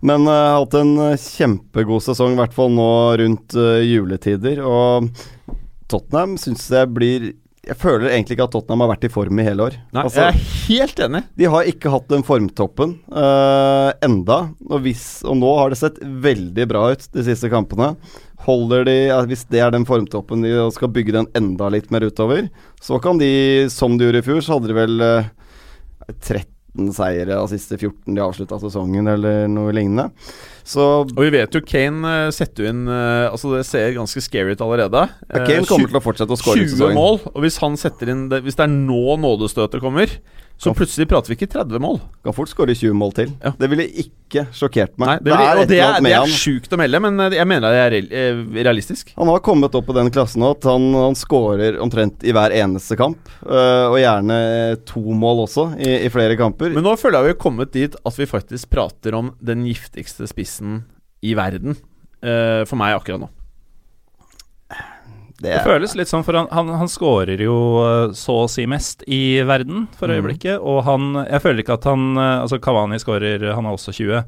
Men 0.00 0.28
uh, 0.28 0.34
har 0.34 0.60
hatt 0.62 0.78
en 0.78 0.94
kjempegod 1.18 2.04
sesong, 2.04 2.36
i 2.36 2.40
hvert 2.42 2.56
fall 2.56 2.72
nå 2.74 2.88
rundt 3.20 3.58
uh, 3.58 3.80
juletider. 3.82 4.62
Og 4.62 5.10
Tottenham 5.88 6.36
syns 6.40 6.68
jeg 6.72 6.90
blir 6.94 7.30
jeg 7.68 7.76
føler 7.76 8.12
egentlig 8.12 8.36
ikke 8.38 8.46
at 8.46 8.54
Tottenham 8.54 8.82
har 8.84 8.90
vært 8.94 9.04
i 9.04 9.10
form 9.12 9.40
i 9.40 9.44
hele 9.44 9.66
år. 9.66 9.76
Nei, 9.92 10.04
altså, 10.06 10.22
jeg 10.22 10.30
er 10.30 10.52
helt 10.68 11.02
enig. 11.04 11.20
De 11.36 11.48
har 11.52 11.68
ikke 11.68 11.92
hatt 11.92 12.06
den 12.08 12.24
formtoppen 12.24 12.94
uh, 13.12 13.90
enda. 14.04 14.38
Og, 14.70 14.78
hvis, 14.86 15.04
og, 15.26 15.36
nå 15.42 15.52
har 15.58 15.72
det 15.72 15.80
sett 15.80 16.00
veldig 16.00 16.68
bra 16.70 16.86
ut 16.94 17.04
de 17.12 17.24
siste 17.26 17.50
kampene. 17.52 17.92
Holder 18.46 18.86
de, 18.88 18.96
Hvis 19.28 19.44
det 19.52 19.60
er 19.60 19.74
den 19.74 19.84
formtoppen 19.88 20.46
de 20.46 20.54
skal 20.72 20.92
bygge 20.94 21.16
den 21.18 21.28
enda 21.36 21.68
litt 21.74 21.90
mer 21.92 22.06
utover, 22.08 22.48
så 22.80 23.00
kan 23.02 23.20
de, 23.20 23.68
som 23.72 23.98
de 23.98 24.08
gjorde 24.08 24.22
i 24.22 24.28
fjor, 24.30 24.40
så 24.44 24.56
hadde 24.56 24.72
de 24.72 24.78
vel 24.78 25.04
uh, 25.04 25.28
13 26.78 26.94
seire 26.94 27.38
av 27.38 27.48
siste 27.50 27.76
14 27.76 28.14
de 28.14 28.22
avslutta 28.22 28.58
sesongen, 28.62 29.06
eller 29.10 29.48
noe 29.50 29.72
lignende. 29.74 30.08
Så, 30.68 30.84
og 31.08 31.18
vi 31.18 31.30
vet 31.32 31.54
jo 31.54 31.62
Kane 31.64 32.04
uh, 32.28 32.32
setter 32.34 32.66
inn 32.68 32.82
uh, 32.90 33.30
Altså 33.30 33.54
Det 33.54 33.62
ser 33.64 33.94
ganske 33.96 34.20
scary 34.20 34.52
ut 34.52 34.60
allerede. 34.60 35.06
Ja, 35.24 35.40
Kane 35.46 35.64
kommer 35.64 35.88
kommer 35.88 35.94
til 35.94 36.00
å 36.00 36.04
fortsette 36.04 36.36
å 36.36 36.40
skåre 36.40 36.66
20 36.68 36.92
mål, 36.96 37.22
og 37.32 37.40
hvis 37.44 37.56
han 37.62 37.78
setter 37.80 38.12
inn 38.12 38.26
det, 38.28 38.42
Hvis 38.44 38.58
det 38.58 38.66
er 38.66 38.74
nå 38.74 39.16
nådestøtet 39.22 39.82
kommer, 39.82 40.12
så 40.58 40.72
plutselig 40.74 41.06
prater 41.06 41.30
vi 41.30 41.36
ikke 41.38 41.46
30 41.52 41.78
mål. 41.82 42.00
Kan 42.26 42.34
fort 42.34 42.50
skåre 42.50 42.74
20 42.74 42.96
mål 42.98 43.12
til. 43.14 43.28
Ja. 43.44 43.52
Det 43.60 43.68
ville 43.70 43.84
ikke 44.02 44.42
sjokkert 44.54 44.96
meg. 44.98 45.06
Nei, 45.06 45.16
det, 45.22 45.30
ville, 45.30 45.44
det, 45.46 45.52
er, 45.52 45.68
det 45.70 45.78
er, 45.78 46.02
det 46.02 46.14
er 46.16 46.34
sjukt 46.34 46.74
å 46.74 46.80
melde, 46.80 47.00
men 47.04 47.22
jeg 47.36 47.46
mener 47.48 47.76
det 47.76 47.84
er 47.84 48.42
realistisk. 48.66 49.12
Han 49.20 49.30
har 49.30 49.44
kommet 49.46 49.78
opp 49.78 49.86
på 49.86 49.96
den 49.96 50.10
klassen 50.14 50.42
nå 50.42 50.50
at 50.56 50.66
han, 50.66 50.90
han 50.98 51.14
skårer 51.18 51.78
omtrent 51.82 52.26
i 52.26 52.34
hver 52.34 52.54
eneste 52.58 52.98
kamp. 52.98 53.30
og 53.46 53.96
gjerne 54.02 54.40
to 54.88 55.04
mål 55.14 55.44
også, 55.46 55.70
i, 55.78 55.94
i 56.08 56.12
flere 56.12 56.34
kamper. 56.40 56.74
Men 56.74 56.86
nå 56.86 56.98
føler 56.98 57.20
jeg 57.20 57.30
vi 57.30 57.36
har 57.36 57.42
kommet 57.46 57.74
dit 57.78 57.98
at 58.02 58.18
vi 58.18 58.28
faktisk 58.28 58.74
prater 58.74 59.14
om 59.18 59.32
den 59.38 59.62
giftigste 59.70 60.26
spissen 60.30 60.82
i 61.22 61.38
verden 61.38 61.78
for 62.18 62.74
meg 62.80 62.98
akkurat 62.98 63.22
nå. 63.22 63.30
Det, 65.38 65.52
det, 65.52 65.62
føles 65.62 65.94
litt 65.94 66.10
sånn, 66.10 66.24
for 66.26 66.34
han, 66.34 66.48
han, 66.50 66.70
han 66.80 66.90
skårer 66.90 67.38
jo 67.44 67.56
uh, 67.78 68.14
så 68.16 68.40
å 68.42 68.50
si 68.50 68.64
mest 68.66 69.04
i 69.06 69.38
verden 69.46 69.86
for 69.94 70.10
mhm. 70.10 70.18
øyeblikket. 70.18 70.56
Mm. 70.58 70.64
Og 70.66 70.80
han 70.88 71.08
Jeg 71.28 71.44
føler 71.44 71.62
ikke 71.62 71.76
at 71.78 71.86
han 71.86 72.08
uh, 72.18 72.40
Altså, 72.42 72.58
Kavani 72.62 72.98
skårer, 72.98 73.46
han 73.54 73.68
er 73.68 73.76
også 73.78 73.94
20. 73.94 74.24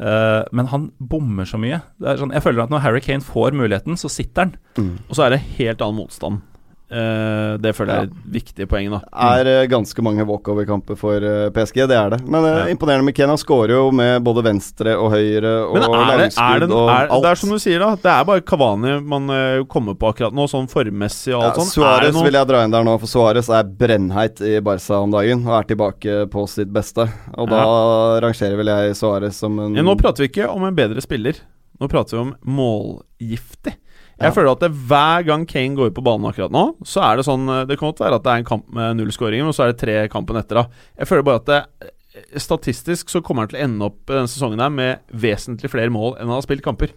Uh, 0.00 0.42
men 0.56 0.70
han 0.72 0.88
bommer 0.98 1.46
så 1.46 1.60
mye. 1.60 1.82
Sånn, 2.02 2.34
jeg 2.34 2.42
føler 2.42 2.64
at 2.64 2.74
når 2.74 2.82
Harry 2.82 3.02
Kane 3.04 3.22
får 3.22 3.54
muligheten, 3.54 4.00
så 4.00 4.10
sitter 4.10 4.48
han. 4.48 4.56
Mm. 4.80 4.94
Og 5.06 5.14
så 5.14 5.26
er 5.26 5.36
det 5.36 5.44
helt 5.60 5.84
annen 5.86 6.00
motstand. 6.02 6.42
Uh, 6.90 7.54
det 7.62 7.70
føler 7.76 7.92
jeg 7.92 8.02
er 8.02 8.08
et 8.08 8.22
viktig 8.34 8.66
poeng. 8.66 8.88
da 8.90 8.98
Det 9.06 9.42
er 9.44 9.62
uh, 9.62 9.68
ganske 9.70 10.02
mange 10.02 10.24
walkover-kamper 10.26 10.96
for 10.98 11.22
uh, 11.22 11.34
eh, 11.46 11.50
PSG, 11.54 11.84
det 11.86 11.94
er 11.94 12.16
det. 12.16 12.18
Men 12.26 12.46
ja. 12.48 12.64
imponerende 12.72 13.06
McKenna 13.06 13.36
skårer 13.38 13.76
jo 13.76 13.84
med 13.94 14.24
både 14.26 14.42
venstre 14.48 14.96
og 14.98 15.12
høyre 15.14 15.52
og 15.68 15.78
er 15.78 15.86
og 15.86 15.94
er, 15.94 17.06
alt. 17.06 17.22
Det 17.22 17.30
er 17.30 17.38
som 17.38 17.54
du 17.54 17.60
sier, 17.62 17.78
da. 17.84 17.92
Det 17.94 18.10
er 18.10 18.26
bare 18.26 18.42
Kavani 18.42 18.96
man 19.06 19.30
kommer 19.70 19.94
på 19.98 20.10
akkurat 20.10 20.34
nå, 20.34 20.48
sånn 20.50 20.66
formmessig 20.70 21.36
og 21.36 21.44
alt 21.44 21.60
ja, 21.60 21.60
sånt. 21.60 21.74
Suárez 21.76 22.18
vil 22.18 22.38
jeg 22.40 22.50
dra 22.50 22.64
inn 22.66 22.74
der 22.74 22.86
nå, 22.86 22.96
for 23.02 23.12
Suárez 23.12 23.52
er 23.54 23.70
brennheit 23.70 24.42
i 24.42 24.56
Barca 24.64 24.98
om 25.04 25.14
dagen 25.14 25.46
og 25.46 25.60
er 25.60 25.70
tilbake 25.70 26.16
på 26.32 26.46
sitt 26.50 26.72
beste. 26.74 27.06
Og 27.38 27.52
da 27.52 27.62
rangerer 28.24 28.58
vel 28.58 28.72
jeg 28.72 28.98
Suárez 28.98 29.38
som 29.44 29.62
en 29.62 29.78
ja, 29.78 29.86
Nå 29.86 29.94
prater 30.00 30.26
vi 30.26 30.32
ikke 30.32 30.50
om 30.50 30.66
en 30.66 30.74
bedre 30.74 31.06
spiller. 31.06 31.38
Nå 31.80 31.86
prater 31.88 32.18
vi 32.18 32.24
om 32.26 32.34
målgiftig. 32.58 33.78
Jeg 34.20 34.36
føler 34.36 34.52
at 34.52 34.64
det, 34.64 34.72
hver 34.90 35.24
gang 35.28 35.46
Kane 35.48 35.78
går 35.78 35.92
på 35.96 36.04
banen 36.04 36.28
akkurat 36.28 36.52
nå, 36.52 36.64
så 36.86 37.04
er 37.06 37.16
det 37.18 37.26
sånn 37.28 37.46
eh, 37.48 37.62
Det 37.68 37.78
kan 37.80 37.88
godt 37.88 38.02
være 38.04 38.20
at 38.20 38.26
det 38.26 38.34
er 38.34 38.42
en 38.42 38.50
kamp 38.50 38.66
med 38.76 38.98
null 38.98 39.14
skåringer, 39.16 39.48
men 39.48 39.56
så 39.56 39.64
er 39.64 39.72
det 39.72 39.80
tre 39.80 39.96
kampen 40.12 40.40
etter, 40.40 40.60
da. 40.60 40.84
Jeg 41.00 41.08
føler 41.08 41.26
bare 41.26 41.40
at 41.40 41.48
det, 41.48 41.60
eh, 41.86 42.40
statistisk 42.42 43.12
så 43.12 43.22
kommer 43.24 43.46
han 43.46 43.52
til 43.52 43.60
å 43.60 43.64
ende 43.68 43.88
opp 43.88 44.02
denne 44.10 44.30
sesongen 44.30 44.60
her 44.60 44.74
med 44.74 45.14
vesentlig 45.24 45.72
flere 45.72 45.92
mål 45.94 46.18
enn 46.18 46.28
han 46.28 46.36
har 46.36 46.44
spilt 46.44 46.66
kamper. 46.66 46.92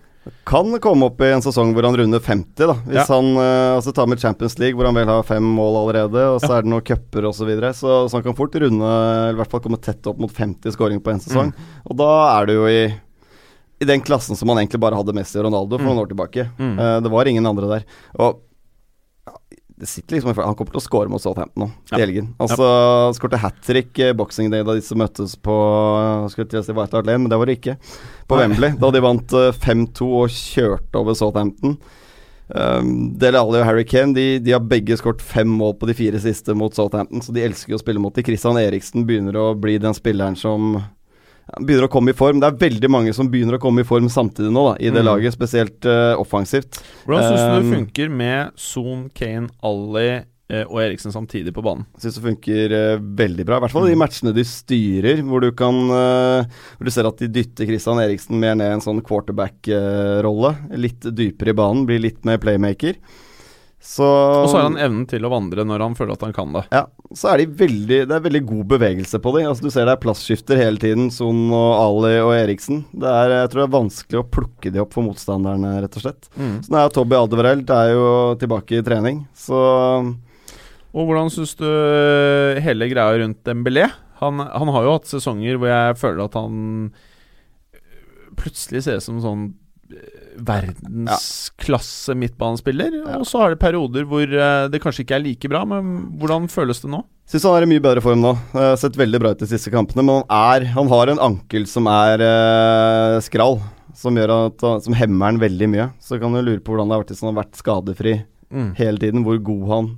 Kan 0.47 0.71
komme 0.79 1.09
opp 1.09 1.19
i 1.23 1.31
en 1.35 1.43
sesong 1.43 1.73
hvor 1.75 1.83
han 1.83 1.97
runder 1.99 2.21
50, 2.23 2.55
da. 2.63 2.75
Hvis 2.87 2.99
ja. 3.01 3.07
han 3.11 3.31
uh, 3.35 3.75
altså 3.75 3.91
tar 3.95 4.07
med 4.07 4.21
Champions 4.23 4.55
League, 4.59 4.77
hvor 4.79 4.87
han 4.87 4.95
vel 4.95 5.11
har 5.11 5.25
fem 5.27 5.43
mål 5.43 5.81
allerede, 5.81 6.21
og 6.31 6.39
så 6.39 6.47
ja. 6.47 6.57
er 6.57 6.63
det 6.63 6.71
noen 6.71 6.85
cuper 6.87 7.27
osv. 7.27 7.41
Så, 7.41 7.47
videre, 7.49 7.73
så 7.75 7.97
Så 8.07 8.19
han 8.19 8.23
kan 8.29 8.37
fort 8.37 8.55
runde, 8.55 8.91
eller 9.03 9.35
i 9.35 9.39
hvert 9.41 9.51
fall 9.51 9.63
komme 9.65 9.81
tett 9.83 10.07
opp 10.07 10.21
mot 10.23 10.31
50 10.31 10.75
skåringer 10.77 11.03
på 11.03 11.11
en 11.11 11.19
sesong. 11.25 11.51
Mm. 11.51 11.73
Og 11.91 11.99
da 11.99 12.11
er 12.37 12.47
det 12.47 12.55
jo 12.55 12.69
i 12.71 12.79
i 13.81 13.87
den 13.89 14.03
klassen 14.05 14.37
som 14.39 14.47
man 14.47 14.61
egentlig 14.61 14.81
bare 14.83 14.97
hadde 14.99 15.15
Messi 15.15 15.39
og 15.39 15.47
Ronaldo 15.47 15.77
for 15.79 15.85
mm. 15.85 15.89
noen 15.91 16.03
år 16.03 16.11
tilbake. 16.11 16.47
Mm. 16.59 16.73
Uh, 16.79 16.97
det 17.03 17.13
var 17.13 17.29
ingen 17.29 17.49
andre 17.49 17.69
der. 17.71 17.87
Og 18.21 18.41
det 19.83 19.89
sitter 19.89 20.15
liksom 20.15 20.37
Han 20.37 20.55
kommer 20.55 20.75
til 20.75 20.79
å 20.79 20.83
score 20.83 21.11
mot 21.11 21.21
Southampton 21.21 21.65
nå 21.65 21.67
ja. 21.91 21.97
i 21.97 22.03
helgen. 22.05 22.29
Altså, 22.41 22.61
ja. 22.63 23.09
Skårte 23.17 23.39
hat 23.41 23.57
trick 23.65 23.97
eh, 23.99 24.13
boxing 24.15 24.51
day 24.53 24.63
da 24.65 24.77
disse 24.77 24.95
møttes 24.97 25.33
på 25.35 25.55
Skulle 26.31 26.51
til 26.51 26.61
å 26.61 26.63
si 26.65 26.75
White 26.77 26.95
Hart 26.95 27.09
Lane, 27.09 27.25
men 27.25 27.33
det 27.33 27.39
var 27.41 27.49
det 27.49 27.57
ikke. 27.59 27.75
På 28.29 28.37
Nei. 28.37 28.45
Wembley. 28.45 28.77
Da 28.79 28.93
de 28.93 29.03
vant 29.03 29.35
5-2 29.65 29.73
eh, 29.73 30.15
og 30.21 30.37
kjørte 30.37 31.01
over 31.01 31.17
Southampton. 31.17 31.75
Um, 32.53 33.13
Dele 33.17 33.39
Alli 33.39 33.61
og 33.61 33.65
Harry 33.65 33.85
Kane 33.87 34.13
de, 34.13 34.25
de 34.43 34.51
har 34.53 34.61
begge 34.67 34.97
skåret 34.99 35.23
fem 35.23 35.47
mål 35.47 35.77
på 35.79 35.87
de 35.89 35.95
fire 35.97 36.19
siste 36.21 36.53
mot 36.57 36.75
Southampton, 36.75 37.23
så 37.23 37.33
de 37.33 37.41
elsker 37.41 37.75
å 37.75 37.81
spille 37.81 38.03
mot 38.03 38.13
dem. 38.13 38.25
Christian 38.27 38.59
Eriksen 38.61 39.07
begynner 39.09 39.39
å 39.39 39.45
bli 39.57 39.79
den 39.81 39.95
spilleren 39.97 40.37
som 40.37 40.75
begynner 41.59 41.87
å 41.87 41.91
komme 41.91 42.13
i 42.13 42.17
form. 42.17 42.41
Det 42.41 42.49
er 42.49 42.59
veldig 42.61 42.89
mange 42.91 43.13
som 43.15 43.29
begynner 43.31 43.57
å 43.57 43.61
komme 43.61 43.83
i 43.83 43.87
form 43.87 44.09
samtidig 44.11 44.51
nå, 44.53 44.67
da, 44.71 44.75
i 44.79 44.91
det 44.91 45.01
mm. 45.03 45.07
laget, 45.07 45.35
spesielt 45.35 45.87
uh, 45.89 46.13
offensivt. 46.21 46.79
Hvordan 47.07 47.25
syns 47.27 47.41
du 47.41 47.49
det 47.49 47.65
um, 47.65 47.73
funker 47.77 48.13
med 48.21 48.53
Son, 48.59 49.07
Kane, 49.15 49.49
Ali 49.65 50.07
uh, 50.13 50.63
og 50.63 50.79
Eriksen 50.85 51.15
samtidig 51.15 51.53
på 51.55 51.65
banen? 51.65 51.85
Jeg 51.97 52.05
syns 52.05 52.19
det 52.19 52.25
funker 52.29 52.77
uh, 52.77 53.03
veldig 53.23 53.47
bra. 53.49 53.59
I 53.59 53.65
hvert 53.65 53.75
fall 53.75 53.89
de 53.91 53.99
matchene 53.99 54.35
de 54.35 54.47
styrer, 54.47 55.21
hvor 55.27 55.43
du 55.43 55.51
kan 55.57 55.83
Hvor 55.83 56.87
du 56.87 56.93
ser 56.93 57.09
at 57.09 57.19
de 57.21 57.29
dytter 57.31 57.69
Christian 57.69 58.01
Eriksen 58.01 58.39
mer 58.41 58.57
ned 58.59 58.71
i 58.71 58.79
en 58.79 58.85
sånn 58.85 59.03
quarterback-rolle. 59.05 60.55
litt 60.79 61.05
dypere 61.11 61.53
i 61.53 61.59
banen, 61.59 61.85
blir 61.89 62.01
litt 62.03 62.23
mer 62.27 62.41
playmaker. 62.41 62.97
Så, 63.83 64.05
og 64.07 64.45
så 64.47 64.55
har 64.61 64.69
han 64.69 64.77
evnen 64.79 65.03
til 65.11 65.25
å 65.27 65.29
vandre 65.33 65.65
når 65.67 65.81
han 65.83 65.95
føler 65.97 66.15
at 66.15 66.21
han 66.23 66.33
kan 66.35 66.53
det. 66.55 66.61
Ja, 66.71 66.85
så 67.11 67.33
er 67.33 67.41
de 67.41 67.57
veldig, 67.59 67.97
det 68.07 68.15
er 68.15 68.23
veldig 68.23 68.41
god 68.47 68.69
bevegelse 68.71 69.19
på 69.19 69.33
dem. 69.35 69.49
Altså, 69.49 69.65
du 69.67 69.73
ser 69.75 69.89
det 69.89 69.97
er 69.97 70.03
plassskifter 70.05 70.61
hele 70.61 70.79
tiden. 70.79 71.09
Son 71.11 71.41
og 71.51 71.71
Ali 71.81 72.13
og 72.23 72.31
Eriksen. 72.37 72.85
Det 72.95 73.11
er, 73.11 73.33
jeg 73.41 73.51
tror 73.51 73.61
det 73.61 73.65
er 73.67 73.73
vanskelig 73.75 74.21
å 74.21 74.27
plukke 74.37 74.71
de 74.71 74.81
opp 74.85 74.95
for 74.95 75.03
motstanderne, 75.03 75.73
rett 75.83 75.97
og 75.99 76.05
slett. 76.05 76.31
Mm. 76.39 76.55
Så 76.63 76.71
nå 76.71 76.79
er 76.79 76.95
Tobby 76.95 77.19
Aldevereld 77.19 77.73
er 77.75 77.91
jo 77.91 78.07
tilbake 78.39 78.79
i 78.79 78.85
trening, 78.87 79.25
så 79.35 79.59
Og 80.93 81.09
hvordan 81.09 81.31
syns 81.33 81.55
du 81.59 81.67
eh, 81.67 82.63
hele 82.63 82.87
greia 82.87 83.19
rundt 83.19 83.43
Dembélé? 83.43 83.89
Han, 84.23 84.39
han 84.39 84.71
har 84.71 84.87
jo 84.87 84.95
hatt 84.95 85.11
sesonger 85.11 85.59
hvor 85.59 85.73
jeg 85.73 85.99
føler 85.99 86.23
at 86.23 86.39
han 86.39 86.93
plutselig 88.39 88.85
ser 88.85 89.01
ut 89.01 89.05
som 89.05 89.19
sånn 89.23 89.49
verdensklasse 90.37 92.15
midtbanespiller. 92.17 92.99
Og 93.19 93.25
så 93.29 93.41
har 93.41 93.53
det 93.53 93.61
perioder 93.61 94.07
hvor 94.09 94.23
uh, 94.23 94.69
det 94.71 94.81
kanskje 94.83 95.05
ikke 95.05 95.17
er 95.17 95.25
like 95.25 95.51
bra, 95.51 95.63
men 95.69 96.13
hvordan 96.21 96.49
føles 96.51 96.81
det 96.83 96.91
nå? 96.93 97.03
Syns 97.29 97.45
han 97.47 97.55
er 97.55 97.65
i 97.65 97.69
mye 97.71 97.83
bedre 97.83 98.03
form 98.03 98.23
nå. 98.23 98.33
Har 98.51 98.75
sett 98.79 98.99
veldig 98.99 99.21
bra 99.23 99.31
ut 99.33 99.43
de 99.43 99.47
siste 99.49 99.71
kampene. 99.73 100.03
Men 100.03 100.21
han, 100.21 100.25
er, 100.57 100.67
han 100.75 100.91
har 100.91 101.11
en 101.11 101.21
ankel 101.31 101.67
som 101.71 101.87
er 101.89 102.23
eh, 102.25 103.19
skral, 103.23 103.61
som, 103.97 104.17
gjør 104.19 104.33
at, 104.35 104.65
som 104.83 104.97
hemmer 104.97 105.31
han 105.31 105.39
veldig 105.41 105.69
mye. 105.71 105.87
Så 106.03 106.19
kan 106.21 106.35
du 106.35 106.41
lure 106.41 106.59
på 106.59 106.73
hvordan 106.73 106.91
det 106.91 106.97
har 106.97 107.05
vært 107.05 107.13
hvis 107.15 107.23
han 107.23 107.31
har 107.31 107.39
vært 107.39 107.61
skadefri 107.61 108.17
mm. 108.51 108.73
hele 108.81 109.01
tiden. 109.01 109.23
Hvor 109.27 109.39
god 109.51 109.69
han 109.71 109.93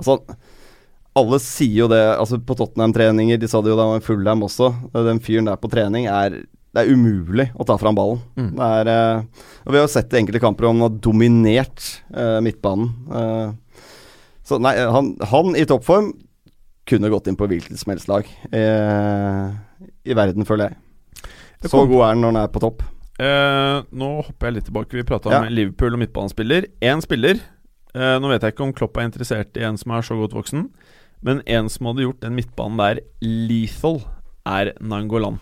Altså, 0.00 0.14
alle 1.20 1.36
sier 1.44 1.82
jo 1.82 1.90
det 1.92 2.00
altså 2.14 2.38
på 2.40 2.54
Tottenham-treninger. 2.56 3.36
De 3.36 3.48
sa 3.50 3.60
det 3.60 3.68
jo 3.68 3.76
da 3.76 3.84
han 3.84 3.98
var 3.98 4.06
Fullham 4.06 4.46
også. 4.46 4.70
Den 4.96 5.20
fyren 5.20 5.50
der 5.50 5.60
på 5.60 5.68
trening 5.68 6.06
er 6.08 6.38
det 6.70 6.82
er 6.82 6.92
umulig 6.94 7.48
å 7.58 7.66
ta 7.66 7.74
fram 7.80 7.96
ballen. 7.98 8.20
Mm. 8.38 8.50
Det 8.54 8.68
er, 8.80 8.90
uh, 8.90 9.46
og 9.66 9.74
Vi 9.74 9.80
har 9.80 9.90
sett 9.90 10.12
i 10.14 10.20
enkelte 10.20 10.42
kamper 10.42 10.68
om 10.68 10.76
han 10.78 10.86
har 10.86 11.00
dominert 11.02 11.86
uh, 12.14 12.38
midtbanen. 12.44 12.92
Uh, 13.10 13.88
så 14.46 14.58
nei, 14.62 14.76
han, 14.78 15.12
han, 15.32 15.56
i 15.58 15.66
toppform 15.68 16.12
kunne 16.90 17.10
gått 17.10 17.28
inn 17.30 17.38
på 17.38 17.46
hvilket 17.50 17.78
som 17.78 17.92
helst 17.92 18.08
lag 18.10 18.26
i 18.50 20.14
verden, 20.16 20.46
føler 20.48 20.72
jeg. 20.72 21.28
Så 21.70 21.84
god 21.86 22.00
er 22.00 22.08
han 22.08 22.22
når 22.24 22.32
han 22.32 22.38
er 22.40 22.48
på 22.50 22.62
topp. 22.64 22.82
nå 23.20 24.08
hopper 24.26 24.48
jeg 24.48 24.56
litt 24.56 24.66
tilbake. 24.66 24.96
Vi 24.98 25.04
prata 25.06 25.30
om 25.30 25.46
ja. 25.46 25.52
Liverpool 25.54 25.94
og 25.94 26.02
midtbanespiller. 26.02 26.66
Én 26.82 27.04
spiller. 27.04 27.38
nå 27.94 28.32
vet 28.32 28.42
jeg 28.42 28.56
ikke 28.56 28.66
om 28.66 28.74
Klopp 28.74 28.98
er 28.98 29.06
interessert 29.06 29.60
i 29.60 29.62
en 29.68 29.78
som 29.78 29.94
er 29.94 30.08
så 30.08 30.18
godt 30.18 30.34
voksen, 30.34 30.66
men 31.22 31.44
en 31.46 31.70
som 31.70 31.92
hadde 31.92 32.08
gjort 32.08 32.24
den 32.24 32.34
midtbanen 32.40 32.82
der 32.82 33.04
lethal, 33.22 34.00
er 34.48 34.72
Nangolan. 34.80 35.38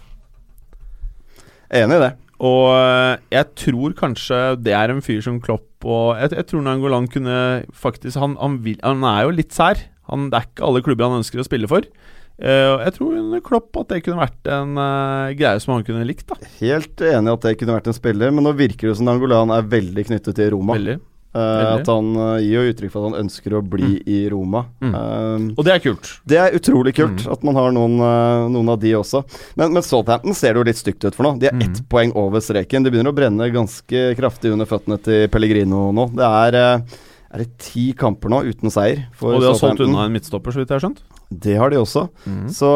Enig 1.75 1.99
i 1.99 2.05
det. 2.07 2.13
Og 2.39 2.69
eh, 2.71 3.15
jeg 3.35 3.51
tror 3.59 3.95
kanskje 3.99 4.39
det 4.63 4.75
er 4.77 4.93
en 4.93 5.03
fyr 5.03 5.21
som 5.25 5.41
Klopp 5.43 5.65
og 5.89 6.19
Jeg, 6.19 6.33
jeg 6.35 6.47
tror 6.51 6.63
Nangolan 6.67 7.07
kunne 7.11 7.39
faktisk 7.75 8.19
han, 8.19 8.37
han, 8.41 8.61
vil, 8.65 8.79
han, 8.83 9.05
er 9.07 9.27
jo 9.27 9.35
litt 9.35 9.55
sær. 9.55 9.79
Han, 10.11 10.29
det 10.31 10.39
er 10.39 10.49
ikke 10.49 10.65
alle 10.67 10.83
klubber 10.87 11.07
han 11.07 11.21
ønsker 11.21 11.43
å 11.43 11.47
spille 11.47 11.71
for. 11.71 11.87
Uh, 12.39 12.79
jeg 12.85 12.95
tror 12.95 13.17
under 13.19 13.43
Klopp 13.43 13.75
at 13.81 13.91
det 13.91 14.01
kunne 14.07 14.23
vært 14.23 14.51
en 14.55 14.79
uh, 14.79 15.35
greie 15.39 15.59
som 15.63 15.75
han 15.75 15.87
kunne 15.87 16.07
likt. 16.07 16.27
da 16.31 16.39
Helt 16.61 17.03
enig 17.03 17.33
at 17.35 17.47
det 17.47 17.57
kunne 17.59 17.75
vært 17.75 17.91
en 17.91 17.97
spiller, 17.97 18.35
men 18.35 18.47
nå 18.47 18.55
virker 18.59 18.91
det 18.91 18.99
som 18.99 19.09
Nangolan 19.11 19.55
er 19.55 19.67
veldig 19.71 20.07
knyttet 20.11 20.39
til 20.39 20.53
Roma. 20.55 20.79
Veldig. 20.79 20.99
Uh, 21.39 21.73
at 21.79 21.91
han 21.91 22.11
uh, 22.19 22.37
gir 22.43 22.59
jo 22.59 22.73
uttrykk 22.73 22.93
for 22.93 23.01
at 23.01 23.13
han 23.13 23.25
ønsker 23.25 23.57
å 23.59 23.63
bli 23.63 23.91
mm. 23.95 24.11
i 24.11 24.21
Roma. 24.33 24.65
Mm. 24.83 24.95
Uh, 24.95 25.49
og 25.55 25.67
det 25.69 25.75
er 25.75 25.83
kult. 25.85 26.13
Det 26.29 26.41
er 26.43 26.57
utrolig 26.59 26.95
kult 26.99 27.25
mm. 27.25 27.33
at 27.35 27.45
man 27.47 27.61
har 27.61 27.75
noen, 27.77 27.99
noen, 28.55 28.73
av 28.75 28.81
de 28.83 28.95
også. 28.99 29.23
Men, 29.61 29.75
men 29.77 29.85
Southampton 29.87 30.37
ser 30.37 30.55
det 30.55 30.63
jo 30.63 30.69
litt 30.71 30.81
stygt 30.81 31.07
ut 31.07 31.15
for 31.17 31.29
nå. 31.29 31.37
De 31.41 31.51
er 31.51 31.59
mm. 31.59 31.67
ett 31.69 31.83
poeng 31.91 32.15
over 32.19 32.43
streken. 32.45 32.87
Det 32.87 32.95
begynner 32.95 33.15
å 33.15 33.19
brenne 33.19 33.53
ganske 33.55 34.09
kraftig 34.19 34.55
under 34.55 34.69
føttene 34.69 34.99
til 35.03 35.29
Pellegrino 35.33 35.89
nå. 35.95 36.11
Det 36.19 36.33
er 36.45 36.61
er 37.29 37.43
det 37.43 37.59
ti 37.61 37.91
kamper 37.97 38.33
nå 38.33 38.41
uten 38.49 38.73
seier. 38.73 39.05
og 39.21 39.43
de 39.43 39.51
har 39.51 39.57
solgt 39.59 39.83
unna 39.85 40.07
en 40.07 40.15
midtstopper, 40.15 40.55
så 40.55 40.63
vidt 40.63 40.71
jeg 40.73 40.79
har 40.79 40.85
skjønt? 40.87 41.03
Det 41.29 41.57
har 41.61 41.69
de 41.69 41.77
også. 41.77 42.07
Mm. 42.25 42.47
Så 42.57 42.69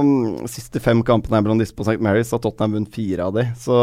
um, 0.00 0.12
siste 0.48 0.80
fem 0.80 1.02
kampene 1.04 1.36
er 1.36 1.44
blant 1.44 1.60
disse 1.60 1.76
på 1.76 1.84
St. 1.84 2.00
Mary's, 2.00 2.32
har 2.32 2.40
Tottenham 2.40 2.78
vunnet 2.78 2.94
fire 2.94 3.28
av 3.28 3.36
de. 3.36 3.44
Så 3.60 3.76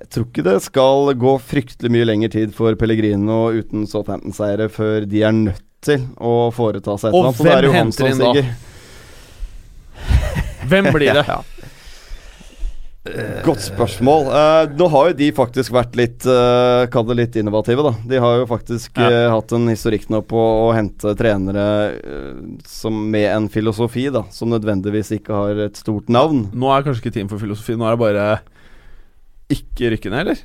jeg 0.00 0.08
tror 0.14 0.26
ikke 0.30 0.44
det 0.46 0.56
skal 0.64 1.10
gå 1.20 1.32
fryktelig 1.44 1.92
mye 1.92 2.06
lengre 2.08 2.30
tid 2.32 2.54
for 2.56 2.76
Pellegrino 2.80 3.50
uten 3.52 3.84
Southampton-seiere 3.88 4.70
før 4.72 5.04
de 5.08 5.24
er 5.26 5.34
nødt 5.36 5.66
til 5.84 6.06
å 6.16 6.48
foreta 6.54 6.96
seg 7.00 7.12
et 7.12 7.18
eller 7.20 7.28
annet. 7.28 7.40
Og 7.40 7.46
hvem 7.46 7.76
henter 7.76 8.08
inn 8.08 8.20
da? 8.20 8.32
Hvem 10.70 10.90
blir 10.94 11.16
det? 11.16 11.24
ja. 11.32 11.40
Godt 13.44 13.62
spørsmål. 13.64 14.26
Uh, 14.28 14.72
nå 14.76 14.86
har 14.92 15.08
jo 15.08 15.16
de 15.16 15.30
faktisk 15.32 15.72
vært 15.72 15.94
litt 15.96 16.26
uh, 16.28 16.84
Kall 16.92 17.06
det 17.08 17.16
litt 17.16 17.38
innovative, 17.40 17.84
da. 17.86 17.92
De 18.12 18.20
har 18.20 18.42
jo 18.42 18.48
faktisk 18.48 19.00
ja. 19.00 19.08
uh, 19.08 19.28
hatt 19.32 19.54
en 19.56 19.70
historikk 19.72 20.04
nå 20.12 20.20
på 20.28 20.36
å 20.36 20.68
hente 20.76 21.14
trenere 21.16 21.64
som 22.68 23.00
med 23.12 23.28
en 23.32 23.48
filosofi, 23.52 24.10
da. 24.12 24.26
Som 24.32 24.52
nødvendigvis 24.52 25.14
ikke 25.16 25.32
har 25.32 25.64
et 25.68 25.80
stort 25.80 26.12
navn. 26.12 26.46
Nå 26.52 26.72
er 26.72 26.84
kanskje 26.84 27.06
ikke 27.06 27.16
tiden 27.16 27.32
for 27.32 27.40
filosofi, 27.40 27.76
nå 27.76 27.88
er 27.88 27.96
det 27.96 28.04
bare 28.04 28.26
ikke 29.52 29.94
rykke 29.94 30.12
ned, 30.12 30.24
eller? 30.24 30.42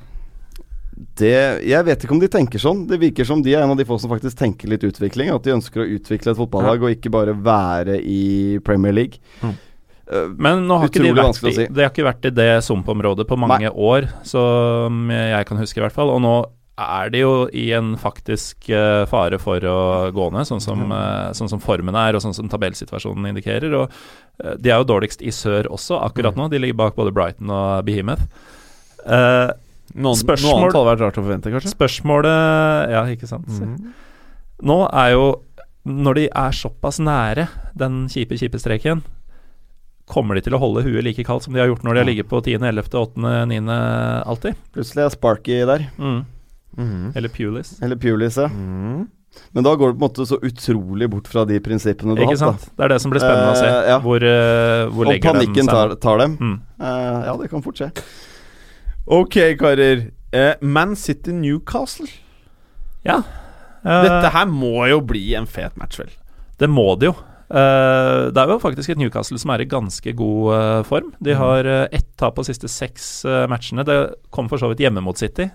Det, 0.96 1.36
jeg 1.68 1.84
vet 1.84 2.04
ikke 2.06 2.16
om 2.16 2.22
de 2.22 2.30
tenker 2.32 2.62
sånn. 2.62 2.86
Det 2.88 2.98
virker 3.02 3.28
som 3.28 3.42
de 3.44 3.52
er 3.52 3.66
en 3.66 3.74
av 3.74 3.80
de 3.80 3.86
få 3.88 3.98
som 4.00 4.12
faktisk 4.12 4.38
tenker 4.40 4.72
litt 4.72 4.84
utvikling. 4.88 5.32
At 5.34 5.44
de 5.44 5.56
ønsker 5.58 5.84
å 5.84 5.88
utvikle 5.98 6.32
et 6.32 6.40
fotballag 6.40 6.80
ja. 6.80 6.88
og 6.88 6.96
ikke 6.96 7.12
bare 7.12 7.36
være 7.36 8.00
i 8.00 8.58
Premier 8.64 8.96
League. 8.96 9.20
Mm. 9.44 9.56
Eh, 10.08 10.28
Men 10.40 10.64
nå 10.70 10.80
har 10.80 10.92
ikke 10.92 11.04
de 11.04 11.12
vært 11.18 11.42
i, 11.44 11.56
si. 11.58 11.68
de 11.68 11.84
har 11.84 11.92
ikke 11.92 12.08
vært 12.08 12.30
i 12.30 12.34
det 12.36 12.52
Sump-området 12.64 13.28
på 13.28 13.40
mange 13.40 13.68
Nei. 13.68 13.74
år, 13.74 14.08
som 14.28 15.12
jeg 15.12 15.50
kan 15.52 15.60
huske 15.60 15.82
i 15.82 15.86
hvert 15.86 15.96
fall. 15.96 16.16
Og 16.16 16.24
nå 16.24 16.36
er 16.80 17.12
de 17.12 17.22
jo 17.26 17.36
i 17.56 17.70
en 17.76 17.94
faktisk 18.00 18.70
uh, 18.72 19.04
fare 19.08 19.40
for 19.40 19.64
å 19.68 19.78
gå 20.16 20.32
ned, 20.36 20.48
sånn 20.48 20.64
som, 20.64 20.90
uh, 20.92 21.32
sånn 21.36 21.52
som, 21.52 21.64
formen 21.64 21.96
er 21.96 22.16
og 22.16 22.24
sånn 22.24 22.36
som 22.36 22.52
tabellsituasjonen 22.52 23.32
indikerer. 23.32 23.76
Og 23.84 24.60
de 24.60 24.72
er 24.72 24.80
jo 24.80 24.92
dårligst 24.96 25.24
i 25.24 25.32
sør 25.32 25.68
også 25.72 26.00
akkurat 26.08 26.36
mm. 26.36 26.44
nå. 26.44 26.52
De 26.52 26.64
ligger 26.64 26.86
bak 26.88 27.00
både 27.00 27.16
Brighton 27.16 27.52
og 27.52 27.84
Behemoth. 27.88 28.28
Noen, 29.06 30.20
spørsmål, 30.20 30.50
noe 30.50 30.62
annet 30.64 30.78
hadde 30.78 30.90
vært 30.92 31.04
rart 31.04 31.20
å 31.20 31.26
forvente, 31.26 31.52
kanskje? 31.54 31.74
Spørsmålet 31.76 32.94
Ja, 32.96 33.04
ikke 33.12 33.30
sant. 33.30 33.50
Mm. 33.50 33.92
Nå 34.66 34.80
er 34.90 35.12
jo 35.14 35.26
Når 35.86 36.18
de 36.18 36.24
er 36.32 36.56
såpass 36.58 36.98
nære 37.04 37.50
den 37.78 38.06
kjipe, 38.10 38.40
kjipe 38.40 38.58
streken, 38.62 39.04
Kommer 40.10 40.38
de 40.38 40.44
til 40.46 40.54
å 40.54 40.62
holde 40.62 40.84
huet 40.86 41.02
like 41.06 41.24
kaldt 41.26 41.48
som 41.48 41.56
de 41.56 41.62
har 41.64 41.72
gjort 41.72 41.86
når 41.86 41.98
de 41.98 42.02
har 42.04 42.08
ligget 42.12 42.30
på 42.30 42.38
10., 42.38 42.62
11., 42.62 42.90
8., 42.94 43.46
9. 43.50 43.78
alltid? 44.30 44.60
Plutselig 44.76 45.02
er 45.02 45.14
Sparky 45.16 45.56
der. 45.66 45.88
Mm. 45.98 46.20
Mm. 46.78 47.08
Eller 47.16 47.34
Pulis. 47.34 47.72
Eller 47.82 47.98
Pulis, 47.98 48.38
ja. 48.38 48.46
Mm. 48.54 49.08
Men 49.52 49.66
da 49.66 49.74
går 49.76 49.92
det 49.92 49.98
på 49.98 49.98
en 49.98 50.06
måte 50.06 50.28
så 50.30 50.38
utrolig 50.46 51.10
bort 51.12 51.28
fra 51.28 51.44
de 51.50 51.58
prinsippene 51.64 52.16
du 52.16 52.22
har 52.22 52.32
hatt. 52.32 52.44
Sant? 52.44 52.70
Det 52.76 52.86
er 52.86 52.94
det 52.94 53.00
som 53.04 53.12
blir 53.12 53.24
spennende 53.24 53.50
uh, 53.50 53.56
å 53.56 53.60
se. 53.60 53.72
Eh, 53.72 53.90
ja. 53.90 53.98
Hvor, 54.04 54.28
uh, 54.30 54.94
hvor 54.94 55.10
legger 55.10 55.32
Om 55.32 55.40
panikken 55.40 55.72
tar, 55.72 55.96
tar, 56.06 56.22
dem. 56.22 56.38
Uh, 56.78 57.20
ja, 57.26 57.36
det 57.42 57.50
kan 57.52 57.66
fort 57.66 57.82
skje. 57.82 57.90
Ok, 59.06 59.38
karer. 59.60 60.10
Man 60.62 60.96
City 61.00 61.32
Newcastle. 61.32 62.10
Ja. 63.06 63.22
Dette 63.86 64.34
her 64.34 64.50
må 64.50 64.88
jo 64.90 65.00
bli 65.06 65.30
en 65.38 65.48
fet 65.48 65.78
match, 65.80 66.00
vel? 66.02 66.12
Det 66.60 66.70
må 66.72 66.88
det 67.00 67.12
jo. 67.12 67.16
Eh, 67.46 68.32
det 68.34 68.42
er 68.42 68.50
jo 68.50 68.58
faktisk 68.62 68.90
et 68.90 69.00
Newcastle 69.00 69.38
som 69.38 69.52
er 69.54 69.62
i 69.62 69.70
ganske 69.70 70.16
god 70.18 70.48
uh, 70.50 70.82
form. 70.88 71.12
De 71.22 71.36
mm. 71.36 71.40
har 71.42 71.70
uh, 71.70 71.84
ett 71.94 72.08
tap 72.18 72.38
på 72.40 72.46
siste 72.48 72.70
seks 72.72 73.26
matchene. 73.52 73.86
Det 73.86 74.00
kom 74.34 74.50
for 74.50 74.62
så 74.62 74.72
vidt 74.72 74.82
hjemme 74.82 75.04
mot 75.06 75.20
City. 75.20 75.50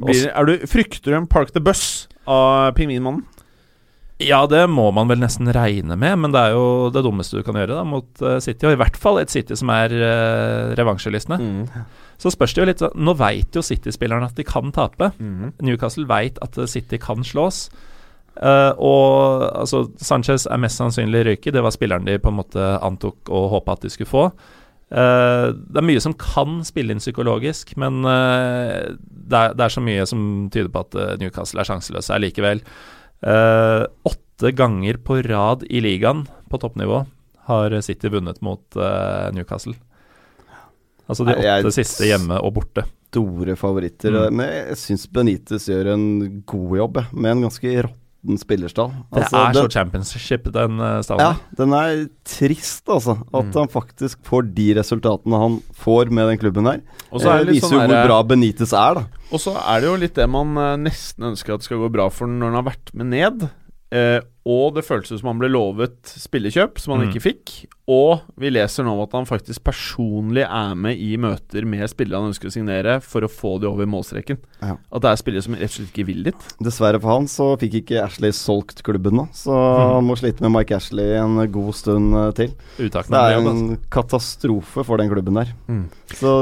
Blir, 0.00 0.30
er 0.30 0.46
du, 0.46 0.54
frykter 0.70 1.12
du 1.12 1.18
en 1.18 1.28
Park 1.28 1.50
the 1.52 1.62
Bus 1.62 2.08
av 2.30 2.70
pingvinmannen? 2.78 3.26
Ja, 4.20 4.44
det 4.44 4.66
må 4.68 4.84
man 4.92 5.08
vel 5.08 5.22
nesten 5.22 5.48
regne 5.48 5.96
med, 5.96 6.18
men 6.20 6.32
det 6.34 6.40
er 6.44 6.52
jo 6.52 6.90
det 6.92 7.02
dummeste 7.06 7.40
du 7.40 7.44
kan 7.44 7.56
gjøre 7.56 7.78
da, 7.78 7.84
mot 7.88 8.24
City. 8.44 8.68
Og 8.68 8.76
i 8.76 8.80
hvert 8.80 8.98
fall 9.00 9.18
et 9.20 9.32
City 9.32 9.56
som 9.56 9.72
er 9.72 9.94
uh, 9.96 10.76
revansjelystne. 10.78 11.40
Mm. 11.40 11.84
Så 12.20 12.32
spørs 12.34 12.52
det 12.52 12.60
jo 12.60 12.68
litt 12.68 12.82
Nå 13.00 13.14
veit 13.16 13.56
jo 13.56 13.62
City-spillerne 13.64 14.28
at 14.28 14.36
de 14.36 14.44
kan 14.44 14.72
tape. 14.76 15.12
Mm. 15.18 15.54
Newcastle 15.64 16.04
veit 16.10 16.40
at 16.44 16.58
City 16.68 17.00
kan 17.00 17.24
slås. 17.24 17.68
Uh, 18.40 18.72
og 18.80 19.42
altså, 19.58 19.84
Sanchez 20.00 20.46
er 20.48 20.60
mest 20.62 20.80
sannsynlig 20.80 21.24
røyke. 21.26 21.52
Det 21.52 21.62
var 21.64 21.74
spilleren 21.74 22.06
de 22.08 22.16
på 22.22 22.30
en 22.30 22.38
måte 22.38 22.70
antok 22.80 23.28
og 23.28 23.50
håpa 23.56 23.76
at 23.76 23.84
de 23.84 23.92
skulle 23.92 24.10
få. 24.10 24.28
Uh, 24.90 25.52
det 25.52 25.80
er 25.80 25.86
mye 25.86 26.02
som 26.02 26.16
kan 26.18 26.60
spille 26.66 26.94
inn 26.94 27.02
psykologisk, 27.02 27.74
men 27.80 28.00
uh, 28.06 28.96
det, 28.96 29.36
er, 29.36 29.54
det, 29.54 29.66
er, 29.66 29.74
så 29.74 29.84
mye 29.84 30.06
som 30.08 30.22
tyder 30.52 30.72
på 30.72 30.86
at 30.86 31.20
Newcastle 31.22 31.62
er 31.62 31.68
sjanseløse 31.68 32.16
allikevel. 32.16 32.64
åtte 33.20 34.50
ganger 34.56 34.96
på 35.04 35.20
rad 35.26 35.66
i 35.68 35.82
ligaen 35.84 36.24
på 36.48 36.58
toppnivå 36.58 37.04
har 37.50 37.74
City 37.84 38.08
vunnet 38.08 38.40
mot 38.40 38.78
Newcastle. 39.36 39.74
Altså 41.10 41.26
de 41.26 41.34
åtte 41.34 41.46
jeg, 41.46 41.74
siste 41.74 42.06
hjemme 42.06 42.38
og 42.40 42.54
borte. 42.60 42.86
Store 43.10 43.56
favoritter. 43.58 44.14
Mm. 44.14 44.36
Men 44.38 44.52
jeg 44.54 44.78
syns 44.78 45.08
Benitez 45.10 45.66
gjør 45.70 45.94
en 45.96 46.06
god 46.48 46.76
jobb, 46.78 47.02
med 47.10 47.34
en 47.34 47.48
ganske 47.48 47.74
rått 47.88 47.98
råtten 48.20 48.38
spillerstall. 48.38 48.90
Altså, 49.12 49.36
det 49.36 49.48
er 49.48 49.54
så 49.54 49.68
championship, 49.72 50.48
den 50.52 50.80
uh, 50.80 51.00
stallen. 51.02 51.20
Ja, 51.24 51.56
den 51.56 51.72
er 51.72 52.08
trist, 52.24 52.88
altså. 52.88 53.18
At 53.32 53.46
mm. 53.46 53.54
han 53.56 53.68
faktisk 53.68 54.18
får 54.24 54.42
de 54.54 54.74
resultatene 54.76 55.36
han 55.40 55.60
får 55.72 56.10
med 56.10 56.28
den 56.28 56.38
klubben 56.38 56.66
her. 56.66 56.80
Og 57.10 57.20
så 57.20 57.32
eh, 57.38 57.46
viser 57.48 57.68
sånn 57.68 57.78
jo 57.78 57.86
hvor 57.86 58.08
bra 58.08 58.22
Benitez 58.22 58.72
er, 58.72 59.00
da. 59.00 59.06
Og 59.30 59.40
så 59.40 59.54
er 59.56 59.80
det 59.80 59.88
jo 59.88 59.96
litt 59.96 60.16
det 60.16 60.26
man 60.28 60.82
nesten 60.82 61.30
ønsker 61.30 61.54
at 61.54 61.62
det 61.62 61.68
skal 61.68 61.80
gå 61.80 61.90
bra 61.92 62.08
for 62.10 62.26
når 62.26 62.50
han 62.50 62.58
har 62.58 62.68
vært 62.72 62.92
med 62.94 63.12
ned. 63.14 63.48
Uh, 63.90 64.20
og 64.48 64.72
det 64.76 64.86
føltes 64.86 65.20
som 65.20 65.28
han 65.28 65.40
ble 65.40 65.50
lovet 65.52 66.14
spillekjøp, 66.16 66.78
som 66.80 66.94
han 66.94 67.02
mm. 67.02 67.08
ikke 67.10 67.22
fikk. 67.22 67.52
Og 67.90 68.22
vi 68.40 68.52
leser 68.52 68.86
nå 68.86 68.94
om 68.94 69.02
at 69.02 69.12
han 69.18 69.26
faktisk 69.28 69.62
personlig 69.66 70.46
er 70.46 70.76
med 70.78 70.98
i 71.02 71.10
møter 71.20 71.66
med 71.68 71.84
spillere 71.90 72.22
han 72.22 72.30
ønsker 72.30 72.48
å 72.48 72.54
signere, 72.54 72.96
for 73.04 73.26
å 73.26 73.30
få 73.30 73.56
de 73.60 73.68
over 73.68 73.88
målstreken. 73.90 74.40
Ja. 74.62 74.78
At 74.78 75.04
det 75.04 75.12
er 75.12 75.20
spillere 75.20 75.44
som 75.44 75.56
rett 75.58 75.68
og 75.68 75.76
slett 75.76 75.92
ikke 75.92 76.06
vil 76.08 76.24
dit. 76.30 76.48
Dessverre 76.64 77.02
for 77.02 77.12
han 77.12 77.28
så 77.30 77.50
fikk 77.60 77.80
ikke 77.82 78.00
Ashley 78.06 78.34
solgt 78.36 78.80
klubben 78.86 79.18
nå, 79.20 79.26
så 79.36 79.52
mm. 79.52 79.84
han 79.98 80.08
må 80.08 80.18
slite 80.18 80.46
med 80.46 80.54
Mike 80.56 80.78
Ashley 80.78 81.14
en 81.20 81.36
god 81.52 81.72
stund 81.76 82.18
til. 82.40 82.54
til. 82.80 82.92
det 82.96 83.20
er 83.20 83.36
en 83.36 83.50
altså. 83.52 83.80
katastrofe 83.92 84.86
for 84.88 85.02
den 85.02 85.12
klubben 85.12 85.42
der. 85.42 85.52
Mm. 85.68 85.84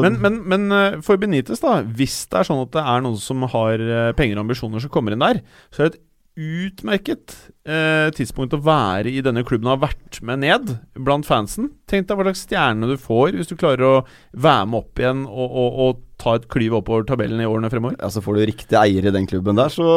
Men, 0.04 0.20
men, 0.22 0.42
men, 0.48 0.68
eh, 0.72 1.00
for 1.04 1.20
Benitez, 1.20 1.60
da. 1.64 1.80
Hvis 1.82 2.22
det 2.30 2.40
er 2.40 2.48
sånn 2.48 2.62
at 2.62 2.76
det 2.76 2.84
er 2.84 3.02
noen 3.04 3.18
som 3.20 3.42
har 3.50 3.82
eh, 3.82 4.12
penger 4.16 4.38
og 4.38 4.46
ambisjoner 4.46 4.84
som 4.84 4.92
kommer 4.92 5.16
inn 5.16 5.24
der, 5.24 5.42
så 5.74 5.82
er 5.82 5.90
det 5.90 5.98
et 5.98 6.04
utmerket 6.38 7.34
eh, 7.66 8.08
tidspunkt 8.14 8.54
å 8.54 8.60
være 8.62 9.10
i 9.10 9.22
denne 9.24 9.42
klubben 9.46 9.66
og 9.66 9.76
ha 9.78 9.88
vært 9.88 10.20
med 10.22 10.44
ned 10.44 10.70
blant 10.94 11.26
fansen. 11.26 11.72
Tenk 11.90 12.06
deg 12.06 12.18
hva 12.18 12.28
slags 12.28 12.44
stjerne 12.46 12.90
du 12.90 12.94
får 13.00 13.34
hvis 13.34 13.50
du 13.50 13.56
klarer 13.58 13.84
å 13.86 13.94
være 14.38 14.68
med 14.70 14.78
opp 14.78 15.02
igjen 15.02 15.24
og, 15.26 15.48
og, 15.48 15.80
og 15.84 16.04
ta 16.22 16.36
et 16.38 16.46
klyv 16.50 16.78
oppover 16.78 17.06
tabellen 17.08 17.42
i 17.42 17.48
årene 17.48 17.70
fremover. 17.72 17.98
Ja, 17.98 18.10
Så 18.14 18.22
får 18.22 18.38
du 18.38 18.46
riktig 18.52 18.78
eier 18.78 19.08
i 19.10 19.14
den 19.14 19.26
klubben 19.30 19.58
der, 19.58 19.72
så 19.74 19.88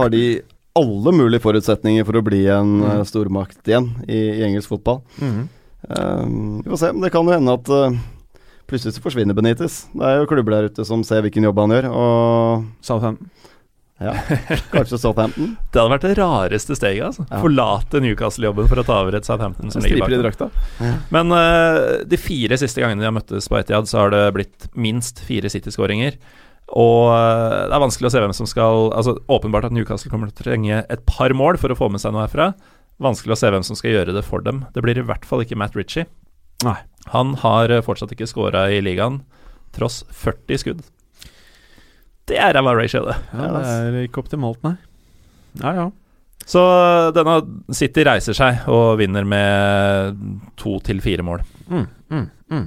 har 0.00 0.14
de 0.14 0.42
alle 0.78 1.14
mulige 1.14 1.42
forutsetninger 1.42 2.06
for 2.06 2.18
å 2.18 2.24
bli 2.26 2.44
en 2.50 2.78
mm. 2.80 2.86
uh, 2.88 3.02
stormakt 3.06 3.70
igjen 3.70 3.92
i, 4.08 4.18
i 4.40 4.42
engelsk 4.46 4.72
fotball. 4.72 5.02
Mm. 5.22 5.44
Um, 5.84 6.62
vi 6.64 6.72
får 6.72 6.80
se, 6.80 6.90
men 6.94 7.04
det 7.04 7.12
kan 7.14 7.28
jo 7.28 7.34
hende 7.34 7.54
at 7.54 7.70
uh, 7.70 7.98
plutselig 8.70 8.96
så 8.96 9.04
forsvinner 9.04 9.36
Benitez. 9.38 9.84
Det 9.94 10.06
er 10.08 10.18
jo 10.18 10.30
klubber 10.30 10.56
der 10.56 10.72
ute 10.72 10.86
som 10.88 11.04
ser 11.06 11.22
hvilken 11.22 11.46
jobb 11.46 11.62
han 11.62 11.76
gjør, 11.76 11.90
og 11.94 12.64
Southampton. 12.82 13.30
Ja, 14.02 14.14
Kanskje 14.72 14.98
Southampton? 14.98 15.52
det 15.72 15.78
hadde 15.78 15.92
vært 15.92 16.06
det 16.08 16.14
rareste 16.18 16.74
steget. 16.74 17.04
altså 17.06 17.26
ja. 17.28 17.38
Forlate 17.42 18.00
Newcastle-jobben 18.02 18.66
for 18.70 18.82
å 18.82 18.86
ta 18.86 18.96
over 19.04 19.14
et 19.18 19.28
Southampton 19.28 19.70
som 19.70 19.84
ligger 19.84 20.02
bak. 20.02 20.14
Drakta. 20.24 20.48
Ja. 20.82 20.94
Men 21.14 21.30
uh, 21.30 22.02
de 22.08 22.18
fire 22.18 22.58
siste 22.58 22.82
gangene 22.82 23.04
de 23.04 23.08
har 23.08 23.14
møttes 23.14 23.46
på 23.50 23.58
Etiad, 23.60 23.86
så 23.90 24.02
har 24.02 24.14
det 24.14 24.24
blitt 24.34 24.66
minst 24.74 25.22
fire 25.26 25.50
City-skåringer. 25.52 26.18
Og 26.74 27.12
uh, 27.12 27.68
det 27.68 27.76
er 27.76 27.84
vanskelig 27.84 28.10
å 28.10 28.14
se 28.14 28.22
hvem 28.24 28.32
som 28.32 28.48
skal 28.48 28.86
Altså 28.96 29.12
Åpenbart 29.28 29.66
at 29.68 29.74
Newcastle 29.76 30.08
kommer 30.08 30.30
til 30.30 30.40
å 30.40 30.46
trenge 30.46 30.78
et 30.80 31.02
par 31.04 31.34
mål 31.36 31.58
for 31.60 31.70
å 31.70 31.76
få 31.76 31.90
med 31.92 32.02
seg 32.02 32.16
noe 32.16 32.24
herfra. 32.24 32.50
Vanskelig 33.04 33.36
å 33.36 33.38
se 33.38 33.50
hvem 33.52 33.66
som 33.66 33.78
skal 33.78 33.94
gjøre 33.94 34.16
det 34.16 34.24
for 34.26 34.42
dem. 34.42 34.64
Det 34.74 34.82
blir 34.82 34.98
i 34.98 35.06
hvert 35.06 35.26
fall 35.28 35.44
ikke 35.44 35.58
Matt 35.60 35.78
Ritchie. 35.78 36.08
Nei. 36.66 36.80
Han 37.12 37.36
har 37.44 37.70
uh, 37.70 37.84
fortsatt 37.84 38.16
ikke 38.16 38.26
scora 38.30 38.66
i 38.72 38.82
ligaen, 38.82 39.22
tross 39.76 40.02
40 40.10 40.62
skudd. 40.64 40.84
Det 42.28 42.38
er 42.40 42.54
ræva 42.56 42.72
ratio, 42.76 43.04
det. 43.08 43.18
Ja, 43.34 43.50
det 43.58 43.98
er 44.00 44.06
ikke 44.06 44.22
optimalt, 44.24 44.62
nei. 44.64 44.76
Ja, 45.60 45.74
ja. 45.76 45.90
Så 46.44 46.60
denne 47.16 47.38
City 47.72 48.04
reiser 48.04 48.36
seg 48.36 48.66
og 48.68 48.98
vinner 49.00 49.24
med 49.28 50.18
to 50.60 50.76
til 50.84 51.00
fire 51.04 51.24
mål. 51.24 51.44
Mm, 51.68 51.86
mm, 52.12 52.26
mm. 52.52 52.66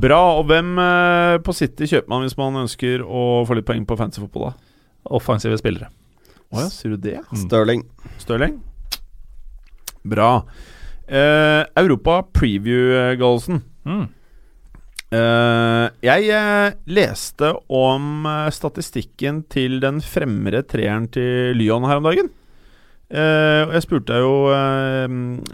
Bra. 0.00 0.20
Og 0.38 0.46
hvem 0.48 0.78
eh, 0.80 1.36
på 1.44 1.54
City 1.56 1.88
kjøper 1.90 2.12
man 2.12 2.24
hvis 2.24 2.38
man 2.38 2.62
ønsker 2.64 3.04
å 3.04 3.44
få 3.48 3.58
litt 3.58 3.68
poeng 3.68 3.84
på 3.88 3.98
fancy 4.00 4.22
fotball, 4.24 4.50
da? 4.50 4.66
offensive 5.16 5.58
spillere. 5.60 5.90
Å 6.50 6.64
ja, 6.64 6.70
sier 6.72 6.94
du 6.94 7.02
det? 7.02 7.18
Stirling. 7.36 7.84
Stirling? 8.22 8.56
Bra. 10.06 10.30
Eh, 11.06 11.62
Europa 11.78 12.20
preview, 12.34 12.94
Gallosen. 13.20 13.62
Mm. 13.86 14.06
Eh, 15.14 15.84
jeg 16.02 16.30
uh, 16.34 16.74
leste 16.90 17.52
om 17.70 18.26
uh, 18.26 18.48
statistikken 18.50 19.44
til 19.52 19.78
den 19.82 20.00
fremre 20.02 20.64
treeren 20.66 21.06
til 21.14 21.54
Lyon 21.54 21.86
her 21.86 22.00
om 22.00 22.08
dagen. 22.10 22.32
Og 23.06 23.70
jeg 23.70 23.84
spurte 23.84 24.16
jo 24.18 24.30
eh, 24.50 25.12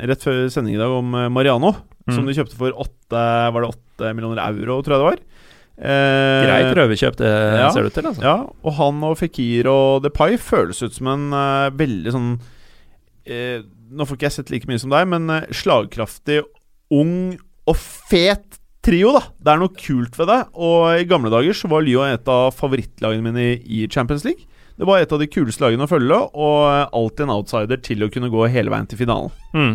rett 0.08 0.22
før 0.24 0.46
sending 0.48 0.78
i 0.78 0.80
dag 0.80 0.88
om 0.88 1.10
Mariano, 1.34 1.74
Mm. 2.02 2.14
som 2.16 2.24
de 2.26 2.32
kjøpte 2.34 2.56
for 2.58 2.74
8 2.82 3.18
Var 3.54 3.62
det 3.62 3.68
8 4.00 4.08
millioner 4.16 4.40
euro, 4.42 4.80
tror 4.82 4.96
jeg 4.96 5.02
det 5.02 5.06
var. 5.06 5.20
Greit 6.48 6.70
prøvekjøp, 6.74 7.18
det 7.20 7.28
ja. 7.30 7.68
ser 7.70 7.84
det 7.84 7.92
ut 7.92 7.94
til. 7.94 8.08
Altså. 8.08 8.24
Ja, 8.24 8.32
og 8.48 8.74
han 8.80 9.04
og 9.06 9.14
Fikir 9.20 9.68
og 9.70 10.00
Depay 10.02 10.34
føles 10.40 10.80
ut 10.82 10.96
som 10.96 11.12
en 11.12 11.28
veldig 11.76 12.16
sånn 12.16 12.32
Nå 13.92 14.08
får 14.08 14.18
ikke 14.18 14.26
jeg 14.30 14.36
sett 14.40 14.50
like 14.50 14.72
mye 14.72 14.82
som 14.82 14.96
deg, 14.96 15.06
men 15.12 15.30
slagkraftig, 15.54 16.40
ung 16.90 17.36
og 17.70 17.78
fet 17.78 18.58
trio, 18.84 19.12
da. 19.14 19.24
Det 19.38 19.52
er 19.52 19.60
noe 19.62 19.74
kult 19.78 20.16
ved 20.18 20.30
det. 20.30 20.38
Og 20.58 21.02
i 21.02 21.08
gamle 21.08 21.32
dager 21.32 21.56
så 21.56 21.70
var 21.70 21.84
Lyon 21.86 22.12
et 22.12 22.30
av 22.30 22.52
favorittlagene 22.56 23.24
mine 23.28 23.50
i, 23.62 23.84
Champions 23.90 24.26
League. 24.26 24.48
Det 24.78 24.88
var 24.88 25.02
et 25.02 25.12
av 25.12 25.20
de 25.20 25.28
kuleste 25.30 25.62
lagene 25.62 25.86
å 25.86 25.90
følge, 25.90 26.16
og 26.16 26.56
eh, 26.66 26.86
alltid 26.96 27.26
en 27.26 27.34
outsider 27.36 27.82
til 27.84 28.02
å 28.02 28.10
kunne 28.10 28.32
gå 28.32 28.48
hele 28.50 28.72
veien 28.72 28.88
til 28.88 28.98
finalen. 29.02 29.30
Mm. 29.54 29.74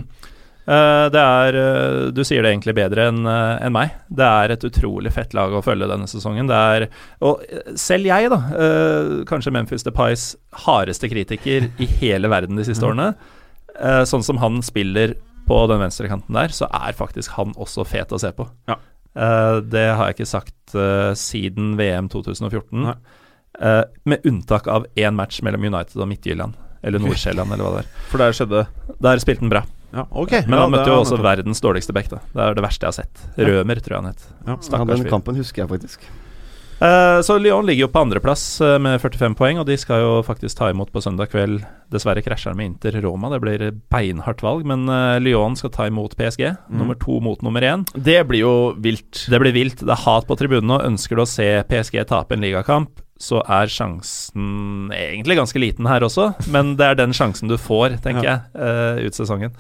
Eh, 0.67 1.05
det 1.13 1.21
er 1.21 1.55
eh, 1.55 1.99
Du 2.11 2.23
sier 2.27 2.43
det 2.43 2.49
egentlig 2.51 2.75
bedre 2.75 3.05
enn 3.11 3.21
en 3.29 3.75
meg. 3.75 3.93
Det 4.09 4.27
er 4.27 4.55
et 4.55 4.65
utrolig 4.67 5.13
fett 5.15 5.37
lag 5.37 5.53
å 5.55 5.63
følge 5.63 5.87
denne 5.87 6.09
sesongen. 6.11 6.49
Det 6.49 6.57
er 6.57 6.87
Og 7.23 7.45
eh, 7.45 7.71
selv 7.79 8.09
jeg, 8.09 8.33
da, 8.33 8.41
eh, 8.57 9.13
kanskje 9.29 9.53
Memphis 9.55 9.87
Depies 9.87 10.33
hardeste 10.65 11.07
kritiker 11.13 11.69
i 11.77 11.87
hele 12.01 12.33
verden 12.33 12.59
de 12.59 12.67
siste 12.67 12.89
årene, 12.89 13.13
eh, 13.77 14.03
sånn 14.09 14.25
som 14.25 14.41
han 14.43 14.59
spiller 14.65 15.15
på 15.47 15.61
den 15.71 15.79
venstrekanten 15.79 16.35
der, 16.35 16.51
så 16.51 16.67
er 16.73 16.95
faktisk 16.97 17.37
han 17.37 17.53
også 17.55 17.85
fet 17.87 18.11
å 18.11 18.19
se 18.19 18.33
på. 18.35 18.49
Ja. 18.67 18.75
Eh, 19.17 19.59
det 19.65 19.87
har 19.97 20.09
jeg 20.09 20.19
ikke 20.19 20.29
sagt 20.29 20.75
uh, 20.77 21.13
siden 21.17 21.73
VM 21.79 22.09
2014. 22.13 22.83
Nei. 22.85 22.97
Eh, 23.57 23.83
med 24.05 24.25
unntak 24.29 24.67
av 24.69 24.85
én 24.93 25.15
match 25.17 25.41
mellom 25.41 25.63
United 25.65 25.97
og 25.97 26.09
Midtjylland. 26.11 26.53
Eller 26.85 27.01
Nordsjælland, 27.01 27.49
eller 27.55 27.65
hva 27.65 27.79
det 27.79 27.85
er. 27.85 28.05
For 28.11 28.21
der 28.21 28.35
skjedde 28.37 28.59
Der 29.01 29.21
spilte 29.23 29.41
han 29.41 29.49
bra. 29.51 29.63
Ja, 29.95 30.03
okay. 30.11 30.43
Men 30.45 30.59
Ja, 30.59 30.61
han 30.67 30.75
møtte 30.75 30.91
jo 30.91 30.99
også 31.01 31.17
verdens 31.23 31.61
dårligste 31.63 31.95
back. 31.95 32.09
da 32.11 32.19
Det 32.33 32.43
er 32.43 32.53
det 32.53 32.63
verste 32.63 32.85
jeg 32.85 32.93
har 32.93 32.97
sett. 32.99 33.25
Rømer, 33.37 33.81
tror 33.81 33.95
jeg 33.95 34.03
han 34.03 34.11
het. 34.11 34.25
Ja. 34.29 34.51
Ja, 34.51 34.57
Stakkars 34.61 35.01
den 35.01 35.09
kampen 35.09 35.35
husker 35.35 35.63
jeg 35.63 35.69
faktisk. 35.71 36.05
Eh, 36.77 37.19
så 37.25 37.39
Lyon 37.41 37.65
ligger 37.65 37.87
jo 37.87 37.89
på 37.89 38.01
andreplass 38.05 38.41
uh, 38.61 38.75
med 38.77 38.99
45 39.01 39.33
poeng, 39.39 39.57
og 39.57 39.65
de 39.65 39.73
skal 39.81 40.03
jo 40.03 40.11
faktisk 40.27 40.59
ta 40.59 40.67
imot 40.69 40.91
på 40.93 41.01
søndag 41.01 41.31
kveld. 41.31 41.63
Dessverre 41.89 42.21
krasjer 42.21 42.53
de 42.53 42.59
med 42.59 42.67
Inter 42.69 42.99
Roma, 43.01 43.31
det 43.33 43.39
blir 43.41 43.63
beinhardt 43.89 44.43
valg. 44.45 44.61
Men 44.69 44.83
eh, 44.91 45.15
Lyon 45.25 45.57
skal 45.57 45.73
ta 45.73 45.87
imot 45.89 46.13
PSG, 46.19 46.43
Mm. 46.67 46.77
nummer 46.81 46.95
to 46.99 47.17
mot 47.23 47.41
nummer 47.41 47.61
én. 47.65 47.85
Det 47.95 48.19
blir 48.29 48.41
jo 48.43 48.53
vilt. 48.77 49.23
Det 49.31 49.39
blir 49.41 49.53
vilt. 49.55 49.79
Det 49.81 49.89
er 49.89 50.03
hat 50.03 50.27
på 50.27 50.37
tribunen 50.37 50.69
og 50.75 50.85
Ønsker 50.85 51.15
du 51.17 51.23
å 51.23 51.27
se 51.29 51.47
PSG 51.65 52.03
tape 52.05 52.35
en 52.35 52.43
ligakamp, 52.45 52.99
så 53.17 53.41
er 53.41 53.65
sjansen 53.71 54.91
egentlig 54.93 55.37
ganske 55.39 55.57
liten 55.59 55.87
her 55.89 56.05
også, 56.05 56.29
men 56.53 56.75
det 56.77 56.85
er 56.91 56.99
den 56.99 57.15
sjansen 57.17 57.49
du 57.49 57.57
får, 57.57 57.97
tenker 58.05 58.23
Ja. 58.23 58.37
jeg, 58.53 58.61
eh, 59.01 59.07
ut 59.07 59.13
sesongen. 59.17 59.55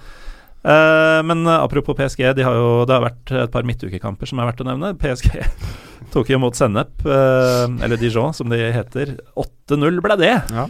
Eh, 0.63 1.23
men 1.23 1.47
eh, 1.47 1.59
apropos 1.63 1.97
PSG, 1.97 2.23
de 2.35 2.45
har 2.45 2.55
jo, 2.57 2.85
det 2.87 2.95
har 2.95 3.05
vært 3.05 3.33
et 3.43 3.53
par 3.53 3.67
midtukekamper 3.67 4.29
som 4.29 4.41
er 4.41 4.49
verdt 4.49 4.63
å 4.63 4.67
nevne. 4.67 4.95
PSG 4.99 5.37
tok 6.13 6.31
jo 6.31 6.39
mot 6.41 6.55
Sennep, 6.55 6.93
uh, 7.05 7.67
eller 7.83 7.99
Dijon 7.99 8.35
som 8.35 8.49
de 8.51 8.59
heter. 8.73 9.17
8-0 9.37 10.01
ble 10.03 10.17
det. 10.21 10.35
Ja. 10.55 10.67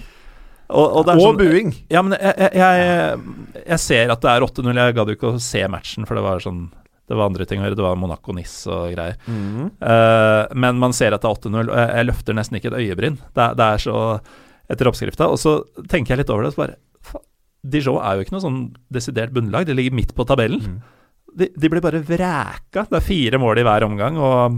Og, 0.68 0.84
og 1.00 1.06
det 1.08 1.14
Og 1.16 1.24
sånn, 1.24 1.38
buing. 1.40 1.70
ja, 1.94 2.02
men 2.04 2.18
jeg, 2.18 2.50
jeg, 2.58 3.20
jeg, 3.62 3.80
ser 3.80 4.12
at 4.12 4.24
det 4.26 4.34
er 4.34 4.44
8-0. 4.44 4.74
Jeg 4.82 4.98
gadd 4.98 5.12
jo 5.12 5.16
ikke 5.16 5.30
å 5.36 5.44
se 5.44 5.62
matchen, 5.72 6.08
for 6.10 6.20
det 6.20 6.26
var 6.26 6.44
sånn 6.44 6.66
Det 7.08 7.16
var 7.16 7.30
andre 7.30 7.46
ting 7.48 7.62
å 7.62 7.68
gjøre. 7.68 7.78
Det 7.80 7.86
var 7.86 8.02
Monaco-Nice 8.02 8.74
og 8.74 8.90
greier. 8.92 9.16
Mm. 9.30 9.70
Uh, 9.80 10.44
men 10.60 10.82
man 10.82 10.96
ser 10.98 11.16
at 11.16 11.24
det 11.24 11.30
er 11.30 11.40
8-0, 11.40 11.62
og 11.62 11.72
jeg, 11.72 11.94
jeg 11.94 12.10
løfter 12.10 12.36
nesten 12.36 12.60
ikke 12.60 12.74
et 12.74 12.82
øyebryn. 12.82 13.22
Det, 13.38 13.48
det 13.62 13.70
er 13.70 13.86
så 13.86 14.02
etter 14.68 14.90
oppskrifta. 14.90 15.30
Og 15.32 15.40
så 15.40 15.62
tenker 15.88 16.14
jeg 16.14 16.26
litt 16.26 16.34
over 16.34 16.44
det, 16.44 16.54
så 16.56 16.66
bare 16.66 16.78
Dijon 17.68 18.00
er 18.02 18.18
jo 18.18 18.26
ikke 18.26 18.36
noe 18.36 18.46
sånn 18.46 18.62
desidert 18.94 19.34
bunnlag. 19.36 19.68
De 19.68 19.76
ligger 19.76 19.96
midt 19.96 20.14
på 20.18 20.26
tabellen. 20.28 20.64
Mm. 20.64 20.80
De, 21.38 21.50
de 21.54 21.70
blir 21.70 21.84
bare 21.84 22.02
vræka. 22.06 22.88
Det 22.88 23.00
er 23.00 23.06
fire 23.06 23.40
mål 23.42 23.62
i 23.62 23.66
hver 23.68 23.86
omgang, 23.86 24.18
og 24.18 24.58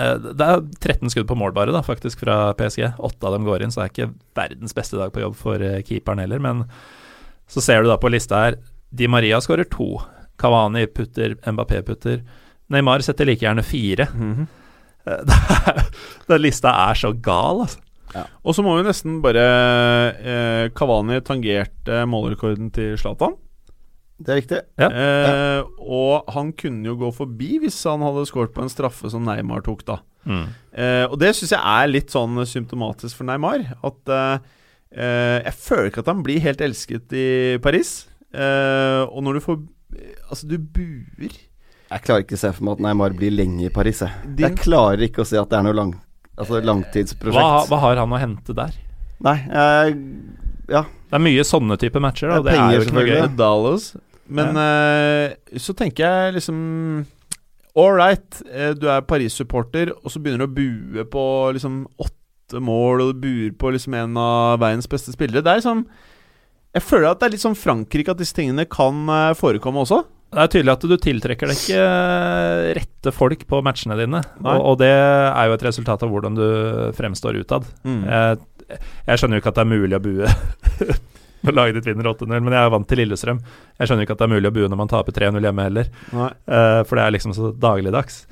eh, 0.00 0.16
det 0.24 0.48
er 0.48 0.64
13 0.80 1.12
skudd 1.12 1.28
på 1.30 1.36
mål 1.38 1.54
bare, 1.56 1.74
da, 1.74 1.84
faktisk, 1.86 2.24
fra 2.24 2.54
PSG. 2.58 2.88
Åtte 2.98 3.28
av 3.28 3.36
dem 3.36 3.46
går 3.46 3.62
inn, 3.62 3.74
så 3.74 3.82
det 3.82 3.86
er 3.86 3.94
ikke 3.94 4.38
verdens 4.38 4.76
beste 4.76 4.98
dag 4.98 5.12
på 5.14 5.22
jobb 5.22 5.36
for 5.38 5.62
eh, 5.62 5.82
keeperen 5.86 6.22
heller. 6.24 6.42
Men 6.42 6.64
så 7.50 7.62
ser 7.64 7.82
du 7.82 7.90
da 7.92 8.00
på 8.00 8.10
lista 8.12 8.46
her 8.46 8.58
Di 8.92 9.06
Maria 9.08 9.38
skårer 9.40 9.68
to. 9.72 9.94
Kavani 10.40 10.86
putter, 10.90 11.36
Mbappé 11.46 11.84
putter. 11.86 12.20
Neymar 12.72 13.04
setter 13.04 13.28
like 13.28 13.44
gjerne 13.44 13.64
fire. 13.64 14.08
Mhm. 14.12 14.50
Eh, 15.06 15.24
det 15.28 16.28
Den 16.28 16.42
lista 16.42 16.74
er 16.88 16.98
så 16.98 17.12
gal, 17.12 17.64
altså. 17.66 17.80
Og 18.44 18.54
så 18.56 18.62
må 18.64 18.74
vi 18.78 18.84
nesten 18.88 19.20
bare 19.24 19.42
eh, 20.20 20.66
Kavani 20.76 21.20
tangerte 21.24 22.02
målrekorden 22.10 22.70
til 22.74 22.94
Zlatan. 23.00 23.36
Det 24.22 24.30
er 24.34 24.38
riktig. 24.38 24.58
Ja. 24.78 24.88
Eh, 24.92 25.62
og 25.82 26.28
han 26.30 26.52
kunne 26.54 26.86
jo 26.92 26.96
gå 27.00 27.08
forbi 27.16 27.56
hvis 27.62 27.80
han 27.88 28.04
hadde 28.06 28.26
skåret 28.28 28.52
på 28.54 28.62
en 28.62 28.70
straffe 28.70 29.10
som 29.10 29.24
Neymar 29.26 29.64
tok, 29.66 29.82
da. 29.88 29.96
Mm. 30.28 30.44
Eh, 30.78 31.04
og 31.08 31.16
det 31.18 31.32
syns 31.34 31.50
jeg 31.56 31.58
er 31.58 31.88
litt 31.90 32.12
sånn 32.14 32.38
symptomatisk 32.46 33.18
for 33.18 33.26
Neymar. 33.26 33.64
At 33.82 34.12
eh, 34.14 34.36
eh, 34.94 35.38
Jeg 35.48 35.56
føler 35.58 35.90
ikke 35.90 36.04
at 36.04 36.12
han 36.12 36.22
blir 36.22 36.44
helt 36.44 36.62
elsket 36.62 37.16
i 37.18 37.26
Paris. 37.64 37.94
Eh, 38.32 39.02
og 39.08 39.22
når 39.26 39.40
du 39.40 39.46
får 39.48 39.62
Altså, 40.30 40.46
du 40.48 40.54
buer. 40.56 41.34
Jeg 41.92 42.00
klarer 42.06 42.22
ikke 42.24 42.38
å 42.38 42.40
se 42.40 42.48
for 42.56 42.64
meg 42.64 42.78
at 42.78 42.84
Neymar 42.86 43.12
blir 43.18 43.34
lenge 43.34 43.66
i 43.66 43.72
Paris. 43.74 43.98
Jeg, 44.00 44.30
Din- 44.38 44.46
jeg 44.46 44.62
klarer 44.62 45.02
ikke 45.04 45.20
å 45.20 45.28
se 45.28 45.36
at 45.36 45.50
det 45.52 45.58
er 45.58 45.66
noe 45.66 45.76
lang, 45.76 45.90
altså 46.38 46.62
langtidsprosjekt. 46.64 47.38
Hva, 47.38 47.66
hva 47.68 47.80
har 47.84 48.00
han 48.02 48.14
å 48.14 48.20
hente 48.20 48.56
der? 48.56 48.76
Nei, 49.22 49.36
jeg, 49.46 49.98
ja. 50.72 50.84
Det 51.12 51.18
er 51.18 51.22
mye 51.26 51.44
sånne 51.46 51.76
type 51.80 52.00
matcher, 52.02 52.30
da, 52.32 52.38
og 52.40 52.46
Det 52.46 52.54
det 52.56 52.62
er 52.62 52.78
jo 52.78 52.86
ikke 52.86 52.96
noe 52.96 53.08
gøy. 53.08 53.26
Dallas. 53.38 53.90
Men 54.32 54.56
eh, 54.56 55.58
så 55.60 55.74
tenker 55.76 56.06
jeg 56.06 56.38
liksom 56.38 56.58
All 57.76 57.94
right, 57.96 58.40
eh, 58.52 58.72
du 58.76 58.86
er 58.92 59.04
Paris-supporter, 59.08 59.92
og 59.96 60.12
så 60.12 60.20
begynner 60.20 60.44
du 60.44 60.50
å 60.50 60.56
bue 60.56 61.04
på 61.08 61.24
liksom 61.56 61.84
åtte 62.00 62.60
mål, 62.60 63.00
og 63.00 63.12
du 63.14 63.20
buer 63.22 63.52
på 63.56 63.70
liksom 63.72 63.94
en 63.96 64.18
av 64.20 64.58
verdens 64.60 64.88
beste 64.90 65.14
spillere. 65.14 65.40
Det 65.44 65.52
er 65.52 65.62
liksom 65.62 65.86
Jeg 66.72 66.84
føler 66.84 67.10
at 67.10 67.20
det 67.20 67.26
er 67.28 67.34
litt 67.36 67.44
sånn 67.44 67.56
Frankrike 67.56 68.12
at 68.12 68.20
disse 68.20 68.36
tingene 68.36 68.64
kan 68.68 69.04
eh, 69.08 69.32
forekomme 69.36 69.84
også. 69.84 70.02
Det 70.32 70.40
er 70.40 70.52
tydelig 70.54 70.72
at 70.72 70.84
du 70.88 70.94
tiltrekker 70.96 71.50
deg 71.50 71.58
ikke 71.60 71.80
eh, 71.84 72.68
rette 72.78 73.12
folk 73.12 73.42
på 73.48 73.60
matchene 73.64 73.98
dine. 74.00 74.22
Og, 74.40 74.68
og 74.72 74.78
det 74.80 74.92
er 74.92 75.48
jo 75.48 75.56
et 75.58 75.64
resultat 75.66 76.04
av 76.06 76.12
hvordan 76.12 76.38
du 76.38 76.46
fremstår 76.96 77.42
utad. 77.42 77.66
Mm. 77.84 78.02
Jeg, 78.08 78.78
jeg 79.10 79.20
skjønner 79.20 79.36
jo 79.36 79.44
ikke 79.44 79.52
at 79.52 79.60
det 79.60 79.66
er 79.66 79.74
mulig 79.74 79.98
å 79.98 80.04
bue 80.06 80.30
når 81.42 81.56
laget 81.56 81.78
ditt 81.78 81.90
vinner 81.90 82.08
8-0, 82.12 82.38
men 82.38 82.54
jeg 82.54 82.62
er 82.62 82.72
vant 82.72 82.88
til 82.88 83.00
Lillestrøm. 83.02 83.42
Jeg 83.76 83.88
skjønner 83.90 84.04
jo 84.04 84.08
ikke 84.08 84.16
at 84.16 84.22
det 84.22 84.28
er 84.28 84.34
mulig 84.36 84.50
å 84.50 84.54
bue 84.54 84.70
når 84.70 84.78
man 84.78 84.90
taper 84.92 85.16
3-0 85.16 85.48
hjemme 85.48 85.66
heller, 85.66 85.90
eh, 86.14 86.80
for 86.86 86.98
det 86.98 87.04
er 87.04 87.14
liksom 87.16 87.34
så 87.36 87.50
dagligdags. 87.58 88.22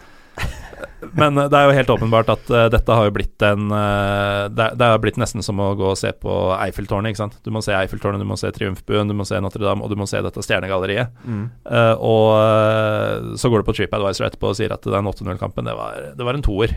Men 1.17 1.39
eh, 1.41 1.49
det 1.51 1.57
er 1.59 1.67
jo 1.71 1.75
helt 1.79 1.93
åpenbart 1.95 2.29
at 2.35 2.51
uh, 2.53 2.67
dette 2.73 2.97
har 2.99 3.07
jo 3.09 3.15
blitt 3.17 3.45
en 3.47 3.71
uh, 3.73 4.49
det, 4.53 4.67
er- 4.67 4.75
det 4.81 4.89
har 4.93 5.01
blitt 5.03 5.17
nesten 5.21 5.43
som 5.45 5.59
å 5.63 5.71
gå 5.79 5.89
og 5.93 5.99
se 6.01 6.11
på 6.13 6.35
Eiffeltårnet, 6.59 7.11
ikke 7.15 7.23
sant. 7.23 7.39
Du 7.47 7.51
må 7.55 7.63
se 7.65 7.73
Eiffeltårnet, 7.77 8.21
du 8.21 8.29
må 8.29 8.37
se 8.41 8.51
Triumfbuen, 8.57 9.09
du 9.09 9.17
må 9.17 9.25
se 9.29 9.41
Notre-Dame, 9.41 9.83
og 9.87 9.91
du 9.93 9.97
må 10.01 10.07
se 10.11 10.21
dette 10.25 10.45
stjernegalleriet. 10.45 11.15
Mm. 11.25 11.45
Uh, 11.65 11.95
og 12.01 13.39
så 13.41 13.51
går 13.53 13.63
du 13.65 13.69
på 13.71 13.77
TripAdvisor 13.81 14.29
etterpå 14.29 14.53
og 14.53 14.59
sier 14.61 14.75
at 14.77 14.85
den 14.87 15.09
8-0-kampen, 15.11 15.67
det, 15.71 15.77
var- 15.79 16.13
det 16.19 16.27
var 16.29 16.39
en 16.39 16.45
toer. 16.47 16.77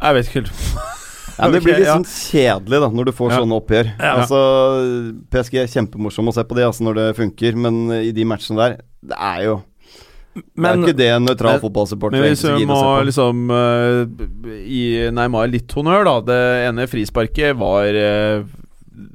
Jeg 0.00 0.16
vet 0.16 0.28
ikke 0.30 0.40
helt. 0.40 0.52
Ja, 1.40 1.48
det 1.52 1.60
blir 1.64 1.76
litt 1.78 1.86
ja. 1.88 1.94
sånn 1.96 2.04
kjedelig 2.08 2.78
da 2.82 2.88
når 2.92 3.08
du 3.08 3.12
får 3.16 3.30
Ja. 3.32 3.36
sånne 3.40 3.56
oppgjør. 3.60 3.90
Ja. 3.96 4.12
Altså, 4.20 4.38
PSG 5.32 5.54
er 5.62 5.70
kjempemorsom 5.72 6.28
å 6.28 6.34
se 6.36 6.44
på 6.44 6.56
det 6.58 6.66
altså, 6.68 6.84
når 6.84 6.98
det 6.98 7.06
funker, 7.16 7.56
men 7.56 7.78
i 8.00 8.10
de 8.12 8.24
matchene 8.28 8.58
der 8.60 8.74
Det 9.00 9.16
er 9.16 9.44
jo 9.46 9.54
Men 10.34 10.44
Det 10.54 10.70
er 10.70 10.82
ikke 10.84 10.98
det 10.98 11.08
en 11.10 11.24
nøytral 11.26 11.58
fotballsupporter 11.62 12.14
Men 12.14 12.28
hvis 12.30 12.44
vi 12.54 12.66
må 12.68 12.78
liksom 13.06 13.50
uh, 13.50 14.04
gi 14.62 15.08
Neymar 15.14 15.50
litt 15.50 15.72
honnør, 15.74 16.06
da. 16.06 16.14
Det 16.28 16.42
ene 16.68 16.86
frisparket 16.90 17.58
var 17.58 17.98
uh, 17.98 18.44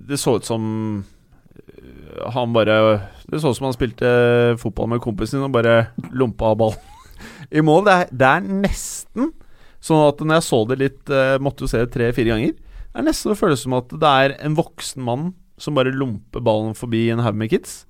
Det 0.10 0.20
så 0.20 0.36
ut 0.40 0.48
som 0.48 0.66
eh, 1.56 2.26
han 2.36 2.52
bare 2.56 2.76
Det 3.30 3.40
så 3.40 3.54
ut 3.54 3.60
som 3.62 3.70
han 3.70 3.78
spilte 3.78 4.12
fotball 4.60 4.92
med 4.92 5.04
kompisen 5.04 5.40
sin 5.40 5.48
og 5.48 5.56
bare 5.56 5.94
lompa 6.12 6.52
ballen 6.60 6.84
i 7.56 7.64
mål. 7.64 7.86
Det 7.88 7.96
er, 7.96 8.12
det 8.12 8.30
er 8.34 8.54
nesten 8.66 9.32
sånn 9.86 10.08
at 10.10 10.20
når 10.20 10.40
jeg 10.40 10.48
så 10.50 10.62
det 10.68 10.82
litt 10.82 11.12
uh, 11.14 11.38
Måtte 11.44 11.64
jo 11.64 11.72
se 11.72 11.84
det 11.84 11.94
tre-fire 11.94 12.34
ganger. 12.34 12.56
Det 12.58 13.02
er 13.02 13.08
nesten 13.08 13.32
det 13.32 13.40
føles 13.40 13.64
som 13.64 13.76
at 13.78 13.92
det 13.92 14.12
er 14.26 14.36
en 14.44 14.56
voksen 14.58 15.04
mann 15.06 15.30
som 15.62 15.78
bare 15.78 15.94
lomper 15.96 16.44
ballen 16.44 16.76
forbi 16.76 17.08
en 17.14 17.24
haug 17.24 17.38
med 17.40 17.54
kids. 17.54 17.86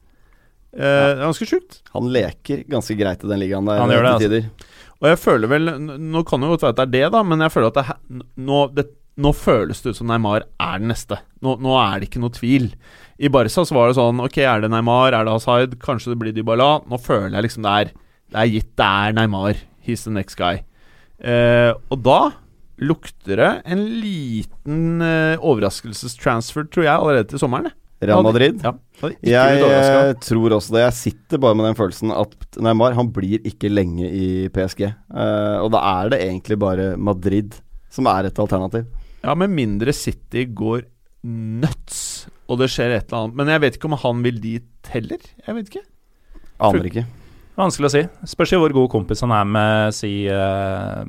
Eh, 0.76 0.82
Det 0.84 1.16
er 1.16 1.24
ganske 1.24 1.48
sjukt. 1.48 1.82
Han 1.96 2.10
leker 2.12 2.66
ganske 2.68 2.98
greit 3.00 3.24
i 3.24 3.30
den 3.32 3.40
ligaen 3.40 3.66
der. 3.70 3.80
Han 3.80 3.90
gjør 3.94 4.04
det, 4.10 4.14
til 4.20 4.30
tider. 4.30 4.72
Og 5.02 5.08
jeg 5.12 5.20
føler 5.20 5.52
vel 5.52 5.66
Nå 5.76 6.22
kan 6.28 6.42
det 6.44 6.50
godt 6.54 6.64
være 6.64 6.74
at 6.76 6.78
det 6.80 6.86
er 6.86 6.94
det, 6.96 7.12
da, 7.16 7.24
men 7.24 7.40
jeg 7.44 7.52
føler 7.54 7.72
at 7.72 7.80
det, 7.80 8.22
nå, 8.38 8.60
det, 8.76 8.86
nå 9.18 9.32
føles 9.36 9.82
det 9.84 9.92
ut 9.94 10.00
som 10.00 10.08
Neymar 10.12 10.44
er 10.60 10.80
den 10.80 10.88
neste. 10.92 11.18
Nå, 11.44 11.58
nå 11.64 11.76
er 11.80 12.00
det 12.00 12.10
ikke 12.10 12.24
noe 12.24 12.36
tvil. 12.36 12.70
I 13.20 13.30
Barca 13.32 13.64
så 13.64 13.76
var 13.76 13.88
det 13.92 13.96
sånn 14.00 14.20
Ok, 14.24 14.38
er 14.44 14.64
det 14.64 14.72
Neymar, 14.72 15.14
er 15.16 15.24
det 15.28 15.36
Hazard, 15.36 15.76
kanskje 15.84 16.12
det 16.14 16.20
blir 16.24 16.36
Dybala. 16.36 16.82
Nå 16.92 17.00
føler 17.00 17.36
jeg 17.38 17.48
liksom 17.48 17.64
det 17.68 17.76
er, 17.82 17.92
det 18.36 18.42
er 18.42 18.52
gitt. 18.56 18.72
Det 18.76 18.88
er 19.08 19.16
Neymar. 19.20 19.62
He's 19.86 20.04
the 20.04 20.12
next 20.16 20.36
guy. 20.40 20.64
Eh, 21.24 21.72
og 21.92 22.02
da 22.04 22.20
lukter 22.84 23.40
det 23.40 23.52
en 23.72 23.84
liten 24.02 25.00
eh, 25.06 25.38
overraskelsestransfer, 25.40 26.68
tror 26.72 26.84
jeg, 26.88 26.96
allerede 26.96 27.30
til 27.32 27.40
sommeren. 27.40 27.70
jeg. 27.70 27.78
Real 28.04 28.26
Madrid. 28.26 28.60
Ja. 28.64 28.74
Jeg 29.24 29.62
eh, 29.64 30.12
tror 30.24 30.58
også 30.58 30.76
det. 30.76 30.84
Jeg 30.84 30.98
sitter 30.98 31.42
bare 31.42 31.56
med 31.58 31.70
den 31.70 31.78
følelsen 31.78 32.12
at 32.16 32.60
Neymar 32.64 32.98
han 32.98 33.12
blir 33.16 33.44
ikke 33.48 33.72
lenge 33.72 34.10
i 34.10 34.28
PSG. 34.54 34.90
Uh, 35.14 35.64
og 35.64 35.72
da 35.76 35.84
er 36.02 36.12
det 36.12 36.22
egentlig 36.26 36.60
bare 36.60 36.90
Madrid 37.00 37.56
som 37.94 38.10
er 38.12 38.28
et 38.28 38.42
alternativ. 38.42 38.88
Ja, 39.24 39.34
med 39.40 39.54
mindre 39.56 39.94
City 39.96 40.44
går 40.54 40.84
nuts, 41.26 42.28
og 42.52 42.60
det 42.62 42.70
skjer 42.74 42.98
et 42.98 43.08
eller 43.08 43.24
annet. 43.24 43.38
Men 43.40 43.54
jeg 43.54 43.64
vet 43.64 43.78
ikke 43.80 43.90
om 43.90 44.00
han 44.04 44.26
vil 44.26 44.42
dit 44.44 44.92
heller. 44.94 45.24
Jeg 45.48 45.58
vet 45.58 45.72
ikke. 45.72 45.86
Aner 46.66 46.90
ikke. 46.92 47.06
Vanskelig 47.56 47.88
å 47.88 47.94
si. 47.94 48.04
Spørs 48.28 48.52
jo 48.52 48.60
hvor 48.62 48.76
god 48.76 48.92
kompis 48.92 49.24
han 49.24 49.34
er 49.34 49.48
med 49.48 49.96
si 49.96 50.12
eh, 50.28 51.02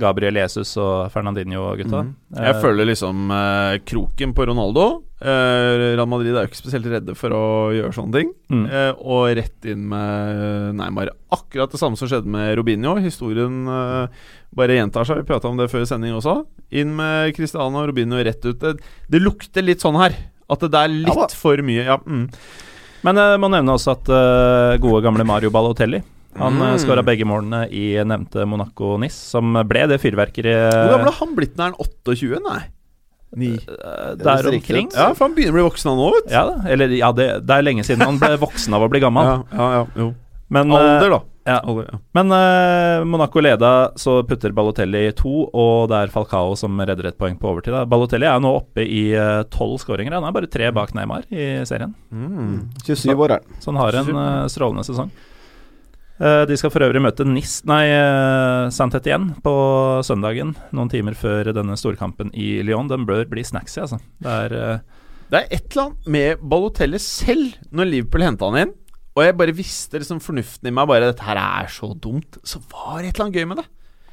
Gabriel 0.00 0.38
Jesus 0.40 0.70
og 0.80 1.10
Fernandinho 1.12 1.66
og 1.68 1.78
gutta. 1.82 1.98
Mm. 2.06 2.12
Jeg 2.38 2.54
Eh, 2.54 2.60
føler 2.62 2.86
liksom 2.88 3.30
eh, 3.30 3.78
kroken 3.84 4.32
på 4.32 4.46
Ronaldo. 4.48 4.84
Eh, 5.20 5.94
Real 5.96 6.08
Madrid 6.08 6.32
er 6.32 6.46
jo 6.46 6.50
ikke 6.50 6.62
spesielt 6.62 6.86
redde 6.88 7.14
for 7.14 7.34
å 7.36 7.42
gjøre 7.76 7.92
sånne 7.92 8.12
ting. 8.16 8.30
mm. 8.48 8.64
Eh, 8.72 8.92
og 9.04 9.36
rett 9.36 9.68
inn 9.68 9.84
med 9.90 10.74
Neymar. 10.80 11.10
Akkurat 11.30 11.70
det 11.70 11.78
samme 11.82 11.96
som 12.00 12.08
skjedde 12.08 12.26
med 12.32 12.56
Robinho. 12.56 12.96
Historien 13.04 13.66
eh, 13.68 14.08
bare 14.56 14.78
gjentar 14.80 15.04
seg. 15.04 15.20
Vi 15.20 15.28
prata 15.28 15.48
om 15.52 15.60
det 15.60 15.68
før 15.70 15.84
sending 15.84 16.16
også. 16.16 16.38
Inn 16.72 16.96
med 16.96 17.34
Cristiano 17.36 17.82
og 17.84 17.90
Robinho 17.92 18.16
rett 18.24 18.44
ut. 18.48 18.58
Det, 18.64 18.78
det 19.12 19.20
lukter 19.22 19.62
litt 19.62 19.84
sånn 19.84 20.00
her. 20.00 20.16
At 20.48 20.64
det 20.64 20.74
er 20.74 20.88
litt 20.88 21.12
Ja 21.12 21.28
for 21.36 21.60
mye. 21.64 21.84
Ja, 21.84 22.00
mm. 22.00 22.26
Men 23.04 23.18
jeg 23.18 23.38
må 23.42 23.48
nevne 23.52 23.76
også 23.76 23.92
at 23.96 24.08
eh, 24.08 24.80
gode 24.82 25.02
gamle 25.04 25.24
Mario 25.26 25.50
Balotelli 25.52 26.00
Han 26.40 26.54
Mm. 26.56 26.62
mm. 26.72 26.78
skåra 26.80 27.02
begge 27.04 27.26
målene 27.28 27.66
i 27.70 27.96
nevnte 28.08 28.46
Monaco-Nis, 28.48 29.12
som 29.34 29.52
ble 29.68 29.86
det 29.90 29.98
fyrverkeriet 30.00 30.72
Hvor 30.72 30.94
gammel 30.96 31.10
har 31.12 31.18
han 31.20 31.34
blitt 31.36 31.56
når 31.58 31.64
han 31.64 31.74
er 31.76 31.84
28? 31.84 32.40
Nei. 32.46 32.62
Ni. 33.34 33.54
eh, 33.56 34.14
der 34.20 34.48
omkring. 34.48 34.90
Ja, 34.92 35.14
for 35.16 35.24
han 35.26 35.34
begynner 35.36 35.54
å 35.54 35.58
bli 35.60 35.66
voksen 35.70 35.90
han 35.92 36.00
nå, 36.00 36.08
vet 36.18 36.26
du. 36.28 36.34
Ja. 36.34 36.44
Eller 36.68 36.92
ja, 36.92 37.12
det, 37.16 37.28
det 37.48 37.54
er 37.56 37.64
lenge 37.64 37.84
siden 37.84 38.04
han 38.04 38.18
ble 38.20 38.36
voksen 38.42 38.74
av 38.76 38.84
å 38.84 38.90
bli 38.92 39.00
gammel. 39.00 39.24
Ja, 39.24 39.36
ja, 39.56 39.68
ja, 39.78 39.86
jo. 39.96 40.10
Men, 40.52 40.68
eh, 40.68 40.76
Alder, 40.76 41.14
da. 41.14 41.20
ja. 41.48 41.58
Alder, 41.64 41.86
ja. 41.94 41.98
Men 42.12 42.32
uh, 42.36 43.04
Monaco 43.08 43.40
leda, 43.40 43.70
så 43.96 44.18
putter 44.28 44.52
Balotelli 44.52 45.06
to, 45.16 45.46
og 45.48 45.88
det 45.88 45.96
er 46.02 46.12
Falcao 46.12 46.52
som 46.60 46.76
redder 46.80 47.08
et 47.08 47.16
poeng 47.16 47.38
på 47.40 47.48
overtid. 47.54 47.72
Da. 47.72 47.86
Balotelli 47.88 48.28
er 48.28 48.40
nå 48.44 48.52
oppe 48.58 48.84
i 48.84 49.06
tolv 49.52 49.78
uh, 49.78 49.80
skåringer. 49.80 50.12
Han 50.18 50.28
er 50.28 50.36
bare 50.36 50.50
tre 50.52 50.68
bak 50.76 50.92
Neymar 50.96 51.24
i 51.32 51.54
serien, 51.68 51.94
Mm. 52.12 52.68
27 52.84 53.16
år 53.16 53.30
er 53.30 53.38
han. 53.40 53.60
så 53.64 53.72
han 53.72 53.80
har 53.80 53.96
en 54.02 54.12
uh, 54.16 54.48
strålende 54.52 54.84
sesong. 54.84 55.08
Eh, 56.20 56.42
de 56.46 56.56
skal 56.60 56.70
for 56.70 56.84
øvrig 56.84 57.00
møte 57.02 57.24
Nis, 57.26 57.60
nei, 57.68 57.86
uh, 57.88 58.68
Saint-Étienne 58.74 59.38
på 59.42 59.54
søndagen, 60.06 60.52
noen 60.76 60.90
timer 60.92 61.16
før 61.18 61.52
denne 61.56 61.76
storkampen 61.80 62.30
i 62.36 62.60
Lyon. 62.66 62.90
Den 62.90 63.06
bør 63.08 63.24
bli 63.30 63.44
snacksy, 63.46 63.80
altså. 63.84 63.98
Det 64.22 64.36
er 64.44 64.56
eh, 64.58 65.02
Det 65.32 65.40
er 65.40 65.56
et 65.56 65.66
eller 65.72 65.88
annet 65.88 66.10
med 66.14 66.44
Balotelli 66.52 67.00
selv, 67.00 67.56
når 67.72 67.88
Liverpool 67.88 68.26
henta 68.26 68.50
han 68.50 68.60
inn, 68.66 68.74
og 69.16 69.24
jeg 69.24 69.36
bare 69.40 69.56
visste 69.56 70.00
liksom 70.00 70.20
fornuften 70.24 70.68
i 70.68 70.72
meg 70.72 70.88
bare 70.88 71.10
Dette 71.10 71.24
her 71.26 71.40
er 71.40 71.68
så 71.72 71.90
dumt. 71.92 72.38
Så 72.48 72.62
var 72.72 73.00
det 73.00 73.10
et 73.10 73.16
eller 73.16 73.26
annet 73.26 73.40
gøy 73.40 73.48
med 73.48 73.60
det. 73.60 73.66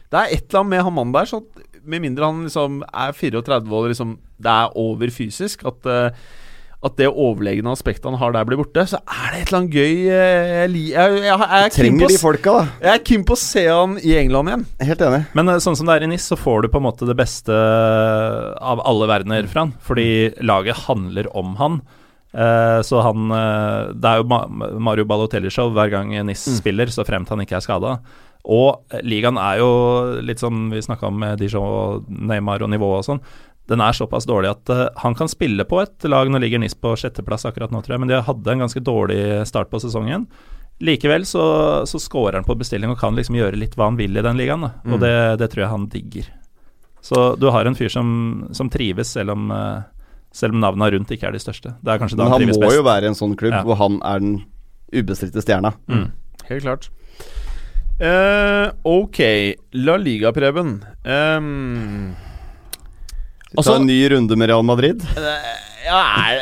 Det 0.09 0.19
er 0.19 0.33
et 0.33 0.47
eller 0.47 0.63
annet 0.63 0.73
med 0.73 0.85
han 0.87 0.95
mannen 0.95 1.15
der, 1.15 1.29
så 1.29 1.43
med 1.89 2.03
mindre 2.03 2.27
han 2.27 2.43
liksom 2.47 2.81
er 2.87 3.13
34 3.15 3.69
og 3.69 3.89
liksom 3.91 4.17
det 4.39 4.51
er 4.55 4.77
over 4.79 5.11
fysisk, 5.13 5.63
at, 5.67 5.85
eh, 5.85 6.15
at 6.79 6.95
det 6.95 7.09
overlegne 7.09 7.73
aspektet 7.75 8.07
han 8.07 8.15
har 8.21 8.31
der, 8.31 8.45
blir 8.47 8.59
borte, 8.61 8.85
så 8.87 9.01
er 9.03 9.33
det 9.33 9.39
et 9.41 9.49
eller 9.49 9.57
annet 9.59 9.73
gøy 9.75 9.95
eh, 10.15 10.51
Jeg, 10.53 10.69
jeg, 10.93 11.17
jeg, 11.25 11.25
jeg, 11.25 11.47
er 11.57 11.73
Trenger 11.75 12.05
på 12.05 12.11
de 12.13 12.19
folka, 12.21 12.53
da. 12.55 12.77
jeg 12.85 12.93
er 12.93 13.05
keen 13.09 13.25
på 13.27 13.35
å 13.35 13.41
se 13.41 13.63
han 13.67 13.97
i 13.99 14.13
England 14.21 14.53
igjen. 14.53 14.65
Helt 14.87 15.03
enig. 15.09 15.21
Men 15.35 15.51
eh, 15.51 15.59
sånn 15.65 15.75
som 15.75 15.89
det 15.89 15.97
er 15.97 16.07
i 16.07 16.11
NIS, 16.13 16.29
så 16.31 16.39
får 16.39 16.63
du 16.63 16.71
på 16.71 16.79
en 16.79 16.87
måte 16.87 17.07
det 17.09 17.17
beste 17.19 17.51
av 17.53 18.83
alle 18.87 19.09
verdener 19.11 19.49
fra 19.51 19.65
han. 19.65 19.75
Fordi 19.83 20.09
laget 20.39 20.85
handler 20.87 21.27
om 21.35 21.57
han. 21.59 21.81
Eh, 22.31 22.79
så 22.85 23.01
han 23.01 23.31
eh, 23.33 23.89
Det 23.97 24.09
er 24.09 24.19
jo 24.21 24.27
Mario 24.77 25.05
Balotelli-show 25.09 25.71
hver 25.73 25.89
gang 25.91 26.13
NIS 26.27 26.45
spiller, 26.59 26.91
så 26.93 27.05
fremt 27.07 27.31
han 27.33 27.41
ikke 27.43 27.57
er 27.59 27.65
skada. 27.65 27.95
Og 28.47 28.85
eh, 28.93 29.03
ligaen 29.03 29.39
er 29.41 29.59
jo 29.59 29.71
litt 30.23 30.39
sånn 30.41 30.69
Vi 30.71 30.83
snakka 30.85 31.09
om 31.09 31.17
med 31.19 31.41
Dijon 31.41 31.65
og 31.65 32.07
Neymar 32.07 32.63
og 32.63 32.71
nivået 32.71 33.01
og 33.01 33.07
sånn. 33.09 33.23
Den 33.69 33.81
er 33.85 33.93
såpass 33.93 34.25
dårlig 34.25 34.49
at 34.51 34.69
uh, 34.73 34.87
han 35.03 35.13
kan 35.15 35.29
spille 35.29 35.63
på 35.69 35.77
et 35.83 36.07
lag 36.09 36.29
Nå 36.33 36.39
ligger 36.41 36.59
NIS 36.61 36.73
på 36.81 36.95
sjetteplass 36.97 37.45
akkurat 37.45 37.69
nå, 37.71 37.83
tror 37.85 37.95
jeg, 37.95 38.01
men 38.03 38.09
de 38.09 38.21
hadde 38.25 38.51
en 38.55 38.63
ganske 38.65 38.81
dårlig 38.81 39.19
start 39.47 39.69
på 39.69 39.79
sesongen. 39.83 40.25
Likevel 40.81 41.25
så, 41.27 41.43
så 41.85 41.99
scorer 41.99 42.39
han 42.39 42.47
på 42.47 42.55
bestilling 42.57 42.89
og 42.93 42.97
kan 43.01 43.13
liksom 43.17 43.35
gjøre 43.37 43.57
litt 43.59 43.73
hva 43.77 43.89
han 43.91 43.97
vil 43.99 44.15
i 44.17 44.23
den 44.25 44.37
ligaen. 44.39 44.63
Da. 44.65 44.71
Og 44.87 44.95
Mm. 44.97 45.01
det, 45.03 45.13
det 45.43 45.49
tror 45.51 45.63
jeg 45.65 45.71
han 45.73 45.87
digger. 45.91 46.29
Så 47.03 47.23
du 47.39 47.49
har 47.51 47.65
en 47.67 47.75
fyr 47.75 47.91
som, 47.93 48.47
som 48.55 48.69
trives, 48.71 49.11
selv 49.15 49.31
om, 49.35 49.51
uh, 49.51 49.81
selv 50.35 50.55
om 50.55 50.63
navnene 50.63 50.89
rundt 50.95 51.11
ikke 51.15 51.27
er 51.29 51.35
de 51.35 51.39
største. 51.43 51.75
Det 51.83 51.91
er 51.93 51.99
kanskje 52.01 52.17
da 52.17 52.23
Men 52.25 52.31
han 52.31 52.39
han 52.41 52.47
trives 52.47 52.61
må 52.63 52.71
jo 52.75 52.85
være 52.87 53.05
i 53.05 53.11
en 53.11 53.19
sånn 53.19 53.35
klubb 53.39 53.53
Ja. 53.59 53.61
hvor 53.67 53.77
han 53.79 53.99
er 54.07 54.19
den 54.23 54.33
ubestridte 54.95 55.43
stjerna. 55.45 55.73
Mm. 55.91 56.07
Helt 56.49 56.63
klart. 56.65 56.89
Uh, 57.99 58.71
ok, 58.87 59.19
La 59.75 59.97
Liga, 59.99 60.31
Preben. 60.31 60.77
Um, 61.03 62.15
Vi 63.49 63.55
tar 63.55 63.61
Altså- 63.63 63.75
en 63.81 63.87
ny 63.87 63.99
runde 64.11 64.35
med 64.37 64.49
Real 64.49 64.63
Madrid. 64.63 65.01
ja, 65.85 65.99
er, 66.29 66.41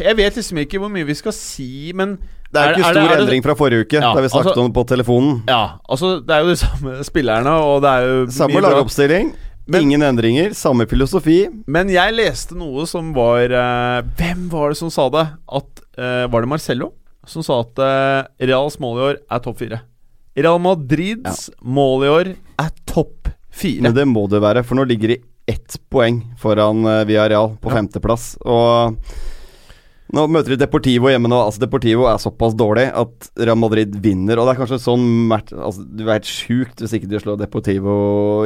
jeg 0.00 0.16
vet 0.16 0.34
liksom 0.40 0.58
ikke 0.62 0.78
hvor 0.80 0.88
mye 0.92 1.04
vi 1.04 1.14
skal 1.14 1.32
si, 1.32 1.92
men 1.94 2.16
Det 2.52 2.62
er 2.62 2.70
jo 2.70 2.76
ikke 2.76 2.84
Er- 2.86 2.88
er 2.88 2.94
stor 2.94 3.08
det- 3.08 3.16
er 3.18 3.22
endring 3.24 3.42
fra 3.44 3.54
forrige 3.54 3.80
uke, 3.84 3.92
Ja, 4.00 4.14
da 4.14 4.20
vi 4.22 4.28
snakket 4.28 4.46
altså- 4.54 4.60
om 4.62 4.66
det 4.70 4.74
på 4.74 4.84
telefonen. 4.86 5.42
Ja, 5.48 5.70
altså 5.90 6.20
Det 6.24 6.30
er 6.30 6.40
jo 6.40 6.48
de 6.48 6.56
samme 6.56 7.04
spillerne, 7.04 7.46
og 7.60 7.82
det 7.82 7.90
er 7.90 8.02
jo 8.06 8.26
Samme 8.30 8.60
lagoppstilling, 8.62 9.34
Men- 9.68 9.82
ingen 9.82 10.00
endringer, 10.02 10.50
samme 10.54 10.86
filosofi. 10.86 11.48
Men 11.66 11.88
jeg 11.88 12.14
leste 12.14 12.54
noe 12.56 12.86
som 12.86 13.12
var 13.12 13.44
uh, 13.50 14.02
Hvem 14.16 14.48
var 14.48 14.68
det 14.70 14.76
som 14.78 14.88
sa 14.90 15.08
det? 15.10 15.26
At, 15.52 15.80
uh, 15.98 16.26
var 16.28 16.40
det 16.40 16.48
Marcello 16.48 16.92
som 17.26 17.42
sa 17.42 17.60
at 17.60 17.76
uh, 17.78 18.28
Reals 18.40 18.78
mål 18.78 18.96
i 18.96 19.02
år 19.12 19.16
er 19.30 19.38
topp 19.40 19.58
fire? 19.58 19.80
Real 20.36 20.58
Madrids 20.60 21.50
mål 21.64 22.04
i 22.04 22.08
år 22.08 22.36
er 22.60 22.70
topp 22.86 23.28
fire. 23.50 23.80
Men 23.82 23.92
det 23.94 24.06
må 24.06 24.28
det 24.30 24.40
være, 24.40 24.64
for 24.64 24.76
nå 24.76 24.86
ligger 24.86 25.08
de 25.08 25.16
ett 25.46 25.78
poeng 25.92 26.22
foran 26.40 26.84
uh, 26.86 27.04
Villarreal 27.08 27.56
på 27.62 27.70
Ja. 27.70 27.78
femteplass. 27.80 28.34
Og 28.44 28.98
nå 30.14 30.22
møter 30.30 30.52
de 30.54 30.60
Deportivo 30.60 31.10
hjemme 31.10 31.26
nå. 31.26 31.38
Altså 31.42 31.64
Deportivo 31.64 32.04
er 32.06 32.20
såpass 32.22 32.54
dårlig 32.54 32.84
at 32.94 33.26
Real 33.42 33.58
Madrid 33.58 33.90
vinner. 34.04 34.38
Og 34.38 34.46
det 34.46 34.52
er 34.54 34.60
kanskje 34.60 34.78
sånn 34.84 35.02
match 35.26 35.50
altså, 35.50 35.82
Du 35.82 36.04
er 36.04 36.12
helt 36.20 36.28
sjukt 36.30 36.78
hvis 36.78 36.94
ikke 36.94 37.08
du 37.10 37.16
slår 37.18 37.40
Deportivo 37.40 37.96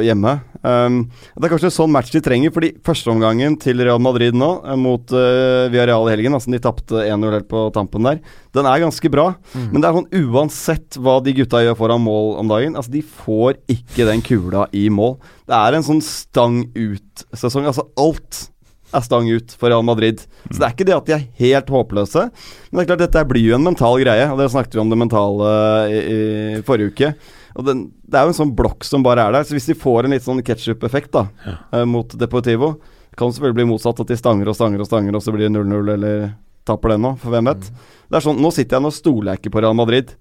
hjemme. 0.01 0.39
Um, 0.65 1.03
det 1.37 1.45
er 1.45 1.53
kanskje 1.53 1.69
sånn 1.73 1.93
match 1.93 2.09
de 2.13 2.21
trenger, 2.25 2.53
fordi 2.53 2.71
førsteomgangen 2.85 3.59
til 3.61 3.81
Real 3.85 4.01
Madrid 4.01 4.33
nå 4.37 4.49
eh, 4.65 4.77
mot 4.77 5.13
uh, 5.13 5.69
Villarreal 5.73 6.09
i 6.09 6.15
helgen, 6.15 6.37
altså 6.37 6.53
de 6.53 6.61
tapte 6.61 7.01
1-0 7.05 7.37
helt 7.37 7.49
på 7.49 7.63
tampen 7.73 8.05
der, 8.05 8.19
den 8.57 8.67
er 8.69 8.81
ganske 8.83 9.09
bra. 9.13 9.31
Mm. 9.53 9.67
Men 9.71 9.81
det 9.81 9.89
er 9.89 9.97
sånn 9.97 10.27
uansett 10.33 10.97
hva 11.01 11.19
de 11.25 11.33
gutta 11.37 11.61
gjør 11.65 11.77
foran 11.77 12.03
mål 12.05 12.35
om 12.41 12.49
dagen, 12.51 12.77
altså 12.77 12.93
de 12.93 13.01
får 13.05 13.61
ikke 13.71 14.09
den 14.09 14.25
kula 14.25 14.65
i 14.77 14.87
mål. 14.93 15.15
Det 15.51 15.57
er 15.59 15.75
en 15.75 15.83
sånn 15.83 16.01
stang 16.05 16.61
ut-sesong. 16.77 17.65
Altså 17.67 17.83
alt 17.99 18.45
er 18.95 19.03
stang 19.03 19.27
ut 19.31 19.51
for 19.59 19.71
Real 19.71 19.83
Madrid. 19.83 20.23
Så 20.47 20.57
det 20.57 20.65
er 20.67 20.73
ikke 20.75 20.87
det 20.87 20.95
at 20.95 21.09
de 21.09 21.15
er 21.17 21.25
helt 21.41 21.71
håpløse. 21.71 22.23
Men 22.69 22.79
det 22.79 22.85
er 22.85 22.89
klart 22.93 23.03
dette 23.03 23.23
blir 23.27 23.49
jo 23.49 23.57
en 23.57 23.67
mental 23.67 23.99
greie, 23.99 24.29
og 24.31 24.39
dere 24.39 24.53
snakket 24.53 24.77
jo 24.79 24.85
om 24.85 24.91
det 24.91 24.99
mentale 24.99 25.51
i, 25.91 25.99
i 25.99 26.63
forrige 26.67 26.93
uke. 26.93 27.11
Og 27.59 27.67
den, 27.67 27.83
Det 28.07 28.15
er 28.19 28.27
jo 28.27 28.31
en 28.31 28.39
sånn 28.39 28.55
blokk 28.55 28.87
som 28.87 29.03
bare 29.03 29.27
er 29.27 29.35
der. 29.35 29.47
Så 29.47 29.57
hvis 29.57 29.67
de 29.67 29.75
får 29.75 30.07
en 30.07 30.15
litt 30.15 30.27
sånn 30.27 30.39
ketsjup-effekt 30.47 31.11
da 31.15 31.25
eh, 31.47 31.83
mot 31.87 32.15
Deportivo 32.15 32.77
kan 33.11 33.27
Det 33.27 33.35
selvfølgelig 33.35 33.57
bli 33.59 33.67
motsatt, 33.67 33.99
at 33.99 34.07
de 34.07 34.15
stanger 34.15 34.47
og 34.47 34.55
stanger 34.55 34.79
og 34.79 34.87
stanger, 34.87 35.15
og 35.17 35.23
så 35.23 35.33
blir 35.35 35.49
det 35.49 35.51
0-0 35.51 35.89
eller 35.97 36.29
taper 36.63 36.93
den 36.93 37.01
nå, 37.03 37.09
for 37.19 37.33
hvem 37.33 37.49
vet. 37.49 37.65
Det 38.07 38.17
er 38.17 38.23
sånn, 38.23 38.39
Nå 38.39 38.51
sitter 38.55 38.77
jeg 38.77 38.87
og 38.87 38.95
stoler 38.95 39.33
jeg 39.33 39.41
ikke 39.41 39.51
på 39.57 39.63
Real 39.65 39.75
Madrid. 39.75 40.13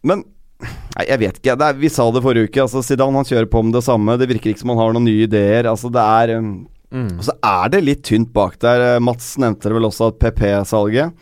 Men 0.00 0.24
Nei, 0.60 1.04
jeg 1.08 1.18
vet 1.22 1.38
ikke. 1.40 1.54
Er, 1.68 1.78
vi 1.80 1.88
sa 1.92 2.06
det 2.12 2.22
forrige 2.24 2.50
uke. 2.50 2.60
Altså, 2.66 2.82
Zidane 2.84 3.16
han 3.20 3.24
kjører 3.28 3.48
på 3.50 3.62
med 3.64 3.72
det 3.78 3.84
samme. 3.86 4.18
Det 4.20 4.28
virker 4.28 4.50
ikke 4.52 4.60
som 4.64 4.72
han 4.74 4.82
har 4.82 4.92
noen 4.96 5.06
nye 5.08 5.24
ideer. 5.28 5.68
Altså, 5.70 5.90
det 5.94 6.04
er 6.04 6.36
um, 6.38 6.52
Mm. 6.90 7.20
Og 7.20 7.22
så 7.22 7.30
er 7.46 7.68
det 7.70 7.84
litt 7.86 8.00
tynt 8.02 8.32
bak 8.34 8.56
der. 8.58 8.80
Eh, 8.96 8.98
Mats 8.98 9.36
nevnte 9.38 9.68
det 9.70 9.76
vel 9.76 9.84
også, 9.86 10.08
at 10.10 10.16
PP-salget 10.18 11.12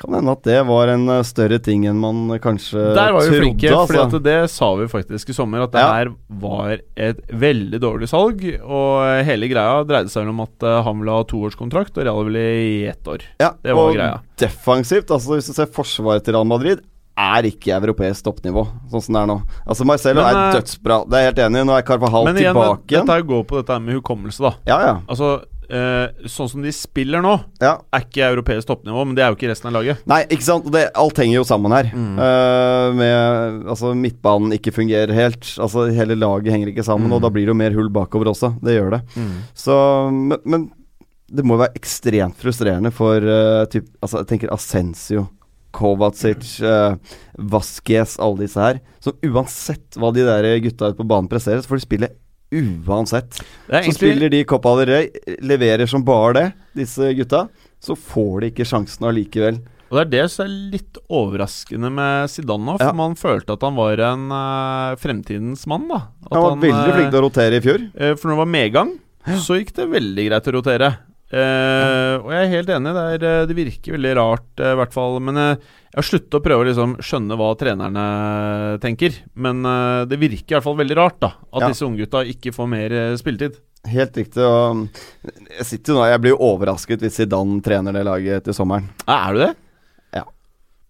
Kan 0.00 0.14
hende 0.14 0.32
at 0.32 0.44
det 0.46 0.62
var 0.64 0.88
en 0.88 1.04
eh, 1.10 1.24
større 1.26 1.58
ting 1.60 1.84
enn 1.90 1.98
man 2.00 2.30
kanskje 2.40 2.78
trodde. 2.78 2.94
Der 2.96 3.12
var 3.12 3.26
vi 3.28 3.40
flinke, 3.42 3.72
for 3.74 3.98
altså. 4.06 4.20
det 4.24 4.36
sa 4.48 4.68
vi 4.80 4.86
faktisk 4.88 5.28
i 5.28 5.36
sommer. 5.36 5.66
At 5.66 5.72
det 5.76 5.82
Ja. 5.84 5.92
her 5.98 6.12
var 6.30 6.78
et 6.96 7.20
veldig 7.28 7.80
dårlig 7.82 8.08
salg. 8.08 8.40
Og 8.62 9.24
hele 9.28 9.50
greia 9.52 9.84
dreide 9.84 10.08
seg 10.08 10.32
om 10.32 10.40
at 10.46 10.62
eh, 10.64 10.82
han 10.86 10.96
ville 11.02 11.12
ha 11.18 11.24
toårskontrakt, 11.28 11.98
og 11.98 12.06
Real 12.08 12.24
ville 12.30 12.44
i 12.64 12.86
ett 12.88 13.04
år. 13.04 13.26
ja, 13.44 13.52
det 13.60 13.74
var 13.76 13.90
og 13.90 13.96
greia. 13.98 14.20
Defensivt, 14.38 15.10
altså 15.10 15.34
hvis 15.36 15.52
du 15.52 15.52
ser 15.60 15.66
forsvaret 15.66 16.24
til 16.24 16.32
Real 16.38 16.48
Madrid, 16.48 16.80
er 17.18 17.48
ikke 17.50 17.74
europeisk 17.76 18.24
toppnivå, 18.28 18.64
sånn 18.92 19.02
som 19.04 19.16
det 19.16 19.22
er 19.24 19.30
nå. 19.32 19.36
Altså 19.66 19.86
Marcelo 19.88 20.22
Men, 20.22 20.30
er 20.30 20.40
eh, 20.40 20.56
dødsbra, 20.58 21.02
det 21.08 21.18
er 21.18 21.24
jeg 21.24 21.32
helt 21.32 21.44
enig 21.48 21.60
i. 21.60 21.68
Nå 21.68 21.76
er 21.76 21.86
Carvahal 21.88 22.28
Men 22.30 22.40
igjen, 22.40 22.54
tilbake 22.56 22.94
igjen. 22.94 23.06
dette 23.08 23.28
går 23.32 23.46
på 23.50 23.62
dette 23.62 23.78
med 23.84 23.98
hukommelse, 23.98 24.44
da. 24.44 24.52
Ja, 24.70 24.78
ja. 24.86 24.94
Altså, 25.10 25.32
eh, 25.68 26.28
sånn 26.30 26.50
som 26.52 26.62
de 26.64 26.72
spiller 26.74 27.24
nå, 27.24 27.34
ja. 27.62 27.74
er 27.92 28.06
ikke 28.06 28.30
europeisk 28.30 28.70
toppnivå, 28.70 29.04
men 29.08 29.18
det 29.18 29.26
er 29.26 29.32
jo 29.32 29.38
ikke 29.40 29.50
resten 29.50 29.70
av 29.72 29.76
laget. 29.80 30.06
Nei, 30.10 30.22
ikke 30.30 30.46
sant. 30.46 30.70
Det, 30.72 30.86
alt 31.02 31.20
henger 31.24 31.40
jo 31.40 31.44
sammen 31.48 31.74
her. 31.74 31.90
Eh, 31.92 32.88
med 33.02 33.68
Altså, 33.68 33.92
midtbanen 33.98 34.54
ikke 34.56 34.72
fungerer 34.78 35.12
helt. 35.16 35.42
Altså, 35.58 35.88
hele 35.94 36.16
laget 36.18 36.54
henger 36.54 36.72
ikke 36.72 36.86
sammen, 36.86 37.12
og 37.12 37.22
da 37.24 37.32
blir 37.34 37.48
det 37.48 37.54
jo 37.54 37.60
mer 37.66 37.76
hull 37.76 37.90
bakover 37.92 38.30
også. 38.32 38.54
Det 38.62 38.78
gjør 38.78 38.98
det. 38.98 39.04
Så 39.58 39.74
Men, 40.08 40.38
men 40.44 40.68
det 41.28 41.44
må 41.44 41.58
jo 41.58 41.64
være 41.64 41.76
ekstremt 41.76 42.38
frustrerende 42.40 42.90
for 42.94 43.20
uh, 43.20 43.66
typ, 43.68 43.90
Altså, 44.00 44.22
jeg 44.22 44.30
tenker 44.30 44.52
Ascencio, 44.54 45.26
Kovacic, 45.74 46.58
uh, 46.64 46.96
Vasquez, 47.38 48.16
alle 48.18 48.44
disse 48.46 48.60
her. 48.62 48.80
Som 49.04 49.18
uansett 49.28 49.98
hva 50.00 50.12
de 50.14 50.24
der 50.26 50.48
gutta 50.64 50.90
ute 50.92 50.98
på 51.00 51.06
banen 51.08 51.28
presterer, 51.30 51.62
så 51.62 51.70
får 51.70 51.80
de 51.82 51.86
spille 51.86 52.10
uansett. 52.88 53.40
Er 53.68 53.84
Så 53.84 53.96
spiller 53.98 54.30
de 54.32 54.44
Copa 54.48 54.74
del 54.80 54.88
Rey, 54.88 55.10
leverer 55.44 55.88
som 55.90 56.04
bare 56.04 56.32
det, 56.38 56.46
disse 56.80 57.10
gutta. 57.18 57.46
Så 57.80 57.94
får 57.94 58.40
de 58.40 58.52
ikke 58.52 58.66
sjansen 58.66 59.06
allikevel. 59.06 59.60
Og 59.88 59.96
det 59.96 60.02
er 60.02 60.10
det 60.12 60.24
som 60.32 60.44
er 60.44 60.54
litt 60.74 60.98
overraskende 61.08 61.88
med 61.92 62.28
Zidane 62.28 62.64
nå, 62.66 62.74
for 62.76 62.90
Ja. 62.90 62.92
man 62.92 63.14
følte 63.16 63.54
at 63.56 63.62
han 63.64 63.76
var 63.78 64.00
en 64.04 64.26
uh, 64.32 64.96
fremtidens 65.00 65.66
mann, 65.66 65.86
da. 65.88 66.02
At 66.28 66.32
Han 66.36 66.42
var 66.44 66.56
veldig 66.60 66.92
flink 66.96 67.10
til 67.12 67.20
å 67.20 67.24
rotere 67.24 67.56
i 67.56 67.64
fjor. 67.64 67.86
Uh, 67.96 68.14
For 68.16 68.28
når 68.28 68.34
det 68.34 68.42
var 68.42 68.52
medgang, 68.52 68.90
så 69.40 69.56
gikk 69.60 69.72
det 69.76 69.88
veldig 69.88 70.26
greit 70.28 70.48
å 70.48 70.52
rotere. 70.58 70.90
Eh, 71.28 72.14
og 72.22 72.30
jeg 72.32 72.40
er 72.46 72.52
helt 72.54 72.70
enig, 72.72 72.92
det, 72.96 73.02
er, 73.18 73.24
eh, 73.28 73.46
det 73.50 73.56
virker 73.58 73.96
veldig 73.98 74.12
rart, 74.16 74.48
eh, 74.62 74.72
i 74.72 74.78
hvert 74.80 74.94
fall. 74.96 75.18
Men 75.20 75.40
jeg 75.42 75.98
har 75.98 76.06
sluttet 76.08 76.38
å 76.38 76.42
prøve 76.44 76.64
å 76.64 76.68
liksom 76.70 76.96
skjønne 77.04 77.36
hva 77.36 77.50
trenerne 77.60 78.04
tenker. 78.80 79.20
Men 79.36 79.62
det 80.08 80.20
virker 80.20 80.54
i 80.54 80.58
hvert 80.58 80.68
fall 80.68 80.78
veldig 80.80 80.96
rart, 80.98 81.18
da. 81.20 81.32
At 81.52 81.62
Ja. 81.62 81.68
disse 81.68 81.86
unggutta 81.88 82.24
ikke 82.24 82.54
får 82.54 82.68
mer 82.68 82.96
spilletid. 83.20 83.60
Helt 83.86 84.12
riktig. 84.16 84.42
Og 84.42 84.88
jeg 85.24 85.64
sitter 85.64 85.92
jo 85.92 85.98
nå 86.00 86.10
Jeg 86.10 86.20
blir 86.20 86.34
jo 86.34 86.42
overrasket 86.42 87.00
hvis 87.00 87.14
Zidane 87.20 87.62
trener 87.62 87.92
det 87.94 88.04
laget 88.04 88.42
etter 88.42 88.52
sommeren. 88.52 88.88
Er 89.06 89.32
du 89.32 89.38
det? 89.38 89.54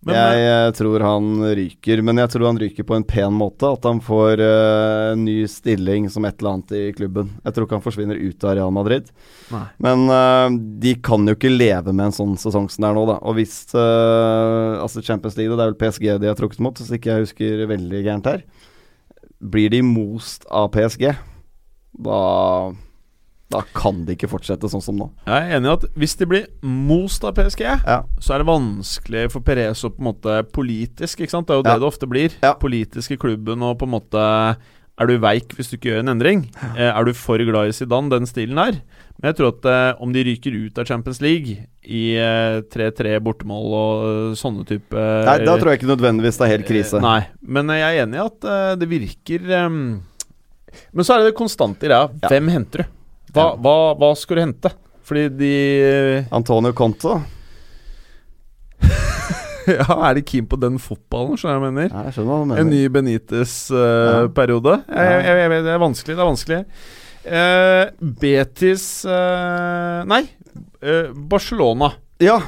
Men, 0.07 0.15
jeg 0.15 0.43
eh, 0.47 0.65
eh, 0.69 0.73
tror 0.79 1.03
han 1.03 1.41
ryker, 1.59 2.01
men 2.07 2.21
jeg 2.23 2.31
tror 2.31 2.47
han 2.47 2.61
ryker 2.61 2.87
på 2.87 2.95
en 2.95 3.07
pen 3.07 3.35
måte. 3.35 3.67
At 3.75 3.87
han 3.89 3.99
får 4.05 4.39
uh, 4.39 5.17
ny 5.19 5.41
stilling 5.51 6.07
som 6.13 6.27
et 6.29 6.39
eller 6.39 6.55
annet 6.55 6.75
i 6.79 6.83
klubben. 6.95 7.33
Jeg 7.43 7.55
tror 7.55 7.67
ikke 7.67 7.79
han 7.81 7.85
forsvinner 7.85 8.21
ut 8.21 8.47
av 8.47 8.55
Real 8.61 8.75
Madrid. 8.75 9.11
Nei. 9.51 9.65
Men 9.83 10.07
uh, 10.07 10.47
de 10.55 10.95
kan 11.03 11.27
jo 11.27 11.35
ikke 11.35 11.51
leve 11.51 11.91
med 11.91 12.09
en 12.09 12.19
sånn 12.21 12.39
sesong 12.39 12.71
som 12.71 12.87
det 12.87 12.93
er 12.93 12.99
nå, 13.01 13.05
da. 13.11 13.19
Og 13.27 13.39
hvis 13.41 13.59
uh, 13.75 14.79
Altså 14.79 15.03
Champions 15.03 15.39
League, 15.39 15.51
det 15.51 15.65
er 15.65 15.73
vel 15.73 15.81
PSG 15.83 16.11
de 16.23 16.31
har 16.31 16.39
trukket 16.39 16.63
mot, 16.63 16.79
hvis 16.79 16.95
ikke 16.95 17.11
jeg 17.11 17.27
husker 17.27 17.67
veldig 17.75 18.05
gærent 18.07 18.31
her. 18.31 18.47
Blir 19.39 19.75
de 19.75 19.83
most 19.87 20.47
av 20.47 20.71
PSG, 20.75 21.11
da 21.99 22.23
da 23.51 23.63
kan 23.73 24.03
de 24.05 24.13
ikke 24.17 24.29
fortsette 24.29 24.69
sånn 24.69 24.83
som 24.85 24.97
nå. 25.01 25.07
Jeg 25.27 25.47
er 25.49 25.57
enig 25.57 25.71
i 25.71 25.73
at 25.73 25.85
hvis 25.97 26.17
de 26.21 26.27
blir 26.29 26.47
most 26.63 27.25
av 27.25 27.33
PSG, 27.39 27.63
Ja. 27.65 28.03
så 28.21 28.35
er 28.35 28.43
det 28.43 28.47
vanskelig 28.51 29.31
for 29.33 29.41
Perez 29.41 29.81
å 29.85 29.91
på 29.91 30.03
en 30.03 30.09
måte 30.13 30.35
politisk, 30.53 31.21
ikke 31.25 31.31
sant? 31.33 31.47
Det 31.49 31.55
er 31.57 31.63
jo 31.63 31.65
Ja. 31.65 31.75
det 31.75 31.81
det 31.81 31.89
ofte 31.89 32.07
blir. 32.11 32.31
Ja. 32.43 32.55
Politisk 32.55 33.11
i 33.13 33.17
klubben 33.17 33.63
og 33.63 33.79
på 33.79 33.85
en 33.89 33.95
måte 34.01 34.57
Er 35.01 35.07
du 35.07 35.17
veik 35.17 35.55
hvis 35.55 35.71
du 35.71 35.77
ikke 35.77 35.93
gjør 35.95 36.01
en 36.01 36.09
endring? 36.19 36.51
Ja. 36.77 36.99
er 36.99 37.05
du 37.05 37.13
for 37.15 37.39
glad 37.39 37.69
i 37.69 37.71
Zidane, 37.73 38.11
den 38.11 38.27
stilen 38.27 38.59
her? 38.59 38.83
Men 39.23 39.33
jeg 39.33 39.37
tror 39.37 39.49
at 39.55 39.65
eh, 39.65 40.03
om 40.03 40.13
de 40.13 40.25
ryker 40.25 40.51
ut 40.67 40.77
av 40.77 40.87
Champions 40.87 41.21
League 41.23 41.55
i 41.87 42.17
eh, 42.19 42.61
3-3 42.63 43.21
bortemål 43.23 43.73
og 43.79 44.03
eh, 44.33 44.35
sånne 44.35 44.67
type 44.67 44.91
Nei, 44.93 45.39
Da 45.47 45.57
tror 45.57 45.71
jeg 45.71 45.79
ikke 45.81 45.95
nødvendigvis 45.97 46.37
det 46.39 46.45
er 46.49 46.57
helt 46.59 46.67
krise. 46.67 46.97
Eh, 46.99 47.01
Nei, 47.01 47.27
men 47.47 47.69
jeg 47.69 47.81
er 47.97 48.03
enig 48.07 48.19
i 48.19 48.27
at 48.27 48.45
eh, 48.45 48.75
det 48.75 48.89
virker 48.91 49.39
ehm, 49.49 50.03
Men 50.93 51.05
så 51.07 51.15
er 51.15 51.19
det 51.23 51.31
det 51.33 51.39
konstante 51.39 51.87
i 51.87 51.89
greia. 51.89 52.09
Hvem 52.29 52.49
henter 52.51 52.83
du? 52.83 52.98
Hva, 53.35 53.51
hva, 53.61 53.75
hva 53.99 54.13
skulle 54.19 54.41
du 54.41 54.47
hente? 54.49 54.73
Fordi 55.09 55.27
de 55.39 55.53
Antonio 56.35 56.75
Conto. 56.77 57.19
Ja, 59.69 59.85
er 60.09 60.15
de 60.17 60.23
keen 60.25 60.47
på 60.49 60.57
den 60.57 60.79
fotballen, 60.81 61.37
skjønner 61.37 61.59
jeg 61.59 61.61
jeg 61.61 61.75
mener? 61.77 61.91
Ja, 61.93 62.07
jeg 62.07 62.15
skjønner 62.17 62.31
hva 62.33 62.57
du 62.57 62.61
En 62.63 62.71
ny 62.73 62.79
Benitez-periode. 62.89 64.77
jeg, 64.89 65.19
jeg, 65.27 65.35
jeg, 65.43 65.51
vet, 65.53 65.67
det 65.67 65.75
er 65.75 65.83
vanskelig, 65.83 66.15
det 66.17 66.23
er 66.25 66.31
vanskelig. 66.31 66.61
Uh, 67.29 68.13
Betis 68.23 68.87
uh, 69.05 70.09
Nei, 70.09 70.23
uh, 70.81 71.13
Barcelona. 71.13 71.91
Ja, 72.25 72.39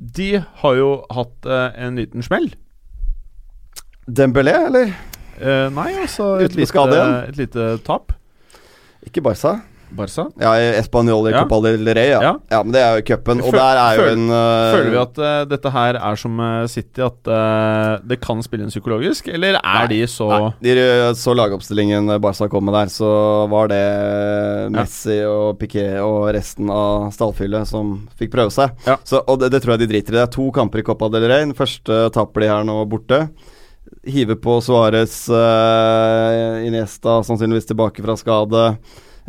De 0.00 0.30
har 0.40 0.78
jo 0.80 0.88
hatt 1.14 1.46
eh, 1.46 1.76
en 1.84 2.00
liten 2.00 2.24
smell. 2.26 2.48
Dembélé, 4.08 4.56
eller? 4.66 4.96
Eh, 5.38 5.68
nei, 5.70 5.92
altså 6.02 6.40
et 6.42 6.56
lite, 6.58 6.96
et 7.28 7.38
lite 7.38 7.68
tap. 7.86 8.10
Ikke 9.06 9.22
Barca. 9.22 9.60
Barca. 9.96 10.24
Ja, 10.40 10.52
Español 10.80 11.28
i 11.28 11.32
Ja. 11.34 11.42
Copa 11.44 11.60
del 11.66 11.86
Rey, 11.94 12.10
ja. 12.10 12.20
Ja. 12.22 12.32
ja. 12.50 12.62
Men 12.62 12.72
det 12.74 12.80
er 12.82 12.96
jo 12.98 13.04
cupen, 13.10 13.42
og 13.44 13.52
der 13.52 13.80
er 13.80 13.96
jo 13.98 14.02
føl- 14.02 14.12
en 14.16 14.24
uh, 14.30 14.72
Føler 14.76 14.90
vi 14.94 15.00
at 15.02 15.20
uh, 15.22 15.44
dette 15.50 15.72
her 15.74 15.98
er 16.00 16.16
som 16.20 16.40
eh, 16.40 16.66
City, 16.72 17.00
at 17.04 17.30
uh, 17.30 17.98
det 18.08 18.20
kan 18.24 18.42
spille 18.44 18.66
inn 18.66 18.72
psykologisk, 18.72 19.28
eller 19.32 19.58
er 19.62 19.86
de 19.92 20.00
så 20.10 20.28
Nei, 20.32 20.74
de 20.76 20.86
så 21.18 21.34
lagoppstillingen 21.36 22.12
Barca 22.22 22.48
kom 22.52 22.64
med 22.68 22.74
der, 22.78 22.92
så 22.92 23.12
var 23.52 23.68
det 23.72 23.82
Messi 24.74 25.18
og 25.28 25.58
Piquet 25.60 25.98
og 26.02 26.30
resten 26.34 26.70
av 26.72 27.10
stallfyllet 27.14 27.68
som 27.68 27.94
fikk 28.18 28.32
prøve 28.34 28.52
seg. 28.54 28.72
Ja. 28.86 28.96
Så, 29.04 29.22
og 29.26 29.40
det, 29.42 29.52
det 29.54 29.62
tror 29.64 29.76
jeg 29.76 29.84
de 29.86 29.90
driter 29.94 30.14
i. 30.14 30.18
Det 30.20 30.26
er 30.26 30.32
to 30.32 30.50
kamper 30.54 30.82
i 30.82 30.86
Copa 30.86 31.08
del 31.12 31.26
Rey. 31.30 31.44
Den 31.46 31.56
første 31.58 32.04
taper 32.14 32.44
de 32.44 32.50
her 32.52 32.64
nå 32.68 32.80
borte. 32.90 33.26
Hive 34.08 34.34
på 34.42 34.56
Suárez, 34.64 35.14
uh, 35.30 36.62
Iniesta 36.66 37.20
sannsynligvis 37.26 37.68
tilbake 37.70 38.02
fra 38.02 38.16
skade. 38.18 38.62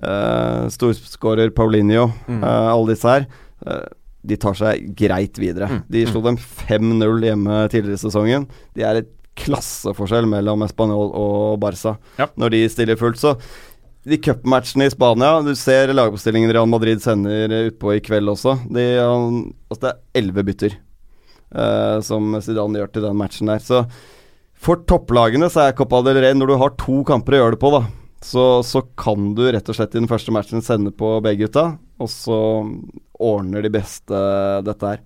Uh, 0.02 0.65
Storskårer 0.74 1.52
Paulinho, 1.53 2.07
Mm. 2.28 2.41
uh, 2.44 2.72
alle 2.74 2.94
disse 2.95 3.06
her. 3.07 3.28
Uh, 3.65 3.86
de 4.26 4.38
tar 4.40 4.56
seg 4.56 4.95
greit 4.98 5.38
videre. 5.38 5.68
Mm. 5.70 5.82
De 5.91 6.06
slo 6.07 6.22
dem 6.24 6.38
5-0 6.40 7.26
hjemme 7.28 7.57
tidligere 7.70 7.99
i 7.99 8.03
sesongen. 8.06 8.48
De 8.74 8.82
er 8.88 9.02
et 9.02 9.10
klasseforskjell 9.36 10.26
mellom 10.30 10.64
Español 10.65 11.11
og 11.18 11.60
Barca 11.60 11.98
Ja. 12.20 12.28
når 12.38 12.49
de 12.56 12.61
stiller 12.70 12.95
fullt. 12.95 13.18
Så 13.20 13.36
de 14.06 14.18
cupmatchene 14.18 14.86
i 14.86 14.91
Spania 14.91 15.41
Du 15.41 15.53
ser 15.56 15.88
lagoppstillingen 15.94 16.52
Real 16.52 16.68
Madrid 16.68 17.02
sender 17.02 17.48
utpå 17.72 17.95
i 17.95 17.99
kveld 18.03 18.28
også. 18.30 18.57
De, 18.72 18.84
altså 18.99 19.82
det 19.82 19.91
er 19.94 20.22
elleve 20.22 20.44
bytter 20.45 20.76
uh, 21.56 21.99
som 22.02 22.34
Zidane 22.41 22.80
gjør 22.82 22.91
til 22.94 23.06
den 23.07 23.18
matchen 23.20 23.48
der. 23.52 23.60
Så 23.64 23.84
for 24.64 24.76
topplagene 24.88 25.49
så 25.52 25.68
er 25.68 25.76
Copa 25.76 26.02
del 26.06 26.22
Rey 26.24 26.34
Når 26.38 26.48
du 26.48 26.57
har 26.61 26.76
to 26.80 27.02
kamper 27.07 27.36
å 27.36 27.41
gjøre 27.44 27.56
det 27.57 27.61
på, 27.64 27.72
da 27.76 27.84
så, 28.24 28.64
så 28.64 28.82
kan 28.98 29.34
du 29.38 29.44
rett 29.52 29.68
og 29.70 29.76
slett 29.78 29.95
i 29.95 30.00
den 30.02 30.08
første 30.10 30.32
matchen 30.34 30.64
sende 30.66 30.91
på 30.95 31.18
begge 31.26 31.45
gutta, 31.48 31.78
og 32.00 32.10
så 32.10 32.38
ordner 33.24 33.64
de 33.64 33.72
beste 33.74 34.20
dette 34.66 34.94
her. 34.95 35.04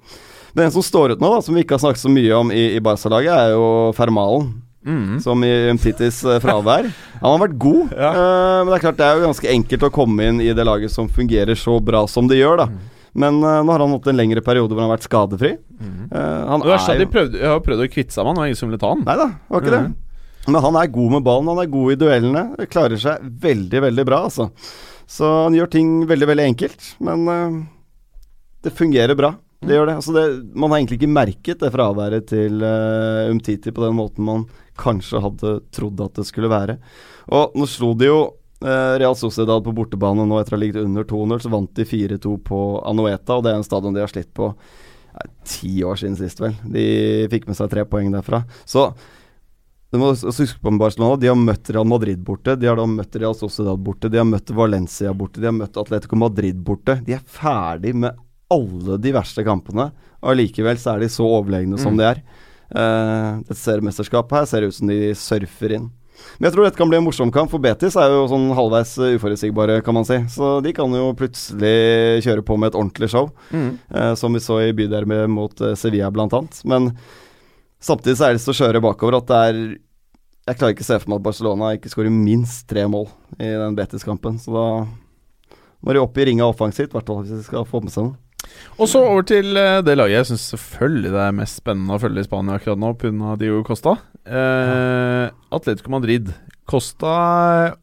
Men 0.56 0.66
en 0.70 0.74
som 0.78 0.86
står 0.86 1.14
ut 1.16 1.22
nå, 1.22 1.30
da, 1.36 1.42
som 1.46 1.54
vi 1.58 1.62
ikke 1.66 1.76
har 1.78 1.84
snakket 1.84 2.02
så 2.06 2.10
mye 2.14 2.34
om 2.40 2.52
i, 2.56 2.64
i 2.78 2.82
Barca-laget, 2.82 3.30
er 3.34 3.52
jo 3.54 3.68
Fermalen. 3.98 4.48
mm. 4.88 5.18
Som 5.22 5.44
i 5.46 5.52
Umtitis 5.70 6.24
eh, 6.26 6.40
fravær. 6.42 6.88
Han 7.22 7.34
har 7.36 7.42
vært 7.48 7.58
god, 7.62 7.92
Ja. 7.94 8.12
uh, 8.16 8.60
men 8.64 8.72
det 8.72 8.78
er 8.80 8.86
klart 8.88 8.98
det 9.02 9.06
er 9.10 9.20
jo 9.20 9.28
ganske 9.28 9.52
enkelt 9.54 9.84
å 9.90 9.92
komme 9.94 10.30
inn 10.32 10.42
i 10.42 10.54
det 10.58 10.66
laget 10.66 10.94
som 10.94 11.10
fungerer 11.12 11.58
så 11.60 11.78
bra 11.84 12.06
som 12.10 12.30
det 12.32 12.40
gjør, 12.40 12.64
da. 12.64 12.70
Mm. 12.72 12.94
Men 13.18 13.38
uh, 13.44 13.60
nå 13.66 13.74
har 13.76 13.82
han 13.86 13.94
hatt 13.98 14.08
en 14.12 14.18
lengre 14.20 14.42
periode 14.46 14.74
hvor 14.74 14.82
han 14.84 14.90
har 14.92 14.98
vært 15.00 15.08
skadefri. 15.10 15.54
Eh, 15.78 16.44
han 16.48 16.62
Og 16.64 16.68
det 16.70 16.74
er 16.74 16.80
er 16.80 16.92
at 16.94 17.00
de 17.02 17.06
jo 17.06 17.14
prøvde, 17.14 17.40
har 17.54 17.62
prøvd 17.66 17.86
å 17.86 17.90
kvitte 17.94 18.14
seg 18.16 18.26
med 18.26 18.32
han, 18.34 18.42
og 18.42 18.50
ingen 18.50 18.60
som 18.60 18.70
ville 18.72 18.82
ta 18.82 18.92
han. 18.94 19.02
Nei 19.06 19.16
da, 19.20 19.28
var 19.50 19.62
ikke 19.64 19.74
Mhm. 19.74 19.88
det. 19.94 20.04
Men 20.48 20.64
han 20.64 20.78
er 20.80 20.92
god 20.92 21.18
med 21.18 21.26
ballen, 21.26 21.50
han 21.52 21.60
er 21.64 21.72
god 21.72 21.94
i 21.94 21.98
duellene. 22.00 22.68
Klarer 22.72 23.02
seg 23.02 23.26
veldig, 23.44 23.82
veldig 23.90 24.06
bra, 24.08 24.22
altså. 24.30 24.48
Så 25.08 25.28
han 25.46 25.56
gjør 25.56 25.72
ting 25.72 25.92
veldig, 26.08 26.30
veldig 26.30 26.46
enkelt, 26.54 26.88
men 27.04 27.28
uh, 27.28 27.60
det 28.64 28.76
fungerer 28.76 29.16
bra. 29.20 29.34
Det 29.64 29.74
gjør 29.74 29.90
det. 29.90 29.98
Altså 30.00 30.16
det. 30.16 30.26
Man 30.54 30.72
har 30.72 30.80
egentlig 30.80 31.00
ikke 31.00 31.12
merket 31.12 31.62
det 31.64 31.74
fraværet 31.74 32.28
til 32.30 32.62
uh, 32.62 33.28
Umtiti 33.32 33.74
på 33.74 33.84
den 33.84 33.96
måten 33.98 34.28
man 34.28 34.48
kanskje 34.78 35.22
hadde 35.24 35.54
trodd 35.74 36.04
at 36.06 36.20
det 36.20 36.28
skulle 36.30 36.52
være. 36.52 36.78
Og 37.34 37.56
nå 37.58 37.68
slo 37.68 37.96
de 37.98 38.08
jo 38.08 38.20
eh, 38.62 38.94
Real 39.02 39.16
Sociedad 39.18 39.64
på 39.66 39.74
bortebane 39.76 40.24
nå 40.30 40.38
etter 40.38 40.54
å 40.54 40.60
ha 40.60 40.62
ligget 40.62 40.86
under 40.86 41.08
2-0, 41.10 41.42
så 41.44 41.50
vant 41.52 41.72
de 41.76 41.88
4-2 41.90 42.36
på 42.46 42.60
Anoeta, 42.88 43.40
og 43.40 43.44
det 43.44 43.52
er 43.52 43.58
en 43.58 43.66
stadion 43.66 43.98
de 43.98 44.04
har 44.04 44.12
slitt 44.12 44.30
på 44.38 44.52
ti 45.50 45.82
år 45.82 45.98
siden 45.98 46.18
sist, 46.20 46.40
vel. 46.44 46.54
De 46.62 46.86
fikk 47.32 47.48
med 47.50 47.58
seg 47.58 47.72
tre 47.72 47.88
poeng 47.90 48.14
derfra. 48.14 48.44
Så 48.70 48.92
du 49.92 49.98
må 50.02 50.10
huske 50.14 50.60
på 50.60 50.72
med 50.74 50.80
Barcelona. 50.82 51.16
De 51.20 51.28
har 51.32 51.38
møtt 51.40 51.70
Real 51.72 51.88
Madrid 51.88 52.20
borte. 52.28 52.58
De 52.60 52.68
har 52.68 52.76
da 52.76 52.86
møtt 52.92 53.16
Real 53.16 53.36
Sociedad 53.40 53.80
borte. 53.80 54.10
De 54.12 54.18
har 54.20 54.28
møtt 54.28 54.50
Valencia 54.52 55.14
borte. 55.16 55.40
De 55.40 55.48
har 55.48 55.56
møtt 55.56 55.78
Atletico 55.80 56.16
Madrid 56.20 56.60
borte. 56.68 56.98
De 57.08 57.14
er 57.16 57.24
ferdig 57.24 57.94
med 57.96 58.18
alle 58.52 58.98
de 59.04 59.12
verste 59.16 59.44
kampene. 59.48 59.90
Og 60.22 60.34
allikevel 60.34 60.78
så 60.82 60.96
er 60.96 61.06
de 61.06 61.10
så 61.14 61.24
overlegne 61.28 61.80
som 61.80 61.94
Mm. 61.96 61.98
de 61.98 62.04
er. 62.12 62.22
Uh, 62.68 63.40
et 63.50 63.56
seriemesterskap 63.56 64.30
her 64.36 64.46
ser 64.46 64.66
ut 64.68 64.74
som 64.76 64.88
de 64.92 65.14
surfer 65.16 65.72
inn. 65.78 65.90
Men 66.40 66.48
jeg 66.50 66.56
tror 66.56 66.66
dette 66.66 66.78
kan 66.82 66.90
bli 66.90 66.98
en 66.98 67.06
morsom 67.06 67.32
kamp, 67.32 67.50
for 67.52 67.60
Betis 67.62 67.96
er 67.96 68.10
jo 68.10 68.24
sånn 68.28 68.48
halvveis 68.58 68.98
eh, 68.98 69.16
uforutsigbare, 69.20 69.84
kan 69.86 69.94
man 69.94 70.04
si. 70.04 70.18
Så 70.34 70.62
de 70.66 70.74
kan 70.74 70.90
jo 70.92 71.14
plutselig 71.14 72.24
kjøre 72.26 72.42
på 72.44 72.58
med 72.58 72.74
et 72.74 72.80
ordentlig 72.80 73.10
show, 73.14 73.30
Mm. 73.54 73.78
uh, 73.94 74.16
som 74.16 74.34
vi 74.34 74.40
så 74.44 74.58
i 74.68 74.74
byderby 74.74 75.28
mot 75.30 75.62
eh, 75.62 75.76
Sevilla 75.78 76.10
blant 76.12 76.34
annet. 76.34 76.60
Men 76.66 76.98
Samtidig 77.84 78.18
så 78.18 78.28
er 78.28 78.38
det 78.38 78.44
så 78.44 78.56
skjøre 78.58 78.82
bakover 78.82 79.20
at 79.20 79.28
det 79.30 79.42
er 79.50 79.58
Jeg 80.48 80.58
klarer 80.58 80.74
ikke 80.74 80.86
å 80.86 80.88
se 80.88 81.00
for 81.02 81.12
meg 81.12 81.20
at 81.20 81.26
Barcelona 81.28 81.74
ikke 81.76 81.92
skårer 81.92 82.14
minst 82.14 82.64
tre 82.70 82.86
mål 82.88 83.10
i 83.36 83.50
den 83.52 83.76
Betis-kampen. 83.78 84.38
Så 84.40 84.54
da 84.56 84.68
må 85.84 85.94
de 85.94 86.00
opp 86.02 86.16
i 86.18 86.26
ringa 86.30 86.48
offensivt, 86.48 86.94
i 86.94 86.98
hvert 86.98 87.10
fall 87.10 87.20
hvis 87.22 87.36
de 87.36 87.44
skal 87.46 87.68
få 87.68 87.82
med 87.84 87.94
seg 87.94 88.08
noe. 88.08 88.16
Og 88.80 88.88
så 88.88 89.02
over 89.04 89.26
til 89.28 89.58
eh, 89.60 89.82
det 89.84 89.98
laget 89.98 90.22
jeg 90.22 90.30
syns 90.30 90.46
selvfølgelig 90.54 91.12
det 91.14 91.24
er 91.26 91.36
mest 91.36 91.60
spennende 91.60 91.98
å 91.98 92.02
følge 92.02 92.24
i 92.24 92.28
Spania 92.28 92.56
akkurat 92.56 92.80
nå, 92.80 92.94
pga. 93.02 93.36
Diogo 93.42 93.66
Costa. 93.68 93.98
Eh, 94.24 95.26
Atletico 95.58 95.92
Madrid. 95.92 96.32
Costa 96.68 97.12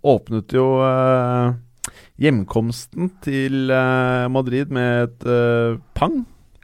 åpnet 0.05 0.57
jo 0.57 0.67
eh, 0.85 1.55
hjemkomsten 2.25 3.13
til 3.25 3.73
eh, 3.73 4.27
Madrid 4.33 4.73
med 4.75 5.09
et 5.09 5.29
eh, 5.29 5.79
pang, 5.97 6.23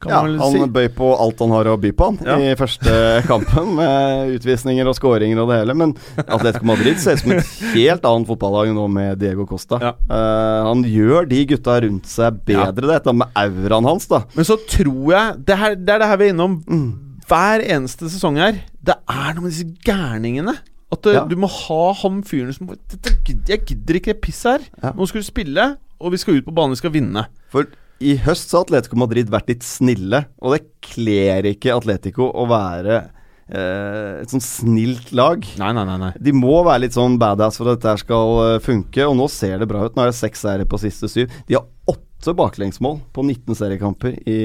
Ja, 0.08 0.20
han 0.24 0.52
si. 0.54 0.60
bøy 0.72 0.86
på 0.96 1.10
alt 1.20 1.38
han 1.44 1.50
har 1.52 1.68
å 1.68 1.74
by 1.80 1.90
på 1.92 2.06
Ja. 2.24 2.36
i 2.40 2.54
første 2.56 2.94
kampen, 3.30 3.74
med 3.76 4.30
utvisninger 4.38 4.88
og 4.88 4.94
skåringer 4.96 5.42
og 5.42 5.50
det 5.52 5.58
hele. 5.60 5.74
Men 5.76 5.92
Atletico 6.24 6.64
Madrid 6.70 6.96
ser 7.02 7.18
ut 7.18 7.24
som 7.24 7.32
et 7.36 7.50
helt 7.74 8.06
annet 8.08 8.26
fotballag 8.30 8.72
nå 8.72 8.86
med 8.88 9.18
Diego 9.20 9.44
Costa. 9.50 9.76
Ja. 9.82 9.92
Uh, 10.08 10.70
han 10.70 10.84
gjør 10.88 11.28
de 11.28 11.42
gutta 11.52 11.76
rundt 11.84 12.08
seg 12.08 12.40
bedre, 12.48 12.72
det 12.80 12.88
dette 12.94 13.12
med 13.12 13.28
auraen 13.36 13.84
hans, 13.90 14.08
da. 14.08 14.22
Men 14.38 14.48
så 14.48 14.56
tror 14.70 15.12
jeg 15.12 15.36
Det, 15.44 15.58
her, 15.60 15.74
det 15.76 15.94
er 15.94 15.98
det 16.04 16.08
her 16.08 16.16
vi 16.22 16.28
er 16.30 16.34
innom 16.34 16.56
Mm. 16.64 16.88
hver 17.28 17.60
eneste 17.76 18.08
sesong 18.10 18.36
her. 18.40 18.56
Det 18.82 18.96
er 19.08 19.34
noe 19.36 19.44
med 19.44 19.52
disse 19.52 19.68
gærningene. 19.84 20.56
At 20.90 21.04
Ja. 21.06 21.22
du 21.28 21.36
må 21.38 21.46
ha 21.46 21.92
han 22.00 22.22
fyren 22.26 22.52
som 22.56 22.72
Jeg 22.72 23.60
gidder 23.68 23.94
ikke 24.00 24.12
det 24.14 24.20
pisset 24.24 24.64
her. 24.82 24.92
Nå 24.96 25.06
skal 25.06 25.20
du 25.20 25.26
spille, 25.28 25.76
og 26.00 26.10
vi 26.10 26.16
skal 26.18 26.40
ut 26.40 26.44
på 26.48 26.54
banen, 26.56 26.72
vi 26.74 26.80
skal 26.80 26.90
vinne. 26.90 27.26
For 27.52 27.68
i 28.00 28.16
høst 28.24 28.48
så 28.50 28.60
har 28.60 28.66
Atletico 28.68 28.98
Madrid 29.00 29.30
vært 29.32 29.50
litt 29.52 29.64
snille, 29.66 30.24
og 30.40 30.54
det 30.54 30.62
kler 30.84 31.50
ikke 31.50 31.74
Atletico 31.74 32.30
å 32.32 32.46
være 32.48 32.96
eh, 32.96 34.22
et 34.22 34.32
sånn 34.32 34.44
snilt 34.44 35.12
lag. 35.16 35.44
Nei, 35.60 35.72
nei, 35.76 35.84
nei. 35.88 35.98
nei. 36.00 36.12
De 36.16 36.32
må 36.36 36.62
være 36.64 36.86
litt 36.86 36.96
sånn 36.96 37.18
badass 37.20 37.60
for 37.60 37.68
at 37.68 37.82
dette 37.82 38.00
skal 38.00 38.36
eh, 38.46 38.58
funke, 38.64 39.04
og 39.04 39.18
nå 39.20 39.28
ser 39.32 39.60
det 39.60 39.68
bra 39.70 39.84
ut. 39.84 39.98
Nå 39.98 40.06
er 40.06 40.14
det 40.14 40.20
seks 40.20 40.46
seire 40.46 40.68
på 40.68 40.80
siste 40.80 41.10
syv. 41.12 41.34
De 41.48 41.58
har 41.58 41.68
åtte 41.92 42.34
baklengsmål 42.36 43.02
på 43.12 43.24
19 43.26 43.58
seriekamper 43.58 44.16
i 44.24 44.40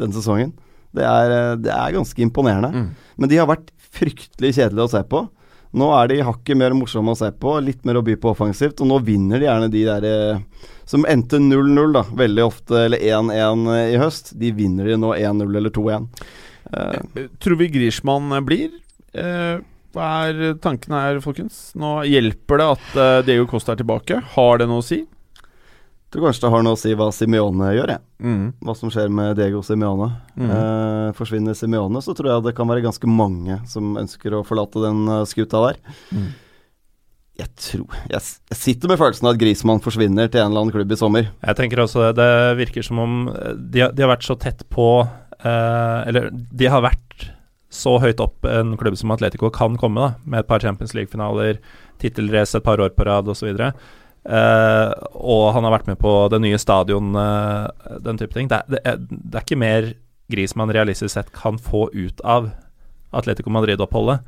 denne 0.00 0.12
sesongen. 0.12 0.52
Det 0.92 1.08
er, 1.08 1.36
eh, 1.38 1.54
det 1.64 1.72
er 1.72 1.96
ganske 1.96 2.26
imponerende. 2.28 2.72
Mm. 2.76 2.90
Men 3.16 3.32
de 3.32 3.40
har 3.40 3.48
vært 3.48 3.72
fryktelig 3.92 4.58
kjedelige 4.58 4.88
å 4.88 4.92
se 4.92 5.02
på. 5.08 5.24
Nå 5.78 5.88
er 5.96 6.10
de 6.10 6.20
hakket 6.26 6.58
mer 6.60 6.74
morsomme 6.76 7.14
å 7.14 7.18
se 7.18 7.30
på, 7.32 7.56
litt 7.64 7.86
mer 7.88 8.00
å 8.00 8.04
by 8.04 8.18
på 8.20 8.34
offensivt, 8.34 8.82
og 8.84 8.90
nå 8.90 9.00
vinner 9.06 9.40
de 9.40 9.48
gjerne 9.48 9.72
de 9.72 9.84
der 9.88 10.06
eh, 10.08 10.68
som 10.88 11.06
endte 11.08 11.40
0-0, 11.40 11.94
da, 11.96 12.02
veldig 12.18 12.44
ofte, 12.44 12.86
eller 12.86 13.00
1-1 13.00 13.68
i 13.94 14.00
høst. 14.02 14.34
De 14.36 14.52
vinner 14.52 14.92
de 14.92 14.98
nå 15.00 15.14
1-0 15.16 15.60
eller 15.62 15.72
2-1. 15.72 16.08
Eh, 16.08 16.40
Eh, 16.72 17.26
Tror 17.38 17.56
vi 17.56 17.68
Griezmann 17.68 18.32
blir? 18.46 18.70
Uh, 19.12 19.60
hva 19.92 20.08
er 20.24 20.54
tankene 20.64 21.02
her, 21.04 21.18
folkens? 21.20 21.72
Nå 21.76 21.98
hjelper 22.08 22.62
det 22.62 22.68
at 22.78 22.94
eh, 22.96 23.16
Diego 23.26 23.44
Costa 23.50 23.74
er 23.74 23.82
tilbake. 23.82 24.22
Har 24.36 24.62
det 24.62 24.68
noe 24.70 24.80
å 24.80 24.86
si? 24.86 25.02
Tror 26.12 26.26
kanskje 26.28 26.44
det 26.44 26.50
har 26.52 26.62
noe 26.66 26.76
å 26.76 26.80
si 26.80 26.92
hva 26.98 27.08
Simione 27.16 27.70
gjør, 27.74 27.92
jeg. 27.96 28.02
Mm. 28.22 28.44
hva 28.62 28.74
som 28.78 28.90
skjer 28.92 29.08
med 29.10 29.36
Diego 29.40 29.62
Simione. 29.66 30.10
Mm. 30.36 30.50
Eh, 30.52 31.08
forsvinner 31.18 31.56
Simione, 31.58 32.02
så 32.04 32.14
tror 32.14 32.30
jeg 32.34 32.44
det 32.46 32.54
kan 32.58 32.68
være 32.70 32.84
ganske 32.84 33.08
mange 33.10 33.58
som 33.72 33.96
ønsker 34.00 34.36
å 34.38 34.44
forlate 34.46 34.82
den 34.84 35.02
eh, 35.08 35.24
skuta 35.30 35.62
der. 35.70 35.80
Mm. 36.12 36.30
Jeg 37.40 37.48
tror 37.56 37.94
jeg, 38.12 38.20
jeg 38.52 38.58
sitter 38.60 38.90
med 38.92 39.00
følelsen 39.00 39.24
av 39.26 39.32
at 39.34 39.40
Grismann 39.40 39.80
forsvinner 39.82 40.28
til 40.28 40.42
en 40.42 40.50
eller 40.52 40.66
annen 40.66 40.74
klubb 40.74 40.92
i 40.92 40.98
sommer. 41.00 41.30
Jeg 41.40 41.56
tenker 41.58 41.80
også 41.80 42.02
det, 42.04 42.10
det 42.20 42.58
virker 42.60 42.84
som 42.84 43.00
om 43.02 43.14
eh, 43.32 43.54
de, 43.72 43.80
har- 43.86 43.94
de 43.96 44.04
har 44.04 44.12
vært 44.12 44.26
så 44.28 44.36
tett 44.38 44.66
på 44.70 44.86
eh, 45.00 45.98
Eller 46.12 46.28
de 46.30 46.68
har 46.70 46.84
vært 46.84 47.30
så 47.72 47.94
høyt 48.02 48.20
opp 48.20 48.44
en 48.44 48.74
klubb 48.76 48.98
som 49.00 49.14
Atletico 49.14 49.48
kan 49.48 49.78
komme, 49.80 49.96
da, 49.96 50.10
med 50.28 50.42
et 50.42 50.48
par 50.50 50.60
Champions 50.60 50.92
League-finaler, 50.92 51.56
tittelrace 52.04 52.58
et 52.58 52.66
par 52.66 52.82
år 52.84 52.92
på 52.92 53.06
rad 53.08 53.30
osv. 53.32 53.48
Uh, 54.22 54.92
og 55.18 55.48
han 55.56 55.64
har 55.66 55.72
vært 55.74 55.88
med 55.90 55.98
på 55.98 56.10
det 56.30 56.38
nye 56.44 56.58
stadion, 56.62 57.08
uh, 57.18 57.66
den 58.04 58.20
type 58.20 58.36
ting. 58.36 58.46
Det, 58.50 58.60
er- 58.60 58.70
det, 58.70 58.80
er, 58.86 59.00
det 59.10 59.34
er 59.40 59.42
ikke 59.46 59.58
mer 59.58 59.88
gris 60.30 60.54
man 60.56 60.70
realistisk 60.72 61.10
sett 61.16 61.32
kan 61.34 61.58
få 61.58 61.88
ut 61.90 62.22
av 62.22 62.52
Atletico 63.12 63.50
Madrid-oppholdet, 63.52 64.22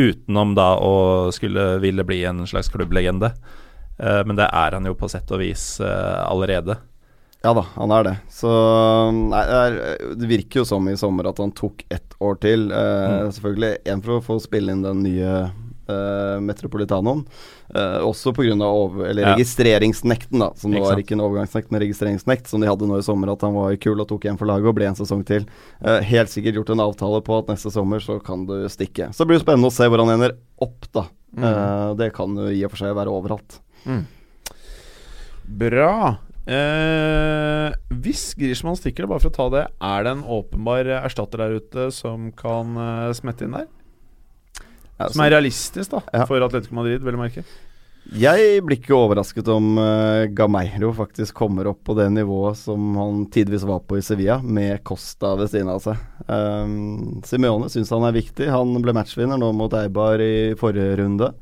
utenom 0.00 0.54
da 0.56 0.70
å 0.80 1.28
skulle 1.36 1.76
ville 1.84 2.04
bli 2.08 2.22
en 2.28 2.46
slags 2.48 2.72
klubblegende. 2.72 3.34
Uh, 4.00 4.22
men 4.24 4.40
det 4.40 4.48
er 4.48 4.76
han 4.78 4.88
jo 4.88 4.96
på 4.96 5.08
sett 5.12 5.30
og 5.32 5.42
vis 5.44 5.76
allerede. 5.84 6.78
Ja 7.44 7.52
da, 7.54 7.62
han 7.76 7.92
er 7.94 8.02
det. 8.08 8.14
Så 8.32 8.48
nei, 9.12 9.44
det, 9.46 9.60
er, 9.60 10.16
det 10.18 10.28
virker 10.32 10.62
jo 10.62 10.66
som 10.66 10.88
i 10.90 10.96
sommer 10.98 11.28
at 11.28 11.38
han 11.38 11.52
tok 11.54 11.84
ett 11.92 12.16
år 12.24 12.40
til. 12.42 12.64
Mm. 12.72 13.28
Selvfølgelig 13.36 13.76
én 13.92 14.02
for 14.02 14.16
å 14.16 14.24
få 14.24 14.40
spille 14.42 14.72
inn 14.72 14.82
den 14.82 15.04
nye 15.04 15.34
eh, 15.88 16.38
Metropolitanoen. 16.42 17.24
Eh, 17.74 17.98
også 18.06 18.32
pga. 18.36 18.54
Ja. 18.54 19.34
registreringsnekten, 19.34 20.38
da. 20.38 20.52
Som 20.56 20.72
det 20.72 20.82
er 20.82 21.02
ikke 21.02 21.16
en 21.16 21.24
overgangsnekt, 21.24 21.70
men 21.70 21.82
registreringsnekt, 21.82 22.46
som 22.50 22.62
de 22.62 22.68
hadde 22.70 22.86
nå 22.86 22.98
i 22.98 23.06
sommer. 23.06 23.32
At 23.32 23.42
han 23.46 23.54
var 23.56 23.74
kul 23.82 24.00
og 24.00 24.08
tok 24.10 24.26
igjen 24.26 24.38
for 24.38 24.48
laget 24.50 24.70
og 24.70 24.76
ble 24.78 24.88
en 24.90 24.98
sesong 24.98 25.24
til. 25.26 25.46
Eh, 25.82 26.00
helt 26.12 26.32
sikkert 26.32 26.60
gjort 26.60 26.74
en 26.74 26.84
avtale 26.86 27.22
på 27.26 27.38
at 27.40 27.50
neste 27.52 27.72
sommer 27.74 28.02
så 28.02 28.18
kan 28.22 28.46
du 28.46 28.68
stikke. 28.72 29.10
Så 29.12 29.24
det 29.24 29.32
blir 29.34 29.42
spennende 29.42 29.72
å 29.72 29.74
se 29.74 29.88
hvor 29.90 30.02
han 30.04 30.14
ender 30.14 30.36
opp, 30.62 30.86
da. 30.94 31.08
Eh, 31.36 31.94
det 31.98 32.12
kan 32.16 32.36
jo 32.38 32.48
i 32.48 32.62
og 32.64 32.72
for 32.72 32.84
seg 32.84 32.94
være 32.96 33.12
overalt. 33.12 33.60
Bra. 35.46 36.16
Eh, 36.46 37.74
hvis 37.90 38.28
Griezmann 38.38 38.78
stikker, 38.78 39.08
bare 39.10 39.22
for 39.22 39.32
å 39.32 39.36
ta 39.36 39.48
det, 39.50 39.64
er 39.82 40.06
det 40.06 40.14
en 40.14 40.26
åpenbar 40.38 40.86
erstatter 41.02 41.42
der 41.42 41.58
ute 41.58 41.90
som 41.94 42.30
kan 42.34 42.78
smette 43.18 43.46
inn 43.46 43.58
der? 43.58 43.66
Ja, 44.96 45.08
Som 45.12 45.24
er 45.26 45.34
realistisk, 45.36 45.90
da, 45.92 46.02
Ja. 46.12 46.26
for 46.26 46.40
Atletico 46.40 46.74
Madrid, 46.74 47.02
vel 47.04 47.18
å 47.18 47.20
merke. 47.20 47.44
Jeg 48.06 48.60
blir 48.62 48.78
ikke 48.78 48.94
overrasket 48.94 49.48
om 49.50 49.80
uh, 49.82 50.28
Gameiro 50.30 50.92
faktisk 50.94 51.34
kommer 51.34 51.66
opp 51.72 51.80
på 51.88 51.96
det 51.98 52.06
nivået 52.14 52.56
som 52.60 52.94
han 52.94 53.24
tidvis 53.34 53.64
var 53.66 53.80
på 53.82 53.98
i 53.98 54.04
Sevilla, 54.06 54.38
med 54.42 54.84
Costa 54.86 55.34
ved 55.34 55.50
siden 55.50 55.72
av 55.72 55.82
seg. 55.82 55.98
Um, 56.30 57.18
Simeone 57.26 57.66
syns 57.72 57.90
han 57.90 58.06
er 58.06 58.14
viktig. 58.14 58.46
Han 58.52 58.78
ble 58.78 58.94
matchvinner 58.94 59.40
nå 59.42 59.50
mot 59.58 59.74
Eibar 59.74 60.22
i 60.22 60.54
forrige 60.58 61.00
runde. 61.02 61.32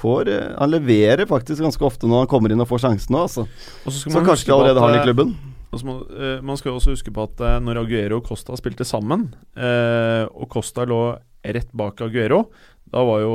Får, 0.00 0.28
uh, 0.28 0.58
han 0.60 0.74
leverer 0.76 1.24
faktisk 1.28 1.64
ganske 1.64 1.88
ofte 1.88 2.06
når 2.08 2.26
han 2.26 2.34
kommer 2.34 2.52
inn 2.52 2.60
og 2.60 2.68
får 2.68 2.84
sjansen 2.84 3.16
nå, 3.16 3.24
altså. 3.24 3.48
Så 3.88 4.20
kanskje 4.20 4.52
de 4.52 4.58
allerede 4.58 4.84
har 4.84 4.92
han 4.92 5.00
i 5.00 5.00
eh, 5.00 5.08
klubben. 5.08 5.32
Så 5.72 5.86
må, 5.86 6.00
eh, 6.10 6.40
man 6.42 6.58
skal 6.58 6.72
jo 6.72 6.80
også 6.80 6.96
huske 6.96 7.12
på 7.14 7.24
at 7.28 7.40
uh, 7.46 7.56
når 7.62 7.84
Aguero 7.84 8.18
og 8.18 8.26
Costa 8.26 8.56
spilte 8.58 8.84
sammen, 8.88 9.28
eh, 9.54 10.24
og 10.26 10.50
Costa 10.50 10.84
lå 10.88 11.14
rett 11.40 11.70
bak 11.72 12.02
Aguero, 12.04 12.42
da 12.90 13.04
var 13.06 13.22
jo 13.22 13.34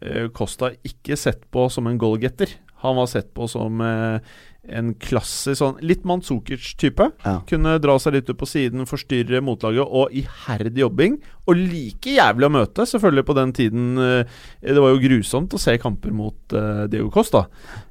eh, 0.00 0.26
Costa 0.32 0.72
ikke 0.86 1.16
sett 1.20 1.44
på 1.52 1.68
som 1.72 1.88
en 1.90 2.00
goalgetter. 2.00 2.50
Han 2.84 2.96
var 2.96 3.08
sett 3.08 3.30
på 3.36 3.46
som 3.48 3.80
eh, 3.84 4.34
en 4.64 4.94
klassisk 5.00 5.58
sånn 5.60 5.80
litt 5.84 6.06
Manzukic-type. 6.08 7.10
Ja. 7.24 7.36
Kunne 7.48 7.76
dra 7.82 7.98
seg 8.00 8.16
litt 8.16 8.30
ut 8.30 8.40
på 8.40 8.48
siden, 8.48 8.86
forstyrre 8.88 9.42
motlaget, 9.44 9.84
og 9.84 10.12
iherdig 10.16 10.84
jobbing. 10.86 11.18
Og 11.46 11.58
like 11.60 12.14
jævlig 12.16 12.46
å 12.48 12.52
møte, 12.54 12.86
selvfølgelig, 12.88 13.24
på 13.28 13.34
den 13.36 13.50
tiden. 13.52 13.98
eh, 14.00 14.24
Det 14.64 14.80
var 14.80 14.94
jo 14.94 15.02
grusomt 15.02 15.52
å 15.52 15.60
se 15.60 15.74
kamper 15.78 16.10
mot 16.16 16.54
eh, 16.56 16.86
Diego 16.88 17.10
Costa. 17.12 17.44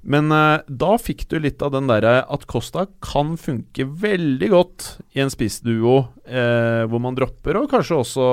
Men 0.03 0.31
eh, 0.34 0.63
da 0.67 0.95
fikk 0.97 1.27
du 1.30 1.38
litt 1.39 1.61
av 1.61 1.71
den 1.75 1.85
derre 1.88 2.23
at 2.25 2.47
Costa 2.49 2.88
kan 3.05 3.35
funke 3.38 3.85
veldig 3.85 4.49
godt 4.49 4.88
i 5.13 5.21
en 5.21 5.30
spissduo 5.30 5.99
eh, 6.25 6.81
hvor 6.89 6.99
man 7.03 7.13
dropper, 7.15 7.59
og 7.61 7.69
kanskje 7.71 7.99
også 8.01 8.25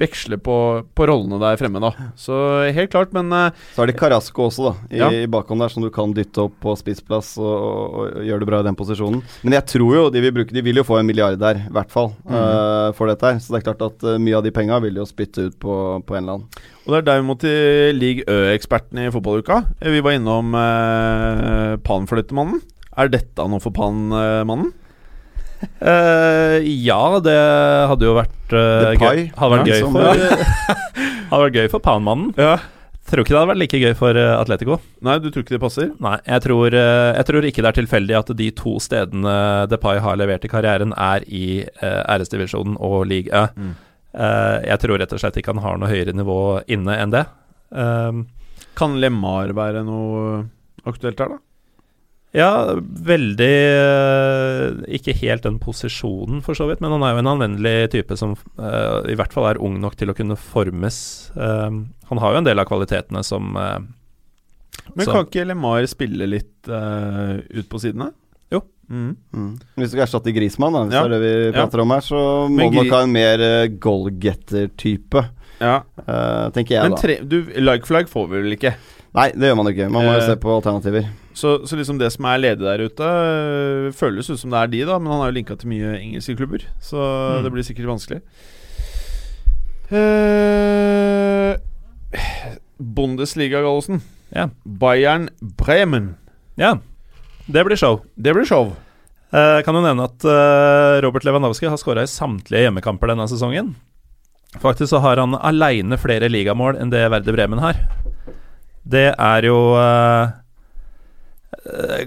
veksler 0.00 0.40
på, 0.42 0.56
på 0.96 1.06
rollene 1.10 1.38
der 1.42 1.60
fremme, 1.60 1.82
da. 1.84 1.92
Så 2.16 2.34
helt 2.74 2.90
klart, 2.94 3.12
men 3.14 3.28
Så 3.76 3.84
er 3.84 3.92
det 3.92 3.98
Carasco 4.00 4.46
også, 4.48 4.70
da, 4.70 4.74
i, 4.88 4.98
Ja. 5.02 5.10
i 5.12 5.26
bakhånd 5.30 5.60
der, 5.60 5.68
som 5.74 5.84
du 5.84 5.90
kan 5.94 6.14
dytte 6.16 6.46
opp 6.48 6.56
på 6.64 6.74
spissplass 6.80 7.34
og, 7.36 7.52
og, 7.52 8.00
og 8.00 8.24
gjøre 8.24 8.40
det 8.46 8.48
bra 8.48 8.62
i 8.64 8.68
den 8.70 8.78
posisjonen. 8.80 9.20
Men 9.44 9.58
jeg 9.60 9.68
tror 9.76 9.94
jo 9.98 10.04
de 10.14 10.24
vil 10.24 10.32
bruke 10.40 10.54
De 10.56 10.62
vil 10.64 10.80
jo 10.80 10.86
få 10.88 10.98
en 11.02 11.06
milliard 11.08 11.36
der, 11.40 11.62
i 11.68 11.72
hvert 11.74 11.92
fall, 11.92 12.14
eh, 12.30 12.88
for 12.96 13.10
dette 13.12 13.28
her. 13.28 13.38
Så 13.44 13.52
det 13.54 13.60
er 13.62 13.68
klart 13.68 13.84
at 13.90 14.08
mye 14.24 14.38
av 14.40 14.44
de 14.46 14.53
penga 14.54 14.78
vil 14.84 14.94
de 14.96 15.02
jo 15.02 15.08
spytte 15.08 15.48
ut 15.48 15.56
på, 15.62 15.74
på 16.06 16.16
en 16.16 16.22
eller 16.22 16.38
annen. 16.38 16.62
Og 16.84 16.92
det 16.92 17.00
er 17.00 17.06
derimot 17.08 17.40
til 17.42 17.98
League 17.98 18.24
Ø-eksperten 18.28 19.00
i 19.04 19.10
fotballuka. 19.14 19.62
Eh, 19.80 19.90
Vi 19.94 20.02
var 20.04 20.16
innom 20.18 20.54
eh, 20.58 21.74
Pan-flyttemannen. 21.84 22.62
Er 23.00 23.10
dette 23.10 23.46
noe 23.50 23.62
for 23.62 23.74
Pan-mannen? 23.74 24.72
Eh, 25.80 26.58
ja, 26.84 26.98
det 27.24 27.34
hadde 27.88 28.04
jo 28.04 28.12
vært 28.18 28.52
uh, 28.52 28.90
gøy. 29.00 29.20
Hadde 29.32 29.48
vært 29.54 29.70
ja, 29.70 29.78
gøy 29.78 29.86
for 29.94 30.02
Hadde 31.30 31.38
vært 31.46 31.56
gøy 31.56 31.68
for 31.72 31.80
panmannen. 31.86 32.34
Ja. 32.36 32.58
Tror 33.08 33.22
ikke 33.22 33.32
det 33.32 33.38
hadde 33.38 33.48
vært 33.54 33.60
like 33.62 33.80
gøy 33.80 33.94
for 33.96 34.18
Atletico. 34.18 34.76
Nei, 35.04 35.14
du 35.24 35.30
tror 35.30 35.46
ikke 35.46 35.54
det 35.56 35.62
passer? 35.62 35.88
Nei, 36.04 36.18
jeg 36.28 36.44
tror, 36.44 36.76
jeg 36.76 37.26
tror 37.30 37.48
ikke 37.48 37.64
det 37.64 37.70
er 37.70 37.78
tilfeldig 37.78 38.18
at 38.18 38.34
de 38.36 38.50
to 38.60 38.74
stedene 38.82 39.34
Depay 39.72 40.02
har 40.04 40.20
levert 40.20 40.44
i 40.44 40.52
karrieren, 40.52 40.92
er 41.00 41.24
i 41.32 41.46
uh, 41.80 42.02
æresdivisjonen 42.12 42.76
og 42.84 43.06
league 43.08 43.32
Ø. 43.32 43.46
Mm. 43.56 43.72
Eh, 44.14 44.58
jeg 44.70 44.80
tror 44.82 45.00
rett 45.02 45.12
og 45.14 45.20
slett 45.22 45.40
ikke 45.40 45.54
han 45.54 45.64
har 45.64 45.80
noe 45.80 45.90
høyere 45.90 46.14
nivå 46.14 46.38
inne 46.70 46.98
enn 47.02 47.14
det. 47.14 47.24
Um, 47.74 48.26
Kan 48.78 49.00
LeMar 49.02 49.50
være 49.56 49.82
noe 49.86 50.44
aktuelt 50.86 51.18
her, 51.22 51.34
da? 51.34 51.40
Ja, 52.34 52.50
veldig 53.06 53.46
eh, 53.46 54.64
Ikke 54.98 55.14
helt 55.20 55.44
den 55.46 55.60
posisjonen, 55.62 56.40
for 56.42 56.58
så 56.58 56.66
vidt, 56.66 56.80
men 56.82 56.90
han 56.94 57.04
er 57.06 57.14
jo 57.14 57.22
en 57.22 57.30
anvendelig 57.30 57.74
type 57.94 58.16
som 58.18 58.34
uh, 58.58 59.02
i 59.06 59.14
hvert 59.18 59.34
fall 59.34 59.46
er 59.52 59.60
ung 59.62 59.78
nok 59.82 59.94
til 59.98 60.10
å 60.10 60.16
kunne 60.18 60.38
formes. 60.38 60.98
Eh, 61.38 61.78
han 62.10 62.22
har 62.22 62.34
jo 62.34 62.42
en 62.42 62.48
del 62.48 62.62
av 62.62 62.66
kvalitetene 62.70 63.22
som 63.26 63.54
uh, 63.58 63.78
Men 64.94 65.06
Så- 65.06 65.14
kan 65.14 65.26
ikke 65.30 65.46
Lemar 65.46 65.86
spille 65.90 66.26
litt 66.28 66.68
ut 66.68 67.68
på 67.70 67.80
sidene? 67.80 68.10
Mm. 68.90 69.16
Mm. 69.34 69.58
Hvis 69.76 69.90
du 69.90 69.96
skal 69.96 70.06
erstatte 70.06 70.32
Grismann, 70.34 70.72
da, 70.72 70.82
hvis 70.84 70.92
Ja. 70.92 71.02
det 71.08 71.12
er 71.12 71.20
det 71.20 71.22
vi 71.22 71.44
Ja. 71.46 71.52
prater 71.66 71.80
om 71.80 71.90
her, 71.90 72.00
så 72.00 72.48
må 72.50 72.70
Gri- 72.70 72.74
nok 72.82 72.90
ha 72.92 73.02
en 73.02 73.12
mer 73.12 73.38
uh, 73.40 73.66
goalgetter-type, 73.68 75.24
Ja. 75.60 75.82
Uh, 76.08 76.50
tenker 76.50 76.74
jeg, 76.74 76.82
Men 76.82 76.90
da. 76.90 76.96
tre, 76.96 77.18
du, 77.22 77.42
like 77.60 77.86
flag 77.86 78.06
får 78.08 78.28
vi 78.28 78.42
vel 78.42 78.52
ikke? 78.56 78.74
Nei, 79.14 79.28
det 79.30 79.46
gjør 79.46 79.56
man 79.56 79.66
ikke. 79.72 79.90
Man 79.90 80.04
må 80.04 80.12
jo 80.12 80.18
Eh, 80.18 80.26
se 80.26 80.34
på 80.36 80.50
alternativer. 80.60 81.04
Så, 81.34 81.64
så 81.66 81.76
liksom 81.78 81.98
det 81.98 82.10
som 82.12 82.24
er 82.26 82.38
ledig 82.38 82.58
der 82.66 82.82
ute, 82.84 83.92
føles 83.94 84.28
ut 84.30 84.38
som 84.40 84.50
det 84.50 84.58
er 84.58 84.66
de, 84.66 84.84
da. 84.84 84.98
Men 84.98 85.12
han 85.12 85.20
har 85.20 85.30
jo 85.30 85.36
linka 85.38 85.56
til 85.56 85.68
mye 85.70 85.94
engelske 86.00 86.36
klubber, 86.36 86.62
så 86.82 86.98
Mm. 87.38 87.42
det 87.44 87.52
blir 87.52 87.62
sikkert 87.62 87.86
vanskelig. 87.86 88.20
Uh, 89.92 91.54
Bundesliga, 92.80 93.60
Gallosen. 93.62 94.02
Yeah. 94.34 94.48
Bayern 94.66 95.28
Bremen. 95.42 96.16
Ja, 96.58 96.78
det 97.46 97.64
blir 97.66 97.76
show. 97.76 98.00
Det 98.14 98.34
blir 98.34 98.46
show. 98.48 98.72
Eh, 99.34 99.60
kan 99.66 99.74
jo 99.74 99.82
nevne 99.82 100.06
at 100.06 100.24
eh, 100.24 101.00
Robert 101.02 101.24
Lewandowski 101.26 101.66
har 101.66 101.80
skåra 101.80 102.04
i 102.04 102.10
samtlige 102.10 102.68
hjemmekamper 102.68 103.10
denne 103.10 103.26
sesongen. 103.30 103.74
Faktisk 104.62 104.92
så 104.92 105.00
har 105.02 105.18
han 105.18 105.34
aleine 105.34 105.98
flere 105.98 106.28
ligamål 106.30 106.78
enn 106.78 106.92
det 106.92 107.02
Verde 107.10 107.34
Bremen 107.34 107.62
har. 107.62 107.80
Det 108.84 109.08
er 109.10 109.48
jo 109.48 109.56
eh, 109.80 110.28
eh, 111.72 112.04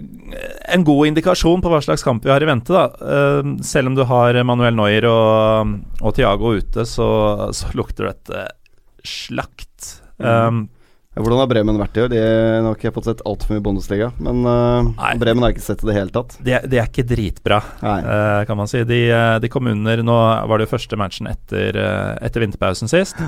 en 0.72 0.85
god 0.88 1.09
indikasjon 1.11 1.64
på 1.65 1.73
hva 1.73 1.81
slags 1.84 2.05
kamp 2.05 2.23
vi 2.23 2.31
har 2.31 2.43
i 2.45 2.47
vente. 2.47 2.72
da 2.72 2.88
Eh, 3.18 3.51
Selv 3.65 3.91
om 3.91 3.97
du 3.97 4.05
har 4.07 4.39
Manuel 4.47 4.77
Neuer 4.77 5.09
og, 5.11 5.76
og 5.99 6.15
Thiago 6.15 6.55
ute, 6.61 6.85
så, 6.88 7.09
så 7.51 7.73
lukter 7.76 8.14
dette 8.14 8.47
slakt. 9.03 9.97
Um, 10.18 10.65
Hvordan 11.18 11.41
har 11.41 11.49
Bremen 11.49 11.80
vært 11.80 11.98
i 11.98 12.03
år? 12.03 12.11
De 12.11 12.22
har 12.22 12.77
ikke 12.77 12.94
fått 12.95 13.10
sett 13.10 13.23
altfor 13.27 13.56
mye 13.56 13.64
Bundesliga. 13.65 14.11
Men 14.23 14.44
uh, 14.45 15.15
Bremen 15.19 15.45
har 15.45 15.56
ikke 15.56 15.65
sett 15.65 15.81
det 15.81 15.88
i 15.88 15.91
det 15.91 15.98
hele 15.98 16.14
tatt. 16.14 16.38
det, 16.44 16.61
de 16.69 16.80
er 16.81 16.89
ikke 16.89 17.07
dritbra. 17.07 17.60
Eh, 17.81 18.41
kan 18.49 18.60
man 18.60 18.69
si. 18.69 18.84
De, 18.88 19.02
eh, 19.10 19.35
de 19.41 19.52
kom 19.52 19.69
under 19.72 20.03
Nå 20.06 20.18
var 20.49 20.60
det 20.60 20.68
jo 20.68 20.76
første 20.76 20.99
matchen 20.99 21.30
etter, 21.31 21.77
etter 22.22 22.44
vinterpausen 22.44 22.91
sist. 22.91 23.19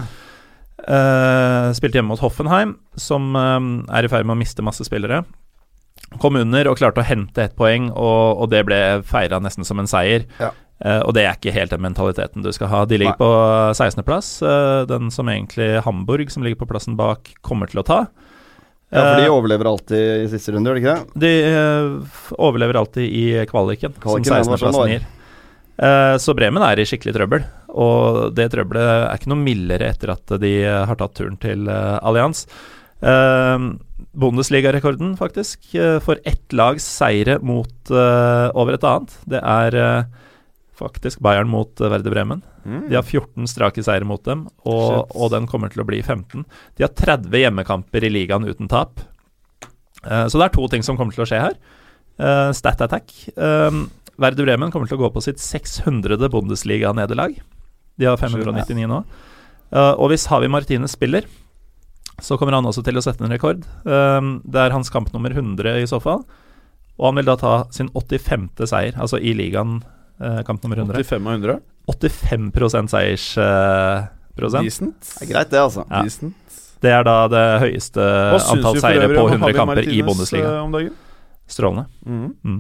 Uh, 0.80 1.70
spilte 1.76 2.00
hjemme 2.00 2.14
mot 2.14 2.24
Hoffenheim, 2.24 2.78
som 3.00 3.36
er 3.36 4.06
i 4.06 4.12
ferd 4.12 4.28
med 4.28 4.38
å 4.38 4.42
miste 4.42 4.66
masse 4.66 4.86
spillere. 4.88 5.24
Kom 6.22 6.40
under 6.40 6.72
og 6.72 6.80
klarte 6.80 7.04
å 7.04 7.06
hente 7.06 7.44
ett 7.44 7.58
poeng, 7.60 7.92
og, 7.92 8.42
og 8.42 8.50
det 8.54 8.64
ble 8.66 8.80
feira 9.06 9.42
nesten 9.44 9.68
som 9.68 9.82
en 9.82 9.90
seier. 9.90 10.26
Ja. 10.40 10.54
Eh, 10.80 11.02
og 11.04 11.14
det 11.18 11.26
er 11.26 11.36
ikke 11.36 11.54
helt 11.56 11.74
den 11.74 11.84
mentaliteten 11.84 12.46
du 12.46 12.52
skal 12.56 12.72
ha. 12.72 12.86
De 12.88 13.00
ligger 13.02 13.18
Nei. 13.18 13.20
på 13.20 13.30
16.-plass, 13.76 14.32
uh, 14.46 14.88
den 14.90 15.12
som 15.12 15.30
egentlig 15.32 15.84
Hamburg, 15.86 16.32
som 16.32 16.46
ligger 16.46 16.62
på 16.62 16.70
plassen 16.72 16.98
bak, 17.00 17.34
kommer 17.46 17.72
til 17.72 17.84
å 17.84 17.86
ta. 17.88 18.00
Ja, 18.90 19.04
for 19.04 19.20
de 19.22 19.28
Eh, 19.28 19.36
overlever 19.36 19.70
alltid 19.70 20.26
i 20.26 20.30
siste 20.32 20.56
runde, 20.56 20.70
gjør 20.72 20.80
de 20.80 20.82
ikke 20.82 20.96
det? 20.98 21.22
de 21.22 21.34
eh, 21.46 22.22
overlever 22.42 22.80
alltid 22.80 23.06
i 23.06 23.26
kvaliken, 23.46 23.94
Kvaliken, 24.02 24.32
som 24.32 24.56
sånn 24.56 24.58
16.-plassen 24.58 24.94
gir. 24.96 25.06
Eh, 25.80 26.16
så 26.20 26.34
Bremen 26.36 26.66
er 26.66 26.82
i 26.82 26.88
skikkelig 26.90 27.14
trøbbel, 27.16 27.46
og 27.70 28.34
det 28.36 28.50
trøbbelet 28.56 28.90
er 29.12 29.20
ikke 29.20 29.30
noe 29.30 29.44
mildere 29.44 29.92
etter 29.94 30.16
at 30.16 30.34
de 30.42 30.56
eh, 30.64 30.82
har 30.90 30.98
tatt 31.00 31.14
turen 31.20 31.38
til 31.40 31.70
Allianz. 31.70 32.48
Uh, 33.00 33.78
Bundesliga-rekorden, 34.12 35.18
faktisk, 35.18 35.76
eh, 35.76 36.00
for 36.00 36.18
ett 36.26 36.54
lags 36.54 36.84
seire 36.84 37.40
mot 37.40 37.92
eh, 37.92 38.50
over 38.58 38.74
et 38.74 38.84
annet. 38.84 39.14
Det 39.30 39.40
er 39.40 39.76
eh, 39.76 40.04
faktisk 40.80 41.22
Bayern 41.24 41.52
mot 41.52 41.80
Verde 41.80 42.12
Bremen. 42.12 42.42
De 42.64 42.96
har 42.98 43.06
14 43.06 43.48
strake 43.50 43.84
seire 43.86 44.08
mot 44.08 44.24
dem, 44.26 44.48
og, 44.64 45.12
og 45.16 45.32
den 45.34 45.48
kommer 45.50 45.72
til 45.74 45.84
å 45.84 45.88
bli 45.88 46.02
15. 46.02 46.46
De 46.78 46.86
har 46.86 46.94
30 46.96 47.44
hjemmekamper 47.44 48.06
i 48.06 48.12
ligaen 48.14 48.48
uten 48.48 48.70
tap. 48.72 49.04
Uh, 50.06 50.26
så 50.32 50.40
det 50.40 50.48
er 50.48 50.56
to 50.56 50.68
ting 50.72 50.86
som 50.86 51.00
kommer 51.00 51.16
til 51.16 51.26
å 51.26 51.30
skje 51.30 51.42
her. 51.44 51.58
Uh, 52.20 52.50
stat 52.56 52.82
attack. 52.86 53.12
Um, 53.36 53.88
Verde 54.20 54.44
Bremen 54.44 54.72
kommer 54.74 54.90
til 54.90 55.00
å 55.00 55.04
gå 55.06 55.12
på 55.16 55.24
sitt 55.24 55.40
600. 55.44 56.20
Bundesliga-nederlag. 56.32 57.38
De 58.00 58.08
har 58.08 58.20
599 58.20 58.90
nå. 58.90 59.04
Uh, 59.70 59.94
og 59.94 60.10
hvis 60.12 60.28
Havi 60.32 60.50
Martinez 60.52 60.96
spiller, 60.96 61.28
så 62.24 62.36
kommer 62.40 62.58
han 62.58 62.68
også 62.68 62.84
til 62.86 63.00
å 63.00 63.04
sette 63.04 63.24
en 63.24 63.32
rekord. 63.32 63.64
Um, 63.86 64.40
det 64.44 64.66
er 64.66 64.76
hans 64.76 64.92
kamp 64.92 65.12
nummer 65.14 65.34
100 65.36 65.80
i 65.80 65.88
så 65.90 66.02
fall. 66.04 66.26
Og 67.00 67.08
han 67.08 67.20
vil 67.20 67.30
da 67.30 67.38
ta 67.40 67.54
sin 67.76 67.92
85. 67.96 68.50
seier, 68.68 68.98
altså 69.00 69.22
i 69.24 69.32
ligaen, 69.38 69.80
eh, 69.80 69.99
kamp 70.48 70.64
nummer 70.64 70.78
100. 70.84 71.00
85 71.04 71.28
av 71.28 71.34
100. 71.34 71.60
85 71.90 72.90
seiersprosent. 72.94 74.36
prosent. 74.36 74.66
Decent. 74.68 75.14
Det 75.20 75.26
er 75.28 75.32
greit, 75.34 75.50
det, 75.52 75.62
altså. 75.62 75.86
Ja. 75.90 76.04
Decent. 76.06 76.36
Det 76.80 76.92
er 76.96 77.04
da 77.04 77.16
det 77.32 77.46
høyeste 77.66 78.04
antall 78.54 78.78
seire 78.80 79.08
på 79.12 79.24
100 79.28 79.40
kamper 79.40 79.58
kamper 79.58 79.90
i 79.92 80.02
Bundesliga. 80.06 80.52
eh, 80.56 80.64
om 80.64 80.72
dagen? 80.76 80.94
Strålende. 81.50 81.88
Mm. 82.06 82.30
Mm. 82.46 82.60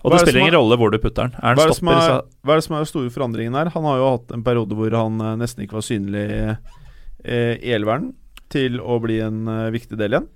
Og 0.00 0.14
det 0.14 0.20
spiller 0.22 0.40
ingen 0.40 0.56
rolle 0.56 0.78
hvor 0.80 0.90
du 0.90 0.96
putter 0.98 1.28
den. 1.28 1.36
Er 1.44 1.58
Hva 1.58 1.66
er, 1.66 1.74
stopper, 1.76 2.00
er, 2.00 2.22
hva 2.42 2.54
er 2.54 2.60
det 2.62 2.64
som 2.64 2.74
er 2.74 2.82
den 2.84 2.88
store 2.88 3.12
forandringen 3.12 3.58
her? 3.58 3.70
Han 3.74 3.84
har 3.84 4.00
jo 4.00 4.08
hatt 4.16 4.32
en 4.32 4.44
periode 4.46 4.78
hvor 4.78 4.96
han 4.96 5.20
eh, 5.20 5.36
nesten 5.42 5.66
ikke 5.66 5.76
var 5.76 5.86
synlig 5.86 6.24
eh, 6.40 7.54
i 7.60 7.74
elveren, 7.76 8.12
til 8.50 8.80
å 8.80 8.96
bli 9.04 9.20
en 9.22 9.42
eh, 9.46 9.66
viktig 9.76 9.98
del 10.00 10.16
igjen. 10.16 10.28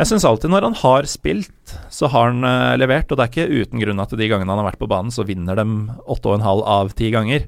Jeg 0.00 0.08
syns 0.08 0.24
alltid 0.24 0.48
når 0.48 0.64
han 0.64 0.76
har 0.80 1.06
spilt, 1.10 1.74
så 1.92 2.08
har 2.08 2.30
han 2.30 2.46
uh, 2.46 2.76
levert. 2.80 3.10
Og 3.10 3.18
det 3.18 3.26
er 3.26 3.32
ikke 3.34 3.66
uten 3.66 3.82
grunn 3.82 4.00
at 4.00 4.14
de 4.16 4.30
gangene 4.30 4.48
han 4.48 4.62
har 4.62 4.70
vært 4.70 4.80
på 4.80 4.88
banen, 4.88 5.12
så 5.12 5.26
vinner 5.28 5.58
dem 5.58 5.90
8,5 6.06 6.62
av 6.64 6.94
10 6.94 7.12
ganger. 7.16 7.44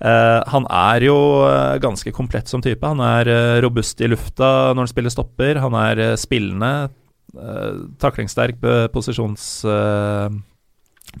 Uh, 0.00 0.40
han 0.48 0.68
er 0.70 1.04
jo 1.08 1.16
uh, 1.42 1.80
ganske 1.82 2.12
komplett 2.14 2.48
som 2.52 2.62
type. 2.62 2.86
Han 2.86 3.02
er 3.02 3.60
robust 3.64 4.00
i 4.00 4.10
lufta 4.10 4.70
når 4.70 4.84
han 4.84 4.92
spiller 4.92 5.14
stopper. 5.16 5.60
Han 5.64 5.76
er 5.80 6.04
spillende, 6.20 6.90
taklingssterk, 8.02 8.62
posisjons... 8.94 9.44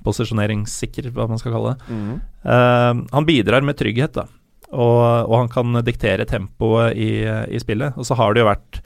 posisjoneringssikker, 0.06 1.08
hva 1.14 1.26
man 1.30 1.38
skal 1.38 1.54
kalle 1.54 1.72
det. 1.74 1.94
Eh, 2.46 3.00
han 3.10 3.26
bidrar 3.26 3.64
med 3.66 3.78
trygghet, 3.78 4.14
da. 4.14 4.26
Og, 4.70 5.02
og 5.26 5.34
han 5.34 5.50
kan 5.50 5.80
diktere 5.86 6.26
tempoet 6.30 6.94
i, 6.94 7.26
i 7.26 7.58
spillet. 7.62 7.98
Og 7.98 8.06
så 8.06 8.14
har 8.18 8.34
det 8.34 8.44
jo 8.44 8.50
vært 8.50 8.80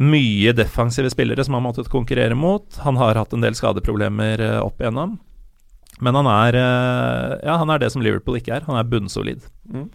mye 0.00 0.52
defensive 0.56 1.10
spillere 1.12 1.44
som 1.44 1.56
har 1.56 1.64
måttet 1.64 1.90
konkurrere 1.92 2.36
mot. 2.38 2.64
Han 2.84 2.96
har 3.00 3.18
hatt 3.20 3.34
en 3.36 3.44
del 3.44 3.56
skadeproblemer 3.58 4.40
eh, 4.40 4.60
opp 4.62 4.80
igjennom. 4.80 5.18
Men 6.00 6.16
han 6.16 6.28
er, 6.32 6.56
eh, 6.56 7.34
ja, 7.44 7.58
han 7.60 7.72
er 7.72 7.82
det 7.82 7.90
som 7.92 8.04
Liverpool 8.04 8.38
ikke 8.38 8.56
er. 8.56 8.64
Han 8.68 8.78
er 8.80 8.88
bunnsolid. 8.88 9.44
Mm. 9.68 9.90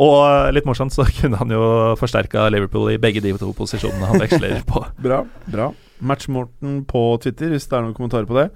Og 0.00 0.16
eh, 0.24 0.50
litt 0.56 0.66
morsomt 0.68 0.94
så 0.94 1.04
kunne 1.18 1.38
han 1.40 1.52
jo 1.52 1.62
forsterka 2.00 2.48
Liverpool 2.54 2.94
i 2.94 3.00
begge 3.00 3.22
de 3.24 3.34
to 3.40 3.52
posisjonene 3.56 4.10
han 4.10 4.22
veksler 4.24 4.62
på. 4.68 4.86
Bra. 5.04 5.22
bra 5.50 5.70
Match-Morten 6.04 6.82
på 6.88 7.04
Twitter, 7.22 7.52
hvis 7.52 7.68
det 7.68 7.76
er 7.76 7.84
noen 7.84 7.96
kommentarer 7.96 8.28
på 8.28 8.36
det. 8.36 8.48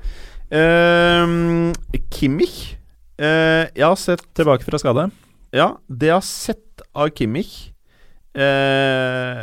Uh, 0.48 1.76
Kimmich 2.09 2.78
uh, 3.20 3.68
Jeg 3.68 3.84
har 3.84 3.98
sett 4.00 4.22
Tilbake 4.32 4.64
fra 4.64 4.80
skade. 4.80 5.10
Ja, 5.52 5.74
det 5.88 6.09
jeg 6.09 6.16
har 6.16 6.24
sett 6.24 6.86
av 6.96 7.12
Kimmich 7.12 7.68
eh, 8.39 9.43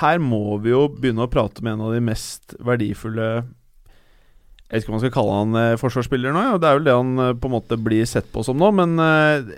Her 0.00 0.22
må 0.22 0.58
vi 0.62 0.72
jo 0.72 0.86
begynne 0.92 1.26
å 1.26 1.30
prate 1.32 1.64
med 1.64 1.76
en 1.76 1.86
av 1.88 1.94
de 1.96 2.02
mest 2.04 2.56
verdifulle 2.64 3.28
Jeg 3.42 4.70
vet 4.70 4.84
ikke 4.84 4.92
om 4.92 4.96
man 4.96 5.04
skal 5.04 5.16
kalle 5.16 5.38
han 5.40 5.58
eh, 5.60 5.78
forsvarsspiller 5.80 6.34
nå, 6.34 6.44
ja. 6.52 6.60
det 6.60 6.70
er 6.70 6.78
vel 6.78 6.86
det 6.88 6.98
han 6.98 7.24
eh, 7.26 7.34
på 7.38 7.50
en 7.50 7.56
måte 7.56 7.80
blir 7.80 8.06
sett 8.08 8.30
på 8.34 8.44
som 8.46 8.60
nå, 8.60 8.70
men 8.78 8.96
eh, 9.02 9.50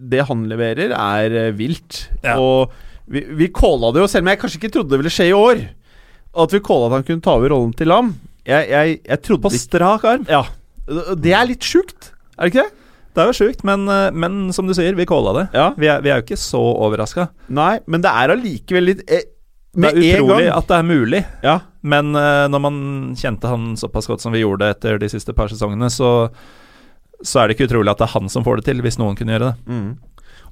det 0.00 0.24
han 0.30 0.46
leverer, 0.50 0.94
er 0.96 1.36
eh, 1.36 1.52
vilt. 1.56 2.06
Ja. 2.24 2.38
Og 2.40 2.72
vi, 3.10 3.24
vi 3.36 3.50
calla 3.54 3.92
det 3.92 4.04
jo, 4.04 4.08
selv 4.10 4.24
om 4.24 4.32
jeg 4.32 4.40
kanskje 4.40 4.60
ikke 4.62 4.72
trodde 4.76 4.94
det 4.94 5.00
ville 5.02 5.12
skje 5.12 5.28
i 5.30 5.36
år, 5.36 5.62
at 6.40 6.54
vi 6.54 6.62
calla 6.64 6.88
at 6.88 6.98
han 6.98 7.06
kunne 7.06 7.24
ta 7.26 7.36
over 7.36 7.52
rollen 7.52 7.74
til 7.76 7.90
Lam. 7.90 8.14
Jeg, 8.48 8.70
jeg, 8.70 9.00
jeg 9.04 9.22
trodde 9.26 9.44
På 9.44 9.52
strak 9.52 10.06
arm. 10.08 10.26
Ja. 10.30 10.44
Det 11.20 11.34
er 11.36 11.48
litt 11.50 11.66
sjukt, 11.66 12.12
er 12.36 12.46
det 12.46 12.54
ikke 12.54 12.64
det? 12.64 12.79
Det 13.14 13.22
er 13.24 13.26
jo 13.32 13.34
sjukt, 13.40 13.64
men, 13.66 13.88
eh, 13.90 14.10
men 14.14 14.52
som 14.54 14.66
du 14.68 14.74
sier, 14.76 14.94
vi 14.94 15.06
calla 15.08 15.32
det. 15.40 15.46
Ja. 15.56 15.70
Vi 15.76 15.88
er, 15.90 16.00
vi 16.04 16.10
er 16.12 16.20
jo 16.20 16.26
ikke 16.28 16.38
så 16.38 16.60
overraska. 16.86 17.28
Nei, 17.48 17.80
men 17.90 18.04
det 18.04 18.10
er 18.12 18.34
allikevel 18.36 18.86
litt 18.92 19.00
eh, 19.10 19.24
Det 19.74 19.90
er 19.90 19.98
utrolig 19.98 20.46
gang 20.46 20.56
at 20.58 20.68
det 20.70 20.76
er 20.78 20.86
mulig. 20.86 21.24
Ja, 21.46 21.56
Men 21.82 22.14
eh, 22.14 22.46
når 22.52 22.60
man 22.60 22.78
kjente 23.18 23.48
han 23.50 23.72
såpass 23.80 24.06
godt 24.10 24.20
som 24.22 24.32
vi 24.34 24.42
gjorde 24.44 24.68
etter 24.70 24.98
de 25.00 25.08
siste 25.10 25.32
par 25.34 25.48
sesongene, 25.50 25.88
så, 25.90 26.28
så 27.22 27.40
er 27.42 27.48
det 27.50 27.56
ikke 27.58 27.68
utrolig 27.70 27.90
at 27.92 27.98
det 28.02 28.06
er 28.08 28.14
han 28.18 28.28
som 28.32 28.44
får 28.46 28.60
det 28.60 28.68
til, 28.70 28.82
hvis 28.84 28.98
noen 29.00 29.16
kunne 29.18 29.34
gjøre 29.36 29.50
det. 29.50 29.74
mm. 29.74 29.90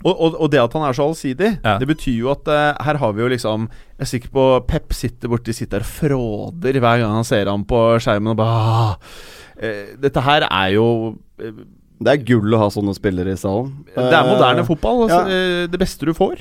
og, 0.05 0.12
og, 0.14 0.36
og 0.39 0.51
det 0.52 0.60
at 0.62 0.74
han 0.78 0.86
er 0.89 0.94
så 0.98 1.06
allsidig, 1.09 1.51
Ja. 1.64 1.76
det 1.82 1.89
betyr 1.90 2.18
jo 2.24 2.30
at 2.35 2.48
eh, 2.48 2.74
her 2.86 2.98
har 3.02 3.12
vi 3.16 3.22
jo 3.24 3.28
liksom 3.32 3.68
Jeg 3.70 4.05
er 4.06 4.10
sikker 4.12 4.30
på 4.35 4.44
Pep 4.68 4.93
sitter 4.94 5.28
borti 5.32 5.52
sitter 5.55 5.82
der 5.82 5.86
fråder 5.89 6.78
hver 6.78 7.02
gang 7.02 7.16
han 7.18 7.26
ser 7.26 7.47
ham 7.51 7.64
på 7.68 7.80
skjermen 8.02 8.35
og 8.35 8.39
bare 8.39 8.97
eh, 9.59 9.97
Dette 9.98 10.22
her 10.22 10.47
er 10.48 10.74
jo 10.76 10.86
eh, 11.43 11.64
Det 11.99 12.12
er 12.15 12.25
gull 12.29 12.55
å 12.55 12.59
ha 12.62 12.69
sånne 12.70 12.95
spillere 12.95 13.33
i 13.35 13.39
salen. 13.41 13.73
Det 13.95 14.12
er 14.15 14.27
moderne 14.29 14.65
fotball. 14.66 15.05
Altså, 15.09 15.23
ja. 15.27 15.62
eh, 15.65 15.66
Det 15.73 15.81
beste 15.81 16.07
du 16.07 16.12
får. 16.15 16.39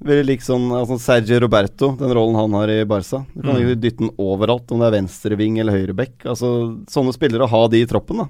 Veldig 0.00 0.24
lik 0.30 0.40
sånn 0.40 0.70
altså 0.72 0.96
Sergio 0.98 1.40
Roberto, 1.42 1.90
den 2.00 2.12
rollen 2.16 2.38
han 2.38 2.54
har 2.56 2.70
i 2.72 2.84
Barca. 2.88 3.24
Du 3.34 3.42
kan 3.42 3.58
Mm. 3.60 3.74
dytte 3.80 3.98
den 3.98 4.10
overalt, 4.16 4.70
om 4.72 4.78
det 4.80 4.86
er 4.88 4.96
venstreving 5.02 5.58
eller 5.60 5.72
høyreback. 5.76 6.24
Altså, 6.24 6.78
sånne 6.88 7.12
spillere, 7.12 7.44
å 7.44 7.48
ha 7.52 7.66
de 7.68 7.82
i 7.82 7.86
troppen, 7.86 8.16
da. 8.22 8.28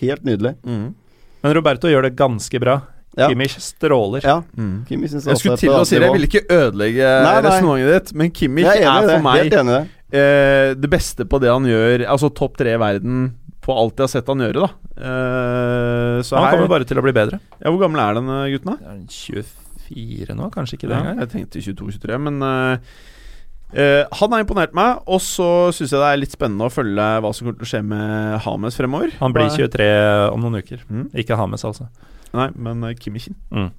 Helt 0.00 0.22
nydelig. 0.24 0.56
Mm. 0.66 0.94
Men 1.42 1.54
Roberto 1.54 1.88
gjør 1.88 2.02
det 2.02 2.16
ganske 2.16 2.60
bra. 2.60 2.82
Ja. 3.16 3.28
Kimmich 3.28 3.56
stråler. 3.60 4.22
Ja, 4.24 4.42
Mm. 4.56 4.84
Kimmich 4.88 5.10
syns 5.12 5.26
Jeg 5.26 5.36
skulle 5.36 5.58
til 5.58 5.70
å 5.70 5.84
si 5.86 5.98
det, 5.98 6.02
jeg 6.08 6.12
ville 6.12 6.28
ikke 6.28 6.46
ødelegge 6.48 7.08
resonnementet 7.44 8.04
ditt, 8.06 8.14
men 8.14 8.30
Kimmich 8.30 8.64
er 8.64 8.82
er 8.82 9.08
for 9.08 9.22
meg 9.22 9.52
eh, 10.12 10.74
det 10.74 10.90
beste 10.90 11.24
på 11.24 11.40
det 11.40 11.48
han 11.48 11.64
gjør, 11.64 12.06
altså 12.08 12.32
topp 12.34 12.56
tre 12.56 12.74
i 12.74 12.78
verden 12.80 13.34
på 13.62 13.74
alt 13.78 14.00
jeg 14.00 14.08
har 14.08 14.10
sett 14.10 14.30
han 14.32 14.42
gjøre, 14.42 14.66
da. 14.66 14.68
Uh, 14.98 16.18
så 16.26 16.36
Han 16.36 16.48
her 16.48 16.56
kommer 16.56 16.70
bare 16.72 16.88
til 16.88 16.98
å 16.98 17.04
bli 17.04 17.14
bedre. 17.14 17.38
Ja, 17.60 17.70
Hvor 17.70 17.80
gammel 17.84 18.02
er 18.02 18.18
denne 18.18 18.38
eh, 18.42 18.52
gutten, 18.56 18.72
da? 18.74 18.92
Er 18.92 19.02
24 19.06 20.36
nå, 20.38 20.48
kanskje 20.54 20.78
ikke 20.78 20.90
det 20.90 20.96
Ja, 20.98 21.02
engang. 21.12 21.20
jeg 21.22 21.32
tenkte 21.34 21.62
22-23, 21.62 22.18
men 22.26 22.42
uh, 22.42 22.96
uh, 23.76 24.02
han 24.18 24.34
har 24.34 24.42
imponert 24.42 24.74
meg. 24.76 25.04
Og 25.06 25.22
så 25.22 25.48
syns 25.76 25.94
jeg 25.94 26.02
det 26.02 26.08
er 26.08 26.22
litt 26.24 26.34
spennende 26.34 26.66
å 26.66 26.74
følge 26.74 27.06
hva 27.22 27.30
som 27.30 27.46
kommer 27.46 27.60
til 27.60 27.68
å 27.68 27.72
skje 27.74 27.84
med 27.92 28.42
Hames 28.48 28.80
fremover. 28.80 29.14
Han 29.22 29.36
blir 29.36 29.52
23 29.54 29.88
om 30.32 30.42
noen 30.42 30.58
uker. 30.62 30.82
Mm. 30.90 31.06
Ikke 31.22 31.38
Hames, 31.38 31.66
altså. 31.68 31.86
Nei, 32.32 32.48
men 32.56 32.82
Kimmichen. 32.98 33.38
Mm. 33.54 33.70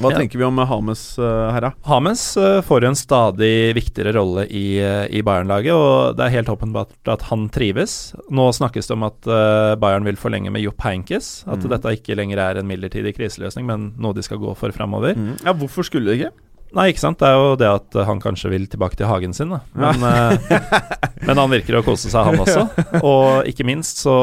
Hva 0.00 0.10
Ja. 0.12 0.18
tenker 0.18 0.38
vi 0.38 0.44
om 0.44 0.56
Hames 0.58 1.18
uh, 1.18 1.50
her, 1.52 1.60
da? 1.60 1.70
Hames 1.86 2.36
uh, 2.36 2.60
får 2.64 2.82
jo 2.82 2.88
en 2.92 2.98
stadig 2.98 3.52
viktigere 3.76 4.14
rolle 4.16 4.46
i, 4.50 4.80
uh, 4.82 5.04
i 5.10 5.22
Bayern-laget, 5.22 5.72
og 5.74 6.16
det 6.16 6.24
er 6.26 6.34
helt 6.38 6.48
åpenbart 6.48 6.94
at 7.12 7.22
han 7.30 7.48
trives. 7.54 8.14
Nå 8.30 8.48
snakkes 8.56 8.88
det 8.88 8.96
om 8.96 9.04
at 9.06 9.26
eh, 9.26 9.74
Bayern 9.82 10.04
vil 10.08 10.16
forlenge 10.18 10.50
med 10.50 10.62
Jupp 10.64 10.80
Heinkes. 10.82 11.44
At 11.46 11.62
Mm. 11.62 11.68
dette 11.70 11.92
ikke 11.96 12.16
lenger 12.18 12.38
er 12.38 12.58
en 12.58 12.66
midlertidig 12.66 13.14
kriseløsning, 13.16 13.66
men 13.66 13.92
noe 13.98 14.12
de 14.16 14.22
skal 14.22 14.38
gå 14.42 14.54
for 14.56 14.70
framover. 14.74 15.14
Ja, 15.44 15.52
hvorfor 15.52 15.84
skulle 15.86 16.10
det 16.10 16.18
ikke? 16.20 16.32
Nei, 16.72 16.86
ikke 16.92 17.02
sant. 17.02 17.20
Det 17.20 17.28
er 17.28 17.36
jo 17.36 17.56
det 17.60 17.68
at 17.68 17.96
eh, 17.98 18.06
han 18.08 18.20
kanskje 18.22 18.50
vil 18.52 18.64
tilbake 18.70 18.96
til 18.96 19.08
hagen 19.10 19.34
sin, 19.36 19.52
da. 19.52 19.60
Men, 19.76 20.04
ja. 20.48 20.70
men 21.28 21.40
han 21.42 21.52
virker 21.52 21.76
å 21.78 21.84
kose 21.84 22.08
seg, 22.08 22.30
han 22.30 22.40
også. 22.40 22.64
Og 23.10 23.48
ikke 23.50 23.66
minst 23.68 24.00
så, 24.00 24.16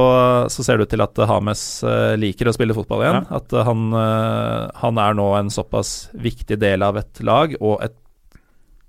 så 0.49 0.65
ser 0.65 0.79
det 0.79 0.87
ut 0.89 0.93
til 0.95 1.05
at 1.05 1.21
Hames 1.29 1.63
eh, 1.85 2.15
liker 2.19 2.49
å 2.49 2.55
spille 2.55 2.75
fotball 2.77 3.05
igjen. 3.05 3.29
At 3.37 3.53
eh, 3.53 3.65
han, 3.69 3.85
eh, 4.01 4.65
han 4.81 5.01
er 5.05 5.17
nå 5.19 5.29
en 5.37 5.53
såpass 5.53 6.09
viktig 6.17 6.57
del 6.61 6.85
av 6.85 6.97
et 7.03 7.21
lag, 7.25 7.53
og 7.61 7.79
et 7.85 7.95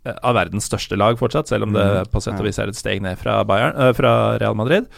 eh, 0.08 0.16
av 0.16 0.38
verdens 0.40 0.68
største 0.70 0.96
lag 0.96 1.20
fortsatt, 1.20 1.52
selv 1.52 1.68
om 1.68 1.76
det 1.76 1.86
Mm, 1.90 2.10
på 2.12 2.24
sett 2.24 2.40
og 2.40 2.48
vis 2.48 2.58
er 2.62 2.72
et 2.72 2.80
steg 2.80 3.04
ned 3.04 3.20
fra, 3.20 3.42
Bayern, 3.44 3.76
eh, 3.76 3.92
fra 3.96 4.38
Real 4.40 4.56
Madrid. 4.56 4.88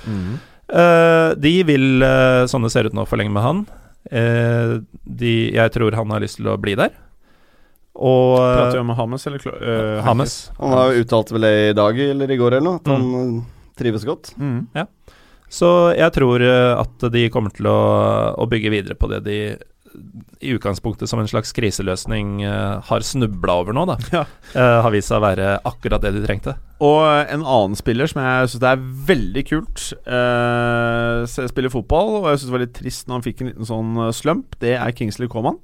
Eh, 0.72 1.30
de 1.36 1.56
vil, 1.68 2.04
sånn 2.48 2.64
det 2.64 2.70
ser 2.72 2.86
ut 2.88 2.94
nå, 2.96 3.04
forlenge 3.10 3.34
med 3.34 3.44
han. 3.44 3.64
Eh, 4.10 4.78
de, 5.04 5.32
jeg 5.54 5.72
tror 5.74 5.94
han 5.98 6.14
har 6.14 6.22
lyst 6.22 6.38
til 6.40 6.50
å 6.50 6.58
bli 6.60 6.74
der. 6.78 6.94
Og 7.92 8.36
Prater 8.38 8.78
vi 8.78 8.84
om 8.84 8.94
Hames 8.96 9.26
eller 9.28 9.42
Klo- 9.42 9.58
uh, 9.58 9.98
Hames. 10.06 10.36
Han 10.58 10.76
har 10.76 10.92
jo 10.92 11.02
uttalt 11.04 11.32
vel 11.34 11.44
det 11.48 11.56
i 11.70 11.74
dag 11.76 11.98
eller 12.06 12.30
i 12.32 12.38
går 12.40 12.56
eller 12.56 12.68
noe, 12.68 12.80
at 12.80 12.92
han 12.92 13.04
mm. 13.10 13.34
trives 13.78 14.06
godt. 14.08 14.32
Mm. 14.40 14.86
Så 15.52 15.68
jeg 15.92 16.08
tror 16.16 16.40
eh, 16.40 16.70
at 16.80 17.04
de 17.12 17.26
kommer 17.28 17.52
til 17.52 17.68
å, 17.68 17.80
å 18.40 18.48
bygge 18.48 18.72
videre 18.72 18.96
på 18.96 19.10
det 19.12 19.18
de 19.26 19.36
i 20.40 20.52
utgangspunktet 20.56 21.10
som 21.10 21.20
en 21.20 21.28
slags 21.28 21.52
kriseløsning 21.52 22.42
eh, 22.46 22.80
har 22.88 23.04
snubla 23.06 23.58
over 23.62 23.76
nå, 23.76 23.84
da. 23.90 23.96
Ja. 24.14 24.24
Eh, 24.56 24.78
har 24.84 24.92
vist 24.94 25.10
seg 25.10 25.20
å 25.20 25.24
være 25.26 25.54
akkurat 25.68 26.02
det 26.04 26.14
de 26.16 26.24
trengte. 26.24 26.56
Og 26.82 27.04
en 27.04 27.44
annen 27.44 27.76
spiller 27.78 28.10
som 28.10 28.22
jeg 28.24 28.50
syns 28.52 28.66
er 28.66 28.80
veldig 29.12 29.44
kult 29.46 29.84
uh, 30.08 31.22
Spiller 31.30 31.70
fotball, 31.70 32.16
og 32.18 32.26
jeg 32.32 32.40
syns 32.40 32.48
det 32.48 32.56
var 32.56 32.64
litt 32.64 32.74
trist 32.74 33.06
når 33.06 33.18
han 33.20 33.26
fikk 33.28 33.42
en 33.42 33.52
liten 33.52 33.68
sånn 33.68 34.00
eh, 34.02 34.10
slump, 34.16 34.58
det 34.64 34.74
er 34.80 34.96
Kingsley 34.98 35.30
Coman. 35.30 35.60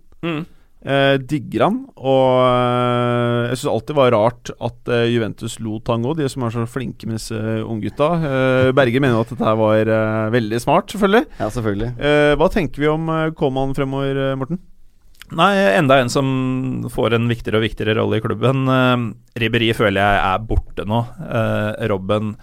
Eh, 0.78 1.16
digger 1.18 1.64
han, 1.64 1.78
og 1.98 2.36
eh, 2.46 3.48
jeg 3.50 3.58
syns 3.58 3.70
alltid 3.72 3.90
det 3.90 3.96
var 3.98 4.12
rart 4.14 4.50
at 4.62 4.90
eh, 4.94 5.08
Juventus 5.10 5.56
lot 5.58 5.90
han 5.90 6.04
gå, 6.06 6.12
de 6.20 6.28
som 6.30 6.44
er 6.46 6.54
så 6.54 6.66
flinke 6.70 7.08
med 7.08 7.18
disse 7.18 7.34
unggutta. 7.66 8.10
Eh, 8.28 8.70
Berge 8.78 9.02
mener 9.02 9.16
jo 9.18 9.24
at 9.26 9.32
dette 9.34 9.54
var 9.58 9.90
eh, 9.96 10.28
veldig 10.36 10.60
smart, 10.62 10.94
selvfølgelig. 10.94 11.24
Ja, 11.40 11.48
selvfølgelig. 11.50 11.90
Eh, 11.98 12.34
hva 12.38 12.50
tenker 12.54 12.84
vi 12.84 12.90
om 12.92 13.10
eh, 13.10 13.24
Koman 13.34 13.74
fremover, 13.74 14.22
eh, 14.28 14.36
Morten? 14.38 14.60
Nei, 15.34 15.50
enda 15.76 15.98
en 16.00 16.08
som 16.08 16.28
får 16.94 17.18
en 17.18 17.26
viktigere 17.28 17.58
og 17.58 17.66
viktigere 17.66 17.98
rolle 17.98 18.20
i 18.20 18.24
klubben. 18.24 18.62
Eh, 18.70 18.94
Riberi 19.42 19.72
føler 19.76 19.98
jeg 19.98 20.22
er 20.30 20.46
borte 20.46 20.86
nå. 20.88 21.02
Eh, 21.26 21.88
Robben 21.90 22.36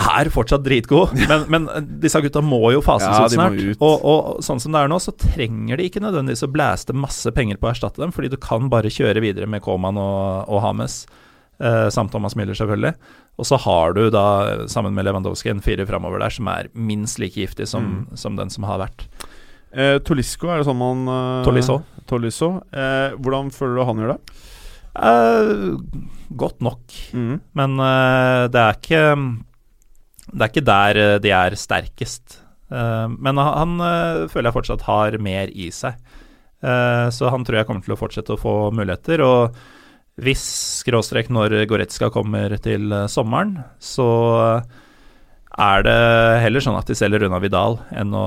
er 0.00 0.30
fortsatt 0.32 0.64
dritgod, 0.64 1.14
men, 1.28 1.46
men 1.52 1.66
disse 2.02 2.20
gutta 2.24 2.42
må 2.44 2.60
jo 2.74 2.82
fases 2.84 3.08
Ja, 3.10 3.26
ut 3.26 3.34
snart. 3.34 3.62
Og, 3.78 4.04
og 4.04 4.44
sånn 4.44 4.62
som 4.62 4.74
det 4.74 4.84
er 4.84 4.92
nå, 4.92 4.98
så 5.02 5.14
trenger 5.18 5.80
de 5.80 5.88
ikke 5.88 6.02
nødvendigvis 6.04 6.46
å 6.46 6.50
blæste 6.52 6.96
masse 6.96 7.32
penger 7.36 7.60
på 7.60 7.68
å 7.68 7.72
erstatte 7.74 8.02
dem, 8.02 8.14
fordi 8.14 8.32
du 8.32 8.38
kan 8.40 8.70
bare 8.72 8.92
kjøre 8.92 9.22
videre 9.24 9.48
med 9.50 9.64
Koman 9.64 9.98
og, 10.00 10.48
og 10.48 10.62
Hames, 10.64 11.02
eh, 11.60 11.88
samt 11.92 12.14
Thomas 12.14 12.36
Müller 12.38 12.58
selvfølgelig. 12.58 12.94
Og 13.40 13.48
så 13.48 13.58
har 13.64 13.94
du 13.96 14.02
da, 14.12 14.24
sammen 14.72 14.96
med 14.96 15.06
Lewandowski, 15.08 15.52
en 15.52 15.62
firer 15.64 15.88
framover 15.88 16.20
der 16.22 16.34
som 16.34 16.48
er 16.52 16.70
minst 16.76 17.20
like 17.22 17.40
giftig 17.40 17.68
som, 17.70 18.08
som 18.18 18.36
den 18.40 18.52
som 18.52 18.66
har 18.68 18.82
vært. 18.82 19.06
Eh, 19.70 19.98
Tolisco, 20.04 20.50
er 20.50 20.60
det 20.60 20.68
sånn 20.68 20.80
man 20.80 21.04
eh, 21.08 21.42
Tolisso. 21.46 21.80
Tolisso. 22.10 22.54
Eh, 22.74 23.16
hvordan 23.20 23.52
føler 23.54 23.78
du 23.78 23.84
han 23.86 24.02
gjør 24.02 24.16
det? 24.16 24.40
Eh, 24.98 25.52
godt 26.36 26.60
nok. 26.66 26.82
Mm. 27.14 27.36
Men 27.56 27.78
eh, 27.86 28.48
det 28.50 28.64
er 28.64 28.80
ikke 28.80 29.04
Det 30.30 30.42
er 30.46 30.52
ikke 30.52 30.64
der 30.66 31.00
eh, 31.00 31.18
de 31.18 31.30
er 31.34 31.56
sterkest. 31.58 32.38
Eh, 32.70 33.06
men 33.18 33.36
han, 33.40 33.76
eh, 33.80 34.26
føler 34.30 34.50
jeg 34.50 34.58
fortsatt 34.60 34.82
har 34.86 35.18
mer 35.18 35.50
i 35.52 35.70
seg. 35.74 35.94
Så 36.60 37.30
han 37.32 37.40
tror 37.40 37.56
jeg 37.56 37.64
kommer 37.70 37.80
til 37.86 37.94
å 37.94 37.96
fortsette 37.96 38.34
å 38.34 38.36
få 38.36 38.50
muligheter. 38.76 39.22
Og 39.24 39.54
hvis 40.20 40.42
skråstrek 40.82 41.30
når 41.32 41.54
Goretzka 41.70 42.10
kommer 42.12 42.52
til 42.60 42.92
sommeren, 43.08 43.54
så 43.80 44.60
er 45.56 45.82
det 45.86 45.94
heller 46.44 46.60
sånn 46.60 46.76
at 46.76 46.90
de 46.92 46.98
selger 46.98 47.24
unna 47.26 47.40
Vidal 47.40 47.78
enn 47.96 48.12
å, 48.12 48.26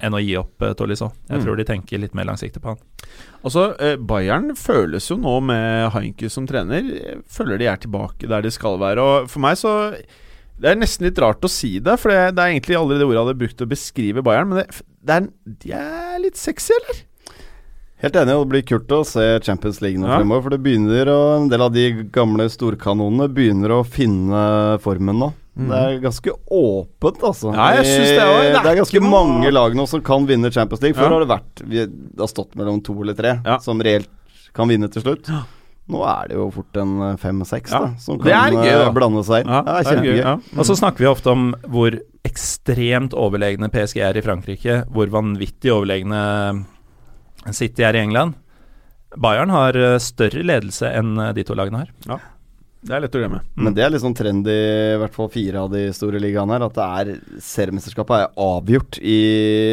enn 0.00 0.16
å 0.16 0.22
gi 0.24 0.32
opp 0.40 0.64
Tolisso. 0.80 1.10
Jeg 1.28 1.42
Mm. 1.42 1.44
tror 1.44 1.56
de 1.60 1.66
tenker 1.68 2.00
litt 2.00 2.14
mer 2.16 2.24
langsiktig 2.24 2.62
på 2.64 2.72
han. 2.72 2.80
Altså, 3.44 3.76
Bayern 4.00 4.56
føles 4.56 5.06
jo 5.10 5.16
nå 5.20 5.36
med 5.44 5.92
Heinke 5.92 6.30
som 6.30 6.46
trener 6.48 7.20
Føler 7.28 7.58
de 7.58 7.66
er 7.68 7.76
tilbake 7.76 8.26
der 8.26 8.40
de 8.40 8.50
skal 8.50 8.78
være. 8.80 8.98
Og 8.98 9.28
for 9.28 9.40
meg 9.44 9.60
så 9.60 9.92
Det 10.60 10.70
er 10.72 10.78
nesten 10.80 11.06
litt 11.06 11.18
rart 11.22 11.44
å 11.46 11.48
si 11.50 11.78
det, 11.78 11.94
for 12.02 12.10
det, 12.10 12.34
det 12.34 12.42
er 12.42 12.54
egentlig 12.56 12.74
aldri 12.78 12.98
det 12.98 13.06
ordet 13.06 13.14
jeg 13.18 13.24
hadde 13.26 13.38
brukt 13.42 13.56
til 13.60 13.66
å 13.68 13.70
beskrive 13.70 14.22
Bayern, 14.26 14.48
men 14.50 14.58
det, 14.62 14.80
det 15.06 15.14
er, 15.14 15.28
de 15.62 15.72
er 15.78 16.18
litt 16.24 16.36
sexy, 16.40 16.72
eller? 16.80 17.04
Helt 18.02 18.14
enig, 18.14 18.34
og 18.38 18.44
det 18.46 18.50
blir 18.52 18.62
kult 18.66 18.92
å 18.94 19.00
se 19.06 19.22
Champions 19.42 19.80
League 19.82 19.98
nå 19.98 20.06
Ja. 20.06 20.18
fremover. 20.20 20.42
For 20.44 20.54
det 20.54 20.60
begynner 20.62 21.08
å, 21.10 21.16
en 21.40 21.48
del 21.50 21.62
av 21.64 21.72
de 21.74 21.86
gamle 22.14 22.44
storkanonene 22.50 23.26
begynner 23.34 23.74
å 23.74 23.80
finne 23.86 24.42
formen 24.84 25.18
nå. 25.18 25.32
Mm. 25.58 25.66
Det 25.72 25.78
er 25.82 25.96
ganske 26.04 26.34
åpent, 26.54 27.24
altså. 27.26 27.50
Ja, 27.50 27.72
jeg 27.80 27.88
synes 27.88 28.12
det 28.14 28.22
også. 28.22 28.38
Det 28.38 28.52
er 28.52 28.62
det 28.62 28.70
er 28.70 28.78
ganske 28.78 29.00
noe- 29.02 29.10
mange 29.10 29.50
lag 29.50 29.74
nå 29.74 29.88
som 29.90 30.00
kan 30.06 30.26
vinne 30.30 30.52
Champions 30.54 30.80
League. 30.82 30.94
Før 30.94 31.08
Ja. 31.08 31.16
har 31.16 31.24
det 31.24 31.28
vært 31.32 31.68
Det 31.68 32.20
har 32.22 32.30
stått 32.30 32.54
mellom 32.54 32.78
to 32.86 32.94
eller 33.02 33.14
tre 33.18 33.40
Ja. 33.44 33.58
som 33.58 33.80
reelt 33.82 34.06
kan 34.54 34.68
vinne 34.68 34.88
til 34.90 35.02
slutt. 35.02 35.26
Nå 35.88 36.02
er 36.04 36.28
det 36.28 36.36
jo 36.36 36.50
fort 36.52 36.76
en 36.82 37.16
fem-seks 37.16 37.72
Ja. 37.72 37.94
som 37.98 38.18
Det 38.20 38.32
er 38.32 38.50
kan 38.52 38.60
gøy, 38.64 38.72
da. 38.74 38.86
eh, 38.88 38.92
blande 38.92 39.22
seg 39.24 39.44
inn. 39.46 39.52
Ja, 39.54 39.62
det 39.64 39.76
er 39.78 39.88
kjempegøy. 39.94 40.18
Ja. 40.20 40.34
Og 40.58 40.66
så 40.68 40.76
snakker 40.76 40.98
vi 40.98 41.06
ofte 41.08 41.30
om 41.32 41.46
hvor 41.66 41.96
ekstremt 42.28 43.14
overlegne 43.16 43.70
PSG 43.72 44.02
er 44.04 44.18
i 44.20 44.20
Frankrike, 44.26 44.82
hvor 44.92 45.08
vanvittig 45.08 45.72
overlegne 45.72 46.66
City 47.56 47.82
er 47.86 47.96
i 47.96 48.02
England. 48.04 48.34
Bayern 49.16 49.48
har 49.54 49.72
eh, 49.80 49.98
større 50.04 50.42
ledelse 50.44 50.90
enn 50.92 51.14
eh, 51.18 51.32
de 51.32 51.44
to 51.48 51.54
lagene 51.56 51.86
har. 51.86 52.20
Det 52.80 52.94
er 52.94 53.00
lett 53.02 53.16
å 53.16 53.20
glemme. 53.20 53.40
Men 53.58 53.74
det 53.74 53.82
er 53.82 53.90
litt 53.90 54.02
sånn 54.04 54.14
trend 54.14 54.46
i, 54.46 54.58
hvert 55.00 55.14
fall 55.16 55.26
fire 55.34 55.64
av 55.64 55.72
de 55.72 55.80
store 55.92 56.20
ligaene 56.22 56.54
her, 56.54 56.64
at 56.68 56.76
det 56.76 56.84
er 57.00 57.40
seriemesterskapet 57.42 58.14
er 58.14 58.28
avgjort 58.38 58.98
i 59.02 59.16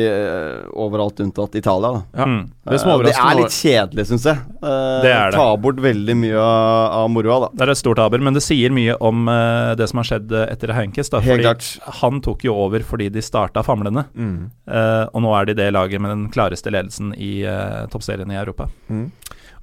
uh, 0.09 0.65
overalt 0.85 1.21
unntatt 1.21 1.53
Italia. 1.59 1.91
da 1.99 2.23
Ja. 2.23 2.25
Mm. 2.25 2.41
Det 2.65 2.79
er 2.79 2.89
uh, 2.89 3.03
Det 3.05 3.13
er 3.13 3.37
litt 3.37 3.53
kjedelig, 3.53 4.05
syns 4.09 4.25
jeg. 4.25 4.41
Uh, 4.57 5.03
Det 5.05 5.11
er 5.13 5.29
det. 5.29 5.37
Ta 5.37 5.45
bort 5.61 5.83
veldig 5.85 6.15
mye 6.17 6.39
av, 6.41 6.95
av 7.03 7.11
moroa, 7.13 7.37
da. 7.45 7.51
Det 7.53 7.67
er 7.67 7.73
et 7.75 7.81
stort 7.83 8.01
aber, 8.01 8.23
men 8.25 8.33
det 8.33 8.41
sier 8.43 8.73
mye 8.73 8.97
om 9.05 9.29
eh, 9.29 9.75
det 9.77 9.85
som 9.91 10.01
har 10.01 10.09
skjedd 10.09 10.33
eh, 10.33 10.47
etter 10.55 10.73
Heinkes. 10.73 11.13
Da, 11.13 11.21
fordi 11.21 11.45
klart. 11.45 11.69
han 12.01 12.19
tok 12.25 12.43
jo 12.49 12.57
over 12.65 12.81
fordi 12.89 13.11
de 13.13 13.21
starta 13.25 13.61
famlende, 13.65 14.07
Mm. 14.15 14.49
eh, 14.67 15.05
og 15.13 15.21
nå 15.21 15.31
er 15.37 15.45
de 15.51 15.53
det 15.61 15.69
laget 15.75 16.01
med 16.01 16.09
den 16.15 16.25
klareste 16.33 16.71
ledelsen 16.73 17.13
i 17.21 17.43
uh, 17.45 17.85
toppserien 17.91 18.31
i 18.33 18.37
Europa. 18.39 18.67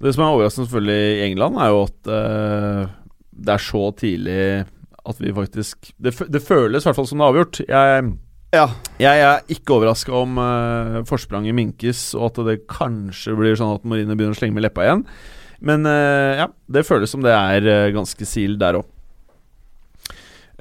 Det 0.03 0.11
som 0.15 0.25
er 0.25 0.33
overraskende 0.35 0.67
selvfølgelig 0.67 1.03
i 1.19 1.23
England, 1.29 1.59
er 1.63 1.69
jo 1.71 1.83
at 1.87 2.11
eh, 2.11 2.91
det 3.43 3.57
er 3.57 3.63
så 3.63 3.89
tidlig 3.99 4.41
at 5.03 5.19
vi 5.19 5.33
faktisk 5.35 5.91
Det, 5.99 6.15
det 6.31 6.43
føles 6.45 6.85
i 6.85 6.89
hvert 6.89 6.99
fall 6.99 7.09
som 7.11 7.19
det 7.19 7.27
er 7.27 7.33
avgjort. 7.33 7.61
Jeg, 7.67 8.13
Ja. 8.53 8.67
jeg 9.01 9.23
er 9.25 9.41
ikke 9.51 9.79
overraska 9.79 10.13
om 10.15 10.39
uh, 10.39 11.03
forspranget 11.09 11.57
minkes, 11.57 12.15
og 12.15 12.31
at 12.31 12.43
det 12.47 12.67
kanskje 12.71 13.35
blir 13.39 13.57
sånn 13.59 13.75
at 13.79 13.87
Marine 13.89 14.15
begynner 14.15 14.37
å 14.37 14.39
slenge 14.39 14.55
med 14.59 14.67
leppa 14.67 14.85
igjen. 14.85 15.07
Men 15.65 15.87
uh, 15.89 16.37
ja, 16.39 16.47
det 16.71 16.85
føles 16.87 17.11
som 17.11 17.25
det 17.25 17.33
er 17.33 17.67
uh, 17.67 17.95
ganske 17.97 18.29
sil 18.29 18.59
der 18.61 18.83
òg. 18.83 18.89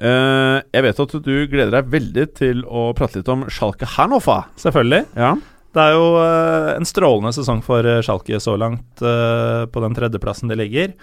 jeg 0.02 0.82
vet 0.82 1.00
at 1.04 1.12
du 1.22 1.34
gleder 1.46 1.70
deg 1.70 1.90
veldig 1.92 2.24
til 2.34 2.64
å 2.66 2.88
prate 2.96 3.20
litt 3.20 3.28
om 3.30 3.44
Schalke 3.46 3.86
Hannover. 3.86 4.48
Selvfølgelig. 4.58 5.04
Ja. 5.14 5.36
Det 5.72 5.84
er 5.84 5.92
jo 5.94 6.08
en 6.74 6.88
strålende 6.88 7.30
sesong 7.36 7.60
for 7.62 7.86
Schalke 8.02 8.40
så 8.42 8.56
langt, 8.58 8.98
på 8.98 9.84
den 9.84 9.94
tredjeplassen 9.94 10.50
de 10.50 10.58
ligger. 10.58 10.96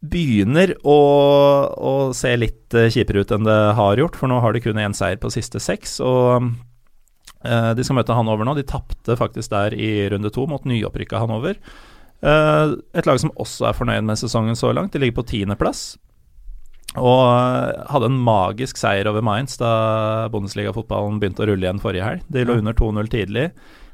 Begynner 0.00 0.72
å, 0.88 0.98
å 1.76 1.92
se 2.16 2.32
litt 2.38 2.72
eh, 2.72 2.88
kjipere 2.88 3.20
ut 3.20 3.34
enn 3.36 3.44
det 3.44 3.60
har 3.76 4.00
gjort, 4.00 4.16
for 4.16 4.32
nå 4.32 4.38
har 4.40 4.56
de 4.56 4.62
kun 4.64 4.80
én 4.80 4.96
seier 4.96 5.20
på 5.20 5.28
siste 5.32 5.60
seks. 5.60 5.98
Og 6.00 6.48
eh, 7.44 7.72
de 7.76 7.84
skal 7.84 7.98
møte 7.98 8.16
Hanover 8.16 8.48
nå. 8.48 8.56
De 8.56 8.64
tapte 8.64 9.18
faktisk 9.20 9.52
der 9.52 9.76
i 9.76 10.08
runde 10.12 10.32
to 10.32 10.46
mot 10.48 10.64
nyopprykka 10.64 11.20
Hanover. 11.20 11.60
Eh, 12.24 12.76
et 12.96 13.08
lag 13.08 13.20
som 13.20 13.34
også 13.36 13.68
er 13.68 13.76
fornøyd 13.76 14.08
med 14.08 14.20
sesongen 14.20 14.56
så 14.56 14.72
langt. 14.72 14.94
De 14.96 15.02
ligger 15.04 15.20
på 15.20 15.28
tiendeplass. 15.34 15.98
Og 16.98 17.20
hadde 17.92 18.08
en 18.08 18.22
magisk 18.24 18.80
seier 18.80 19.06
over 19.06 19.22
Mainz 19.22 19.60
da 19.60 20.26
Bundesliga-fotballen 20.32 21.20
begynte 21.20 21.44
å 21.44 21.52
rulle 21.52 21.68
igjen 21.68 21.82
forrige 21.82 22.08
helg. 22.08 22.24
De 22.32 22.42
lå 22.48 22.56
under 22.58 22.74
2-0 22.74 23.12
tidlig. 23.12 23.50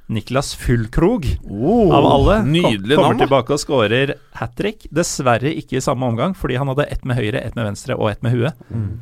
Niklas 0.09 0.55
Fullkrog, 0.55 1.25
Oh, 1.51 1.91
av 1.91 2.05
alle, 2.07 2.37
kom, 2.45 2.85
kommer 2.95 3.19
tilbake 3.19 3.57
og 3.57 3.59
skårer 3.59 4.13
hat 4.39 4.53
trick. 4.59 4.87
Dessverre 4.95 5.51
ikke 5.51 5.81
i 5.81 5.83
samme 5.83 6.07
omgang, 6.07 6.37
fordi 6.39 6.59
han 6.61 6.71
hadde 6.71 6.87
ett 6.95 7.03
med 7.05 7.19
høyre, 7.19 7.41
ett 7.43 7.57
med 7.59 7.67
venstre 7.67 7.97
og 7.99 8.13
ett 8.13 8.23
med 8.23 8.37
huet. 8.37 8.55
Mm. 8.71 9.01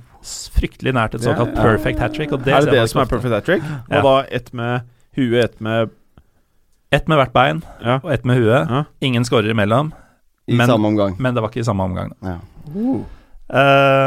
Fryktelig 0.55 0.95
nært 0.97 1.19
et 1.19 1.27
såkalt 1.27 1.53
yeah. 1.53 1.61
perfect 1.67 2.01
hat 2.01 2.15
trick. 2.17 2.33
Og 2.33 2.41
det 2.47 2.55
er 2.57 2.65
det 2.65 2.73
det 2.79 2.87
som 2.89 3.03
er 3.03 3.11
perfect 3.11 3.35
hat 3.37 3.45
trick? 3.45 3.67
Ja. 3.69 4.01
Og 4.01 4.07
da 4.09 4.15
ett 4.33 4.49
med 4.57 4.89
huet, 5.19 5.45
ett 5.45 5.61
med 5.61 5.93
Ett 6.95 7.09
med 7.11 7.19
hvert 7.19 7.33
bein 7.35 7.63
Ja. 7.83 7.97
og 8.05 8.13
ett 8.13 8.25
med 8.25 8.37
huet. 8.39 8.69
Ja. 8.71 8.85
Ingen 9.03 9.25
skårer 9.27 9.51
imellom, 9.51 9.93
I 10.47 10.55
Men- 10.55 10.69
samme 10.69 10.87
omgang. 10.89 11.17
men 11.19 11.35
det 11.35 11.43
var 11.43 11.51
ikke 11.51 11.61
i 11.61 11.65
samme 11.65 11.83
omgang. 11.83 12.13
Ja. 12.23 12.39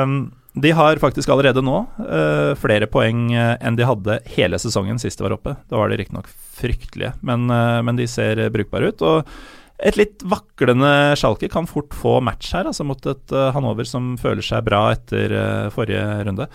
Um, 0.03 0.32
de 0.56 0.72
har 0.72 0.95
faktisk 0.98 1.30
allerede 1.30 1.61
nå 1.61 1.86
uh, 1.99 2.56
flere 2.56 2.88
poeng 2.88 3.28
eh, 3.34 3.57
enn 3.61 3.76
de 3.76 3.86
hadde 3.86 4.19
hele 4.26 4.57
sesongen 4.57 4.98
sist 4.99 5.19
de 5.19 5.24
var 5.28 5.36
oppe. 5.36 5.56
Da 5.69 5.78
var 5.78 5.90
de 5.90 5.98
riktignok 5.98 6.26
fryktelige, 6.58 7.14
men, 7.26 7.48
eh, 7.54 7.80
men 7.86 8.00
de 8.00 8.10
ser 8.10 8.42
brukbare 8.54 8.92
ut. 8.92 9.06
Og 9.06 9.38
et 9.78 9.98
litt 9.98 10.24
vaklende 10.26 10.90
Schalke 11.20 11.50
kan 11.54 11.68
fort 11.70 11.94
få 11.94 12.18
match 12.26 12.50
her, 12.56 12.66
altså 12.66 12.86
mot 12.88 13.04
et 13.06 13.34
eh, 13.34 13.50
Hanover 13.54 13.86
som 13.86 14.16
føler 14.18 14.46
seg 14.46 14.66
bra 14.66 14.88
etter 14.96 15.34
eh, 15.38 15.68
forrige 15.74 16.06
runde. 16.26 16.48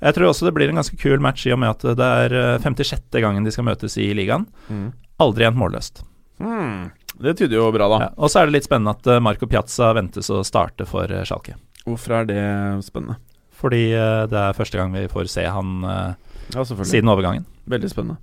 Jeg 0.00 0.16
tror 0.16 0.30
også 0.30 0.46
det 0.46 0.54
blir 0.56 0.72
en 0.72 0.80
ganske 0.80 0.96
kul 0.96 1.20
match 1.20 1.44
i 1.44 1.52
og 1.52 1.60
med 1.60 1.74
at 1.74 1.98
det 1.98 2.08
er 2.24 2.36
eh, 2.56 2.62
56. 2.64 3.02
gangen 3.20 3.44
de 3.44 3.52
skal 3.52 3.68
møtes 3.68 3.98
i 4.00 4.08
ligaen. 4.16 4.46
Mm. 4.72 4.86
Aldri 5.20 5.44
endt 5.48 5.60
målløst. 5.60 6.00
Mm. 6.40 6.88
Det 7.20 7.36
tyder 7.36 7.58
jo 7.58 7.68
bra, 7.74 7.90
da. 7.92 7.98
Ja. 8.06 8.10
Og 8.16 8.32
så 8.32 8.40
er 8.40 8.48
det 8.48 8.56
litt 8.56 8.68
spennende 8.68 8.96
at 8.96 9.20
Marco 9.20 9.44
Piazza 9.50 9.90
ventes 9.92 10.32
å 10.32 10.40
starte 10.46 10.88
for 10.88 11.12
Schalke. 11.28 11.58
Hvorfor 11.84 12.16
er 12.16 12.30
det 12.30 12.44
spennende? 12.86 13.18
Fordi 13.60 13.90
det 13.92 14.40
er 14.40 14.56
første 14.56 14.80
gang 14.80 14.94
vi 14.96 15.04
får 15.12 15.28
se 15.28 15.44
han 15.44 15.84
Ja, 15.84 16.64
siden 16.64 17.12
overgangen. 17.12 17.44
Veldig 17.68 17.90
spennende. 17.92 18.16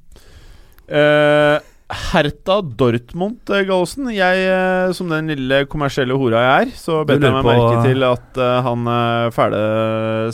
Uh, 0.87 1.57
Herta 1.87 2.57
Dortmund, 2.61 3.39
eh, 3.47 3.63
Gallosen. 3.63 4.09
Jeg, 4.11 4.41
eh, 4.51 4.91
som 4.91 5.07
den 5.07 5.29
lille 5.31 5.61
kommersielle 5.71 6.17
hora 6.19 6.41
jeg 6.43 6.65
er, 6.67 6.73
så 6.75 6.97
bet 7.07 7.23
jeg 7.23 7.31
meg 7.31 7.47
merke 7.47 7.85
til 7.85 8.03
at 8.03 8.39
uh, 8.43 8.57
han 8.65 8.89
uh, 8.91 9.29
fæle 9.31 9.61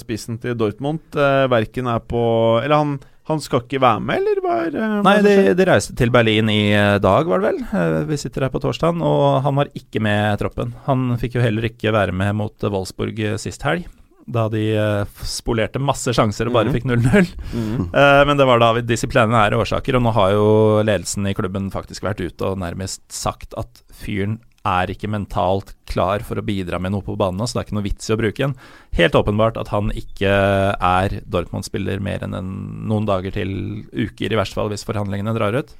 spissen 0.01 0.39
til 0.41 0.57
Dortmund 0.57 1.13
uh, 1.13 1.45
verken 1.53 1.91
er 1.93 2.01
på 2.09 2.23
Eller 2.63 2.73
han, 2.81 2.95
han 3.29 3.39
skal 3.39 3.61
ikke 3.63 3.79
være 3.83 4.01
med, 4.03 4.19
eller 4.19 4.41
er 4.51 4.75
eh, 4.75 4.95
Nei, 5.05 5.15
de, 5.23 5.35
de 5.55 5.67
reiste 5.69 5.93
til 5.95 6.11
Berlin 6.11 6.49
i 6.51 6.73
eh, 6.75 6.97
dag, 7.03 7.29
var 7.29 7.39
det 7.39 7.51
vel. 7.53 7.61
Eh, 7.71 7.99
Vi 8.09 8.17
sitter 8.19 8.47
her 8.47 8.51
på 8.51 8.59
torsdagen, 8.63 8.99
og 9.05 9.43
han 9.45 9.55
var 9.61 9.69
ikke 9.77 10.01
med 10.03 10.41
troppen. 10.41 10.73
Han 10.89 11.13
fikk 11.21 11.37
jo 11.37 11.45
heller 11.45 11.69
ikke 11.69 11.93
være 11.95 12.15
med 12.17 12.33
mot 12.41 12.65
eh, 12.65 12.73
Wolfsburg 12.73 13.21
eh, 13.23 13.37
sist 13.39 13.63
helg, 13.63 13.85
da 14.25 14.47
de 14.51 14.63
eh, 14.77 15.19
spolerte 15.27 15.81
masse 15.83 16.13
sjanser 16.15 16.47
og 16.47 16.55
bare 16.55 16.71
mm. 16.71 16.77
fikk 16.77 16.87
0-0. 16.87 17.33
Mm. 17.53 17.89
Uh, 17.91 18.21
Men 18.29 18.39
det 18.39 18.47
var 18.47 18.61
da 18.61 18.71
av 18.73 18.81
disiplinære 18.87 19.59
årsaker, 19.59 19.99
og 19.99 20.05
nå 20.05 20.15
har 20.15 20.33
jo 20.35 20.47
ledelsen 20.85 21.27
i 21.27 21.35
klubben 21.37 21.69
faktisk 21.73 22.05
vært 22.07 22.23
ute 22.23 22.53
og 22.53 22.61
nærmest 22.63 23.03
sagt 23.13 23.55
at 23.59 23.83
fyren 23.93 24.39
er 24.63 24.91
ikke 24.93 25.09
mentalt 25.11 25.73
klar 25.91 26.23
for 26.23 26.39
å 26.39 26.45
bidra 26.45 26.79
med 26.79 26.93
noe 26.93 27.03
på 27.03 27.17
banen, 27.19 27.41
nå, 27.41 27.47
så 27.47 27.57
det 27.57 27.61
er 27.61 27.67
ikke 27.67 27.77
noe 27.77 27.87
vits 27.89 28.07
i 28.07 28.13
å 28.15 28.19
bruke 28.19 28.45
en. 28.45 28.53
Helt 28.95 29.17
åpenbart 29.19 29.57
at 29.59 29.73
han 29.73 29.91
ikke 29.99 30.31
er 30.31 31.17
Dortmund-spiller 31.27 31.99
mer 32.03 32.23
enn 32.23 32.37
en, 32.37 32.53
noen 32.87 33.07
dager 33.09 33.35
til 33.35 33.51
uker, 33.91 34.31
i 34.31 34.39
verste 34.39 34.55
fall, 34.55 34.71
hvis 34.71 34.87
forhandlingene 34.87 35.35
drar 35.35 35.57
ut. 35.59 35.73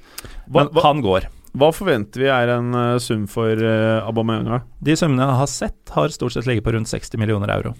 Men 0.52 0.68
hva, 0.68 0.84
han 0.84 1.00
går. 1.04 1.30
hva 1.56 1.70
forventer 1.72 2.26
vi 2.26 2.28
er 2.34 2.52
en 2.58 2.76
eh, 2.76 2.98
sum 3.00 3.24
for 3.30 3.56
uh, 3.56 4.04
Aubameyang? 4.04 4.68
De 4.84 4.98
summene 5.00 5.24
jeg 5.24 5.40
har 5.40 5.50
sett, 5.54 5.80
har 5.96 6.12
stort 6.12 6.36
sett 6.36 6.50
ligget 6.50 6.68
på 6.68 6.76
rundt 6.76 6.92
60 6.92 7.24
millioner 7.24 7.56
euro. 7.56 7.72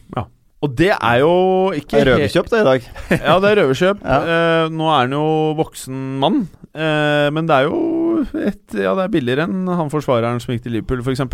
Og 0.64 0.72
det 0.78 0.92
er 0.94 1.20
jo 1.20 1.34
ikke 1.76 1.98
Det 1.98 2.02
er 2.02 2.10
røverkjøp 2.12 2.50
det 2.52 2.60
i 2.62 2.66
dag. 2.70 2.86
Ja, 3.26 3.34
det 3.42 3.50
er 3.50 3.60
røverkjøp. 3.60 4.04
Ja. 4.04 4.20
Eh, 4.34 4.68
nå 4.72 4.88
er 4.88 5.02
han 5.02 5.16
jo 5.16 5.26
voksen 5.58 5.98
mann, 6.22 6.46
eh, 6.72 7.28
men 7.34 7.50
det 7.50 7.58
er 7.58 7.68
jo 7.68 7.82
et, 8.40 8.62
Ja, 8.78 8.94
det 8.96 9.04
er 9.04 9.12
billigere 9.12 9.44
enn 9.48 9.68
han 9.68 9.92
forsvareren 9.92 10.40
som 10.42 10.54
gikk 10.54 10.64
til 10.66 10.78
Liverpool, 10.78 11.04
f.eks. 11.04 11.24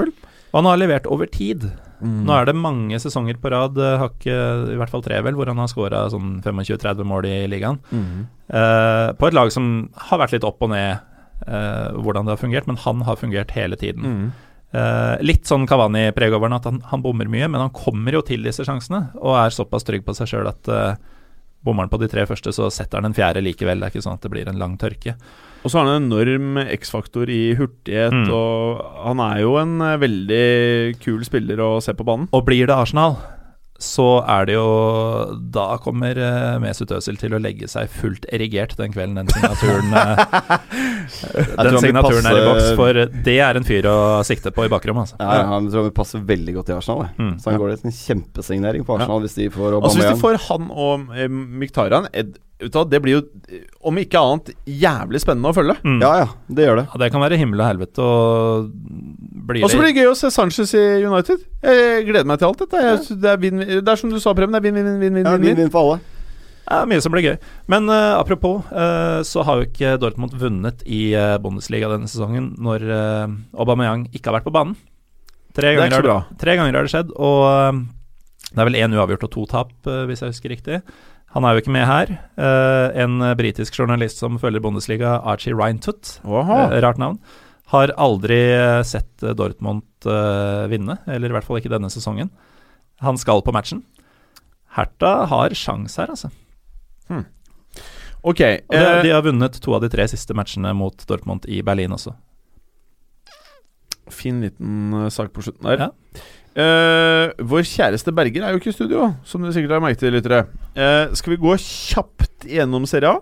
Og 0.51 0.59
han 0.59 0.67
har 0.67 0.81
levert 0.81 1.07
over 1.07 1.31
tid. 1.31 1.69
Mm. 2.01 2.25
Nå 2.27 2.35
er 2.35 2.49
det 2.49 2.57
mange 2.59 2.99
sesonger 2.99 3.39
på 3.39 3.53
rad, 3.53 3.77
hakke, 4.01 4.35
i 4.73 4.79
hvert 4.81 4.91
fall 4.91 5.05
tre 5.05 5.21
vel, 5.23 5.37
hvor 5.39 5.51
han 5.51 5.61
har 5.63 5.71
skåra 5.71 6.07
sånn 6.11 6.41
25-30 6.43 7.07
mål 7.07 7.29
i 7.29 7.37
ligaen. 7.53 7.79
Mm. 7.93 8.25
Eh, 8.51 9.07
på 9.21 9.29
et 9.29 9.37
lag 9.37 9.53
som 9.55 9.71
har 10.09 10.23
vært 10.25 10.35
litt 10.35 10.47
opp 10.49 10.65
og 10.67 10.73
ned 10.73 10.97
eh, 11.47 11.89
hvordan 12.01 12.27
det 12.27 12.35
har 12.35 12.43
fungert, 12.43 12.67
men 12.67 12.81
han 12.83 13.05
har 13.07 13.21
fungert 13.21 13.55
hele 13.55 13.79
tiden. 13.79 14.03
Mm. 14.03 14.49
Eh, 14.71 15.17
litt 15.27 15.49
sånn 15.51 15.65
Kavani-preg 15.67 16.35
over 16.37 16.53
at 16.55 16.67
han, 16.69 16.77
han 16.93 17.03
bommer 17.03 17.27
mye, 17.27 17.49
men 17.51 17.59
han 17.65 17.73
kommer 17.75 18.15
jo 18.15 18.21
til 18.23 18.45
disse 18.47 18.63
sjansene, 18.67 19.09
og 19.19 19.35
er 19.41 19.51
såpass 19.55 19.83
trygg 19.89 20.05
på 20.07 20.15
seg 20.15 20.31
sjøl 20.31 20.47
at 20.47 20.71
uh, 20.71 20.95
bommer 21.67 21.85
han 21.89 21.91
på 21.91 21.99
de 21.99 22.07
tre 22.13 22.23
første, 22.31 22.53
så 22.55 22.69
setter 22.71 23.01
han 23.01 23.11
en 23.11 23.17
fjerde 23.17 23.43
likevel. 23.43 23.83
Det 23.83 23.89
er 23.89 23.95
ikke 23.97 24.05
sånn 24.07 24.15
at 24.21 24.23
det 24.23 24.31
blir 24.31 24.49
en 24.49 24.61
lang 24.63 24.77
tørke. 24.81 25.17
Og 25.61 25.69
så 25.73 25.81
har 25.81 25.91
han 25.91 25.99
en 25.99 26.07
enorm 26.13 26.63
X-faktor 26.79 27.29
i 27.35 27.55
hurtighet, 27.59 28.15
Mm. 28.15 28.31
og 28.33 28.81
han 29.09 29.21
er 29.27 29.41
jo 29.43 29.57
en 29.61 29.75
eh, 29.83 29.99
veldig 30.01 30.47
kul 31.03 31.25
spiller 31.27 31.59
å 31.67 31.73
se 31.83 31.93
på 31.99 32.07
banen. 32.07 32.31
Og 32.33 32.47
blir 32.47 32.71
det 32.71 32.79
Arsenal, 32.79 33.19
så 33.81 34.07
er 34.29 34.45
det 34.49 34.55
jo 34.59 34.65
Da 35.55 35.79
kommer 35.81 36.19
uh, 36.21 36.59
Mesut 36.61 36.91
Özil 36.93 37.17
til 37.21 37.33
å 37.37 37.41
legge 37.41 37.69
seg 37.71 37.89
fullt 37.93 38.27
erigert 38.33 38.75
den 38.77 38.93
kvelden 38.93 39.17
den 39.23 39.33
signaturen 39.33 39.95
eh, 39.97 40.21
Den 41.65 41.79
signaturen 41.81 42.27
vil 42.27 42.31
er 42.31 42.43
i 42.43 42.45
boks, 42.51 42.69
for 42.79 43.01
det 43.25 43.37
er 43.41 43.57
en 43.59 43.67
fyr 43.67 43.89
å 43.89 43.97
sikte 44.27 44.53
på 44.55 44.67
i 44.69 44.73
bakrommet, 44.73 45.09
altså. 45.09 45.17
Ja, 45.21 45.49
Han 45.55 45.71
tror 45.73 45.89
vi 45.89 45.95
passer 45.97 46.23
veldig 46.29 46.55
godt 46.59 46.71
i 46.71 46.77
Arsenal. 46.77 47.09
Mm. 47.17 47.33
Så 47.41 47.51
han 47.51 47.59
går 47.61 47.73
det 47.73 47.81
en 47.89 47.97
kjempesignering 47.97 48.87
på 48.87 48.99
Arsenal 48.99 49.25
hvis 49.25 49.39
de 49.39 49.49
får 49.55 49.81
Altså 49.81 49.99
Hvis 50.03 50.13
de 50.13 50.21
får 50.21 50.41
han 50.51 50.71
og 50.71 51.11
eh, 51.17 51.29
Ed- 52.21 52.39
hva, 52.39 52.50
det 52.61 53.01
blir 53.01 53.15
jo, 53.17 53.23
om 53.89 53.99
ikke 54.01 54.21
annet, 54.21 54.53
jævlig 54.69 55.23
spennende 55.23 55.51
å 55.51 55.57
følge. 55.57 55.79
Mm. 55.81 55.99
Ja 56.03 56.13
ja, 56.21 56.29
det 56.53 56.69
gjør 56.69 56.81
det. 56.83 56.87
Ja, 56.93 57.01
det 57.03 57.11
kan 57.15 57.25
være 57.25 57.41
himmel 57.41 57.63
og 57.63 57.71
helvete, 57.71 58.05
og 58.05 58.71
blir 59.49 59.65
Og 59.65 59.73
så 59.73 59.81
blir 59.81 59.91
det 59.91 60.03
gøy 60.05 60.11
å 60.13 60.17
se 60.19 60.31
Sanchez 60.35 60.75
i 60.77 60.85
United. 61.07 61.43
Jeg 61.65 62.07
gleder 62.09 62.29
meg 62.29 62.41
til 62.41 62.51
alt 62.51 62.65
dette. 62.65 62.87
Jeg, 62.87 63.21
det, 63.23 63.33
er 63.33 63.41
vin, 63.41 63.67
det 63.81 63.85
er 63.85 64.01
som 64.01 64.13
du 64.13 64.21
sa, 64.21 64.35
Preben. 64.37 64.53
Det 64.53 64.61
er 64.61 64.69
vinn-vinn-vinn. 64.69 65.23
Ja, 65.25 65.37
Vinn-vinn 65.41 65.73
for 65.73 65.87
alle. 65.87 66.19
Ja, 66.71 66.85
mye 66.87 67.03
som 67.03 67.15
blir 67.15 67.25
gøy. 67.27 67.37
Men 67.73 67.91
uh, 67.91 68.15
apropos, 68.21 68.63
uh, 68.71 69.21
så 69.27 69.43
har 69.47 69.59
jo 69.59 69.67
ikke 69.67 69.97
Dortmund 69.99 70.37
vunnet 70.39 70.85
i 70.87 71.09
uh, 71.19 71.35
Bundesliga 71.43 71.91
denne 71.91 72.11
sesongen 72.11 72.53
når 72.63 72.85
uh, 72.87 73.33
Aubameyang 73.59 74.07
ikke 74.13 74.31
har 74.31 74.39
vært 74.39 74.47
på 74.47 74.55
banen. 74.55 74.77
Tre 75.57 75.73
er 75.73 75.81
ganger, 75.81 75.91
ikke 75.91 75.99
så 75.99 76.15
har 76.15 76.29
det, 76.29 76.39
tre 76.45 76.55
ganger 76.61 76.79
har 76.79 76.87
det 76.87 76.93
skjedd, 76.93 77.09
og 77.19 77.81
det 78.53 78.63
er 78.63 78.69
vel 78.69 78.77
én 78.79 78.93
uavgjort 78.95 79.25
og 79.27 79.33
to 79.35 79.47
tap, 79.51 79.73
hvis 80.07 80.23
jeg 80.23 80.31
husker 80.31 80.53
riktig. 80.55 80.79
Han 81.37 81.47
er 81.47 81.55
jo 81.55 81.63
ikke 81.63 81.75
med 81.75 81.87
her. 81.87 82.11
Eh, 82.41 83.03
en 83.05 83.21
eh, 83.23 83.37
britisk 83.39 83.77
journalist 83.79 84.19
som 84.19 84.39
følger 84.43 84.63
Bundesliga, 84.65 85.21
Archie 85.23 85.55
Reintut, 85.55 86.17
Oha. 86.27 86.65
eh, 86.67 86.81
rart 86.83 86.99
navn, 86.99 87.21
har 87.71 87.93
aldri 88.03 88.41
sett 88.83 89.23
Dortmund 89.39 89.85
vinne, 90.03 90.97
eller 91.07 91.31
i 91.31 91.35
hvert 91.37 91.47
fall 91.47 91.61
ikke 91.61 91.71
denne 91.71 91.91
sesongen. 91.93 92.33
Han 93.05 93.21
skal 93.21 93.45
på 93.47 93.53
matchen. 93.55 93.85
Hertha 94.75 95.27
har 95.31 95.55
sjans 95.55 95.95
her, 96.01 96.11
altså. 96.11 96.33
Ok. 98.27 98.43
Og 98.43 98.75
det, 98.75 98.83
de 99.07 99.13
har 99.15 99.23
vunnet 99.23 99.61
to 99.63 99.77
av 99.77 99.85
de 99.85 99.93
tre 99.93 100.09
siste 100.11 100.35
matchene 100.35 100.73
mot 100.75 101.07
Dortmund 101.07 101.47
i 101.47 101.61
Berlin 101.63 101.95
også. 101.95 102.17
fin 104.11 104.43
liten 104.43 105.07
sak 105.15 105.31
på 105.33 105.47
slutten 105.47 105.71
der. 105.71 105.87
Ja. 105.87 106.25
Eh, 106.61 107.33
vår 107.51 107.65
kjæreste 107.71 108.13
Berger 108.17 108.45
er 108.47 108.55
jo 108.55 108.61
ikke 108.61 108.73
i 108.73 108.77
studio, 108.77 109.09
som 109.27 109.43
dere 109.45 109.55
sikkert 109.57 109.77
har 109.79 109.83
merket 109.85 110.03
til, 110.05 110.15
lyttere. 110.19 110.41
Eh, 110.77 111.13
skal 111.17 111.35
vi 111.35 111.41
gå 111.41 111.57
kjapt 111.63 112.47
gjennom 112.51 112.87
Serie 112.91 113.15
A? 113.15 113.21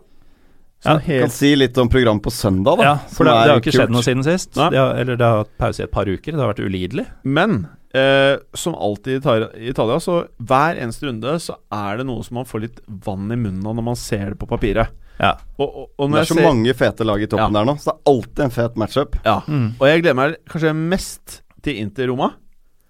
Ja, 0.86 0.92
Sånn 0.94 1.00
Kan 1.24 1.32
si 1.34 1.48
litt 1.58 1.78
om 1.82 1.88
program 1.90 2.20
på 2.22 2.30
søndag, 2.30 2.78
da. 2.78 2.84
Ja, 2.86 2.92
for 3.10 3.26
det, 3.26 3.32
er 3.34 3.40
det 3.48 3.50
har 3.50 3.60
ikke 3.62 3.70
kult. 3.72 3.78
skjedd 3.80 3.94
noe 3.96 4.04
siden 4.06 4.22
sist. 4.26 4.52
Nei. 4.58 4.68
De 4.74 4.78
har, 4.78 4.92
eller 5.02 5.18
det 5.18 5.26
har 5.26 5.40
hatt 5.42 5.50
pause 5.58 5.82
i 5.82 5.86
et 5.88 5.90
par 5.94 6.06
uker. 6.06 6.36
Det 6.36 6.38
har 6.44 6.52
vært 6.52 6.62
ulidelig. 6.62 7.04
Men 7.26 7.56
uh, 7.98 8.36
som 8.54 8.76
alltid 8.78 9.26
i 9.26 9.72
Italia, 9.72 9.98
så 10.04 10.20
hver 10.38 10.78
eneste 10.78 11.08
runde 11.08 11.34
så 11.42 11.56
er 11.74 11.98
det 11.98 12.06
noe 12.06 12.22
som 12.22 12.38
man 12.38 12.46
får 12.46 12.62
litt 12.68 12.78
vann 13.08 13.26
i 13.26 13.34
munnen 13.40 13.66
av 13.66 13.74
når 13.74 13.88
man 13.90 13.98
ser 13.98 14.30
det 14.36 14.38
på 14.38 14.46
papiret. 14.54 14.94
Ja. 15.18 15.32
Og, 15.58 15.66
og, 15.66 15.86
og 15.98 16.12
Det 16.14 16.20
er 16.22 16.28
så 16.30 16.36
jeg 16.36 16.44
ser, 16.44 16.46
mange 16.46 16.74
fete 16.78 17.08
lag 17.10 17.26
i 17.26 17.26
toppen 17.26 17.50
Ja. 17.50 17.58
der 17.58 17.66
nå, 17.72 17.74
så 17.82 17.90
det 17.90 17.96
er 17.96 18.12
alltid 18.14 18.44
en 18.46 18.54
fet 18.60 18.78
matchup. 18.78 19.18
ja. 19.26 19.38
Mm. 19.50 19.66
Og 19.80 19.86
jeg 19.90 20.02
gleder 20.04 20.14
meg 20.22 20.36
kanskje 20.46 20.76
mest 20.78 21.40
til 21.66 21.80
Inter 21.82 22.06
Roma. 22.12 22.30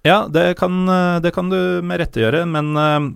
Ja, 0.07 0.29
det 0.31 0.57
kan, 0.59 0.89
eh, 0.89 1.21
det 1.21 1.33
kan 1.35 1.49
du 1.51 1.81
med 1.83 2.01
rette 2.01 2.21
gjøre, 2.23 2.45
men 2.49 2.77
eh, 2.77 3.09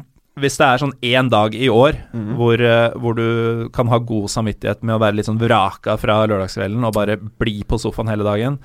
hvis 0.43 0.57
det 0.59 0.67
er 0.67 0.81
sånn 0.83 0.95
én 1.05 1.29
dag 1.31 1.55
i 1.55 1.69
år 1.69 1.95
Mhm. 2.13 2.35
hvor, 2.37 2.61
eh, 2.61 2.91
hvor 2.99 3.15
du 3.15 3.69
kan 3.73 3.87
ha 3.89 3.99
god 3.99 4.29
samvittighet 4.33 4.83
med 4.83 4.97
å 4.97 5.01
være 5.01 5.17
litt 5.17 5.27
sånn 5.27 5.39
vraka 5.41 5.99
fra 5.99 6.27
lørdagskvelden 6.27 6.85
og 6.85 6.95
bare 6.95 7.17
bli 7.17 7.63
på 7.65 7.79
sofaen 7.79 8.09
hele 8.09 8.25
dagen, 8.25 8.59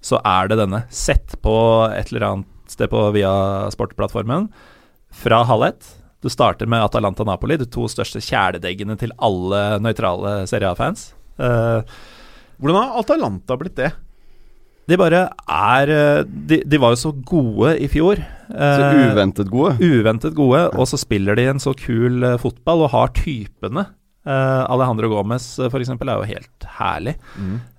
så 0.00 0.20
er 0.24 0.48
det 0.48 0.58
denne. 0.58 0.84
Sett 0.90 1.34
på 1.42 1.90
et 1.92 2.12
eller 2.12 2.26
annet 2.26 2.46
sted 2.70 2.88
på 2.90 3.12
via 3.12 3.68
sportplattformen 3.70 4.48
fra 5.10 5.44
halv 5.44 5.62
ett. 5.64 5.94
Du 6.22 6.28
starter 6.28 6.66
med 6.66 6.82
Atalanta 6.82 7.24
Napoli, 7.24 7.56
de 7.56 7.66
to 7.66 7.86
største 7.88 8.18
kjæledeggene 8.22 8.96
til 8.98 9.10
alle 9.18 9.78
nøytrale 9.80 10.46
Serie 10.48 10.70
A-fans. 10.70 11.12
Uh, 11.38 11.82
Hvordan 12.60 12.74
har 12.82 12.98
Atalanta 13.02 13.56
blitt 13.56 13.76
det? 13.76 13.92
De 14.88 14.96
bare 15.00 15.20
er 15.52 15.90
eh, 15.92 16.22
de, 16.48 16.62
de 16.64 16.80
var 16.80 16.94
jo 16.94 17.00
så 17.02 17.12
gode 17.28 17.74
i 17.84 17.88
fjor. 17.92 18.20
Så 18.48 18.56
Eh, 18.88 19.12
uventet 19.12 19.50
gode. 19.52 19.74
uventet 19.84 20.32
gode, 20.34 20.62
og 20.72 20.88
så 20.88 20.96
spiller 20.96 21.36
de 21.36 21.44
en 21.50 21.60
så 21.60 21.74
kul 21.76 22.22
eh, 22.24 22.38
fotball 22.40 22.86
og 22.86 22.92
har 22.94 23.12
typene. 23.18 23.86
Alejandro 24.28 25.08
Gomez 25.08 25.44
f.eks. 25.70 25.88
er 25.94 26.10
jo 26.10 26.24
helt 26.28 26.64
herlig. 26.76 27.14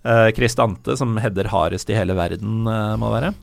Uh, 0.02 0.32
Cristante, 0.34 0.96
som 0.98 1.12
header 1.22 1.46
hardest 1.52 1.92
i 1.92 1.98
hele 1.98 2.16
verden, 2.18 2.64
må 2.98 3.12
være. 3.14 3.36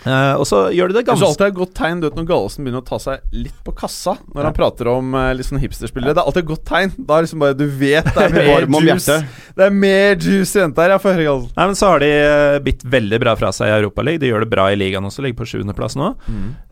Eh, 0.00 0.34
og 0.40 0.46
så 0.48 0.62
gjør 0.72 0.90
de 0.90 0.96
det 0.96 1.04
ganske 1.08 1.26
alltid 1.26 1.42
det 1.42 1.46
er 1.46 1.52
et 1.52 1.58
godt 1.58 1.74
tegn 1.76 2.00
du 2.00 2.06
vet, 2.06 2.16
når 2.16 2.28
Gallosen 2.30 2.64
begynner 2.64 2.80
å 2.80 2.86
ta 2.88 2.98
seg 3.02 3.34
litt 3.36 3.58
på 3.66 3.74
kassa 3.76 4.14
når 4.32 4.48
han 4.48 4.56
prater 4.56 4.88
om 4.88 5.12
uh, 5.16 5.28
litt 5.36 5.48
sånn 5.48 5.60
hipsterspillere. 5.60 6.16
Det 6.16 6.22
er 6.22 6.30
alltid 6.30 6.44
et 6.44 6.50
godt 6.50 6.64
tegn. 6.68 6.94
Da 6.96 7.18
er 7.18 7.26
liksom 7.26 7.44
bare 7.44 7.58
Du 7.58 7.66
vet 7.66 8.08
det 8.08 8.24
er 8.24 8.34
mer 8.34 8.48
Varm 8.50 8.78
om 8.78 8.86
juice. 8.86 9.06
hjertet. 9.08 9.44
Det 9.56 9.66
er 9.66 9.76
mer 9.76 10.16
juice 10.16 10.56
i 10.56 10.62
vente 10.64 10.84
her. 10.84 10.94
Jeg 10.94 11.04
får 11.04 11.16
høre, 11.16 11.28
Gallosen. 11.28 11.52
Nei, 11.58 11.68
men 11.70 11.78
Så 11.80 11.92
har 11.92 12.04
de 12.04 12.10
uh, 12.16 12.56
bitt 12.64 12.86
veldig 12.96 13.20
bra 13.26 13.36
fra 13.40 13.52
seg 13.56 13.70
i 13.70 13.76
Europaligaen. 13.76 14.24
De 14.24 14.32
gjør 14.32 14.46
det 14.46 14.50
bra 14.56 14.70
i 14.72 14.80
ligaen 14.80 15.06
også, 15.10 15.24
ligger 15.24 15.42
på 15.42 15.50
sjuendeplass 15.52 15.98
nå. 16.00 16.14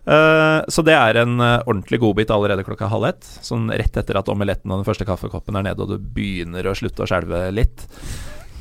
Eh, 0.09 0.61
så 0.73 0.83
det 0.87 0.95
er 0.97 1.21
en 1.21 1.37
uh, 1.37 1.61
ordentlig 1.67 2.01
godbit 2.01 2.33
allerede 2.33 2.65
klokka 2.65 2.89
halv 2.89 3.11
ett. 3.11 3.29
Sånn 3.45 3.69
rett 3.69 3.97
etter 4.01 4.17
at 4.21 4.31
omeletten 4.33 4.73
og 4.73 4.81
den 4.81 4.89
første 4.89 5.07
kaffekoppen 5.09 5.59
er 5.61 5.69
nede, 5.69 5.85
og 5.85 5.93
du 5.93 6.11
begynner 6.17 6.69
å 6.69 6.77
slutte 6.79 7.05
å 7.05 7.11
skjelve 7.11 7.49
litt. 7.53 7.85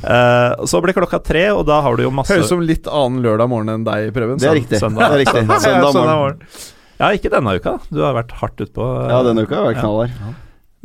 Eh, 0.03 0.65
så 0.69 0.82
blir 0.84 0.94
klokka 0.94 1.19
tre, 1.26 1.48
og 1.52 1.64
da 1.68 1.80
har 1.82 1.98
du 1.98 2.03
jo 2.06 2.11
masse 2.14 2.34
Høres 2.34 2.45
ut 2.45 2.53
som 2.53 2.61
litt 2.61 2.88
annen 2.88 3.24
lørdag 3.26 3.49
morgen 3.49 3.72
enn 3.74 3.86
deg, 3.88 4.11
Preben. 4.15 4.38
Det 4.38 4.49
er 4.49 4.60
riktig. 4.60 4.82
søndag. 4.82 5.07
Det 5.07 5.15
er 5.15 5.24
riktig. 5.26 5.45
Ja, 5.48 5.60
Søndag 5.60 5.94
søndag 5.94 5.94
morgen. 5.94 6.41
morgen. 6.41 6.65
Ja, 6.98 7.10
ikke 7.14 7.30
denne 7.34 7.56
uka. 7.57 7.78
Du 7.94 8.02
har 8.06 8.14
vært 8.18 8.32
hardt 8.40 8.61
utpå. 8.61 8.82
uh, 8.82 9.07
Ja, 9.11 9.22
denne 9.26 9.45
uka 9.45 9.56
har 9.61 9.72
vært 9.74 10.14
Ja. 10.22 10.34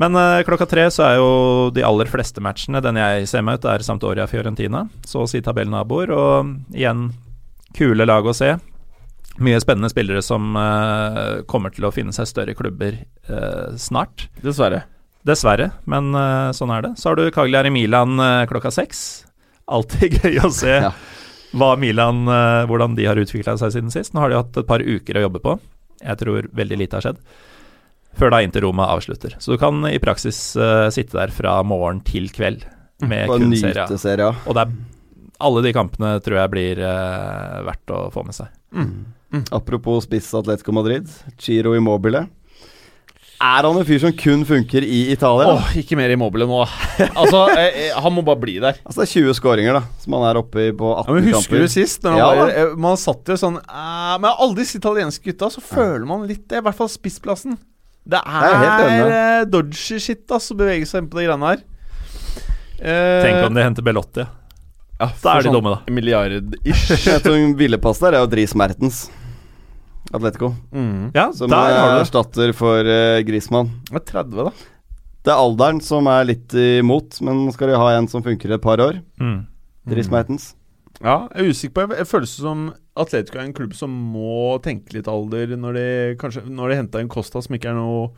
Men 0.02 0.16
uh, 0.16 0.40
klokka 0.48 0.66
tre 0.68 0.86
så 0.90 1.04
er 1.06 1.16
jo 1.20 1.70
de 1.76 1.84
aller 1.84 2.08
fleste 2.08 2.40
matchene 2.42 2.80
Den 2.82 2.96
jeg 2.96 3.28
ser 3.28 3.42
meg 3.44 3.60
ut, 3.60 3.64
er 3.68 3.84
Sampdoria 3.84 4.26
Fiorentina. 4.26 4.86
Så 5.06 5.22
å 5.24 5.28
si 5.28 5.40
tabellnaboer. 5.44 6.12
Og 6.16 6.52
igjen 6.74 7.10
kule 7.76 8.04
lag 8.08 8.24
å 8.28 8.34
se. 8.36 8.54
Mye 9.40 9.60
spennende 9.64 9.88
spillere 9.92 10.20
som 10.24 10.56
uh, 10.56 11.40
kommer 11.48 11.72
til 11.72 11.86
å 11.88 11.92
finne 11.94 12.12
seg 12.12 12.28
større 12.28 12.56
klubber 12.56 12.98
uh, 13.30 13.72
snart. 13.80 14.26
Dessverre. 14.44 14.82
Dessverre, 15.26 15.68
men 15.86 16.10
uh, 16.16 16.50
sånn 16.56 16.72
er 16.74 16.82
det. 16.82 16.92
Så 16.98 17.10
har 17.12 17.18
du 17.18 17.28
Cagliari 17.34 17.70
Milan 17.70 18.16
uh, 18.18 18.42
klokka 18.50 18.72
seks. 18.74 19.22
Alltid 19.70 20.16
gøy 20.24 20.40
å 20.42 20.50
se 20.54 20.72
Ja. 20.82 20.90
hva 21.54 21.76
Milan, 21.78 22.24
uh, 22.26 22.64
hvordan 22.66 22.96
de 22.98 23.06
har 23.06 23.20
utvikla 23.22 23.54
seg 23.60 23.74
siden 23.76 23.92
sist. 23.94 24.16
Nå 24.16 24.24
har 24.24 24.32
de 24.32 24.40
hatt 24.40 24.58
et 24.58 24.66
par 24.68 24.82
uker 24.82 25.20
å 25.20 25.24
jobbe 25.28 25.42
på. 25.44 25.56
Jeg 26.02 26.18
tror 26.24 26.48
veldig 26.58 26.80
lite 26.80 26.98
har 26.98 27.06
skjedd. 27.06 27.20
Før 28.18 28.34
da 28.34 28.42
Inter 28.44 28.66
Roma 28.66 28.88
avslutter. 28.92 29.36
Så 29.40 29.54
du 29.54 29.60
kan 29.62 29.78
i 29.88 30.00
praksis 30.02 30.38
sitte 30.92 31.16
der 31.16 31.30
fra 31.32 31.54
morgen 31.64 32.02
til 32.04 32.26
kveld 32.34 32.66
med 33.00 33.30
kun 33.30 33.54
serien. 33.56 34.34
Og 34.44 34.58
det 34.58 34.66
er 34.66 34.74
alle 35.40 35.62
de 35.64 35.72
kampene 35.72 36.10
tror 36.20 36.42
jeg 36.42 36.52
blir 36.52 36.82
verdt 36.82 37.94
å 37.94 38.02
få 38.12 38.26
med 38.26 38.36
seg. 38.36 38.50
Apropos 39.48 40.04
spiss 40.04 40.28
Atletico 40.36 40.74
Madrid, 40.76 41.08
Chiro 41.40 41.72
Immobile. 41.78 42.26
Er 43.42 43.66
han 43.66 43.74
en 43.74 43.86
fyr 43.86 43.98
som 43.98 44.12
kun 44.14 44.44
funker 44.46 44.84
i 44.86 45.00
Italia? 45.10 45.48
Åh, 45.50 45.72
ikke 45.80 45.96
mer 45.98 46.12
i 46.14 46.18
Mobile 46.20 46.46
nå. 46.46 46.60
altså, 47.20 47.40
eh, 47.58 47.88
eh, 47.88 47.96
han 47.98 48.14
må 48.14 48.22
bare 48.26 48.38
bli 48.38 48.54
der. 48.62 48.76
Altså 48.86 49.02
Det 49.02 49.08
er 49.08 49.12
20 49.32 49.34
skåringer, 49.40 49.78
da, 49.80 49.82
som 49.98 50.14
han 50.14 50.26
er 50.28 50.38
oppe 50.38 50.68
i 50.68 50.70
på 50.78 50.92
18 50.94 51.08
Ja, 51.10 51.16
men 51.16 51.26
Husker 51.26 51.40
kamper. 51.50 51.64
du 51.66 51.72
sist? 51.74 52.04
Når 52.04 52.14
han 52.14 52.20
Ja, 52.22 52.28
bare, 52.38 52.54
eh, 52.62 52.76
man 52.86 53.00
satt 53.02 53.32
jo 53.32 53.38
sånn 53.40 53.58
eh, 53.58 54.12
Men 54.22 54.30
alle 54.30 54.54
disse 54.60 54.78
italienske 54.78 55.26
gutta, 55.32 55.50
så 55.50 55.62
føler 55.64 56.06
man 56.06 56.22
litt 56.30 56.44
det. 56.46 56.60
I 56.62 56.66
hvert 56.68 56.78
fall 56.78 56.90
spissplassen. 56.92 57.58
Det 58.02 58.18
er 58.18 58.54
er 58.58 59.10
eh, 59.16 59.44
dodgy 59.50 59.98
shit, 60.02 60.22
ass, 60.34 60.50
å 60.54 60.58
bevege 60.58 60.86
seg 60.90 61.02
inn 61.02 61.10
på 61.10 61.18
de 61.20 61.26
greiene 61.26 61.50
her. 61.52 61.64
Eh, 62.82 63.18
Tenk 63.26 63.46
om 63.46 63.58
de 63.58 63.62
henter 63.66 63.84
Belotti. 63.86 64.24
ja, 65.00 65.08
Da 65.22 65.34
er 65.36 65.42
de 65.42 65.50
sånn 65.50 65.58
dumme, 65.58 65.74
da. 65.76 65.94
Milliard-ish. 65.94 66.86
Jeg 67.10 67.22
tror 67.26 67.42
Villepass 67.58 68.02
der 68.02 68.18
er 68.18 68.24
jo 68.24 68.30
Dris 68.30 68.54
Mertens. 68.58 69.04
Atletico. 70.12 70.52
mm. 70.72 71.12
Ja, 71.16 71.30
Som 71.32 71.50
der 71.50 71.72
er 71.72 71.78
har 71.80 71.94
du 71.96 72.02
erstatter 72.04 72.52
for 72.56 72.84
uh, 72.84 73.20
Grismann. 73.26 73.70
Er 73.92 74.04
30, 74.04 74.36
da. 74.50 74.52
Det 75.22 75.30
er 75.30 75.38
alderen 75.38 75.78
som 75.84 76.08
er 76.10 76.24
litt 76.26 76.54
imot, 76.58 77.20
men 77.22 77.46
skal 77.54 77.70
de 77.70 77.78
ha 77.78 77.92
en 77.94 78.08
som 78.10 78.24
funker 78.24 78.56
et 78.56 78.62
par 78.62 78.82
år. 78.82 78.98
Mm. 79.22 79.44
Dries 79.88 80.10
Mertens. 80.10 80.52
Ja, 81.02 81.26
jeg 81.34 81.46
er 81.48 81.50
usikker 81.50 81.88
på 81.88 81.96
Jeg 81.98 82.06
føles 82.06 82.32
som 82.38 82.68
Atletico 82.94 83.40
er 83.40 83.46
en 83.48 83.54
klubb 83.56 83.72
som 83.74 83.90
må 83.90 84.58
tenke 84.62 84.94
litt 84.94 85.08
alder 85.10 85.54
når 85.58 85.74
de 85.74 85.86
kanskje 86.20 86.44
Når 86.46 86.70
de 86.70 86.76
henta 86.78 87.00
inn 87.02 87.10
Costa, 87.10 87.40
som 87.42 87.56
ikke 87.56 87.72
er 87.72 87.78
noe 87.78 88.12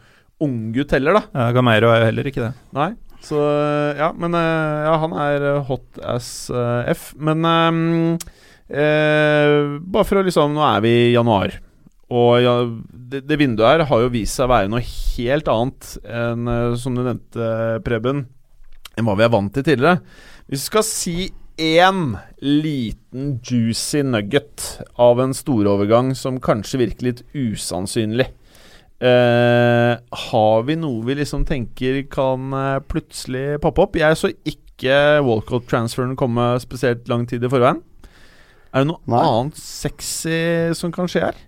unggutt 0.45 0.93
heller, 0.93 1.17
da. 1.17 1.23
Ja, 1.33 1.53
Gameiro 1.55 1.93
er 1.95 2.03
jo 2.03 2.09
heller 2.11 2.29
ikke 2.29 2.43
det. 2.43 2.51
Nei. 2.77 2.91
Så 3.25 3.39
ja, 3.97 4.11
men 4.19 4.35
eh, 4.37 4.81
Ja, 4.85 4.97
han 5.01 5.15
er 5.17 5.47
eh, 5.55 5.61
hot 5.71 6.01
as 6.03 6.51
eh, 6.53 6.91
F. 6.93 7.13
Men 7.17 7.47
um, 7.47 7.79
eh, 8.69 9.79
bare 9.81 10.05
for 10.09 10.21
å 10.21 10.25
liksom 10.27 10.53
Nå 10.59 10.65
er 10.67 10.83
vi 10.85 10.93
i 11.07 11.13
januar. 11.15 11.55
Og 12.15 12.35
ja, 12.45 12.55
det, 13.11 13.25
det 13.27 13.39
vinduet 13.41 13.67
her 13.67 13.87
har 13.89 14.05
jo 14.05 14.13
vist 14.13 14.39
seg 14.39 14.47
å 14.47 14.53
være 14.53 14.71
noe 14.71 14.85
helt 14.85 15.49
annet 15.51 15.95
enn, 16.05 16.51
eh, 16.51 16.75
som 16.79 16.95
du 16.95 17.03
nevnte, 17.03 17.49
Preben, 17.87 18.27
enn 18.95 19.09
hva 19.09 19.17
vi 19.19 19.27
er 19.27 19.33
vant 19.35 19.51
til 19.55 19.67
tidligere. 19.67 20.03
Hvis 20.47 20.67
vi 20.67 20.69
skal 20.69 20.87
si 20.87 21.17
én 21.55 22.17
liten 22.43 23.39
juicy 23.43 24.03
nugget 24.03 24.85
av 25.01 25.21
en 25.23 25.35
storovergang 25.35 26.13
som 26.19 26.41
kanskje 26.43 26.81
virker 26.81 27.07
litt 27.07 27.21
usannsynlig 27.31 28.27
eh, 28.99 29.93
Har 29.95 30.65
vi 30.67 30.77
noe 30.81 31.05
vi 31.07 31.15
liksom 31.21 31.47
tenker 31.47 32.01
kan 32.11 32.51
eh, 32.59 32.83
plutselig 32.83 33.61
poppe 33.63 33.87
opp? 33.87 33.99
Jeg 34.01 34.19
så 34.19 34.33
ikke 34.35 35.23
Walcott-transferen 35.23 36.17
komme 36.19 36.57
spesielt 36.63 37.07
lang 37.09 37.29
tid 37.31 37.47
i 37.47 37.51
forveien. 37.51 37.79
Er 38.75 38.83
det 38.83 38.91
noe 38.91 38.99
Nei. 39.07 39.23
annet 39.23 39.61
sexy 39.63 40.75
som 40.75 40.91
kan 40.95 41.07
skje 41.11 41.29
her? 41.29 41.39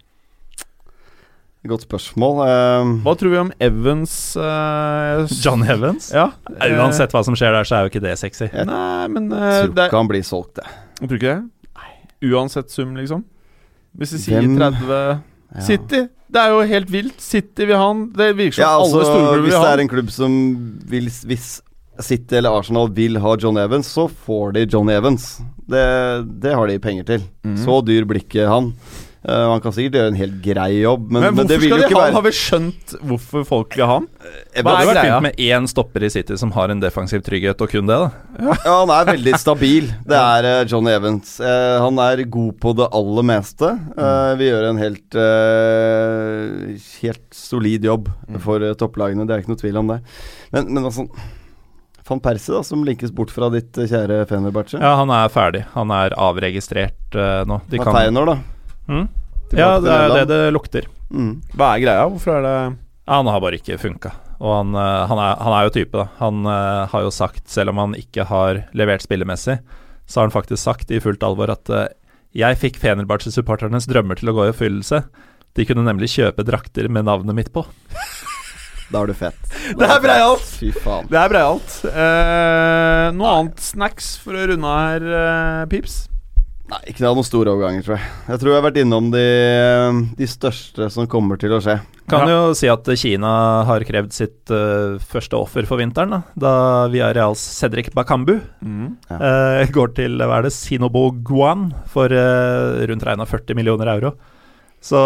Godt 1.67 1.87
spørsmål. 1.87 2.41
Um, 2.47 2.91
Hva 3.05 3.15
tror 3.19 3.33
vi 3.33 3.39
om 3.41 3.53
Evans 3.63 4.15
uh, 4.39 5.25
John 5.43 5.65
Evans? 5.67 6.11
Ja. 6.15 6.29
Uansett 6.77 7.15
hva 7.15 7.23
som 7.27 7.37
skjer 7.39 7.57
der, 7.57 7.67
så 7.69 7.79
er 7.79 7.87
jo 7.87 7.93
ikke 7.95 8.05
det 8.05 8.17
sexy. 8.21 8.47
Jeg 8.51 8.69
Nei, 8.69 9.07
men 9.13 9.31
uh, 9.33 9.47
tror 9.67 9.73
ikke 9.89 10.01
han 10.01 10.11
blir 10.11 10.27
solgt, 10.27 10.61
det. 10.61 10.67
Jeg 11.01 11.09
tror 11.11 11.21
ikke 11.21 11.33
det? 11.35 12.33
Uansett 12.33 12.71
sum, 12.73 12.95
liksom? 12.97 13.25
Hvis 13.97 14.15
vi 14.17 14.23
sier 14.27 14.45
Hvem- 14.45 14.59
30 14.61 15.01
Ja. 15.57 15.63
City! 15.63 16.07
Det 16.27 16.41
er 16.43 16.51
jo 16.51 16.63
helt 16.67 16.89
vilt. 16.91 17.21
City 17.23 17.65
vil 17.69 17.77
ha 17.79 17.87
han. 17.87 18.01
Det 18.13 18.33
virker 18.37 18.59
som 18.59 18.65
Ja, 18.65 18.73
altså, 18.81 18.99
alle 18.99 19.07
storklubber 19.07 19.45
hvis 19.45 19.55
det 19.55 19.69
er 19.71 19.83
en 19.85 19.89
klubb 19.93 20.09
som 20.11 20.33
vil 20.91 21.07
Hvis 21.31 21.47
City 22.03 22.37
eller 22.37 22.57
Arsenal 22.59 22.91
vil 22.93 23.17
ha 23.23 23.37
John 23.41 23.57
Evans, 23.57 23.87
så 23.95 24.09
får 24.27 24.53
de 24.57 24.67
John 24.69 24.91
Evans. 24.93 25.39
Det, 25.71 25.85
det 26.43 26.53
har 26.53 26.67
de 26.69 26.79
penger 26.83 27.07
til. 27.09 27.23
Mm. 27.47 27.57
Så 27.63 27.79
dyr 27.87 28.05
blir 28.05 28.21
ikke 28.21 28.45
han. 28.51 28.73
Eh, 29.27 29.45
han 29.51 29.63
kan 29.63 29.75
sikkert 29.75 29.99
gjøre 29.99 30.13
en 30.13 30.19
helt 30.21 30.37
grei 30.45 30.71
jobb, 30.79 31.09
men, 31.11 31.25
Men, 31.25 31.39
men, 31.41 31.49
det 31.51 31.59
vil 31.59 31.73
skal 31.73 31.81
jo 31.81 31.83
de 31.83 31.89
ikke 31.91 31.99
ha 31.99 32.03
være 32.05 32.15
Har 32.15 32.25
vi 32.27 32.33
skjønt 32.39 32.95
hvorfor 33.11 33.47
folk 33.49 33.75
vil 33.75 33.83
ha 33.83 33.97
han? 33.97 34.07
Hva 34.63 34.77
er 34.79 34.91
greia? 34.93 35.17
med 35.25 35.41
én 35.43 35.67
stopper 35.71 36.07
i 36.07 36.11
City 36.13 36.37
som 36.39 36.53
har 36.55 36.71
en 36.71 36.83
defensiv 36.83 37.25
trygghet, 37.27 37.61
og 37.63 37.73
kun 37.73 37.91
det, 37.91 37.97
da. 37.99 38.11
Ja, 38.39 38.77
han 38.85 38.93
er 38.95 39.09
veldig 39.11 39.35
stabil. 39.41 39.89
Det 40.07 40.19
er 40.19 40.47
uh, 40.47 40.65
John 40.69 40.87
Evans. 40.91 41.37
Uh, 41.43 41.79
han 41.83 41.99
er 42.07 42.23
god 42.31 42.55
på 42.63 42.75
det 42.79 42.89
aller 42.95 43.27
meste. 43.27 43.71
Eh, 43.97 44.33
vi 44.39 44.51
gjør 44.51 44.69
en 44.71 44.81
helt 44.81 45.17
eh, 45.21 46.77
Helt 47.03 47.27
solid 47.35 47.87
jobb 47.87 48.11
for 48.45 48.63
eh, 48.63 48.77
topplagene, 48.79 49.27
det 49.27 49.35
er 49.35 49.43
ikke 49.43 49.55
noe 49.55 49.63
tvil 49.63 49.81
om 49.81 49.93
det. 49.95 49.99
Men, 50.55 50.71
men 50.71 50.89
altså 50.89 51.07
Van 52.07 52.21
Persie, 52.23 52.55
da, 52.55 52.63
som 52.63 52.85
linkes 52.87 53.11
bort 53.15 53.33
fra 53.35 53.49
ditt 53.51 53.79
eh, 53.81 53.89
kjære 53.91 54.21
Fenerbahçe. 54.31 54.79
Ja, 54.79 54.95
han 55.01 55.11
er 55.11 55.33
ferdig. 55.33 55.65
Han 55.75 55.91
er 55.95 56.15
avregistrert 56.15 57.17
uh, 57.19 57.43
nå. 57.49 57.59
De 57.71 57.81
Hva 57.81 57.89
kan 57.89 57.99
Feinor, 57.99 58.31
da? 58.31 58.37
Mm? 58.89 59.07
Ja, 59.55 59.77
det 59.79 59.93
er 59.93 60.13
det 60.17 60.27
det 60.33 60.43
lukter. 60.55 60.89
Mm. 61.11 61.37
Hva 61.55 61.75
er 61.77 61.85
greia? 61.85 62.09
Hvorfor 62.11 62.39
er 62.39 62.47
det 62.47 62.57
han 63.07 63.29
har 63.31 63.43
bare 63.43 63.61
ikke 63.61 63.79
funka. 63.79 64.11
Og 64.43 64.51
han, 64.51 64.75
eh, 64.75 65.03
han, 65.09 65.21
er, 65.23 65.37
han 65.41 65.55
er 65.55 65.67
jo 65.69 65.75
type, 65.79 65.95
da. 65.95 66.09
Han 66.19 66.43
uh, 66.49 66.87
har 66.91 67.05
jo 67.07 67.13
sagt, 67.15 67.47
selv 67.49 67.73
om 67.73 67.81
han 67.81 67.95
ikke 67.97 68.27
har 68.29 68.65
levert 68.77 69.05
spillemessig, 69.07 69.61
så 70.07 70.21
har 70.21 70.29
han 70.29 70.35
faktisk 70.35 70.61
sagt 70.63 70.91
i 70.91 71.01
fullt 71.03 71.23
alvor 71.27 71.53
at 71.55 71.71
uh, 71.73 71.87
jeg 72.37 72.59
fikk 72.61 72.81
Fenerbahçe-supporternes 72.83 73.87
drømmer 73.89 74.19
til 74.19 74.33
å 74.33 74.35
gå 74.37 74.49
i 74.49 74.53
oppfyllelse. 74.53 75.05
De 75.57 75.65
kunne 75.69 75.87
nemlig 75.87 76.11
kjøpe 76.13 76.45
drakter 76.45 76.91
med 76.93 77.07
navnet 77.09 77.39
mitt 77.39 77.53
på. 77.55 77.65
Da 78.87 79.01
er 79.01 79.09
du 79.11 79.17
fett. 79.19 79.39
Det 79.79 79.83
er 79.83 80.03
breialt! 80.03 80.45
Fy 80.61 80.69
faen. 80.71 81.09
Det 81.11 81.19
er 81.19 81.31
breialt. 81.33 81.73
Uh, 81.87 83.07
noe 83.19 83.33
annet 83.33 83.63
snacks 83.63 84.13
for 84.23 84.39
å 84.39 84.45
runde 84.53 84.71
av 84.71 84.85
her, 84.85 85.67
Pips? 85.73 86.05
Nei, 86.67 86.81
ikke 86.91 87.05
noe 87.05 87.23
store 87.23 87.53
overganger, 87.53 87.85
tror 87.87 87.95
jeg. 87.95 88.09
Jeg 88.27 88.41
tror 88.43 88.51
jeg 88.51 88.59
har 88.59 88.65
vært 88.67 88.79
innom 88.83 89.11
de, 89.13 89.27
de 90.19 90.27
største 90.27 90.89
som 90.91 91.07
kommer 91.11 91.39
til 91.39 91.55
å 91.55 91.61
skje. 91.63 91.77
Kan 92.11 92.27
jo 92.31 92.41
si 92.59 92.67
at 92.71 92.87
Kina 92.99 93.31
har 93.67 93.85
krevd 93.87 94.15
sitt 94.15 94.51
uh, 94.55 94.99
første 95.11 95.39
offer 95.39 95.67
for 95.67 95.79
vinteren, 95.79 96.17
da, 96.17 96.21
da 96.91 97.11
Reals 97.15 97.43
Cedric 97.59 97.93
Bakambu 97.95 98.39
Mm. 98.67 98.97
Ja. 99.11 99.17
uh, 99.63 99.71
går 99.71 99.93
til 99.95 100.19
hva 100.19 100.41
er 100.41 100.47
det, 100.49 100.55
Sinobo 100.55 101.09
Guan 101.27 101.69
for 101.93 102.11
uh, 102.11 102.83
rundt 102.91 103.07
regna 103.07 103.27
40 103.29 103.59
millioner 103.59 103.91
euro. 103.95 104.17
Så 104.87 105.01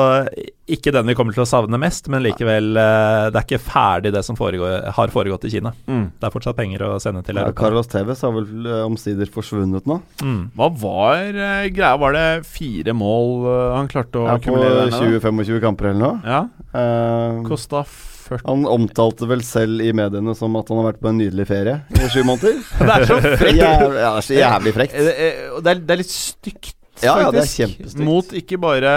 ikke 0.71 0.93
den 0.95 1.09
vi 1.09 1.15
kommer 1.17 1.35
til 1.35 1.45
å 1.45 1.49
savne 1.49 1.79
mest, 1.81 2.11
men 2.13 2.23
likevel 2.25 2.75
uh, 2.77 3.31
Det 3.33 3.41
er 3.41 3.47
ikke 3.47 3.63
ferdig 3.65 4.13
det 4.15 4.23
som 4.27 4.37
foregår, 4.39 4.91
har 4.97 5.13
foregått 5.15 5.47
i 5.49 5.53
Kina. 5.55 5.73
Mm. 5.89 6.05
Det 6.21 6.29
er 6.29 6.35
fortsatt 6.35 6.59
penger 6.59 6.85
å 6.87 6.93
sende 7.03 7.25
til 7.27 7.41
Ja, 7.41 7.49
Carlos 7.57 7.89
Tevez 7.91 8.21
har 8.27 8.35
vel 8.37 8.69
eh, 8.69 8.85
omsider 8.85 9.31
forsvunnet 9.33 9.89
nå. 9.89 10.01
Mm. 10.21 10.43
Hva 10.59 10.69
var 10.83 11.33
eh, 11.33 11.67
greia? 11.73 11.97
Var 12.01 12.17
det 12.17 12.27
fire 12.51 12.95
mål 12.97 13.35
eh, 13.49 13.67
han 13.79 13.91
klarte 13.91 14.21
å 14.21 14.29
på 14.29 14.37
akkumulere 14.37 14.85
der 14.85 14.95
nede? 14.95 15.19
20-25 15.21 15.65
kamper 15.65 15.91
eller 15.91 16.05
noe. 16.05 16.23
Ja. 16.29 16.45
Eh, 16.71 17.43
Kosta 17.49 17.85
40 17.87 18.11
han 18.47 18.67
omtalte 18.71 19.27
vel 19.27 19.43
selv 19.43 19.83
i 19.83 19.91
mediene 19.97 20.35
som 20.39 20.55
at 20.61 20.69
han 20.71 20.79
har 20.81 20.93
vært 20.93 21.01
på 21.03 21.11
en 21.11 21.19
nydelig 21.19 21.47
ferie 21.51 21.81
i 21.91 22.11
sju 22.13 22.21
måneder. 22.29 22.61
Det 22.79 22.93
er 22.95 23.07
så 23.09 23.19
frekt! 23.25 23.57
Ja, 23.61 23.73
det 23.91 24.05
er 24.07 24.27
så 24.27 24.37
jævlig 24.37 24.75
frekt. 24.77 24.95
Eh, 24.95 25.09
eh, 25.27 25.57
Det 25.59 25.73
er, 25.75 25.83
det 25.83 25.97
er 25.97 26.01
litt 26.05 26.15
stygt, 26.15 26.77
Ja, 27.05 27.15
ja, 27.25 27.31
det 27.35 27.45
er. 27.47 27.73
Mot 28.05 28.33
ikke 28.37 28.59
bare 28.61 28.91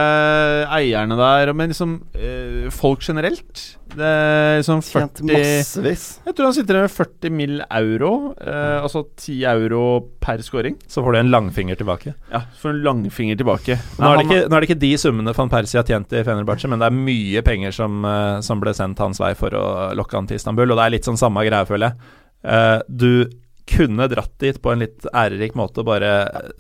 eierne 0.74 1.18
der, 1.20 1.54
men 1.56 1.72
liksom 1.74 1.96
eh, 2.16 2.68
folk 2.74 3.04
generelt. 3.06 3.62
Det 3.94 4.08
er 4.10 4.58
liksom 4.58 4.82
Tjent 4.82 5.20
40 5.22 5.28
massevis. 5.30 6.06
Jeg 6.26 6.36
tror 6.36 6.48
han 6.50 6.56
sitter 6.58 6.80
med 6.82 6.94
40 6.94 7.36
mill. 7.38 7.60
euro. 7.74 8.12
Eh, 8.42 8.80
altså 8.82 9.04
10 9.20 9.44
euro 9.54 9.84
per 10.24 10.42
scoring. 10.46 10.80
Så 10.88 11.04
får 11.06 11.14
du 11.14 11.20
en 11.22 11.32
langfinger 11.34 11.78
tilbake. 11.80 12.16
Ja, 12.32 12.44
får 12.62 12.74
en 12.74 12.82
langfinger 12.88 13.38
tilbake. 13.40 13.78
Nå 14.00 14.10
er, 14.10 14.18
det 14.18 14.26
ikke, 14.28 14.42
nå 14.50 14.58
er 14.58 14.66
det 14.66 14.70
ikke 14.72 14.82
de 14.82 14.92
summene 15.02 15.36
van 15.38 15.54
Persie 15.54 15.80
har 15.82 15.88
tjent 15.88 16.16
i 16.18 16.24
Fenerbahçe, 16.26 16.72
men 16.72 16.82
det 16.82 16.90
er 16.90 16.98
mye 16.98 17.46
penger 17.46 17.76
som, 17.76 18.02
eh, 18.10 18.42
som 18.46 18.64
ble 18.64 18.74
sendt 18.78 19.02
hans 19.04 19.22
vei 19.22 19.34
for 19.38 19.54
å 19.58 19.66
lokke 19.98 20.18
han 20.18 20.30
til 20.30 20.42
Istanbul, 20.42 20.72
og 20.74 20.80
det 20.82 20.88
er 20.88 20.96
litt 20.98 21.10
sånn 21.10 21.22
samme 21.22 21.46
greie, 21.46 21.70
føler 21.70 21.92
jeg. 21.94 22.20
Eh, 22.44 22.80
du 22.90 23.30
kunne 23.70 24.08
dratt 24.12 24.34
dit 24.44 24.58
på 24.62 24.72
en 24.74 24.82
litt 24.84 25.06
ærerik 25.16 25.54
måte 25.56 25.80
og 25.84 25.88
bare 25.88 26.10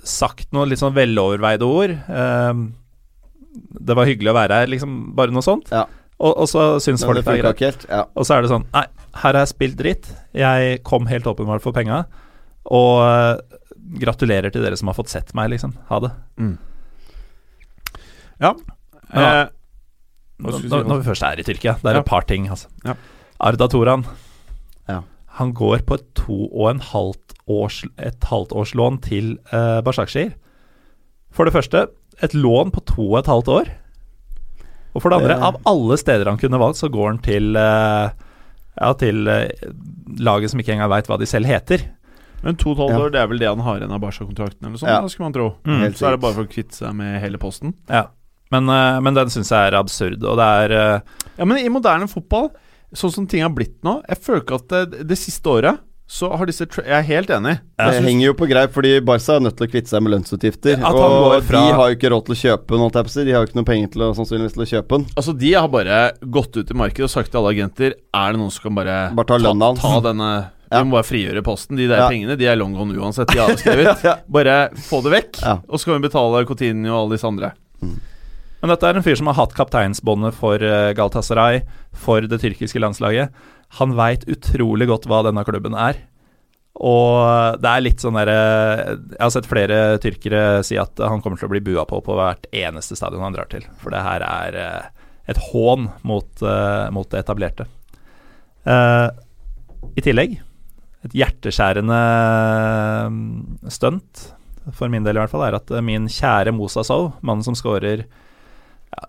sagt 0.07 0.47
noen 0.55 0.69
litt 0.71 0.79
sånn 0.79 0.95
veloverveide 0.95 1.67
ord. 1.67 1.91
Eh, 1.91 2.53
det 3.83 3.97
var 3.99 4.07
hyggelig 4.09 4.31
å 4.31 4.37
være 4.37 4.61
her, 4.63 4.71
liksom. 4.71 4.93
Bare 5.17 5.33
noe 5.35 5.43
sånt. 5.45 5.67
Ja. 5.73 5.83
Og, 6.23 6.31
og 6.45 6.47
så 6.47 6.67
syns 6.79 7.03
folk 7.03 7.19
det 7.19 7.25
det 7.27 7.33
er 7.33 7.41
greit. 7.51 7.59
helt. 7.65 7.85
Ja. 7.89 8.03
Og 8.15 8.25
så 8.25 8.37
er 8.37 8.45
det 8.45 8.51
sånn 8.53 8.63
Nei, 8.71 8.85
her 9.19 9.33
har 9.33 9.41
jeg 9.43 9.51
spilt 9.51 9.75
dritt. 9.81 10.07
Jeg 10.37 10.79
kom 10.87 11.09
helt 11.09 11.27
åpenbart 11.27 11.61
for 11.65 11.75
penga. 11.75 12.03
Og 12.71 13.01
eh, 13.03 13.59
gratulerer 13.99 14.53
til 14.53 14.63
dere 14.63 14.77
som 14.79 14.87
har 14.89 14.95
fått 14.97 15.11
sett 15.11 15.33
meg, 15.37 15.51
liksom. 15.51 15.73
Ha 15.89 15.99
det. 16.05 16.13
Ja. 18.41 18.53
Ja. 19.13 19.25
Eh, 19.43 19.47
skulle 20.43 20.61
du 20.61 20.67
si, 20.67 20.71
når, 20.73 20.87
når 20.89 21.01
vi 21.03 21.07
først 21.11 21.25
er 21.27 21.39
i 21.41 21.45
Tyrkia, 21.47 21.75
det 21.81 21.91
er 21.91 21.99
Ja. 21.99 22.03
et 22.05 22.09
par 22.09 22.25
ting, 22.27 22.47
altså. 22.49 22.67
Ja. 22.87 22.95
Arda 23.39 23.67
Toran. 23.69 24.05
Han 25.39 25.53
går 25.57 25.81
på 25.87 25.95
et 25.97 26.05
to 26.19 26.35
og 26.51 26.69
en 26.69 26.79
halvt 26.79 27.33
års, 27.49 27.81
et 27.97 28.23
halvt 28.29 28.51
årslån 28.53 28.99
til 29.01 29.37
uh, 29.53 29.81
Bashakshir. 29.81 30.33
For 31.33 31.45
det 31.49 31.53
første, 31.55 31.87
et 32.21 32.35
lån 32.37 32.69
på 32.75 32.83
to 32.85 33.07
og 33.11 33.19
et 33.23 33.31
halvt 33.31 33.49
år. 33.49 33.71
Og 34.93 35.01
for 35.01 35.09
det 35.09 35.17
andre, 35.23 35.39
av 35.41 35.55
alle 35.65 35.97
steder 35.97 36.29
han 36.29 36.37
kunne 36.37 36.59
valgt, 36.61 36.77
så 36.77 36.89
går 36.93 37.07
han 37.09 37.17
til 37.25 37.55
eh, 37.57 38.11
Ja, 38.77 38.91
til 38.97 39.25
eh, 39.29 39.49
laget 40.21 40.51
som 40.53 40.61
ikke 40.61 40.75
engang 40.75 40.91
veit 40.93 41.09
hva 41.09 41.17
de 41.17 41.25
selv 41.29 41.49
heter. 41.49 41.81
Men 42.45 42.57
to 42.61 42.75
og 42.75 42.77
et 42.77 42.83
halvt 42.83 42.93
Ja. 42.93 42.99
år, 43.07 43.11
det 43.15 43.19
er 43.23 43.27
vel 43.31 43.41
det 43.41 43.47
han 43.49 43.63
har 43.65 43.79
igjen 43.79 43.91
av 43.95 44.01
Barca-kontrakten, 44.03 44.67
eller 44.67 44.77
sånn, 44.77 44.89
Ja. 44.93 45.07
skulle 45.09 45.25
man 45.31 45.33
tro. 45.33 45.47
Mm. 45.65 45.79
Helt 45.81 45.97
Så 45.97 46.07
er 46.07 46.11
det 46.11 46.21
bare 46.21 46.33
for 46.37 46.45
å 46.45 46.51
kvitte 46.53 46.77
seg 46.77 46.93
med 46.93 47.21
hele 47.21 47.37
posten. 47.41 47.73
Ja. 47.89 48.03
Men, 48.51 48.69
eh, 48.69 48.99
men 49.01 49.13
den 49.17 49.33
syns 49.33 49.49
jeg 49.49 49.71
er 49.73 49.79
absurd, 49.79 50.21
og 50.23 50.37
det 50.37 50.45
er 50.45 50.77
eh, 50.77 50.99
Ja, 51.39 51.45
men 51.45 51.57
i 51.57 51.69
moderne 51.69 52.05
fotball, 52.07 52.51
sånn 52.93 53.11
som 53.11 53.25
ting 53.27 53.41
har 53.41 53.49
blitt 53.53 53.75
nå 53.83 54.01
Jeg 54.09 54.17
føler 54.21 54.41
ikke 54.45 54.55
at 54.61 54.69
det, 54.69 55.03
det 55.09 55.17
siste 55.17 55.49
året 55.49 55.79
så 56.13 56.27
har 56.37 56.45
disse 56.45 56.65
tra 56.69 56.83
Jeg 56.83 56.93
er 56.99 57.05
helt 57.07 57.29
enig. 57.31 57.53
Ja. 57.79 57.85
Det 57.89 58.01
henger 58.03 58.25
jo 58.27 58.33
på 58.37 58.45
greip, 58.49 58.73
fordi 58.75 58.89
Barca 59.01 59.37
er 59.37 59.39
nødt 59.45 59.55
til 59.57 59.65
å 59.65 59.71
kvitte 59.71 59.89
seg 59.89 60.03
med 60.03 60.11
lønnsutgifter. 60.13 60.75
Ja, 60.83 60.91
og 60.91 61.41
fra- 61.47 61.61
de 61.63 61.71
har 61.73 61.89
jo 61.89 61.95
ikke 61.95 62.11
råd 62.11 62.25
til 62.27 62.35
å 62.35 62.39
kjøpe 62.41 62.75
den. 62.75 63.25
De 63.25 63.31
har 63.33 63.39
jo 63.39 63.47
ikke 63.47 63.55
noe 63.57 63.65
penger 63.69 63.87
til 63.95 64.03
å, 64.03 64.09
sannsynligvis 64.19 64.53
til 64.57 64.65
å 64.65 64.67
kjøpe 64.73 64.97
den. 64.99 65.05
Altså, 65.17 65.33
de 65.39 65.53
har 65.55 65.69
bare 65.73 66.01
gått 66.29 66.59
ut 66.59 66.69
i 66.69 66.77
markedet 66.77 67.07
og 67.07 67.13
sagt 67.15 67.31
til 67.31 67.39
alle 67.39 67.53
agenter 67.55 67.95
Er 68.13 68.35
det 68.35 68.39
noen 68.43 68.51
som 68.51 68.67
kan 68.67 68.75
bare, 68.75 68.97
Bare 69.15 69.25
ta 69.31 69.39
ta, 69.39 69.71
ta 69.79 69.93
denne 70.11 70.29
De 70.69 70.77
Vi 70.83 70.83
må 70.91 70.97
bare 70.99 71.07
frigjøre 71.07 71.41
posten. 71.47 71.77
De 71.79 71.87
der 71.87 72.03
Ja. 72.03 72.09
pengene 72.11 72.37
De 72.37 72.45
er 72.51 72.55
long 72.59 72.75
gone 72.75 72.93
uansett. 72.99 73.31
De 73.31 73.39
har 73.39 73.49
avskrevet. 73.55 74.03
Ja. 74.03 74.17
Bare 74.29 74.69
få 74.75 75.01
det 75.07 75.11
vekk, 75.15 75.41
Ja. 75.41 75.55
og 75.67 75.79
så 75.79 75.85
kan 75.85 76.01
vi 76.01 76.09
betale 76.09 76.45
Coutinho 76.45 76.93
og 76.93 76.99
alle 77.07 77.15
disse 77.17 77.31
andre. 77.31 77.53
Men 78.63 78.71
dette 78.71 78.87
er 78.87 78.95
en 78.95 79.03
fyr 79.03 79.17
som 79.19 79.27
har 79.27 79.35
hatt 79.35 79.53
kapteinsbåndet 79.57 80.37
for 80.39 80.55
Galtasaray, 80.55 80.95
Galatasaray, 80.95 81.57
for 81.91 82.23
det 82.31 82.39
tyrkiske 82.39 82.79
landslaget. 82.79 83.33
Han 83.81 83.95
veit 83.97 84.23
utrolig 84.31 84.87
godt 84.87 85.07
hva 85.11 85.19
denne 85.27 85.43
klubben 85.43 85.75
er. 85.75 85.99
Og 86.81 87.59
det 87.61 87.69
er 87.69 87.83
litt 87.83 88.01
sånn 88.01 88.15
derre 88.17 88.37
Jeg 88.95 89.19
har 89.19 89.31
sett 89.35 89.45
flere 89.49 89.99
tyrkere 90.01 90.63
si 90.65 90.77
at 90.81 90.97
han 91.03 91.21
kommer 91.21 91.37
til 91.37 91.45
å 91.45 91.53
bli 91.53 91.61
bua 91.61 91.83
på 91.85 91.99
på 92.01 92.15
hvert 92.17 92.47
eneste 92.49 92.97
stadion 92.97 93.25
han 93.25 93.35
drar 93.35 93.51
til. 93.51 93.65
For 93.81 93.93
det 93.93 94.01
her 94.01 94.25
er 94.25 94.57
eh, 94.57 94.87
et 95.29 95.43
hån 95.51 95.91
mot, 96.07 96.31
eh, 96.41 96.87
mot 96.95 97.09
det 97.11 97.21
etablerte. 97.21 97.67
Uh, 98.63 99.11
I 99.99 100.01
tillegg 100.03 100.39
et 101.03 101.15
hjerteskjærende 101.19 101.99
stunt, 103.75 104.21
for 104.71 104.87
min 104.87 105.03
del 105.03 105.17
i 105.17 105.21
hvert 105.21 105.33
fall, 105.33 105.43
er 105.45 105.59
at 105.59 105.71
eh, 105.71 105.83
min 105.83 106.07
kjære 106.07 106.55
Mosa 106.55 106.83
Sow, 106.87 107.11
mannen 107.21 107.43
som 107.45 107.57
scorer 107.59 108.05
ja, 108.05 108.22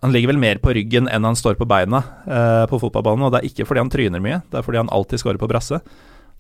Han 0.02 0.12
ligger 0.15 0.31
vel 0.32 0.39
mer 0.40 0.59
på 0.62 0.73
ryggen 0.77 1.09
enn 1.12 1.24
han 1.27 1.36
står 1.39 1.56
på 1.61 1.66
beina 1.69 2.02
eh, 2.27 2.65
på 2.70 2.78
fotballbanen. 2.82 3.27
Og 3.27 3.32
det 3.35 3.40
er 3.43 3.48
ikke 3.51 3.66
fordi 3.69 3.82
han 3.85 3.93
tryner 3.93 4.23
mye, 4.24 4.40
det 4.51 4.61
er 4.61 4.66
fordi 4.66 4.81
han 4.82 4.93
alltid 4.93 5.20
scorer 5.23 5.40
på 5.40 5.48
brasse. 5.51 5.81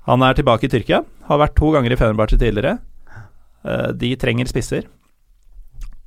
Han 0.08 0.22
er 0.26 0.36
tilbake 0.36 0.66
i 0.68 0.72
Tyrkia, 0.72 1.02
har 1.28 1.40
vært 1.40 1.54
to 1.56 1.70
ganger 1.74 1.94
i 1.94 1.98
Fenerbahçe 2.00 2.36
tidligere. 2.40 2.78
Eh, 3.64 3.90
de 3.96 4.14
trenger 4.20 4.48
spisser. 4.50 4.88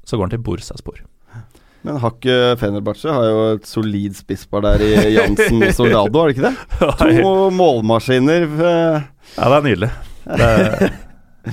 Så 0.07 0.15
går 0.18 0.27
han 0.30 0.35
til 0.38 0.43
Bursaspor. 0.45 1.01
Men 1.85 1.97
har 2.01 2.14
ikke 2.15 2.55
Fenerbahçe 2.59 3.11
har 3.14 3.26
jo 3.30 3.41
et 3.55 3.68
solid 3.69 4.15
spisspar 4.18 4.64
der 4.65 4.81
i 4.84 4.93
Jansen 5.15 5.61
og 5.61 5.73
Soldado, 5.77 6.19
har 6.23 6.31
det 6.31 6.38
ikke 6.38 6.49
det? 6.49 6.55
To 7.23 7.49
målmaskiner. 7.53 8.47
eh, 8.47 9.05
Ja, 9.38 9.49
det 9.51 9.57
er 9.59 9.68
nydelig. 9.68 9.91
Det 10.27 10.49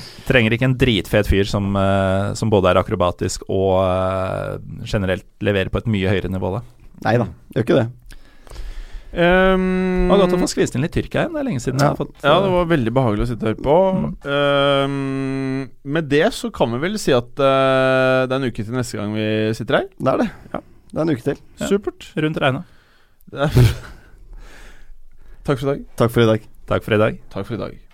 trenger 0.29 0.57
ikke 0.57 0.69
en 0.69 0.79
dritfet 0.81 1.29
fyr 1.31 1.49
som, 1.49 1.75
eh, 1.79 2.31
som 2.39 2.53
både 2.53 2.73
er 2.73 2.81
akrobatisk 2.81 3.47
og 3.49 3.83
eh, 3.83 4.57
generelt 4.89 5.27
leverer 5.45 5.73
på 5.73 5.83
et 5.83 5.91
mye 5.91 6.13
høyere 6.13 6.33
nivå. 6.33 6.57
Da. 6.59 6.65
Nei 7.05 7.19
da, 7.21 7.29
gjør 7.55 7.67
ikke 7.67 7.83
det. 7.83 7.91
Um, 9.15 10.09
Det 10.09 10.11
var 10.11 10.21
godt 10.25 10.33
å 10.35 10.39
få 10.41 10.49
skvist 10.51 10.75
inn 10.75 10.83
litt 10.83 10.95
Tyrkia 10.97 11.23
igjen. 11.23 11.35
Det 11.37 11.39
er 11.39 11.47
lenge 11.47 11.63
siden 11.63 11.79
jeg 11.79 11.87
har 11.87 11.99
fått 12.01 12.17
Ja, 12.25 12.35
det 12.43 12.51
var 12.51 12.65
veldig 12.73 12.93
behagelig 12.97 13.23
å 13.23 13.29
sitte 13.31 13.47
og 13.47 13.53
høre 13.53 13.63
på. 13.63 13.77
Um, 14.27 15.71
med 15.87 16.11
det 16.11 16.27
så 16.35 16.51
kan 16.55 16.75
vi 16.75 16.83
vel 16.83 16.99
si 16.99 17.15
at 17.15 17.31
uh, 17.39 18.27
det 18.27 18.35
er 18.35 18.39
en 18.41 18.49
uke 18.51 18.59
til 18.65 18.75
neste 18.75 18.99
gang 18.99 19.15
vi 19.15 19.29
sitter 19.55 19.83
her. 19.83 19.91
Det 19.95 20.17
er 20.17 20.25
det. 20.25 20.31
Ja. 20.57 20.65
Det 20.91 20.99
er 20.99 21.07
en 21.07 21.15
uke 21.15 21.27
til. 21.31 21.43
Ja. 21.63 21.71
Supert. 21.71 22.11
rundt 22.27 22.43
regna. 22.43 22.67
Takk 25.45 25.59
for 25.59 25.67
i 25.67 25.71
dag. 25.73 25.89
Takk 26.01 26.15
for 26.15 26.27
i 26.27 26.31
dag. 26.35 26.47
Takk 26.67 26.87
for 26.87 26.99
i 26.99 27.03
dag. 27.07 27.19
Takk 27.31 27.47
for 27.47 27.55
i 27.59 27.65
dag. 27.67 27.94